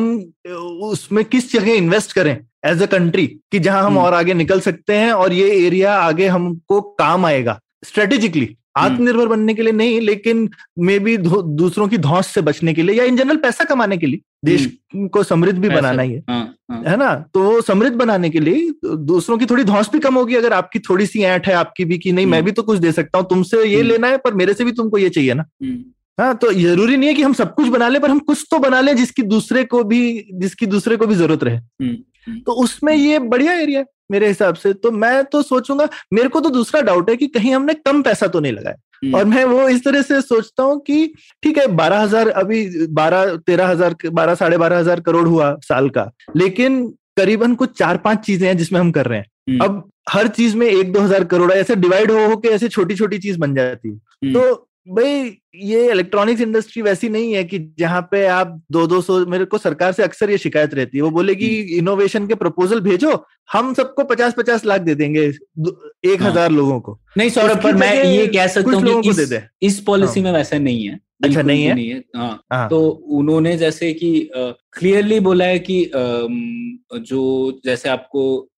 उसमें 0.83 1.23
किस 1.25 1.51
जगह 1.53 1.73
इन्वेस्ट 1.73 2.13
करें 2.13 2.35
एज 2.65 2.81
अ 2.81 2.85
कंट्री 2.87 3.27
कि 3.51 3.59
जहाँ 3.59 3.81
हम 3.81 3.87
हम्म। 3.87 3.99
और 3.99 4.13
आगे 4.13 4.33
निकल 4.33 4.59
सकते 4.61 4.95
हैं 4.95 5.11
और 5.13 5.33
ये 5.33 5.49
एरिया 5.57 5.93
आगे 5.99 6.27
हमको 6.29 6.81
काम 6.97 7.25
आएगा 7.25 7.59
स्ट्रेटेजिकली 7.83 8.55
आत्मनिर्भर 8.77 9.27
बनने 9.27 9.53
के 9.53 9.61
लिए 9.61 9.73
नहीं 9.73 9.99
लेकिन 10.01 10.49
मे 10.79 10.97
बी 10.99 11.15
दूसरों 11.17 11.87
की 11.87 11.97
धौस 11.97 12.27
से 12.27 12.41
बचने 12.41 12.73
के 12.73 12.83
लिए 12.83 12.95
या 12.95 13.03
इन 13.03 13.17
जनरल 13.17 13.37
पैसा 13.37 13.63
कमाने 13.63 13.97
के 13.97 14.07
लिए। 14.07 14.19
देश 14.45 14.67
को 14.95 15.23
समृद्ध 15.23 15.57
भी 15.59 15.69
बनाना 15.69 16.01
ही 16.01 16.13
है। 16.13 16.23
हाँ, 16.29 16.55
हाँ, 16.71 16.83
है 16.87 16.95
ना? 16.97 17.13
तो 17.33 17.41
वो 17.41 17.61
समृद्ध 17.61 17.95
बनाने 17.95 18.29
के 18.29 18.39
लिए 18.39 18.71
दूसरों 18.85 19.37
की 19.37 19.45
थोड़ी 19.45 19.63
धौस 19.63 19.89
भी 19.93 19.99
कम 19.99 20.15
होगी 20.15 20.35
अगर 20.35 20.53
आपकी 20.53 20.79
थोड़ी 20.79 21.05
सी 21.05 21.21
ऐंठ 21.23 21.47
है 21.47 21.53
आपकी 21.55 21.85
भी 21.85 21.97
कि 21.97 22.11
नहीं 22.11 22.25
मैं 22.25 22.37
हम्म। 22.37 22.45
भी 22.45 22.51
तो 22.51 22.63
कुछ 22.63 22.79
दे 22.79 22.91
सकता 22.91 23.17
हूँ 23.17 23.27
तुमसे 23.29 23.63
ये 23.65 23.75
हम्म। 23.75 23.87
लेना 23.87 24.07
है 24.07 24.17
पर 24.17 24.33
मेरे 24.33 24.53
से 24.53 24.63
भी 24.63 24.71
तुमको 24.71 24.97
ये 24.97 25.09
चाहिए 25.09 25.33
ना। 25.33 25.45
हम्म, 25.63 25.83
हाँ 26.19 26.35
तो 26.35 26.51
ज़रूरी 26.53 26.97
नहीं 26.97 27.09
है 27.09 27.15
कि 27.15 27.23
हम 27.23 27.33
सब 27.33 27.53
कुछ 27.55 27.67
बना 27.67 27.87
लें 27.87 28.01
पर 28.01 28.09
हम 28.09 28.19
कुछ 28.19 28.45
तो 28.51 28.59
बना 28.59 28.81
लें 28.81 28.95
जिसकी 28.95 29.23
दूसरे 29.23 29.63
को 29.63 29.83
भी 29.83 30.01
जिसकी 30.33 30.65
दूसरे 30.65 30.97
को 30.97 31.07
भी 31.07 31.15
ज़रूरत 31.15 31.43
रहे। 31.43 31.55
हम्म, 31.55 31.95
हम्म। 32.27 32.39
तो 32.39 32.51
उसमें 32.63 32.93
ये 32.95 33.19
बढ़िया 33.19 33.53
एरिया 33.53 33.79
है। 33.79 33.85
मेरे 34.09 34.27
हिसाब 34.27 34.55
से 34.55 34.73
तो 34.73 34.91
मैं 34.93 35.23
तो 35.25 35.41
सोचूँगा 35.43 35.87
मेरे 36.13 36.29
को 36.29 36.39
तो 36.39 36.49
दूसरा 36.49 36.81
डाउट 36.81 37.09
है 37.09 37.15
कि 37.15 37.27
कहीं 37.27 37.53
हमने 37.53 37.73
कम 37.75 38.01
पैसा 38.01 38.27
तो 38.27 38.39
नहीं 38.39 38.53
लगाया। 38.53 38.75
हम्म। 39.03 39.15
और 39.15 39.25
मैं 39.25 39.43
वो 39.45 39.67
इस 39.69 39.83
तरह 39.83 40.01
से 40.01 40.21
सोचता 40.21 40.63
हूँ 40.63 40.79
कि 40.81 41.13
ठीक 41.43 41.57
है 41.57 41.67
बारह 41.75 41.99
हज़ार 41.99 42.29
अभी 42.29 42.87
बारह 42.93 43.35
तेरह 43.37 43.67
हज़ार 43.67 43.95
बारह 44.11 44.35
साढ़े 44.35 44.57
बारह 44.57 44.79
हज़ार 44.79 44.99
करोड़ 44.99 45.27
हुआ 45.27 45.55
साल 45.63 45.89
का 45.89 46.09
लेकिन 46.35 46.87
करीबन 47.17 47.55
कुछ 47.55 47.77
चार 47.77 47.97
पाँच 47.97 48.19
चीज़ें 48.19 48.47
हैं 48.47 48.57
जिसमें 48.57 48.79
हम 48.79 48.91
कर 48.91 49.05
रहे 49.05 49.19
हैं। 49.19 49.25
हम्म, 49.49 49.59
अब 49.59 49.89
हर 50.09 50.27
चीज़ 50.29 50.55
में 50.57 50.65
एक 50.67 50.91
दो 50.91 50.99
हज़ार 50.99 51.23
करोड़ 51.25 51.51
ऐसे 51.51 51.75
डिवाइड 51.77 52.11
हो 52.11 52.25
हो 52.27 52.35
के 52.37 52.49
ऐसे 52.49 52.67
छोटी 52.69 52.95
छोटी 52.95 53.17
चीज़ 53.19 53.37
बन 53.39 53.55
जाती 53.55 53.89
है। 53.89 53.95
हम्म, 53.95 54.33
तो 54.33 54.67
भाई 54.89 55.37
ये 55.63 55.91
इलेक्ट्रॉनिक्स 55.91 56.41
इंडस्ट्री 56.41 56.81
वैसी 56.81 57.09
नहीं 57.09 57.33
है 57.33 57.43
कि 57.43 57.59
जहाँ 57.79 58.01
पे 58.11 58.25
आप 58.27 58.61
दो 58.71 58.85
दो 58.87 59.01
सौ 59.01 59.25
मेरे 59.25 59.45
को 59.45 59.57
सरकार 59.57 59.91
से 59.91 60.03
अक्सर 60.03 60.29
ये 60.29 60.37
शिकायत 60.37 60.73
रहती 60.73 60.97
है 60.97 61.03
वो 61.03 61.09
बोले 61.09 61.33
बोलेगी 61.33 61.77
इनोवेशन 61.77 62.27
के 62.27 62.35
प्रपोजल 62.35 62.79
भेजो 62.79 63.25
हम 63.51 63.73
सबको 63.73 64.03
पचास 64.03 64.33
पचास 64.37 64.65
लाख 64.65 64.81
दे 64.81 64.95
देंगे 64.95 65.21
एक 65.21 66.21
हाँ। 66.21 66.31
हज़ार 66.31 66.51
लोगों 66.51 66.79
को 66.79 66.99
नहीं 67.17 67.29
सौरभ 67.29 67.63
पर 67.63 67.75
मैं 67.75 68.03
ये 68.03 68.27
कह 68.27 68.47
सकता 68.47 68.77
हूँ 68.77 69.01
कि 69.01 69.09
इस, 69.09 69.33
इस 69.61 69.79
पॉलिसी 69.79 70.19
हाँ। 70.19 70.31
में 70.31 70.37
वैसा 70.37 70.57
नहीं 70.57 70.87
है 70.87 70.99
अच्छा, 71.23 71.41
नहीं 71.41 71.63
है? 71.63 71.73
नहीं 71.75 71.89
है 71.89 72.03
हाँ 72.15 72.43
हाँ। 72.53 72.67
तो 72.69 72.79
उन्होंने 73.11 73.57
जैसे 73.57 73.93
कि 73.93 74.29
क्लियरली 74.35 75.19
बोला 75.19 75.45
है 75.45 75.59
कि 75.59 75.91
जो 75.95 77.59
जैसे 77.65 77.89
आपको 77.89 78.49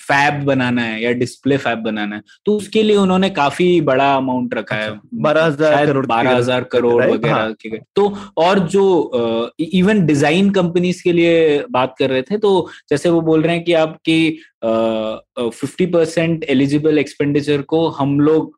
फैब 0.00 0.42
बनाना 0.44 0.82
है 0.82 1.02
या 1.02 1.12
डिस्प्ले 1.12 1.56
फैब 1.56 1.78
बनाना 1.78 2.16
है 2.16 2.22
तो 2.46 2.56
उसके 2.56 2.82
लिए 2.82 2.96
उन्होंने 2.96 3.30
काफ़ी 3.30 3.80
बड़ा 3.80 4.14
अमाउंट 4.16 4.54
रखा 4.54 4.76
है 4.76 4.90
अच्छा, 4.90 5.22
12,000 5.22 5.72
शायद 5.74 5.88
करोड़ 5.88 6.06
की 6.06 6.12
12,000 6.38 6.64
करोड़ 6.72 7.04
वगैरह 7.04 7.34
हाँ। 7.34 7.52
के 7.62 7.78
तो 7.96 8.12
और 8.38 8.58
जो 8.68 8.84
इवन 9.60 10.04
डिज़ाइन 10.06 10.50
कंपनीज़ 10.50 11.02
के 11.02 11.12
लिए 11.12 11.64
बात 11.70 11.94
कर 11.98 12.10
रहे 12.10 12.22
थे 12.22 12.38
तो 12.38 12.68
जैसे 12.90 13.10
वो 13.10 13.20
बोल 13.20 13.42
रहे 13.42 13.56
हैं 13.56 13.64
कि 13.64 13.72
आपकी 13.74 14.20
फिफ्टी 14.60 15.86
परसेंट 15.86 16.44
एलिजिबल 16.44 16.98
एक्सपेंडिचर 16.98 17.62
को 17.62 17.86
हम 17.88 18.18
लोग 18.20 18.54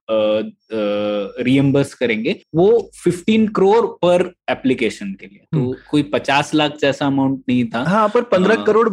रियम्बर्स 1.41 1.93
करेंगे 1.95 2.37
वो 2.55 2.69
फिफ्टीन 2.95 3.47
करोड़ 3.49 3.87
पर 4.03 4.31
एप्लीकेशन 4.51 5.13
के 5.21 5.27
लिए 5.27 5.39
तो 5.39 5.59
हम्म। 5.59 5.75
कोई 5.91 6.03
पचास 6.13 6.55
लाख 6.55 6.77
जैसा 6.81 7.07
अमाउंट 7.07 7.43
नहीं 7.49 7.65
था 7.65 7.83
हाँ 7.85 8.09
पर 8.09 8.23
पंद्रह। 8.31 8.65
करोड़ 8.65 8.89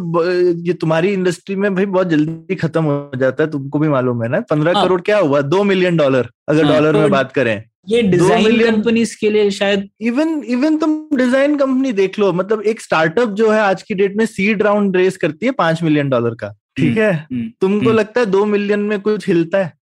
ये 0.66 0.72
तुम्हारी 0.74 1.12
इंडस्ट्री 1.12 1.56
में 1.56 1.74
भाई 1.74 1.86
बहुत 1.86 2.08
जल्दी 2.08 2.54
खत्म 2.56 2.84
हो 2.84 3.10
जाता 3.16 3.42
है 3.42 3.50
तुमको 3.50 3.78
भी 3.78 3.88
मालूम 3.88 4.22
है 4.22 4.28
ना 4.28 4.40
पंद्रह 4.50 4.72
हाँ। 4.72 4.84
करोड़ 4.84 5.00
क्या 5.00 5.18
हुआ 5.18 5.40
दो 5.46 5.62
मिलियन 5.64 5.96
डॉलर 5.96 6.30
अगर 6.48 6.64
हाँ, 6.64 6.74
डॉलर 6.74 6.92
तो 6.92 6.98
में 6.98 7.10
बात 7.10 7.32
करें 7.32 7.62
ये 7.88 8.02
डिज़ाइन 8.04 8.60
कंपनीज़ 8.60 9.16
के 9.20 9.30
लिए 9.30 9.50
शायद 9.50 9.88
इवन 10.02 10.42
इवन 10.46 10.76
तुम 10.78 10.98
डिज़ाइन 11.16 11.56
कंपनी 11.56 11.92
देख 11.92 12.18
लो 12.18 12.32
मतलब 12.32 12.62
एक 12.64 12.80
स्टार्टअप 12.80 13.28
जो 13.34 13.50
है 13.50 13.60
आज 13.60 13.82
की 13.82 13.94
डेट 13.94 14.16
में 14.16 14.24
सीड 14.26 14.62
राउंड 14.62 14.96
रेस 14.96 15.16
करती 15.16 15.46
है 15.46 15.52
पाँच 15.54 15.82
मिलियन 15.82 16.08
डॉलर 16.08 16.34
का 16.34 16.54
ठीक 16.76 16.96
है 16.98 17.12
हम्म, 17.12 17.48
तुमको 17.60 17.86
हम्म। 17.86 17.98
लगता 17.98 18.20
है 18.20 18.26
दो 18.26 18.44
मिलियन 18.46 18.80
में 18.82 19.00
कुछ 19.00 19.28
हिलता 19.28 19.58
है 19.58 19.76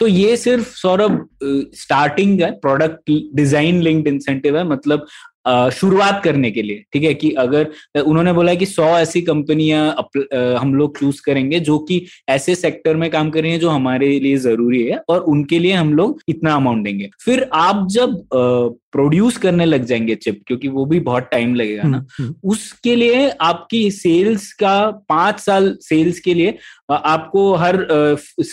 तो 0.00 0.06
ये 0.06 0.36
सिर्फ़ 0.36 0.68
सौरभ 0.70 1.28
स्टार्टिंग 1.76 2.40
है 2.42 2.50
प्रोडक्ट 2.60 3.10
डिज़ाइन 3.34 3.80
लिंक्ड 3.82 4.08
इंसेंटिव 4.08 4.56
है 4.58 4.64
मतलब 4.64 5.06
शुरुआत 5.46 6.20
करने 6.24 6.50
के 6.50 6.62
लिए 6.62 6.84
ठीक 6.92 7.02
है? 7.02 7.14
कि 7.14 7.30
अगर 7.30 8.00
उन्होंने 8.00 8.32
बोला 8.32 8.54
कि 8.54 8.66
सौ 8.66 8.84
ऐसी 8.98 9.22
कंपनियाँ 9.22 9.88
हम 10.60 10.74
लोग 10.74 10.98
चूज़ 10.98 11.22
करेंगे 11.22 11.60
जो 11.60 11.78
कि 11.78 12.04
ऐसे 12.28 12.54
सेक्टर 12.54 12.96
में 12.96 13.10
काम 13.10 13.30
कर 13.30 13.42
रही 13.42 13.50
हैं 13.52 13.60
जो 13.60 13.68
हमारे 13.70 14.18
लिए 14.20 14.36
ज़रूरी 14.36 14.82
है 14.82 15.00
और 15.08 15.20
उनके 15.20 15.58
लिए 15.58 15.72
हम 15.72 15.94
लोग 15.94 16.20
इतना 16.28 16.54
अमाउंट 16.54 16.84
देंगे। 16.84 17.10
फिर 17.24 17.48
आप 17.52 17.86
जब 17.90 18.24
प्रोड्यूस 18.92 19.36
करने 19.36 19.64
लग 19.64 19.84
जाएँगे 19.84 20.14
चिप 20.14 20.40
क्योंकि 20.46 20.68
वो 20.68 20.84
भी 20.84 21.00
बहुत 21.00 21.28
टाइम 21.32 21.54
लगेगा 21.54 21.82
ना 21.82 22.04
हम्म, 22.20 22.34
उसके 22.44 22.96
लिए 22.96 23.28
आपकी 23.40 23.90
सेल्स 23.90 24.52
का 24.52 24.90
पाँच 25.08 25.40
साल 25.40 25.78
सेल्स 25.80 26.20
के 26.20 26.34
लिए 26.34 26.54
आपको 26.94 27.54
हर 27.54 27.76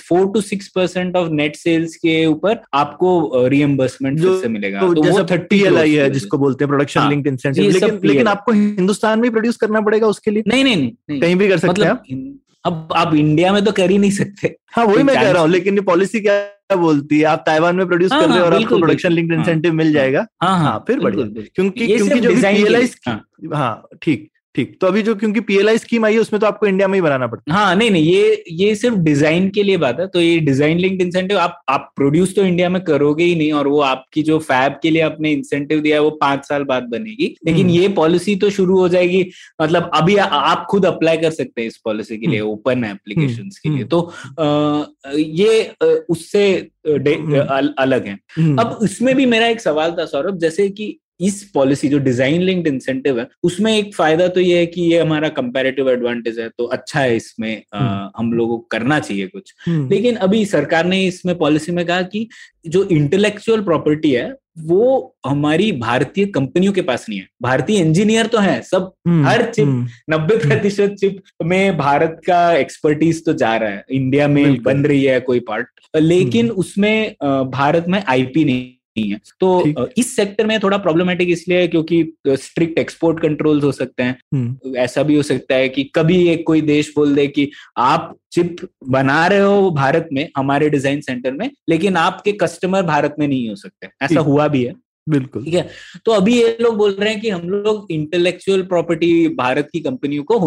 four 0.07 0.31
to 0.33 0.41
six 0.41 0.67
percent 0.67 1.15
of 1.15 1.29
net 1.31 1.55
sales 1.55 1.95
के 1.95 2.25
ऊपर 2.25 2.59
आपको 2.73 3.47
रियम्बर्समेंट 3.47 4.19
से 4.19 4.47
मिलेगा। 4.47 4.79
तो 4.79 4.93
तो 4.93 5.03
जैसा 5.03 5.25
थर्टी 5.31 5.59
PLI 5.59 5.87
है 5.89 6.09
जिसको 6.09 6.37
बोलते 6.37 6.63
हैं 6.63 6.69
प्रोडक्शन 6.69 6.99
हाँ, 6.99 7.09
लिंक 7.09 7.27
इंसेंटिव 7.27 7.71
लेकिन 7.71 7.99
लेकिन 8.03 8.27
आपको 8.27 8.51
हिंदुस्तान 8.51 9.19
में 9.19 9.31
प्रोड्यूस 9.31 9.57
करना 9.57 9.81
पड़ेगा 9.81 10.07
उसके 10.07 10.31
लिए? 10.31 10.43
नहीं 10.47 10.63
नहीं 10.63 11.19
कहीं 11.19 11.35
भी 11.35 11.49
कर 11.49 11.57
सकते 11.57 11.81
हैं 11.81 11.91
मतलब 11.91 12.37
आप 12.65 12.73
अब 12.73 12.93
आप 12.95 13.13
इंडिया 13.15 13.51
में 13.53 13.63
तो 13.65 13.71
कर 13.71 13.89
ही 13.89 13.97
नहीं 13.97 14.11
सकते। 14.11 14.55
हाँ 14.71 14.85
वही 14.85 15.03
मैं 15.03 15.15
कह 15.15 15.31
रहा 15.31 15.41
हूँ 15.41 15.49
लेकिन 15.49 15.75
ये 15.75 15.81
पॉलिसी 15.81 16.19
क्या 16.21 16.75
बोलती 16.77 17.19
है? 17.19 17.23
आप 17.25 17.43
ताइवान 17.45 17.75
में 17.75 17.85
प्रोड्यूस 17.87 18.11
हाँ, 18.11 18.21
कर 18.21 18.27
रहे 18.27 18.37
हो 18.37 18.43
हाँ, 18.43 18.51
और 18.51 18.61
आपको 18.61 18.77
प्रोडक्शन 18.77 19.11
लिंक 19.11 19.31
हाँ, 19.31 19.39
इंसेंटिव 19.39 19.73
मिल 19.73 19.91
जाएगा? 19.93 20.25
हाँ 20.43 20.57
हाँ, 20.59 20.83
फिर 20.87 20.99
बढ़िया। 20.99 21.25
क्योंकि 21.55 21.87
क्योंकि 21.87 22.19
जो 22.19 22.29
भी 22.29 22.41
पीएलआई 22.41 22.89
हाँ। 23.07 23.21
हाँ। 23.53 23.87
ठीक। 24.03 24.29
ठीक 24.55 24.77
तो 24.81 24.87
अभी 24.87 25.01
जो 25.01 25.13
क्योंकि 25.15 25.39
पीएलआई 25.39 25.77
स्कीम 25.77 26.05
आई 26.05 26.13
है 26.13 26.19
उसमें 26.19 26.39
तो 26.39 26.47
आपको 26.47 26.67
इंडिया 26.67 26.87
में 26.87 26.93
ही 26.95 27.01
बनाना 27.01 27.27
पड़ता 27.27 27.51
है 27.51 27.57
हाँ 27.57 27.75
नहीं 27.75 27.89
नहीं 27.91 28.03
ये 28.03 28.43
ये 28.51 28.75
सिर्फ़ 28.75 28.95
डिज़ाइन 28.99 29.49
के 29.49 29.63
लिए 29.63 29.77
बात 29.77 29.99
है 29.99 30.07
तो 30.07 30.21
ये 30.21 30.39
डिज़ाइन 30.39 30.77
लिंक्ड 30.77 31.01
इंसेंटिव 31.01 31.37
आप 31.37 31.61
आप 31.69 31.91
प्रोड्यूस 31.95 32.35
तो 32.35 32.43
इंडिया 32.43 32.69
में 32.69 32.81
करोगे 32.81 33.23
ही 33.23 33.35
नहीं 33.35 33.51
और 33.53 33.67
वो 33.67 33.79
आपकी 33.81 34.23
जो 34.23 34.39
फैब 34.39 34.79
के 34.83 34.89
लिए 34.89 35.01
आपने 35.01 35.31
इंसेंटिव 35.31 35.81
दिया 35.81 35.95
है 35.95 36.01
वो 36.01 36.09
पाँच 36.21 36.45
साल 36.45 36.63
बाद 36.63 36.83
बनेगी 36.83 37.35
लेकिन 37.45 37.61
हम्म। 37.61 37.75
ये 37.75 37.87
पॉलिसी 37.93 38.35
तो 38.35 38.49
शुरू 38.49 38.79
हो 38.79 38.87
जाएगी 38.89 39.25
मतलब 39.61 39.91
अभी 39.93 40.15
आ, 40.15 40.25
आप 40.25 40.65
खुद 40.69 40.85
अप्लाई 40.85 41.17
कर 41.17 41.31
सकते 41.31 41.61
हैं 41.61 41.67
इस 41.67 41.77
पॉलिसी 41.77 42.17
के 42.17 42.27
लिए 42.27 42.39
ओपन 42.39 42.83
एप्लीकेशन 42.85 43.49
के 43.63 43.69
लिए 43.69 43.77
हम्म। 43.77 43.87
तो 43.87 45.15
ये 45.15 45.75
उससे 46.09 46.71
हम्म। 46.87 47.39
अल- 47.39 47.73
अलग 47.79 48.07
है 48.07 48.17
है 48.37 48.55
अब 48.57 48.79
इसमें 48.83 49.15
भी 49.15 49.25
मेरा 49.25 49.47
एक 49.47 49.61
सवाल 49.61 49.91
था 49.91 50.05
सौरभ 50.05 50.37
जैसे 50.37 50.67
कि 50.69 50.97
इस 51.19 51.43
पॉलिसी 51.53 51.87
जो 51.89 51.97
डिज़ाइन 51.99 52.41
लिंक्ड 52.41 52.67
इंसेंटिव 52.67 53.19
है 53.19 53.27
उसमें 53.43 53.71
एक 53.77 53.93
फ़ायदा 53.95 54.27
तो 54.27 54.39
ये 54.39 54.57
है 54.57 54.65
कि 54.65 54.81
ये 54.81 54.99
हमारा 54.99 55.29
कंपेरेटिव 55.29 55.89
एडवांटेज 55.89 56.39
है 56.39 56.49
तो 56.49 56.65
अच्छा 56.65 56.99
है 56.99 57.15
इसमें 57.15 57.55
अ, 57.73 57.77
हम्म। 57.77 58.09
हम 58.17 58.33
लोगों 58.33 58.57
को 58.57 58.65
करना 58.71 58.99
चाहिए 58.99 59.27
कुछ। 59.27 59.53
हम्म, 59.67 59.89
लेकिन 59.89 60.15
अभी 60.17 60.45
सरकार 60.45 60.85
ने 60.85 61.03
इसमें 61.05 61.37
पॉलिसी 61.37 61.71
में 61.71 61.85
कहा 61.85 62.01
कि 62.03 62.27
जो 62.67 62.83
इंटेलेक्चुअल 62.91 63.61
प्रॉपर्टी 63.63 64.11
है 64.11 64.33
वो 64.59 65.15
हमारी 65.25 65.71
भारतीय 65.71 66.25
कंपनियों 66.27 66.71
के 66.73 66.81
पास 66.81 67.05
नहीं 67.09 67.19
है। 67.19 67.27
भारतीय 67.41 67.79
इंजीनियर 67.79 68.27
तो 68.27 68.37
है 68.37 68.61
सब 68.61 68.91
हम्म, 69.07 69.25
हर 69.27 69.43
चिप 69.51 69.67
नब्बे 70.09 70.37
प्रतिशत 70.37 70.95
चिप 70.99 71.21
में 71.45 71.77
भारत 71.77 72.19
का 72.25 72.41
एक्सपर्टीज 72.53 73.23
तो 73.25 73.33
जा 73.33 73.55
रहा 73.57 73.69
है। 73.69 73.83
इंडिया 73.91 74.27
में 74.27 74.61
बन 74.63 74.83
रही 74.85 75.03
है 75.03 75.19
कोई 75.19 75.39
पार्ट 75.47 75.67
लेकिन 75.95 76.49
उसमें 76.51 77.15
भारत 77.51 77.85
में 77.89 78.03
आईपी 78.07 78.43
नहीं। 78.45 78.71
नहीं 78.99 79.11
है। 79.11 79.19
तो 79.39 79.87
इस 79.97 80.15
सेक्टर 80.15 80.45
में 80.45 80.59
थोड़ा 80.59 80.77
प्रॉब्लमेटिक 80.77 81.29
इसलिए 81.29 81.59
है 81.59 81.67
क्योंकि 81.67 82.13
स्ट्रिक्ट 82.27 82.79
एक्सपोर्ट 82.79 83.19
कंट्रोल्स 83.19 83.63
हो 83.63 83.71
सकते 83.71 84.03
हैं। 84.03 84.19
हम्म। 84.33 84.75
ऐसा 84.75 85.03
भी 85.03 85.15
हो 85.15 85.23
सकता 85.23 85.55
है 85.55 85.69
कि 85.69 85.83
कभी 85.83 86.27
एक 86.27 86.43
कोई 86.47 86.61
देश 86.61 86.93
बोल 86.95 87.15
दे 87.15 87.27
कि 87.27 87.51
आप 87.77 88.15
चिप 88.31 88.55
बना 88.89 89.27
रहे 89.27 89.39
हो 89.39 89.71
भारत 89.71 90.09
में 90.13 90.29
हमारे 90.37 90.69
डिज़ाइन 90.69 91.01
सेंटर 91.01 91.31
में 91.31 91.51
लेकिन 91.69 91.97
आपके 91.97 92.31
कस्टमर 92.31 92.83
भारत 92.83 93.15
में 93.19 93.27
नहीं 93.27 93.49
हो 93.49 93.55
सकते। 93.55 94.05
ऐसा 94.05 94.19
हुआ 94.19 94.47
भी 94.47 94.63
है। 94.63 94.73
बिल्कुल। 95.09 95.43
ठीक 95.43 95.53
है? 95.53 95.67
तो 96.05 96.11
अभी 96.11 96.37
ये 96.37 96.57
लोग 96.61 96.75
बोल 96.77 96.91
रहे 96.91 97.09
हैं 97.09 97.19
कि 97.21 97.29
हम 97.29 97.49
लोग 97.49 97.87
इंटेलेक्चुअल 97.91 98.61
प्रॉपर्टी 98.63 99.27
भारत 99.35 99.69
की 99.73 99.79
कंपनियों 99.79 100.23
को 100.23 100.39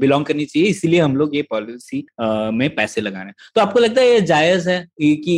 बिलोंग 0.00 0.24
करनी 0.26 0.44
चाहिए 0.44 0.68
इसीलिए 0.68 1.00
हम 1.00 1.16
लोग 1.16 1.34
ये 1.36 1.42
पॉलिसी 1.50 2.04
में 2.54 2.68
पैसे 2.74 3.00
लगा 3.00 3.18
रहे 3.18 3.26
हैं। 3.26 3.34
तो 3.54 3.60
आपको 3.60 3.80
लगता 3.80 4.00
है 4.00 4.08
ये 4.08 4.20
जायज़ 4.22 4.68
है 4.70 4.78
कि 5.00 5.36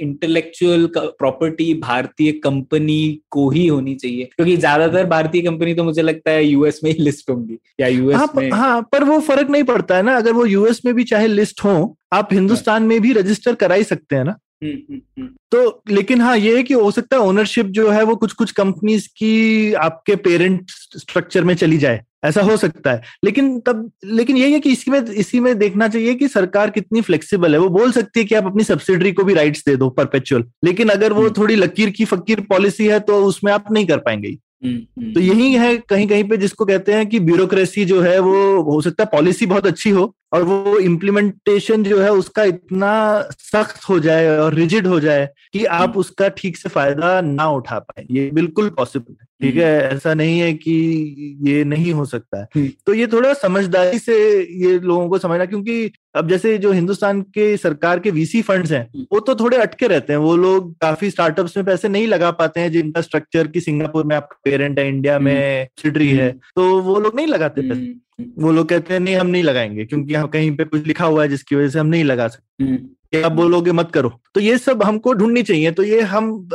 इंटेलेक्चुअल 0.00 0.86
प्रॉपर्टी 0.96 1.72
भारतीय 1.80 2.32
कंपनी 2.44 3.20
को 3.30 3.48
ही 3.50 3.66
होनी 3.66 3.94
चाहिए? 3.94 4.24
क्योंकि 4.36 4.56
ज़्यादातर 4.56 5.04
भारतीय 5.06 5.42
कंपनी 5.42 5.74
तो 5.74 5.84
मुझे 5.84 6.02
लगता 6.02 6.30
है 6.30 6.44
यूएस 6.44 6.80
में 6.84 6.90
ही 6.90 7.02
लिस्ट 7.02 7.30
होंगी 7.30 7.58
या 7.80 7.86
यूएस 7.88 8.16
हाँ, 8.16 8.30
में 8.36 8.50
हाँ 8.52 8.80
पर 8.92 9.04
वो 9.04 9.20
फ़र्क 9.20 9.50
नहीं 9.50 9.62
पड़ता 9.64 9.96
है 9.96 10.02
ना 10.02 10.16
अगर 10.16 10.32
वो 10.32 10.46
यूएस 10.46 10.80
में 10.84 10.94
भी 10.94 11.04
चाहे 11.04 11.26
लिस्ट 11.28 11.64
हो 11.64 11.96
आप 12.12 12.28
हिंदुस्तान 12.32 12.82
में 12.82 13.00
भी 13.00 13.12
रजिस्टर 13.12 13.54
करा 13.54 13.74
ही 13.74 13.84
सकते 13.84 14.16
हैं 14.16 14.24
ना। 14.24 14.36
तो 15.52 15.82
लेकिन 15.90 16.20
हाँ 16.20 16.36
ये 16.38 16.56
है 16.56 16.62
कि 16.62 16.74
हो 16.74 16.90
सकता 16.90 17.16
है 17.16 17.22
ओनरशिप 17.22 17.66
जो 17.66 17.90
है 17.90 18.02
वो 18.02 18.16
कुछ 18.16 18.32
कुछ 18.32 18.50
कंपनीज़ 18.52 19.08
की 19.08 19.72
आपके 19.74 20.16
पेरेंट 20.16 20.70
स्ट्रक्चर 20.70 21.44
में 21.44 21.54
चली 21.54 21.78
जाए। 21.78 22.04
ऐसा 22.24 22.42
हो 22.42 22.56
सकता 22.56 22.92
है। 22.92 23.02
लेकिन 23.24 23.60
तब 23.60 23.90
लेकिन 24.04 24.36
यही 24.36 24.52
है 24.52 24.60
कि 24.60 24.72
इसी 24.72 24.90
में 24.90 25.00
इसी 25.04 25.40
में 25.40 25.58
देखना 25.58 25.88
चाहिए 25.88 26.14
कि 26.14 26.28
सरकार 26.28 26.70
कितनी 26.70 27.00
फ्लेक्सिबल 27.00 27.52
है। 27.52 27.58
वो 27.60 27.68
बोल 27.68 27.92
सकती 27.92 28.20
है 28.20 28.26
कि 28.26 28.34
आप 28.34 28.46
अपनी 28.46 28.64
सब्सिडरी 28.64 29.12
को 29.12 29.24
भी 29.24 29.34
राइट्स 29.34 29.64
दे 29.68 29.76
दो 29.76 29.88
परपेचुअल 29.90 30.44
लेकिन 30.64 30.88
अगर 30.88 31.12
वो 31.12 31.30
थोड़ी 31.30 31.56
लकीर 31.56 31.90
की 31.90 32.04
फकीर 32.04 32.40
पॉलिसी 32.40 32.86
है 32.86 33.00
तो 33.00 33.24
उसमें 33.24 33.52
आप 33.52 33.72
नहीं 33.72 33.86
कर 33.86 33.98
पाएँगे। 33.98 34.36
तो 35.14 35.20
यही 35.20 35.52
है 35.52 35.76
कहीं 35.76 36.08
कहीं 36.08 36.24
पे 36.24 36.36
जिसको 36.36 36.64
कहते 36.64 36.92
हैं 36.92 37.06
कि 37.06 37.20
ब्यूरोक्रेसी 37.20 37.84
जो 37.84 38.00
है 38.00 38.18
वो 38.18 38.62
हो 38.62 38.80
सकता 38.80 39.02
है 39.02 39.08
पॉलिसी 39.12 39.46
बहुत 39.46 39.66
अच्छी 39.66 39.90
हो 39.90 40.14
और 40.32 40.42
वो 40.42 40.78
इम्प्लीमेंटेशन 40.78 41.84
जो 41.84 42.00
है 42.00 42.12
उसका 42.12 42.44
इतना 42.44 43.22
सख्त 43.32 43.88
हो 43.88 43.98
जाए 43.98 44.38
और 44.38 44.54
रिजिड 44.54 44.86
हो 44.86 45.00
जाए 45.00 45.28
कि 45.52 45.64
आप 45.64 45.88
हम्म। 45.88 46.00
उसका 46.00 46.28
ठीक 46.28 46.56
से 46.56 46.68
फ़ायदा 46.68 47.20
ना 47.20 47.48
उठा 47.48 47.78
पाए। 47.78 48.06
ये 48.10 48.30
बिल्कुल 48.34 48.68
पॉसिबल 48.68 49.16
है। 49.20 49.25
ठीक 49.40 49.56
है 49.56 49.80
हम्म। 49.80 49.96
ऐसा 49.96 50.14
नहीं 50.14 50.38
है 50.38 50.52
कि 50.52 50.72
ये 51.42 51.64
नहीं 51.64 51.92
हो 51.92 52.04
सकता 52.04 52.38
है। 52.38 52.46
हम्म। 52.56 52.68
तो 52.86 52.94
ये 52.94 53.06
थोड़ा 53.06 53.32
समझदारी 53.34 53.98
से 53.98 54.14
ये 54.56 54.78
लोगों 54.78 55.08
को 55.08 55.18
समझना 55.18 55.44
क्योंकि 55.44 55.90
अब 56.14 56.28
जैसे 56.28 56.56
जो 56.58 56.72
हिंदुस्तान 56.72 57.20
के 57.34 57.56
सरकार 57.56 57.98
के 57.98 58.10
वीसी 58.10 58.42
फंड्स 58.42 58.72
हैं 58.72 59.06
वो 59.12 59.20
तो 59.20 59.34
थोड़े 59.34 59.56
अटके 59.56 59.86
रहते 59.86 60.12
हैं। 60.12 60.20
वो 60.20 60.36
लोग 60.36 60.72
काफ़ी 60.78 61.10
स्टार्टअप्स 61.10 61.56
में 61.56 61.66
पैसे 61.66 61.88
नहीं 61.88 62.06
लगा 62.06 62.30
पाते 62.30 62.60
हैं 62.60 62.72
जिनका 62.72 63.00
स्ट्रक्चर 63.00 63.46
की 63.46 63.60
सिंगापुर 63.60 64.04
में 64.04 64.16
आपका 64.16 64.40
पेरेंट 64.44 64.78
है 64.78 64.88
इंडिया 64.88 65.18
में 65.18 65.68
सिटरी 65.82 66.08
है 66.08 66.30
तो 66.32 66.80
वो 66.82 66.98
लोग 67.00 67.16
नहीं 67.16 67.26
लगाते 67.26 67.68
पैसे। 67.68 67.94
वो 68.38 68.52
लोग 68.52 68.68
कहते 68.68 68.94
हैं 68.94 69.00
नहीं 69.00 69.16
हम 69.16 69.26
नहीं 69.26 69.42
लगाएँगे 69.42 69.84
क्योंकि 69.84 70.12
यहाँ 70.14 70.28
कहीं 70.28 70.56
पे 70.56 70.64
कुछ 70.64 70.86
लिखा 70.86 71.04
हुआ 71.04 71.22
है 71.22 71.28
जिसकी 71.28 71.56
वजह 71.56 71.68
से 71.68 71.78
हम 71.78 71.86
नहीं 71.86 72.04
लगा 72.04 72.28
सकते। 72.28 72.76
हम्म। 73.16 73.26
आप 73.26 73.32
बोलोगे 73.32 73.72
मत 73.72 73.90
करो 73.92 74.12
तो 74.34 74.40
ये 74.40 74.56
सब 74.58 74.82
हमको 74.82 75.12
ढूंढनी 75.12 75.42
चाहिए 75.42 75.70
तो 75.70 75.82
ये 75.82 76.00
हम 76.06 76.48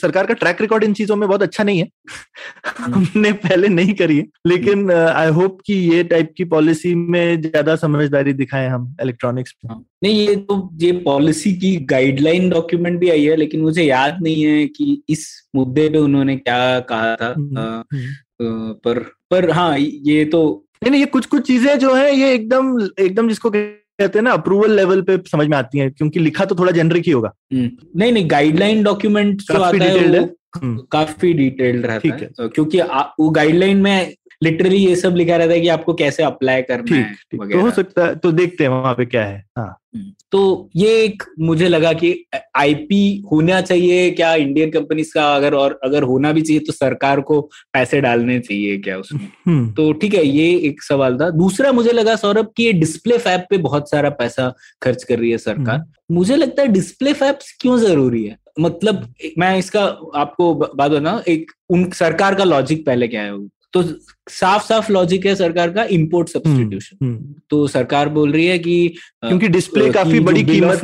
सरकार 0.00 0.26
का 0.26 0.34
ट्रैक 0.34 0.60
रिकॉर्ड 0.60 0.84
इन 0.84 0.92
चीज़ों 0.92 1.16
में 1.16 1.28
बहुत 1.28 1.42
अच्छा 1.42 1.64
नहीं 1.64 1.78
है 1.78 1.88
हम्म। 2.78 2.94
हमने 2.94 3.32
पहले 3.32 3.68
नहीं 3.68 3.94
करी 3.94 4.16
है 4.16 4.26
लेकिन 4.46 4.90
आई 4.92 5.30
होप 5.30 5.60
कि 5.66 5.74
ये 5.74 6.02
टाइप 6.04 6.32
की 6.36 6.44
पॉलिसी 6.44 6.94
में 6.94 7.40
ज़्यादा 7.42 7.76
समझदारी 7.76 8.32
दिखाएँ 8.32 8.68
हम 8.68 8.94
इलेक्ट्रॉनिक्स 9.02 9.54
में 9.64 9.74
हाँ। 9.74 9.84
नहीं 10.02 10.26
ये 10.28 10.36
तो 10.36 10.58
ये 10.80 10.92
पॉलिसी 11.04 11.52
की 11.52 11.76
गाइडलाइन 11.86 12.48
डॉक्यूमेंट 12.50 12.98
भी 13.00 13.10
आई 13.10 13.24
है 13.24 13.36
लेकिन 13.36 13.60
मुझे 13.60 13.82
याद 13.82 14.18
नहीं 14.22 14.44
है 14.44 14.66
कि 14.66 15.02
इस 15.08 15.26
मुद्दे 15.56 15.88
पे 15.88 15.98
उन्होंने 15.98 16.36
क्या 16.36 16.80
कहा 16.80 17.14
था 17.16 17.28
हम्म, 17.28 18.72
पर 18.74 18.98
पर 19.30 19.50
हाँ 19.50 19.76
ये 19.78 20.24
तो 20.24 20.42
नहीं 20.82 20.90
नहीं 20.90 21.00
ये 21.00 21.06
कुछ 21.06 21.26
कुछ 21.26 21.46
चीज़ें 21.46 21.78
जो 21.78 21.94
है 21.94 22.14
ये 22.16 22.32
एकदम 22.34 22.66
एकदम 23.00 23.28
जिसको 23.28 23.50
कहते 23.98 24.18
हैं 24.18 24.24
ना 24.24 24.30
अप्रूवल 24.32 24.72
लेवल 24.76 25.02
पे 25.02 25.18
समझ 25.26 25.46
में 25.48 25.56
आती 25.56 25.78
है 25.78 25.90
क्योंकि 25.90 26.20
लिखा 26.20 26.44
तो 26.44 26.54
थोड़ा 26.54 26.72
जेनरिक 26.72 27.04
ही 27.06 27.12
होगा 27.12 27.32
हम्म। 27.52 27.70
नहीं 27.96 28.12
नहीं 28.12 28.30
गाइडलाइन 28.30 28.82
डॉक्यूमेंट 28.82 29.42
काफ़ी 29.42 29.78
डिटेल्ड 29.78 30.14
है 30.14 30.22
हम्म। 30.56 30.82
काफ़ी 30.92 31.32
डिटेल्ड 31.32 31.86
रहता 31.86 32.14
है 32.14 32.26
तो 32.28 32.48
क्योंकि 32.48 32.80
वो 33.20 33.28
गाइडलाइन 33.30 33.82
में 33.82 34.14
लिटरली 34.44 34.76
ये 34.76 34.96
सब 34.96 35.14
लिखा 35.16 35.36
रहता 35.36 35.52
है 35.52 35.60
कि 35.60 35.68
आपको 35.68 35.94
कैसे 35.94 36.22
अप्लाई 36.22 36.62
करना 36.62 36.96
है 36.96 37.14
तो 37.32 37.60
हो 37.60 37.70
सकता 37.70 38.06
है 38.06 38.14
तो 38.16 38.32
देखते 38.32 38.64
हैं 38.64 38.70
वहाँ 38.70 38.94
पे 38.94 39.04
क्या 39.06 39.24
है। 39.24 39.42
हाँ। 39.58 39.76
हम्म। 39.96 40.12
तो 40.32 40.70
ये 40.76 40.88
एक 41.02 41.22
मुझे 41.40 41.68
लगा 41.68 41.92
कि 41.92 42.08
आईपी 42.56 43.02
होना 43.32 43.60
चाहिए 43.60 44.10
क्या 44.10 44.34
इंडियन 44.34 44.70
कंपनीज़ 44.70 45.12
का 45.14 45.24
अगर 45.36 45.54
और 45.54 45.78
अगर 45.84 46.02
होना 46.02 46.32
भी 46.32 46.42
चाहिए 46.42 46.60
तो 46.60 46.72
सरकार 46.72 47.20
को 47.20 47.40
पैसे 47.72 48.00
डालने 48.00 48.38
चाहिए 48.40 48.78
क्या 48.78 48.98
उसमें? 48.98 49.28
हम्म। 49.46 49.70
तो 49.72 49.92
ठीक 49.92 50.14
है 50.14 50.26
ये 50.26 50.48
एक 50.68 50.82
सवाल 50.82 51.18
था। 51.18 51.30
दूसरा 51.32 51.72
मुझे 51.72 51.92
लगा 51.92 52.16
सौरभ 52.16 52.52
की 52.56 52.64
ये 52.64 52.72
डिस्प्ले 52.72 53.18
फैप 53.18 53.46
पे 53.50 53.58
बहुत 53.58 53.90
सारा 53.90 54.10
पैसा 54.20 54.52
खर्च 54.82 55.04
कर 55.04 55.18
रही 55.18 55.30
है 55.30 55.38
सरकार। 55.38 55.76
हम्म। 55.76 56.14
मुझे 56.14 56.36
लगता 56.36 56.62
है 56.62 56.68
डिस्प्ले 56.68 57.12
फैप्स 57.12 57.56
क्यों 57.60 57.78
ज़रूरी 57.78 58.24
है? 58.24 58.36
मतलब 58.60 59.12
मैं 59.38 59.56
इसका 59.58 59.84
आपको 60.14 60.54
बात 60.54 60.90
बताऊँ 60.90 61.22
एक 61.28 61.52
उन 61.70 61.90
सरकार 61.90 62.34
का 62.34 62.44
लॉजिक 62.44 62.84
पहले 62.86 63.08
क्या 63.08 63.22
है? 63.22 63.38
तो 63.72 63.82
साफ़ 64.30 64.62
साफ़ 64.64 64.92
लॉजिक 64.92 65.26
है 65.26 65.34
सरकार 65.34 65.70
का 65.70 65.84
इंपोर्ट 65.84 66.28
सब्सटीट्यूशन 66.28 66.96
हम्म, 67.02 67.14
हम्म। 67.14 67.34
तो 67.50 67.66
सरकार 67.66 68.08
बोल 68.08 68.32
रही 68.32 68.46
है 68.46 68.58
कि 68.58 68.94
क्योंकि 69.24 69.48
डिस्प्ले 69.48 69.90
काफ़ी 69.90 70.20
बड़ी 70.20 70.44
कीमत 70.44 70.80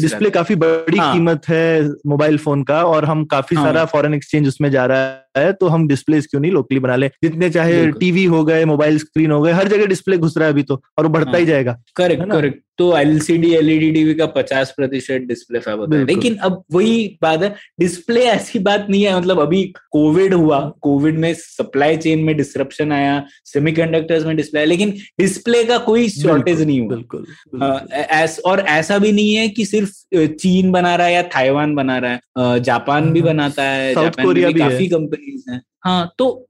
डिस्प्ले 0.00 0.30
काफ़ी 0.30 0.54
बड़ी 0.54 0.98
हाँ, 0.98 1.14
कीमत 1.14 1.48
है 1.48 1.88
मोबाइल 2.06 2.38
फ़ोन 2.38 2.62
का 2.62 2.82
और 2.84 3.04
हम 3.04 3.24
काफ़ी 3.24 3.56
हाँ, 3.56 3.64
सारा 3.64 3.84
फॉरेन 3.84 4.14
एक्सचेंज 4.14 4.48
उसमें 4.48 4.70
जा 4.70 4.86
रहा 4.86 5.26
है 5.38 5.52
तो 5.52 5.68
हम 5.68 5.86
डिस्प्ले 5.88 6.20
क्यों 6.20 6.40
नहीं 6.40 6.52
लोकली 6.52 6.78
बना 6.78 6.96
ले? 6.96 7.08
जितने 7.08 7.50
चाहे 7.50 7.86
टीवी 7.90 8.24
हो 8.24 8.44
गए 8.44 8.64
मोबाइल 8.64 8.98
स्क्रीन 8.98 9.30
हो 9.30 9.42
गए 9.42 9.52
हर 9.52 9.68
जगह 9.68 9.86
डिस्प्ले 9.86 10.16
घुस 10.18 10.36
रहा 10.36 10.46
है 10.46 10.52
अभी 10.52 10.62
तो 10.62 10.82
और 10.98 11.04
वो 11.04 11.10
बढ़ता 11.10 11.30
ही 11.30 11.36
हाँ, 11.36 11.50
जाएगा। 11.50 11.82
करेक्ट 11.96 12.32
करेक्ट 12.32 12.62
तो 12.78 12.96
एलसीडी 12.98 13.52
एलईडी 13.54 13.90
टीवी 13.92 14.14
का 14.14 14.26
पचास 14.26 14.72
प्रतिशत 14.76 15.24
डिस्प्ले 15.28 15.58
फैब 15.58 15.80
होता 15.80 15.96
है। 15.96 16.04
लेकिन 16.04 16.36
अब 16.36 16.62
वही 16.72 17.18
बात 17.22 17.42
है 17.42 17.54
डिस्प्ले 17.80 18.20
ऐसी 18.20 18.58
बात 18.58 18.86
नहीं 18.90 19.02
है 19.02 19.16
मतलब 19.18 19.40
अभी 19.40 19.62
कोविड 19.90 20.34
हुआ 20.34 20.60
कोविड 20.80 21.18
में 21.18 21.34
सप्लाई 21.34 21.96
चेन 21.96 22.18
में 22.18 22.36
डिस्ट्रप्शन 22.36 22.79
डिस्ट्रप्शन 22.80 22.92
आया 22.92 23.24
सेमीकंडक्टर्स 23.44 24.24
में 24.26 24.36
डिस्प्ले 24.36 24.64
लेकिन 24.66 24.90
डिस्प्ले 25.20 25.64
का 25.64 25.78
कोई 25.78 26.08
शॉर्टेज 26.08 26.62
नहीं 26.62 26.80
हुआ। 26.80 26.88
बिल्कुल, 26.88 27.26
बिल्कुल। 27.54 28.42
और 28.46 28.60
ऐसा 28.60 28.98
भी 28.98 29.12
नहीं 29.12 29.34
है 29.34 29.48
कि 29.48 29.64
सिर्फ़ 29.64 29.92
चीन 30.14 30.70
बना 30.72 30.96
रहा 30.96 31.06
है 31.06 31.14
या 31.14 31.22
थाईवान 31.22 31.74
बना 31.74 31.98
रहा 31.98 32.12
है। 32.12 32.60
जापान 32.60 33.12
भी 33.12 33.20
हाँ, 33.20 33.28
बनाता 33.28 33.62
है 33.62 33.94
जापान 33.94 34.26
में 34.26 34.34
भी 34.36 34.52
काफ़ी 34.52 34.88
कंपनीज़ 34.88 35.50
हैं। 35.50 35.62
हाँ 35.84 36.14
तो 36.18 36.46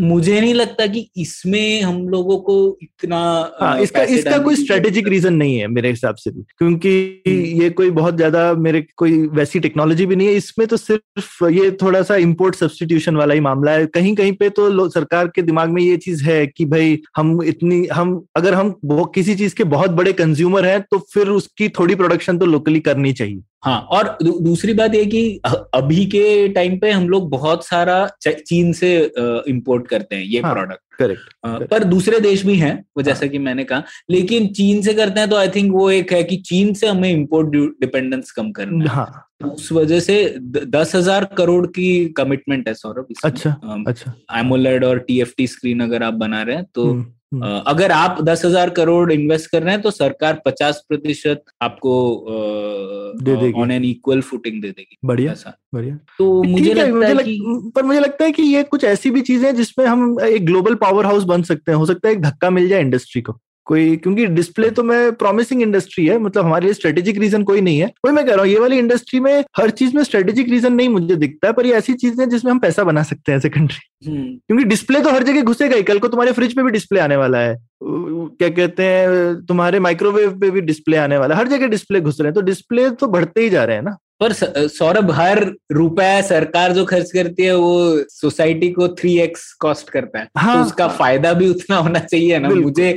मुझे 0.00 0.40
नहीं 0.40 0.54
लगता 0.54 0.86
कि 0.86 1.06
इसमें 1.16 1.82
हम 1.82 2.08
लोगों 2.08 2.36
को 2.38 2.56
इतना 2.82 3.18
हाँ, 3.60 3.78
इसका 3.80 4.02
इसका 4.02 4.38
कोई 4.38 4.56
स्ट्रेटेजिक 4.56 5.08
रीजन 5.08 5.34
नहीं 5.34 5.56
है। 5.58 5.66
मेरे 5.68 5.90
हिसाब 5.90 6.14
से 6.14 6.30
भी 6.30 6.42
क्योंकि 6.58 7.22
हम्म। 7.28 7.62
ये 7.62 7.70
कोई 7.70 7.90
बहुत 7.92 8.16
ज़्यादा 8.16 8.52
मेरे 8.58 8.84
कोई 8.96 9.18
वैसी 9.34 9.60
टेक्नोलॉजी 9.60 10.06
भी 10.06 10.16
नहीं 10.16 10.28
है। 10.28 10.34
इसमें 10.34 10.66
तो 10.68 10.76
सिर्फ़ 10.76 11.44
ये 11.46 11.70
थोड़ा 11.82 12.02
सा 12.02 12.16
इंपोर्ट 12.18 12.54
सब्सटीट्यूशन 12.54 13.16
वाला 13.16 13.34
ही 13.34 13.40
मामला 13.40 13.72
है। 13.72 13.86
कहीं 13.94 14.14
कहीं 14.16 14.32
पे 14.32 14.48
तो 14.50 14.88
सरकार 14.90 15.28
के 15.28 15.42
दिमाग 15.42 15.70
में 15.70 15.82
ये 15.82 15.96
चीज़ 15.98 16.24
है 16.24 16.46
कि 16.46 16.64
भाई 16.66 17.00
हम 17.16 17.42
इतनी 17.44 17.84
हम 17.92 18.22
अगर 18.36 18.54
हम 18.54 18.74
किसी 18.86 19.34
चीज़ 19.34 19.54
के 19.54 19.64
बहुत 19.70 19.90
बड़े 19.92 20.12
कंज्यूमर 20.14 20.66
हैं 20.66 20.80
तो 20.90 20.98
फिर 21.14 21.28
उसकी 21.30 21.68
थोड़ी 21.78 21.94
प्रोडक्शन 21.94 22.38
तो 22.38 22.46
लोकली 22.46 22.80
करनी 22.80 23.12
चाहिए। 23.12 23.42
हाँ 23.64 23.78
और 23.90 24.16
दूसरी 24.22 24.72
बात 24.74 24.94
ये 24.94 25.04
कि 25.06 25.40
अभी 25.74 26.04
के 26.06 26.48
टाइम 26.48 26.78
पे 26.78 26.90
हम 26.90 27.08
लोग 27.08 27.28
बहुत 27.30 27.64
सारा 27.66 27.96
चीन 28.26 28.72
से 28.72 28.90
इंपोर्ट 29.48 29.86
करते 29.88 30.16
हैं 30.16 30.22
ये 30.24 30.40
हाँ, 30.40 30.54
प्रोडक्ट 30.54 30.82
करेक्ट 30.98 31.68
पर 31.70 31.84
दूसरे 31.84 32.20
देश 32.20 32.44
भी 32.46 32.56
हैं 32.56 32.74
वो 32.74 33.00
हाँ। 33.00 33.04
जैसा 33.04 33.26
कि 33.26 33.38
मैंने 33.40 33.64
कहा 33.64 33.82
लेकिन 34.10 34.46
चीन 34.54 34.82
से 34.82 34.94
करते 34.94 35.20
हैं 35.20 35.30
तो 35.30 35.36
आई 35.36 35.48
थिंक 35.48 35.72
वो 35.72 35.90
एक 35.90 36.12
है 36.12 36.22
कि 36.24 36.36
चीन 36.46 36.72
से 36.74 36.86
हमें 36.86 37.10
इम्पोर्ट 37.10 37.56
डिपेंडेंस 37.80 38.30
कम 38.30 38.50
करना 38.52 38.90
हाँ 38.90 39.30
तो 39.40 39.48
उस 39.48 39.70
वजह 39.72 40.00
से 40.00 40.16
दस 40.40 40.94
हज़ार 40.94 41.24
करोड़ 41.36 41.66
की 41.68 41.88
कमिटमेंट 42.16 42.68
है 42.68 42.74
सौरभ 42.74 43.14
अच्छा 43.24 43.50
अच्छा 43.86 44.12
एमोलेड 44.38 44.84
और 44.84 44.98
टीएफटी 44.98 45.46
स्क्रीन 45.46 45.80
अगर 45.80 46.02
आप 46.02 46.14
बना 46.16 46.42
रहे 46.42 46.56
हैं 46.56 46.64
तो। 46.74 46.84
हम्म। 46.84 47.12
अगर 47.42 47.92
आप 47.92 48.20
दस 48.22 48.44
हज़ार 48.44 48.70
करोड़ 48.70 49.12
इन्वेस्ट 49.12 49.50
कर 49.50 49.62
रहे 49.62 49.74
हैं 49.74 49.82
तो 49.82 49.90
सरकार 49.90 50.40
पचास 50.46 50.82
प्रतिशत 50.88 51.42
आपको 51.62 51.94
दे 53.22 53.36
देगी। 53.36 53.60
ऑन 53.60 53.70
एन 53.70 53.84
इक्वल 53.84 54.20
फुटिंग 54.20 54.60
दे 54.62 54.68
देगी। 54.68 54.96
बढ़िया। 55.04 55.32
ऐसा। 55.32 55.56
बढ़िया। 55.74 55.98
तो 56.18 56.42
मुझे 56.42 56.74
लगता 56.74 56.92
मुझे 56.92 57.06
है 57.06 57.14
लग, 57.14 57.24
कि 57.24 57.72
पर 57.76 57.82
मुझे 57.82 58.00
लगता 58.00 58.24
है 58.24 58.32
कि 58.32 58.42
ये 58.42 58.62
कुछ 58.64 58.84
ऐसी 58.84 59.10
भी 59.10 59.20
चीज़ें 59.22 59.46
हैं 59.46 59.54
जिसमें 59.56 59.86
हम 59.86 60.16
एक 60.22 60.46
ग्लोबल 60.46 60.74
पावर 60.74 61.06
हाउस 61.06 61.24
बन 61.24 61.42
सकते 61.42 61.72
हैं। 61.72 61.78
हो 61.78 61.86
सकता 61.86 62.08
है 62.08 62.14
एक 62.14 62.22
धक्का 62.22 62.50
मिल 62.50 62.68
जाए 62.68 62.80
इंडस्ट्री 62.80 63.22
को। 63.22 63.38
कोई 63.66 63.96
क्योंकि 63.96 64.26
डिस्प्ले 64.28 64.70
तो 64.70 64.82
मैं 64.82 65.12
प्रॉमिसिंग 65.14 65.62
इंडस्ट्री 65.62 66.06
है 66.06 66.18
मतलब 66.18 66.44
हमारे 66.44 66.64
लिए 66.64 66.74
स्ट्रेटेजिक 66.74 67.18
रीजन 67.18 67.42
कोई 67.42 67.60
नहीं 67.60 67.78
है। 67.78 67.86
वही 68.04 68.14
मैं 68.14 68.24
कह 68.26 68.32
रहा 68.32 68.40
हूँ 68.40 68.52
ये 68.52 68.58
वाली 68.58 68.78
इंडस्ट्री 68.78 69.20
में 69.20 69.44
हर 69.56 69.70
चीज़ 69.72 69.96
में 69.96 70.02
स्ट्रेटेजिक 70.04 70.48
रीजन 70.48 70.72
नहीं 70.72 70.88
मुझे 70.88 71.16
दिखता 71.16 71.48
है 71.48 71.52
पर 71.52 71.66
ये 71.66 71.74
ऐसी 71.74 71.94
चीज़ 71.94 72.20
है 72.20 72.26
जिसमें 72.30 72.50
हम 72.52 72.58
पैसा 72.58 72.84
बना 72.84 73.02
सकते 73.02 73.32
हैं 73.32 73.38
एज 73.38 73.46
ए 73.46 73.48
कंट्री 73.50 73.80
क्योंकि 74.06 74.64
डिस्प्ले 74.64 75.00
तो 75.00 75.10
हर 75.10 75.22
जगह 75.22 75.42
घुसेगा 75.42 75.76
ही 75.76 75.82
कल 75.82 75.98
को 75.98 76.08
तुम्हारे 76.08 76.32
फ्रिज 76.32 76.56
पे 76.56 76.62
भी 76.62 76.70
डिस्प्ले 76.70 77.00
आने 77.00 77.16
वाला 77.16 77.38
है। 77.38 77.56
क्या 77.82 78.48
कहते 78.48 78.82
हैं 78.82 79.34
तुम्हारे 79.46 79.80
माइक्रोवेव 79.80 80.38
पे 80.40 80.50
भी 80.50 80.60
डिस्प्ले 80.62 80.96
आने 80.96 81.18
वाला 81.18 81.34
है 81.34 81.40
हर 81.40 81.48
जगह 81.48 81.66
डिस्प्ले 81.68 82.00
घुस 82.00 82.20
रहे 82.20 82.28
हैं 82.28 82.34
तो 82.34 82.40
डिस्प्ले 82.42 82.88
तो 82.90 83.06
बढ़ते 83.08 83.40
ही 83.40 83.50
जा 83.50 83.64
रहे 83.64 83.76
हैं 83.76 83.82
ना। 83.82 83.96
पर 84.20 84.32
सौरभ 84.68 85.10
हर 85.10 85.52
रुपया 85.72 86.20
सरकार 86.22 86.72
जो 86.72 86.84
खर्च 86.84 87.12
करती 87.12 87.42
है 87.42 87.56
वो 87.56 88.04
सोसाइटी 88.08 88.70
को 88.70 88.88
थ्री 88.88 89.18
एक्स 89.18 89.52
कॉस्ट 89.52 89.90
करता 89.90 90.18
है। 90.18 90.28
हाँ, 90.38 90.56
तो 90.56 90.66
उसका 90.66 90.86
हाँ, 90.86 90.96
फ़ायदा 90.96 91.32
भी 91.32 91.48
उतना 91.48 91.76
होना 91.76 91.98
चाहिए 91.98 92.38
ना। 92.38 92.48
मुझे 92.48 92.92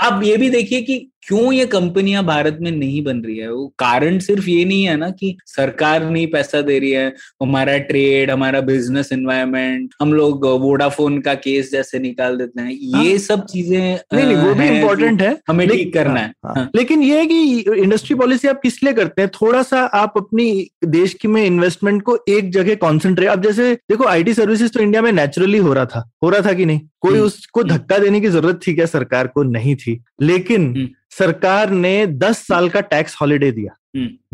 आप 0.00 0.20
ये 0.24 0.36
भी 0.36 0.50
देखिए 0.50 0.82
कि 0.82 1.10
क्यों 1.26 1.52
ये 1.52 1.66
कंपनियाँ 1.66 2.24
भारत 2.24 2.58
में 2.60 2.70
नहीं 2.70 3.02
बन 3.04 3.20
रही 3.20 3.36
है? 3.38 3.50
वो 3.52 3.66
कारण 3.78 4.18
सिर्फ़ 4.18 4.48
ये 4.50 4.64
नहीं 4.64 4.84
है 4.84 4.96
ना 4.96 5.10
कि 5.10 5.36
सरकार 5.46 6.04
नहीं 6.10 6.26
पैसा 6.26 6.60
दे 6.60 6.78
रही 6.78 6.90
है। 6.90 7.06
हमारा 7.42 7.76
ट्रेड 7.78 8.30
हमारा 8.30 8.60
बिज़नेस 8.60 9.12
एनवायरमेंट 9.12 9.94
हम 10.02 10.12
लोग 10.12 10.46
वोडाफोन 10.46 11.20
का 11.20 11.34
केस 11.34 11.70
जैसे 11.72 11.98
निकाल 11.98 12.36
देते 12.36 12.62
हैं। 12.62 12.70
ये 12.70 13.10
हाँ, 13.10 13.18
सब 13.18 13.44
चीज़ें 13.46 13.78
नहीं 14.14 14.26
नहीं 14.26 14.36
वो 14.36 14.54
भी 14.54 14.68
इम्पोर्टेंट 14.68 15.22
है। 15.22 15.36
हमें 15.48 15.68
ठीक 15.68 15.94
करना 15.94 16.20
है। 16.20 16.32
हाँ, 16.46 16.54
हाँ, 16.56 16.70
लेकिन 16.76 17.02
ये 17.02 17.18
है 17.18 17.26
कि 17.26 17.60
इंडस्ट्री 17.78 18.16
पॉलिसी 18.16 18.48
आप 18.48 18.60
किस 18.62 18.82
लिए 18.82 18.92
करते 18.92 19.22
हैं? 19.22 19.30
थोड़ा 19.42 19.62
सा 19.62 19.80
आप 19.94 20.23
अपनी 20.24 20.68
देश 20.84 21.14
की 21.14 21.28
में 21.28 21.44
इन्वेस्टमेंट 21.44 22.02
को 22.02 22.18
एक 22.28 22.50
जगह 22.52 22.74
कॉन्सेंट्रेट 22.74 23.28
अब 23.28 23.42
जैसे 23.42 23.74
देखो 23.74 24.04
आईटी 24.04 24.34
सर्विसेज़ 24.34 24.72
तो 24.72 24.80
इंडिया 24.80 25.02
में 25.02 25.12
नेचुरली 25.12 25.58
हो 25.58 25.72
रहा 25.72 25.86
था। 25.86 26.10
हो 26.22 26.28
रहा 26.28 26.40
था 26.40 26.52
कि 26.52 26.64
नहीं? 26.64 26.80
कोई 27.00 27.14
हम्म, 27.14 27.26
उसको 27.26 27.60
हम्म। 27.60 27.72
धक्का 27.72 27.98
देने 27.98 28.20
की 28.20 28.28
ज़रूरत 28.28 28.60
थी 28.66 28.74
क्या? 28.74 28.86
सरकार 28.86 29.26
को 29.26 29.42
नहीं 29.42 29.76
थी। 29.76 30.04
लेकिन 30.20 30.76
हम्म। 30.76 30.88
सरकार 31.18 31.70
ने 31.70 32.06
दस 32.06 32.38
साल 32.38 32.68
का 32.68 32.80
टैक्स 32.80 33.16
हॉलीडे 33.20 33.50
दिया। 33.52 33.76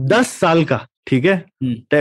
दस 0.01 0.27
साल 0.27 0.65
का 0.65 0.87
ठीक 1.07 1.25
है। 1.25 1.45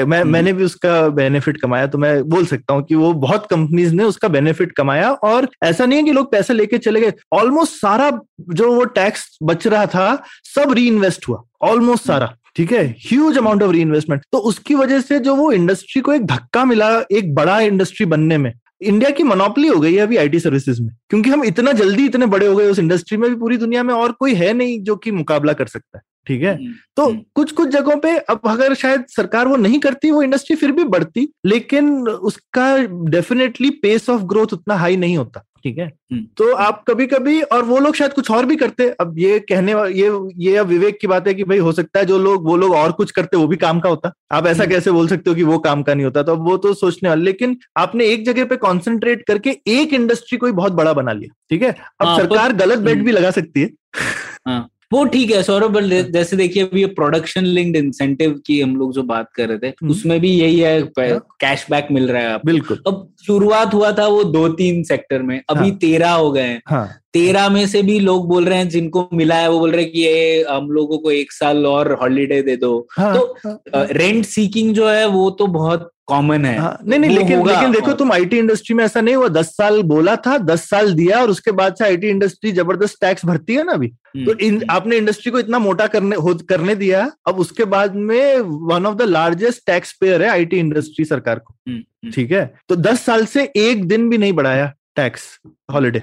मैं। 0.06 0.24
मैंने 0.24 0.54
भी 0.54 0.64
उसका 0.64 1.08
बेनिफिट 1.10 1.58
कमाया 1.58 1.88
तो 1.88 1.98
मैं 1.98 2.24
बोल 2.24 2.46
सकता 2.46 2.74
हूँ 2.74 2.84
कि 2.84 2.96
वो 2.96 3.14
बहुत 3.14 3.48
कंपनीज़ 3.50 3.94
ने 3.94 4.04
उसका 4.04 4.28
बेनिफिट 4.28 4.72
कमाया 4.72 5.12
और 5.12 5.50
ऐसा 5.64 5.86
नहीं 5.86 6.00
है 6.00 6.06
कि 6.06 6.12
लोग 6.12 6.32
पैसे 6.32 6.54
लेके 6.54 6.78
चले 6.78 7.02
गए। 7.02 7.14
ऑलमोस्ट 7.34 7.74
सारा 7.74 8.20
जो 8.50 8.72
वो 8.76 8.86
टैक्स 8.86 9.38
बच 9.44 9.68
रहा 9.68 9.86
था 9.86 10.24
सब 10.44 10.72
री 10.72 10.90
हुआ। 11.30 11.44
ऑलमोस्ट 11.62 12.08
सारा। 12.08 12.36
ठीक 12.56 12.72
है? 12.72 12.86
ह्यूज 13.02 13.38
अमाउंट 13.38 13.64
ऑफ़ 13.64 13.72
री 13.72 13.82
इन्वेस्टमेंट 13.82 14.22
तो 14.32 14.38
उसकी 14.50 14.76
वजह 14.76 15.02
से 15.02 15.20
जो 15.20 15.36
वो 15.36 15.52
इंडस्ट्री 15.52 16.02
को 16.02 16.14
एक 16.14 16.26
धक्का 16.26 16.66
मिला, 16.66 16.90
एक 17.12 17.34
बड़ा 17.36 17.60
इंडस्ट्री 17.62 18.06
बनने 18.06 18.38
में 18.38 18.54
इंडिया 18.82 19.10
की 19.10 19.24
मोनोपली 19.24 19.68
हो 19.68 19.80
गई 19.80 19.94
है 19.94 20.02
अभी 20.02 20.18
आईटी 20.18 20.40
सर्विसेज़ 20.40 20.82
में, 20.82 20.90
क्योंकि 21.10 21.30
हम 21.30 21.44
इतना 21.44 21.72
जल्दी 21.74 22.06
इतने 22.06 22.26
बड़े 22.26 22.48
हो 22.48 22.56
गए 22.56 22.70
उस 22.70 22.80
इंडस्ट्री 22.80 23.18
में 23.18 23.30
भी 23.30 23.36
पूरी 23.36 23.58
दुनिया 23.58 23.84
में 23.84 23.94
और 23.94 24.12
कोई 24.12 24.34
है 24.36 24.54
नहीं 24.54 24.80
जो 24.84 24.96
कि 24.96 25.12
मुकाबला 25.12 25.54
कर 25.54 25.68
सकता 25.68 25.98
है। 25.98 26.04
ठीक 26.30 26.42
है? 26.44 26.54
हम्म, 26.56 26.74
तो 26.96 27.06
हम्म। 27.06 27.22
कुछ 27.36 27.52
कुछ 27.52 27.68
जगहों 27.70 27.96
पे 28.00 28.18
अब 28.30 28.42
अगर 28.48 28.74
शायद 28.74 29.06
सरकार 29.10 29.48
वो 29.48 29.56
नहीं 29.56 29.80
करती 29.80 30.12
वो 30.12 30.22
इंडस्ट्री 30.24 30.56
फिर 30.56 30.72
भी 30.72 30.84
बढ़ती 30.86 31.28
लेकिन 31.46 31.92
उसका 32.08 32.76
डेफिनेटली 33.12 33.70
पेस 33.82 34.10
ऑफ़ 34.10 34.24
ग्रोथ 34.24 34.54
उतना 34.54 34.76
हाई 34.76 34.98
नहीं 34.98 35.18
होता 35.18 35.44
ठीक 35.64 35.78
है? 35.78 35.86
हम्म। 35.86 36.22
तो 36.38 36.52
आप 36.56 36.84
कभी 36.88 37.06
कभी 37.08 37.42
और 37.42 37.64
वो 37.64 37.80
लोग 37.80 37.96
शायद 37.96 38.14
कुछ 38.14 38.30
और 38.32 38.46
भी 38.46 38.56
करते 38.56 38.88
अब 39.02 39.16
ये 39.20 39.40
कहने 39.40 39.74
ये 39.94 40.12
ये 40.44 40.56
अब 40.58 40.68
विवेक 40.68 40.98
की 41.02 41.08
बात 41.08 41.28
है 41.28 41.34
कि 41.34 41.44
भाई 41.44 41.58
हो 41.58 41.72
सकता 41.72 42.00
है 42.00 42.06
जो 42.06 42.20
लोग 42.20 42.46
वो 42.48 42.58
लोग 42.58 42.76
और 42.76 42.92
कुछ 42.92 43.12
करते 43.12 43.38
वो 43.38 43.48
भी 43.48 43.58
काम 43.58 43.80
का 43.80 43.90
होता। 43.90 44.12
आप 44.32 44.48
ऐसा। 44.48 44.66
कैसे 44.66 44.92
बोल 44.92 45.08
सकते 45.08 45.30
हो 45.30 45.36
कि 45.36 45.44
वो 45.44 45.58
काम 45.60 45.84
का 45.84 45.94
नहीं 45.94 46.06
होता? 46.06 46.24
तो 46.24 46.32
अब 46.32 46.48
वो 46.48 46.58
तो 46.58 46.74
सोचने 46.74 47.10
वाले 47.10 47.24
लेकिन 47.24 47.58
आपने 47.78 48.06
एक 48.06 48.26
जगह 48.26 48.46
पे 48.46 48.56
कॉन्सेंट्रेट 48.58 49.26
करके 49.28 49.58
एक 49.68 49.94
इंडस्ट्री 49.94 50.38
कोई 50.38 50.52
बहुत 50.52 50.74
बड़ा 50.74 50.94
बना 50.94 51.12
लिया 51.12 51.36
ठीक 51.50 51.64
है? 51.64 51.76
अब 52.02 52.08
हाँ, 52.08 52.18
सरकार 52.18 52.54
गलत 52.56 52.80
बेट 52.80 52.98
भी 52.98 53.12
लगा 53.12 53.32
सकती 53.32 53.62
है। 53.62 53.70
हाँ। 54.48 54.68
वो 54.94 55.04
ठीक 55.06 55.32
है 55.32 55.42
सौरभ 55.44 55.72
बल 55.72 55.90
जैसे 56.12 56.38
देखिए 56.38 56.64
अभी 56.64 56.86
प्रोडक्शन 56.86 57.46
लिंक्ड 57.46 57.76
इंसेंटिव 57.76 58.42
की 58.46 58.62
हम 58.62 58.76
लोग 58.76 58.94
जो 58.94 59.04
बात 59.04 59.28
कर 59.36 59.48
रहे 59.48 59.58
थे 59.58 59.68
हम्म। 59.68 59.92
उसमें 59.92 60.20
भी 60.20 60.30
यही 60.30 60.60
है 60.60 60.82
कैशबैक 60.98 61.84
हाँ। 61.84 61.94
मिल 61.94 62.08
रहा 62.12 62.22
है 62.22 62.40
बिल्कुल। 62.46 62.82
अब 62.88 63.14
शुरुआत 63.26 63.74
हुआ 63.74 63.92
था 63.92 64.08
वो 64.08 64.24
दो 64.24 64.48
तीन 64.50 64.84
सेक्टर 64.84 65.22
में 65.22 65.42
अभी 65.50 65.70
हाँ, 65.70 65.78
तेरह 65.78 66.12
हो 66.12 66.32
गए 66.32 66.42
हैं। 66.42 66.62
हाँ, 66.68 66.90
तेरह 67.14 67.50
में 67.50 67.66
से 67.68 67.82
भी 67.82 68.00
लोग 68.00 68.28
बोल 68.30 68.46
रहे 68.46 68.58
हैं 68.58 68.70
जिनको 68.70 69.08
मिला 69.14 69.36
है 69.36 69.50
वो 69.50 69.60
बोल 69.60 69.72
रहे 69.72 69.84
हैं 69.84 69.92
कि 69.92 70.00
ये 70.00 70.46
हम 70.50 70.70
लोगों 70.72 70.98
को 70.98 71.12
एक 71.12 71.32
साल 71.32 71.66
और 71.66 71.92
हॉलीडे 72.02 72.42
दे 72.42 72.56
दो। 72.56 72.88
हाँ, 72.92 73.14
तो 73.16 73.38
हाँ, 73.46 73.86
रेंट 73.92 74.26
सीकिंग 74.26 74.74
जो 74.76 74.90
है 74.90 75.08
वो 75.08 75.30
तो 75.32 75.48
बहुत 75.48 75.90
कॉमन 76.08 76.46
है। 76.46 76.58
हाँ, 76.58 76.78
नहीं 76.88 77.00
नहीं 77.00 77.18
लेकिन 77.18 77.46
लेकिन 77.48 77.72
देखो 77.72 77.94
तुम 77.94 78.12
आईटी 78.12 78.38
इंडस्ट्री 78.38 78.76
में 78.76 78.84
ऐसा 78.86 79.02
नहीं 79.02 79.16
हुआ 79.16 79.28
दस 79.28 79.48
साल 79.48 79.82
बोला 79.84 80.16
था 80.16 80.38
दस 80.38 80.70
साल 80.70 80.94
दिया 80.94 81.22
और 81.22 81.30
उसके 81.30 81.52
बाद 81.52 81.76
से 81.76 81.86
आईटी 81.86 82.08
इंडस्ट्री 82.08 82.52
ज़बरदस्त 82.52 82.98
टैक्स 83.02 83.26
भरती 83.26 83.56
है 83.56 83.64
ना 83.64 83.72
अभी। 83.72 83.88
हम्म, 83.88 84.26
तो 84.26 84.38
इन 84.40 84.56
हम्म। 84.56 84.72
आपने 84.72 84.98
इंडस्ट्री 84.98 85.32
को 85.32 85.40
इतना 85.40 85.60
मोटा 85.60 85.88
करने 85.88 86.16
हो 86.16 86.34
करने 86.50 86.76
दिया 86.76 87.12
अब 87.28 87.40
उसके 87.40 87.66
बाद 87.66 87.96
में 87.96 88.40
one 88.40 88.86
of 88.86 88.96
the 88.96 89.10
largest 89.10 89.66
tax 89.66 89.94
payer 90.02 90.24
है 90.24 90.30
आईटी 90.30 90.58
इंडस्ट्री 90.58 91.06
सरकार 91.06 91.40
को। 91.40 91.56
हम्म, 91.68 92.12
ठीक 92.12 92.32
है? 92.32 92.54
तो 92.70 92.76
दस 92.76 93.02
साल 93.02 93.26
से 93.26 93.52
एक 93.56 93.88
दिन 93.88 94.10
भी 94.10 94.18
नहीं 94.18 94.34
बढ़ाया। 94.34 94.74
टैक्स 94.98 95.24
हॉलीडे 95.74 96.02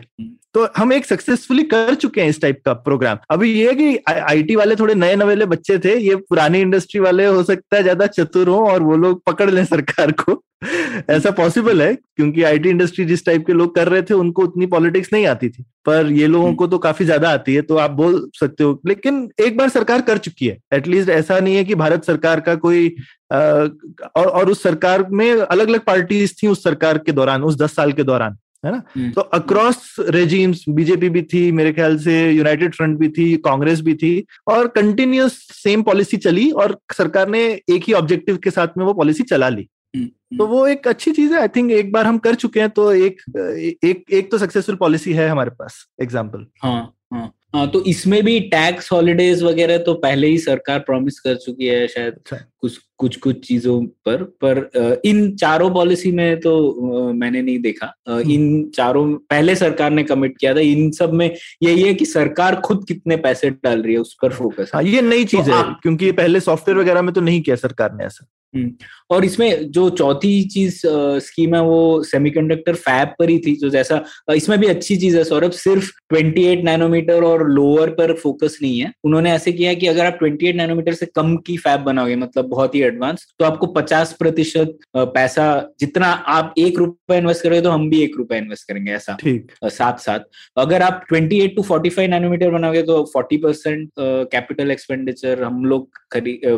तो 0.55 0.67
हम 0.77 0.93
एक 0.93 1.07
सक्सेसफुली 1.07 1.63
कर 1.63 1.95
चुके 1.95 2.21
हैं 2.21 2.29
इस 2.29 2.41
टाइप 2.41 2.61
का 2.67 2.73
प्रोग्राम 2.85 3.19
अभी 3.31 3.53
ये 3.53 3.69
है 3.69 3.75
कि 3.75 3.99
आईटी 4.09 4.57
वाले 4.57 4.77
थोड़े 4.77 4.95
नए 4.95 5.17
नवेले 5.17 5.47
बच्चे 5.47 5.79
थे 5.79 5.97
ये 5.99 6.15
पुरानी 6.31 6.61
इंडस्ट्री 6.61 7.01
वाले 7.01 7.27
हो 7.27 7.43
सकता 7.43 7.77
है 7.77 7.83
ज़्यादा 7.83 8.07
चतुर 8.09 8.49
हो 8.49 8.59
और 8.69 8.83
वो 8.83 8.97
लोग 8.97 9.23
पकड़ 9.27 9.51
लें 9.51 9.65
सरकार 9.65 10.13
को। 10.13 10.43
ऐसा 11.11 11.31
पॉसिबल 11.31 11.83
है 11.83 11.93
क्योंकि 11.95 12.43
आईटी 12.43 12.69
इंडस्ट्री 12.69 13.05
जिस 13.05 13.25
टाइप 13.27 13.47
के 13.47 13.53
लोग 13.53 13.75
कर 13.75 13.89
रहे 13.89 14.03
थे 14.03 14.15
उनको 14.15 14.43
उतनी 14.43 14.67
पॉलिटिक्स 14.67 15.13
नहीं 15.13 15.27
आती 15.27 15.49
थी। 15.49 15.65
पर 15.87 16.11
ये 16.13 16.27
लोगों 16.27 16.55
को 16.55 16.67
तो 16.67 16.79
काफ़ी 16.79 17.05
ज़्यादा 17.05 17.31
आती 17.31 17.55
है 17.55 17.63
तो 17.63 17.77
आप 17.77 17.91
बोल 17.91 18.19
सकते 18.35 18.65
हो। 18.65 18.81
लेकिन 18.87 19.29
एक 19.41 19.57
बार 19.57 19.69
सरकार 19.69 20.01
कर 20.03 20.19
चुकी 20.19 20.47
है। 20.47 20.57
एटलीस्ट 20.75 21.09
ऐसा 21.11 21.39
नहीं 21.39 21.57
है 21.57 21.65
कि 21.65 21.75
भारत 21.75 22.05
सरकार 22.05 22.41
का 22.41 22.55
कोई 22.57 22.89
आ, 23.33 23.37
और, 23.37 24.27
और 24.27 24.51
उस 24.51 24.63
सरकार 24.63 25.07
में 25.11 25.31
अलग 25.33 25.69
अलग 25.69 25.85
पार्टीज़ 25.85 26.35
थी 26.43 26.47
उस 26.47 26.65
सरकार 26.65 26.99
के 26.99 27.13
दौरान 27.13 27.45
उस 27.45 27.59
दस 27.59 27.77
साल 27.77 27.93
के 27.93 28.03
दौरान। 28.05 28.37
है 28.65 28.73
ना 28.73 28.83
हम्म। 28.97 29.11
तो 29.11 29.21
अक्रॉस 29.35 29.95
रेजिम्स 30.11 30.65
बीजेपी 30.71 31.09
भी 31.09 31.23
थी 31.25 31.51
मेरे 31.53 31.73
ख्याल 31.73 31.99
से 31.99 32.15
यूनाइटेड 32.31 32.75
फ्रंट 32.75 32.99
भी 32.99 33.09
थी 33.09 33.37
कांग्रेस 33.45 33.81
भी 33.81 33.95
थी 33.95 34.13
और 34.49 34.69
कंटिन्यूस 34.77 35.39
सेम 35.55 35.83
पॉलिसी 35.83 36.17
चली 36.19 36.51
और 36.53 36.79
सरकार 36.95 37.29
ने 37.29 37.45
एक 37.69 37.85
ही 37.87 37.93
ऑब्जेक्टिव 37.95 38.37
के 38.39 38.51
साथ 38.51 38.79
में 38.79 38.85
वो 38.85 38.95
पॉलिसी 38.95 39.23
चला 39.25 39.49
ली 39.49 39.69
हम्म, 39.97 40.07
तो 40.39 40.45
हम्म। 40.45 40.55
वो 40.55 40.67
एक 40.67 40.89
अच्छी 40.89 41.13
चीज़ 41.13 41.33
है 41.35 41.41
आई 41.41 41.49
थिंक 41.49 41.71
एक 41.73 41.93
बार 41.93 42.07
हम 42.07 42.19
कर 42.19 42.35
चुके 42.37 42.61
हैं 42.61 42.71
तो 42.71 42.93
एक 42.95 43.21
एक 43.85 44.05
एक 44.13 44.31
तो 44.31 44.39
सक्सेसफुल 44.39 44.77
पॉलिसी 44.77 45.13
है 45.13 45.29
हमारे 45.29 45.51
पास 45.53 45.85
एग्ज़ाम्पल 46.03 46.47
हाँ 46.63 46.81
हाँ 47.13 47.33
हाँ 47.57 47.67
तो 47.71 47.81
इसमें 47.85 48.23
भी 48.25 48.39
टैक्स 48.49 48.91
हॉलीडेज 48.93 49.43
वगैरह 49.43 49.79
तो 49.79 49.93
पहले 49.95 50.27
ही 50.27 50.39
सरकार 50.39 50.79
प्रॉमिस 50.79 51.19
कर 51.21 51.35
चुकी 51.37 51.67
है 51.67 51.87
शायद 51.89 52.15
अच्छा। 52.15 52.37
कुछ 52.61 52.79
कुछ 52.99 53.17
कुछ 53.17 53.47
चीज़ों 53.47 53.81
पर 54.07 54.23
पर 54.45 55.01
इन 55.05 55.35
चारों 55.37 55.71
पॉलिसी 55.71 56.13
में 56.13 56.41
तो 56.41 56.53
मैंने 57.13 57.43
नहीं 57.43 57.59
देखा 57.59 57.93
हम्म। 58.09 58.31
इन 58.31 58.71
चारों 58.75 59.07
पहले 59.31 59.55
सरकार 59.55 59.91
ने 59.91 60.05
कमिट 60.05 60.37
किया 60.39 60.55
था 60.55 60.61
इन 60.61 60.91
सब 60.91 61.13
में 61.13 61.27
यही 61.63 61.83
है 61.83 61.95
कि 61.95 62.07
सरकार 62.07 62.61
खुद 62.61 62.85
कितने 62.89 63.17
पैसे 63.17 63.51
डाल 63.51 63.83
रही 63.83 63.95
है 63.95 64.01
उस 64.01 64.17
पर 64.23 64.33
फोकस 64.33 64.71
हाँ, 64.75 64.83
ये 64.83 65.01
नई 65.03 65.25
चीज़ 65.25 65.51
तो 65.51 65.57
है 65.57 65.63
क्योंकि 65.83 66.13
पहले 66.13 66.41
सॉफ्टवेयर 66.41 66.79
वगैरह 66.79 67.03
में 67.03 67.15
तो 67.15 67.21
नहीं 67.21 67.43
किया 67.43 67.57
सरकार 67.57 67.95
ने 67.95 68.05
ऐसा। 68.05 68.27
और 69.11 69.25
इसमें 69.25 69.71
जो 69.71 69.89
चौथी 69.91 70.43
चीज़ 70.45 70.81
स्कीम 71.25 71.55
है 71.55 71.61
वो 71.63 72.03
सेमीकंडक्टर 72.03 72.75
फैब 72.75 73.09
पर 73.19 73.29
ही 73.31 73.39
थी 73.39 73.55
जो 73.57 73.69
जैसा 73.71 74.03
इसमें 74.35 74.59
भी 74.59 74.67
अच्छी 74.67 74.97
चीज़ 74.97 75.17
है 75.17 75.25
सौरभ 75.25 75.51
सिर्फ़ 75.53 75.91
28 76.15 76.63
नैनोमीटर 76.65 77.25
और 77.25 77.47
लोअर 77.51 77.91
पर 77.91 78.13
फोकस 78.15 78.59
नहीं 78.63 78.79
है। 78.81 78.93
उन्होंने 79.05 79.33
ऐसे 79.33 79.53
किया 79.53 79.75
कि 79.75 79.87
अगर 79.87 80.07
आप 80.07 80.19
28 80.23 80.55
नैनोमीटर 80.55 80.95
से 80.95 81.07
कम 81.07 81.37
की 81.47 81.57
फैब 81.57 81.81
बनाओगे 81.81 82.17
मतलब 82.17 82.49
बहुत 82.49 82.75
ही 82.75 82.83
एडवांस 82.83 83.27
तो 83.39 83.45
आपको 83.45 83.67
50 83.77 84.13
प्रतिशत 84.13 84.79
पैसा 84.97 85.47
जितना 85.81 86.07
आप 86.37 86.55
एक 86.59 86.79
रुपया 86.79 87.19
इन्वेस्ट 87.19 87.43
करोगे 87.43 87.61
तो 87.61 87.71
हम 87.71 87.89
भी 87.91 88.03
एक 88.03 88.17
रुपया 88.19 88.39
इन्वेस्ट 88.39 88.69
करेंगे 88.69 88.93
ऐसा। 88.93 89.17
साथ 89.65 89.99
साथ 89.99 90.21
अगर 90.59 90.83
आप 90.83 91.05
ट्वेंटी 91.09 91.47
टू 91.49 91.63
फोर्टी 91.63 92.07
नैनोमीटर 92.09 92.51
बनाओगे 92.51 92.83
तो 92.83 93.03
फोर्टी 93.13 93.41
कैपिटल 93.99 94.71
एक्सपेंडिचर 94.71 95.43
हम 95.43 95.65
लोग 95.65 96.05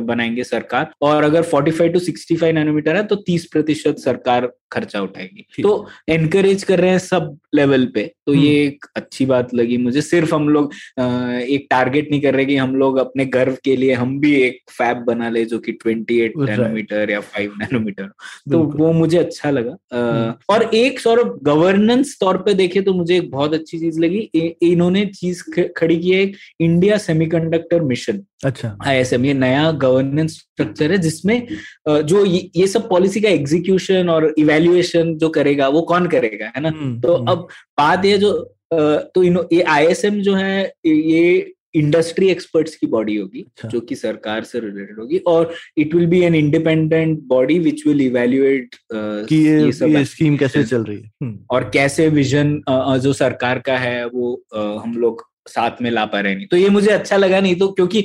बनाएँगे 0.06 0.44
सरकार। 0.44 0.90
और 1.02 1.24
अगर 1.24 1.42
forty 1.42 1.70
two 1.86 1.98
sixty 1.98 2.36
five 2.36 2.54
nanometre 2.54 2.96
है 2.96 3.02
तो 3.02 3.16
तीस 3.16 3.46
प्रतिशत 3.46 3.98
सरकार 3.98 4.52
खर्चा 4.72 5.00
उठाएगी। 5.00 5.62
तो 5.62 5.88
एनकरेज 6.08 6.62
कर 6.64 6.80
रहे 6.80 6.90
हैं 6.90 6.98
सब 6.98 7.38
लेवल 7.54 7.84
पे। 7.84 8.02
तो 8.26 8.34
ये 8.34 8.48
हम्म। 8.48 8.66
एक 8.66 8.84
अच्छी 8.96 9.26
बात 9.26 9.54
लगी 9.54 9.76
मुझे। 9.76 10.00
सिर्फ़ 10.02 10.34
हम 10.34 10.48
लोग 10.48 10.72
एक 11.00 11.66
टारगेट 11.70 12.10
नहीं 12.10 12.20
कर 12.20 12.34
रहे 12.34 12.44
कि 12.44 12.56
हम 12.56 12.74
लोग 12.76 12.98
अपने 12.98 13.24
गर्व 13.26 13.56
के 13.64 13.76
लिए 13.76 13.92
हम 13.92 14.18
भी 14.20 14.34
एक 14.34 14.60
फैब 14.70 14.96
बना 14.96 15.28
ले 15.30 15.44
जो 15.44 15.58
कि 15.58 15.72
28 15.72 16.36
नैनोमीटर 16.38 17.10
या 17.10 17.20
5 17.20 17.50
नैनोमीटर 17.58 18.04
तो 18.50 18.58
वो 18.58 18.92
मुझे 18.92 19.18
अच्छा 19.18 19.50
लगा। 19.50 19.76
हम्म। 19.92 20.54
और 20.54 20.62
एक 20.74 21.00
सौरभ 21.00 21.38
गवर्नेंस 21.42 22.16
तौर 22.20 22.36
पे 22.36 22.54
देखे 22.54 22.80
तो 22.80 22.94
मुझे 22.94 23.16
एक 23.16 23.30
बहुत 23.30 23.54
अच्छी 23.54 23.78
चीज़ 23.78 24.00
लगी। 24.00 24.18
इन्होंने 24.62 25.06
चीज़ 25.06 25.42
खड़ी 25.76 25.96
की 25.96 26.10
है 26.10 26.32
इंडिया 26.60 26.98
सेमीकंडक्टर 26.98 27.80
मिशन 27.82 28.24
अच्छा 28.40 28.76
आई 28.82 28.94
आईएसएम 28.94 29.24
ये 29.24 29.34
नया 29.34 29.70
गवर्नेंस 29.82 30.32
स्ट्रक्चर 30.32 30.92
है 30.92 30.98
जिसमें 30.98 31.46
जो 31.88 32.24
ये 32.24 32.66
सब 32.66 32.88
पॉलिसी 32.88 33.20
का 33.20 33.28
एग्जीक्यूशन 33.30 34.08
और 34.08 34.32
इवेल्युएशन 34.38 35.16
जो 35.18 35.28
करेगा 35.30 35.68
वो 35.68 35.82
कौन 35.84 36.06
करेगा 36.08 36.52
है 36.56 36.62
ना 36.62 36.68
हम्म, 36.68 37.00
तो 37.00 37.16
हम्म। 37.16 37.30
अब 37.30 37.48
बात 37.78 38.04
ये 38.04 38.18
जो 38.18 38.32
तो 38.72 39.22
ये 39.52 39.62
आईएसएम 39.62 40.20
जो 40.20 40.34
है 40.34 40.72
ये 40.86 41.54
इंडस्ट्री 41.74 42.28
एक्सपर्ट्स 42.28 42.74
की 42.76 42.86
बॉडी 42.86 43.16
होगी 43.16 43.40
अच्छा। 43.40 43.68
जो 43.68 43.80
कि 43.80 43.94
सरकार 43.96 44.44
से 44.44 44.60
रिलेटेड 44.60 44.98
होगी 44.98 45.18
और 45.28 45.52
it 45.78 45.94
will 45.94 46.06
be 46.06 46.20
an 46.20 46.34
independent 46.34 47.18
body 47.28 47.58
which 47.58 47.86
will 47.86 48.00
evaluate 48.00 48.76
कि 48.92 49.36
ये, 49.36 49.60
ये, 49.60 49.72
सब 49.72 49.88
ये 49.88 50.04
स्कीम 50.04 50.36
कैसे 50.36 50.64
चल 50.64 50.84
रही 50.84 50.96
है 50.96 51.10
हम्म। 51.22 51.38
और 51.50 51.70
कैसे 51.70 52.08
विजन 52.10 52.60
जो 53.02 53.12
सरकार 53.14 53.58
का 53.58 53.76
है 53.78 54.06
वो 54.06 54.34
हम 54.54 54.94
लोग 54.96 55.26
साथ 55.48 55.82
में 55.82 55.90
ला 55.90 56.04
पा 56.06 56.20
रहे 56.20 56.34
नहीं 56.34 56.46
तो 56.46 56.56
ये 56.56 56.68
मुझे 56.70 56.90
अच्छा 56.90 57.16
लगा 57.16 57.40
नहीं 57.40 57.54
तो 57.56 57.68
क्योंकि 57.72 58.02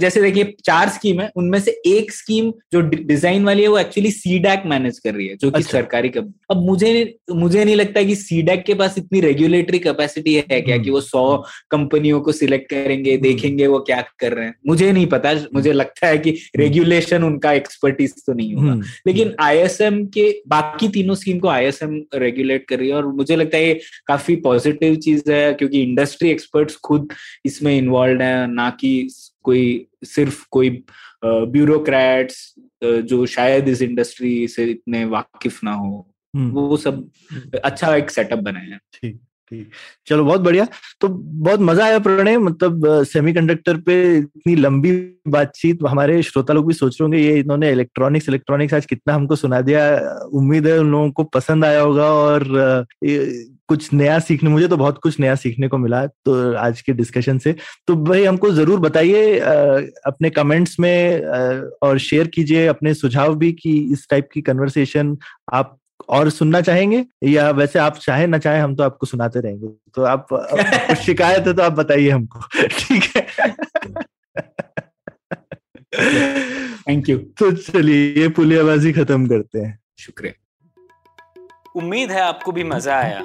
जैसे 0.00 0.22
देखिए 0.22 0.54
चार 0.64 0.88
स्कीम 0.90 1.20
है 1.20 1.30
उनमें 1.36 1.58
से 1.60 1.80
एक 1.86 2.12
स्कीम 2.12 2.52
जो 2.72 2.80
डिज़ाइन 2.82 3.44
वाली 3.44 3.62
है 3.62 3.68
वो 3.68 3.78
एक्चुअली 3.78 4.10
सी 4.12 4.38
डैक 4.40 4.62
मैनेज 4.66 4.98
कर 4.98 5.14
रही 5.14 5.26
है 5.26 5.36
जो 5.36 5.50
कि 5.50 5.58
अच्छा। 5.58 5.70
सरकारी 5.70 6.08
कब 6.08 6.32
अब 6.50 6.64
मुझे 6.64 6.92
मुझे 7.34 7.64
नहीं 7.64 7.76
लगता 7.76 8.02
कि 8.02 8.14
सी 8.16 8.40
डैक 8.42 8.64
के 8.64 8.74
पास 8.74 8.98
इतनी 8.98 9.20
रेगुलेटरी 9.20 9.78
कैपेसिटी 9.80 10.34
है 10.34 10.60
क्या 10.60 10.78
कि 10.78 10.90
वो 10.90 11.00
सौ 11.02 11.24
कंपनियों 11.70 12.20
को 12.20 12.32
सिलेक्ट 12.34 12.70
करेंगे 12.70 13.12
हम्म। 13.12 13.22
देखेंगे 13.22 13.66
वो 13.66 13.78
क्या 13.82 14.00
कर 14.20 14.32
रहे 14.32 14.46
हैं 14.46 14.54
मुझे 14.66 14.90
नहीं 14.92 15.06
पता 15.08 15.32
मुझे 15.54 15.72
लगता 15.74 16.06
है 16.06 16.18
कि 16.18 16.36
रेगुलेशन 16.56 17.24
उनका 17.24 17.52
एक्सपर्टीज 17.54 18.14
तो 18.26 18.32
नहीं 18.32 18.54
होगा 18.54 18.70
हम्म। 18.70 18.84
लेकिन 19.06 19.34
आईएसएम 19.40 20.04
के 20.08 20.30
बाकी 20.48 20.88
तीनों 20.90 21.14
स्कीम 21.14 21.38
को 21.38 21.48
आईएसएम 21.48 22.00
रेगुलेट 22.16 22.66
कर 22.68 22.78
रही 22.78 22.88
है 22.88 22.94
और 22.94 23.06
मुझे 23.14 23.36
लगता 23.36 23.56
है 23.56 23.66
ये 23.66 23.80
काफ़ी 24.06 24.36
पॉजिटिव 24.44 24.94
चीज़ 24.98 25.30
है 25.30 25.52
क्योंकि 25.54 25.82
इंडस्ट्री 25.82 26.30
एक्सपर्ट्स 26.30 26.76
खुद 26.84 27.08
इसमें 27.46 27.76
इन्वॉल्व 27.76 28.22
है 28.22 28.46
ना 28.52 28.68
कि 28.80 29.08
कोई 29.44 29.64
सिर्फ़ 30.06 30.44
कोई 30.50 30.70
ब्यूरोक्रेट्स 31.24 32.54
जो 32.84 33.24
शायद 33.26 33.68
इस 33.68 33.82
इंडस्ट्री 33.82 34.46
से 34.48 34.64
इतने 34.70 35.04
वाकिफ 35.06 35.62
ना 35.64 35.72
हो। 35.74 36.06
हम्म। 36.34 36.50
वो 36.52 36.76
सब 36.76 37.08
अच्छा 37.64 37.94
एक 37.96 38.10
सेटअप 38.10 38.38
बनाया 38.40 38.78
ठीक 38.94 39.20
ठीक। 39.52 39.70
चलो 40.06 40.24
बहुत 40.24 40.40
बढ़िया। 40.40 40.66
तो 41.00 41.08
बहुत 41.08 41.60
मज़ा 41.60 41.84
आया 41.84 41.98
प्रणय 41.98 42.36
मतलब 42.38 42.86
सेमीकंडक्टर 43.04 43.76
पे 43.86 43.96
इतनी 44.18 44.54
लंबी 44.56 44.92
बातचीत। 45.28 45.78
हमारे 45.88 46.22
श्रोता 46.22 46.54
लोग 46.54 46.66
भी 46.66 46.74
सोच 46.74 46.96
रहे 47.00 47.04
होंगे 47.04 47.18
ये 47.18 47.38
इन्होंने 47.40 47.70
इलेक्ट्रॉनिक्स 47.72 48.28
इलेक्ट्रॉनिक्स 48.28 48.74
आज 48.74 48.86
कितना 48.86 49.14
हमको 49.14 49.36
सुना 49.36 49.60
दिया। 49.60 49.82
उम्मीद 50.32 50.66
है 50.66 50.78
उन 50.78 50.90
लोगों 50.92 51.10
को 51.10 51.24
पसंद 51.36 51.64
आया 51.64 51.80
होगा 51.80 52.12
और 52.14 52.44
कुछ 53.68 53.92
नया 53.92 54.18
सीखने 54.18 54.50
मुझे 54.50 54.68
तो 54.68 54.76
बहुत 54.76 54.98
कुछ 54.98 55.18
नया 55.20 55.34
सीखने 55.34 55.68
को 55.68 55.78
मिला 55.78 56.06
तो 56.06 56.54
आज 56.56 56.80
के 56.80 56.92
डिस्कशन 56.92 57.38
से। 57.38 57.54
तो 57.86 57.94
भाई 57.96 58.24
हमको 58.24 58.50
ज़रूर 58.50 58.80
बताइए 58.80 59.38
अपने 59.38 60.30
कमेंट्स 60.30 60.78
में 60.80 61.24
और 61.82 61.98
शेयर 61.98 62.26
कीजिए 62.26 62.66
अपने 62.66 62.94
सुझाव 62.94 63.34
भी 63.34 63.52
कि 63.52 63.72
इस 63.92 64.06
टाइप 64.10 64.28
की 64.32 64.40
कन्वर्सेशन 64.40 65.16
आप 65.52 65.76
और 66.08 66.30
सुनना 66.30 66.60
चाहेंगे 66.60 67.04
या 67.24 67.50
वैसे 67.50 67.78
आप 67.78 67.96
चाहे 67.96 68.26
ना 68.26 68.38
चाहे 68.38 68.60
हम 68.60 68.74
तो 68.76 68.82
आपको 68.82 69.06
सुनाते 69.06 69.40
रहेंगे। 69.40 69.68
तो 69.94 70.02
आप 70.04 70.26
शिकायत 71.04 71.46
है 71.46 71.54
तो 71.54 71.62
आप 71.62 71.72
बताइए 71.72 72.10
हमको 72.10 72.40
ठीक 72.68 73.04
है? 73.16 73.26
थैंक 76.88 77.08
यू 77.08 77.16
तो 77.18 77.50
चलिए 77.52 78.20
ये 78.20 78.28
पुलियाबाजी 78.28 78.92
खत्म 78.92 79.26
करते 79.26 79.58
हैं। 79.58 79.78
शुक्रिया। 79.98 80.32
उम्मीद 81.76 82.10
है 82.10 82.20
आपको 82.20 82.52
भी 82.52 82.64
मज़ा 82.64 82.96
आया। 82.96 83.24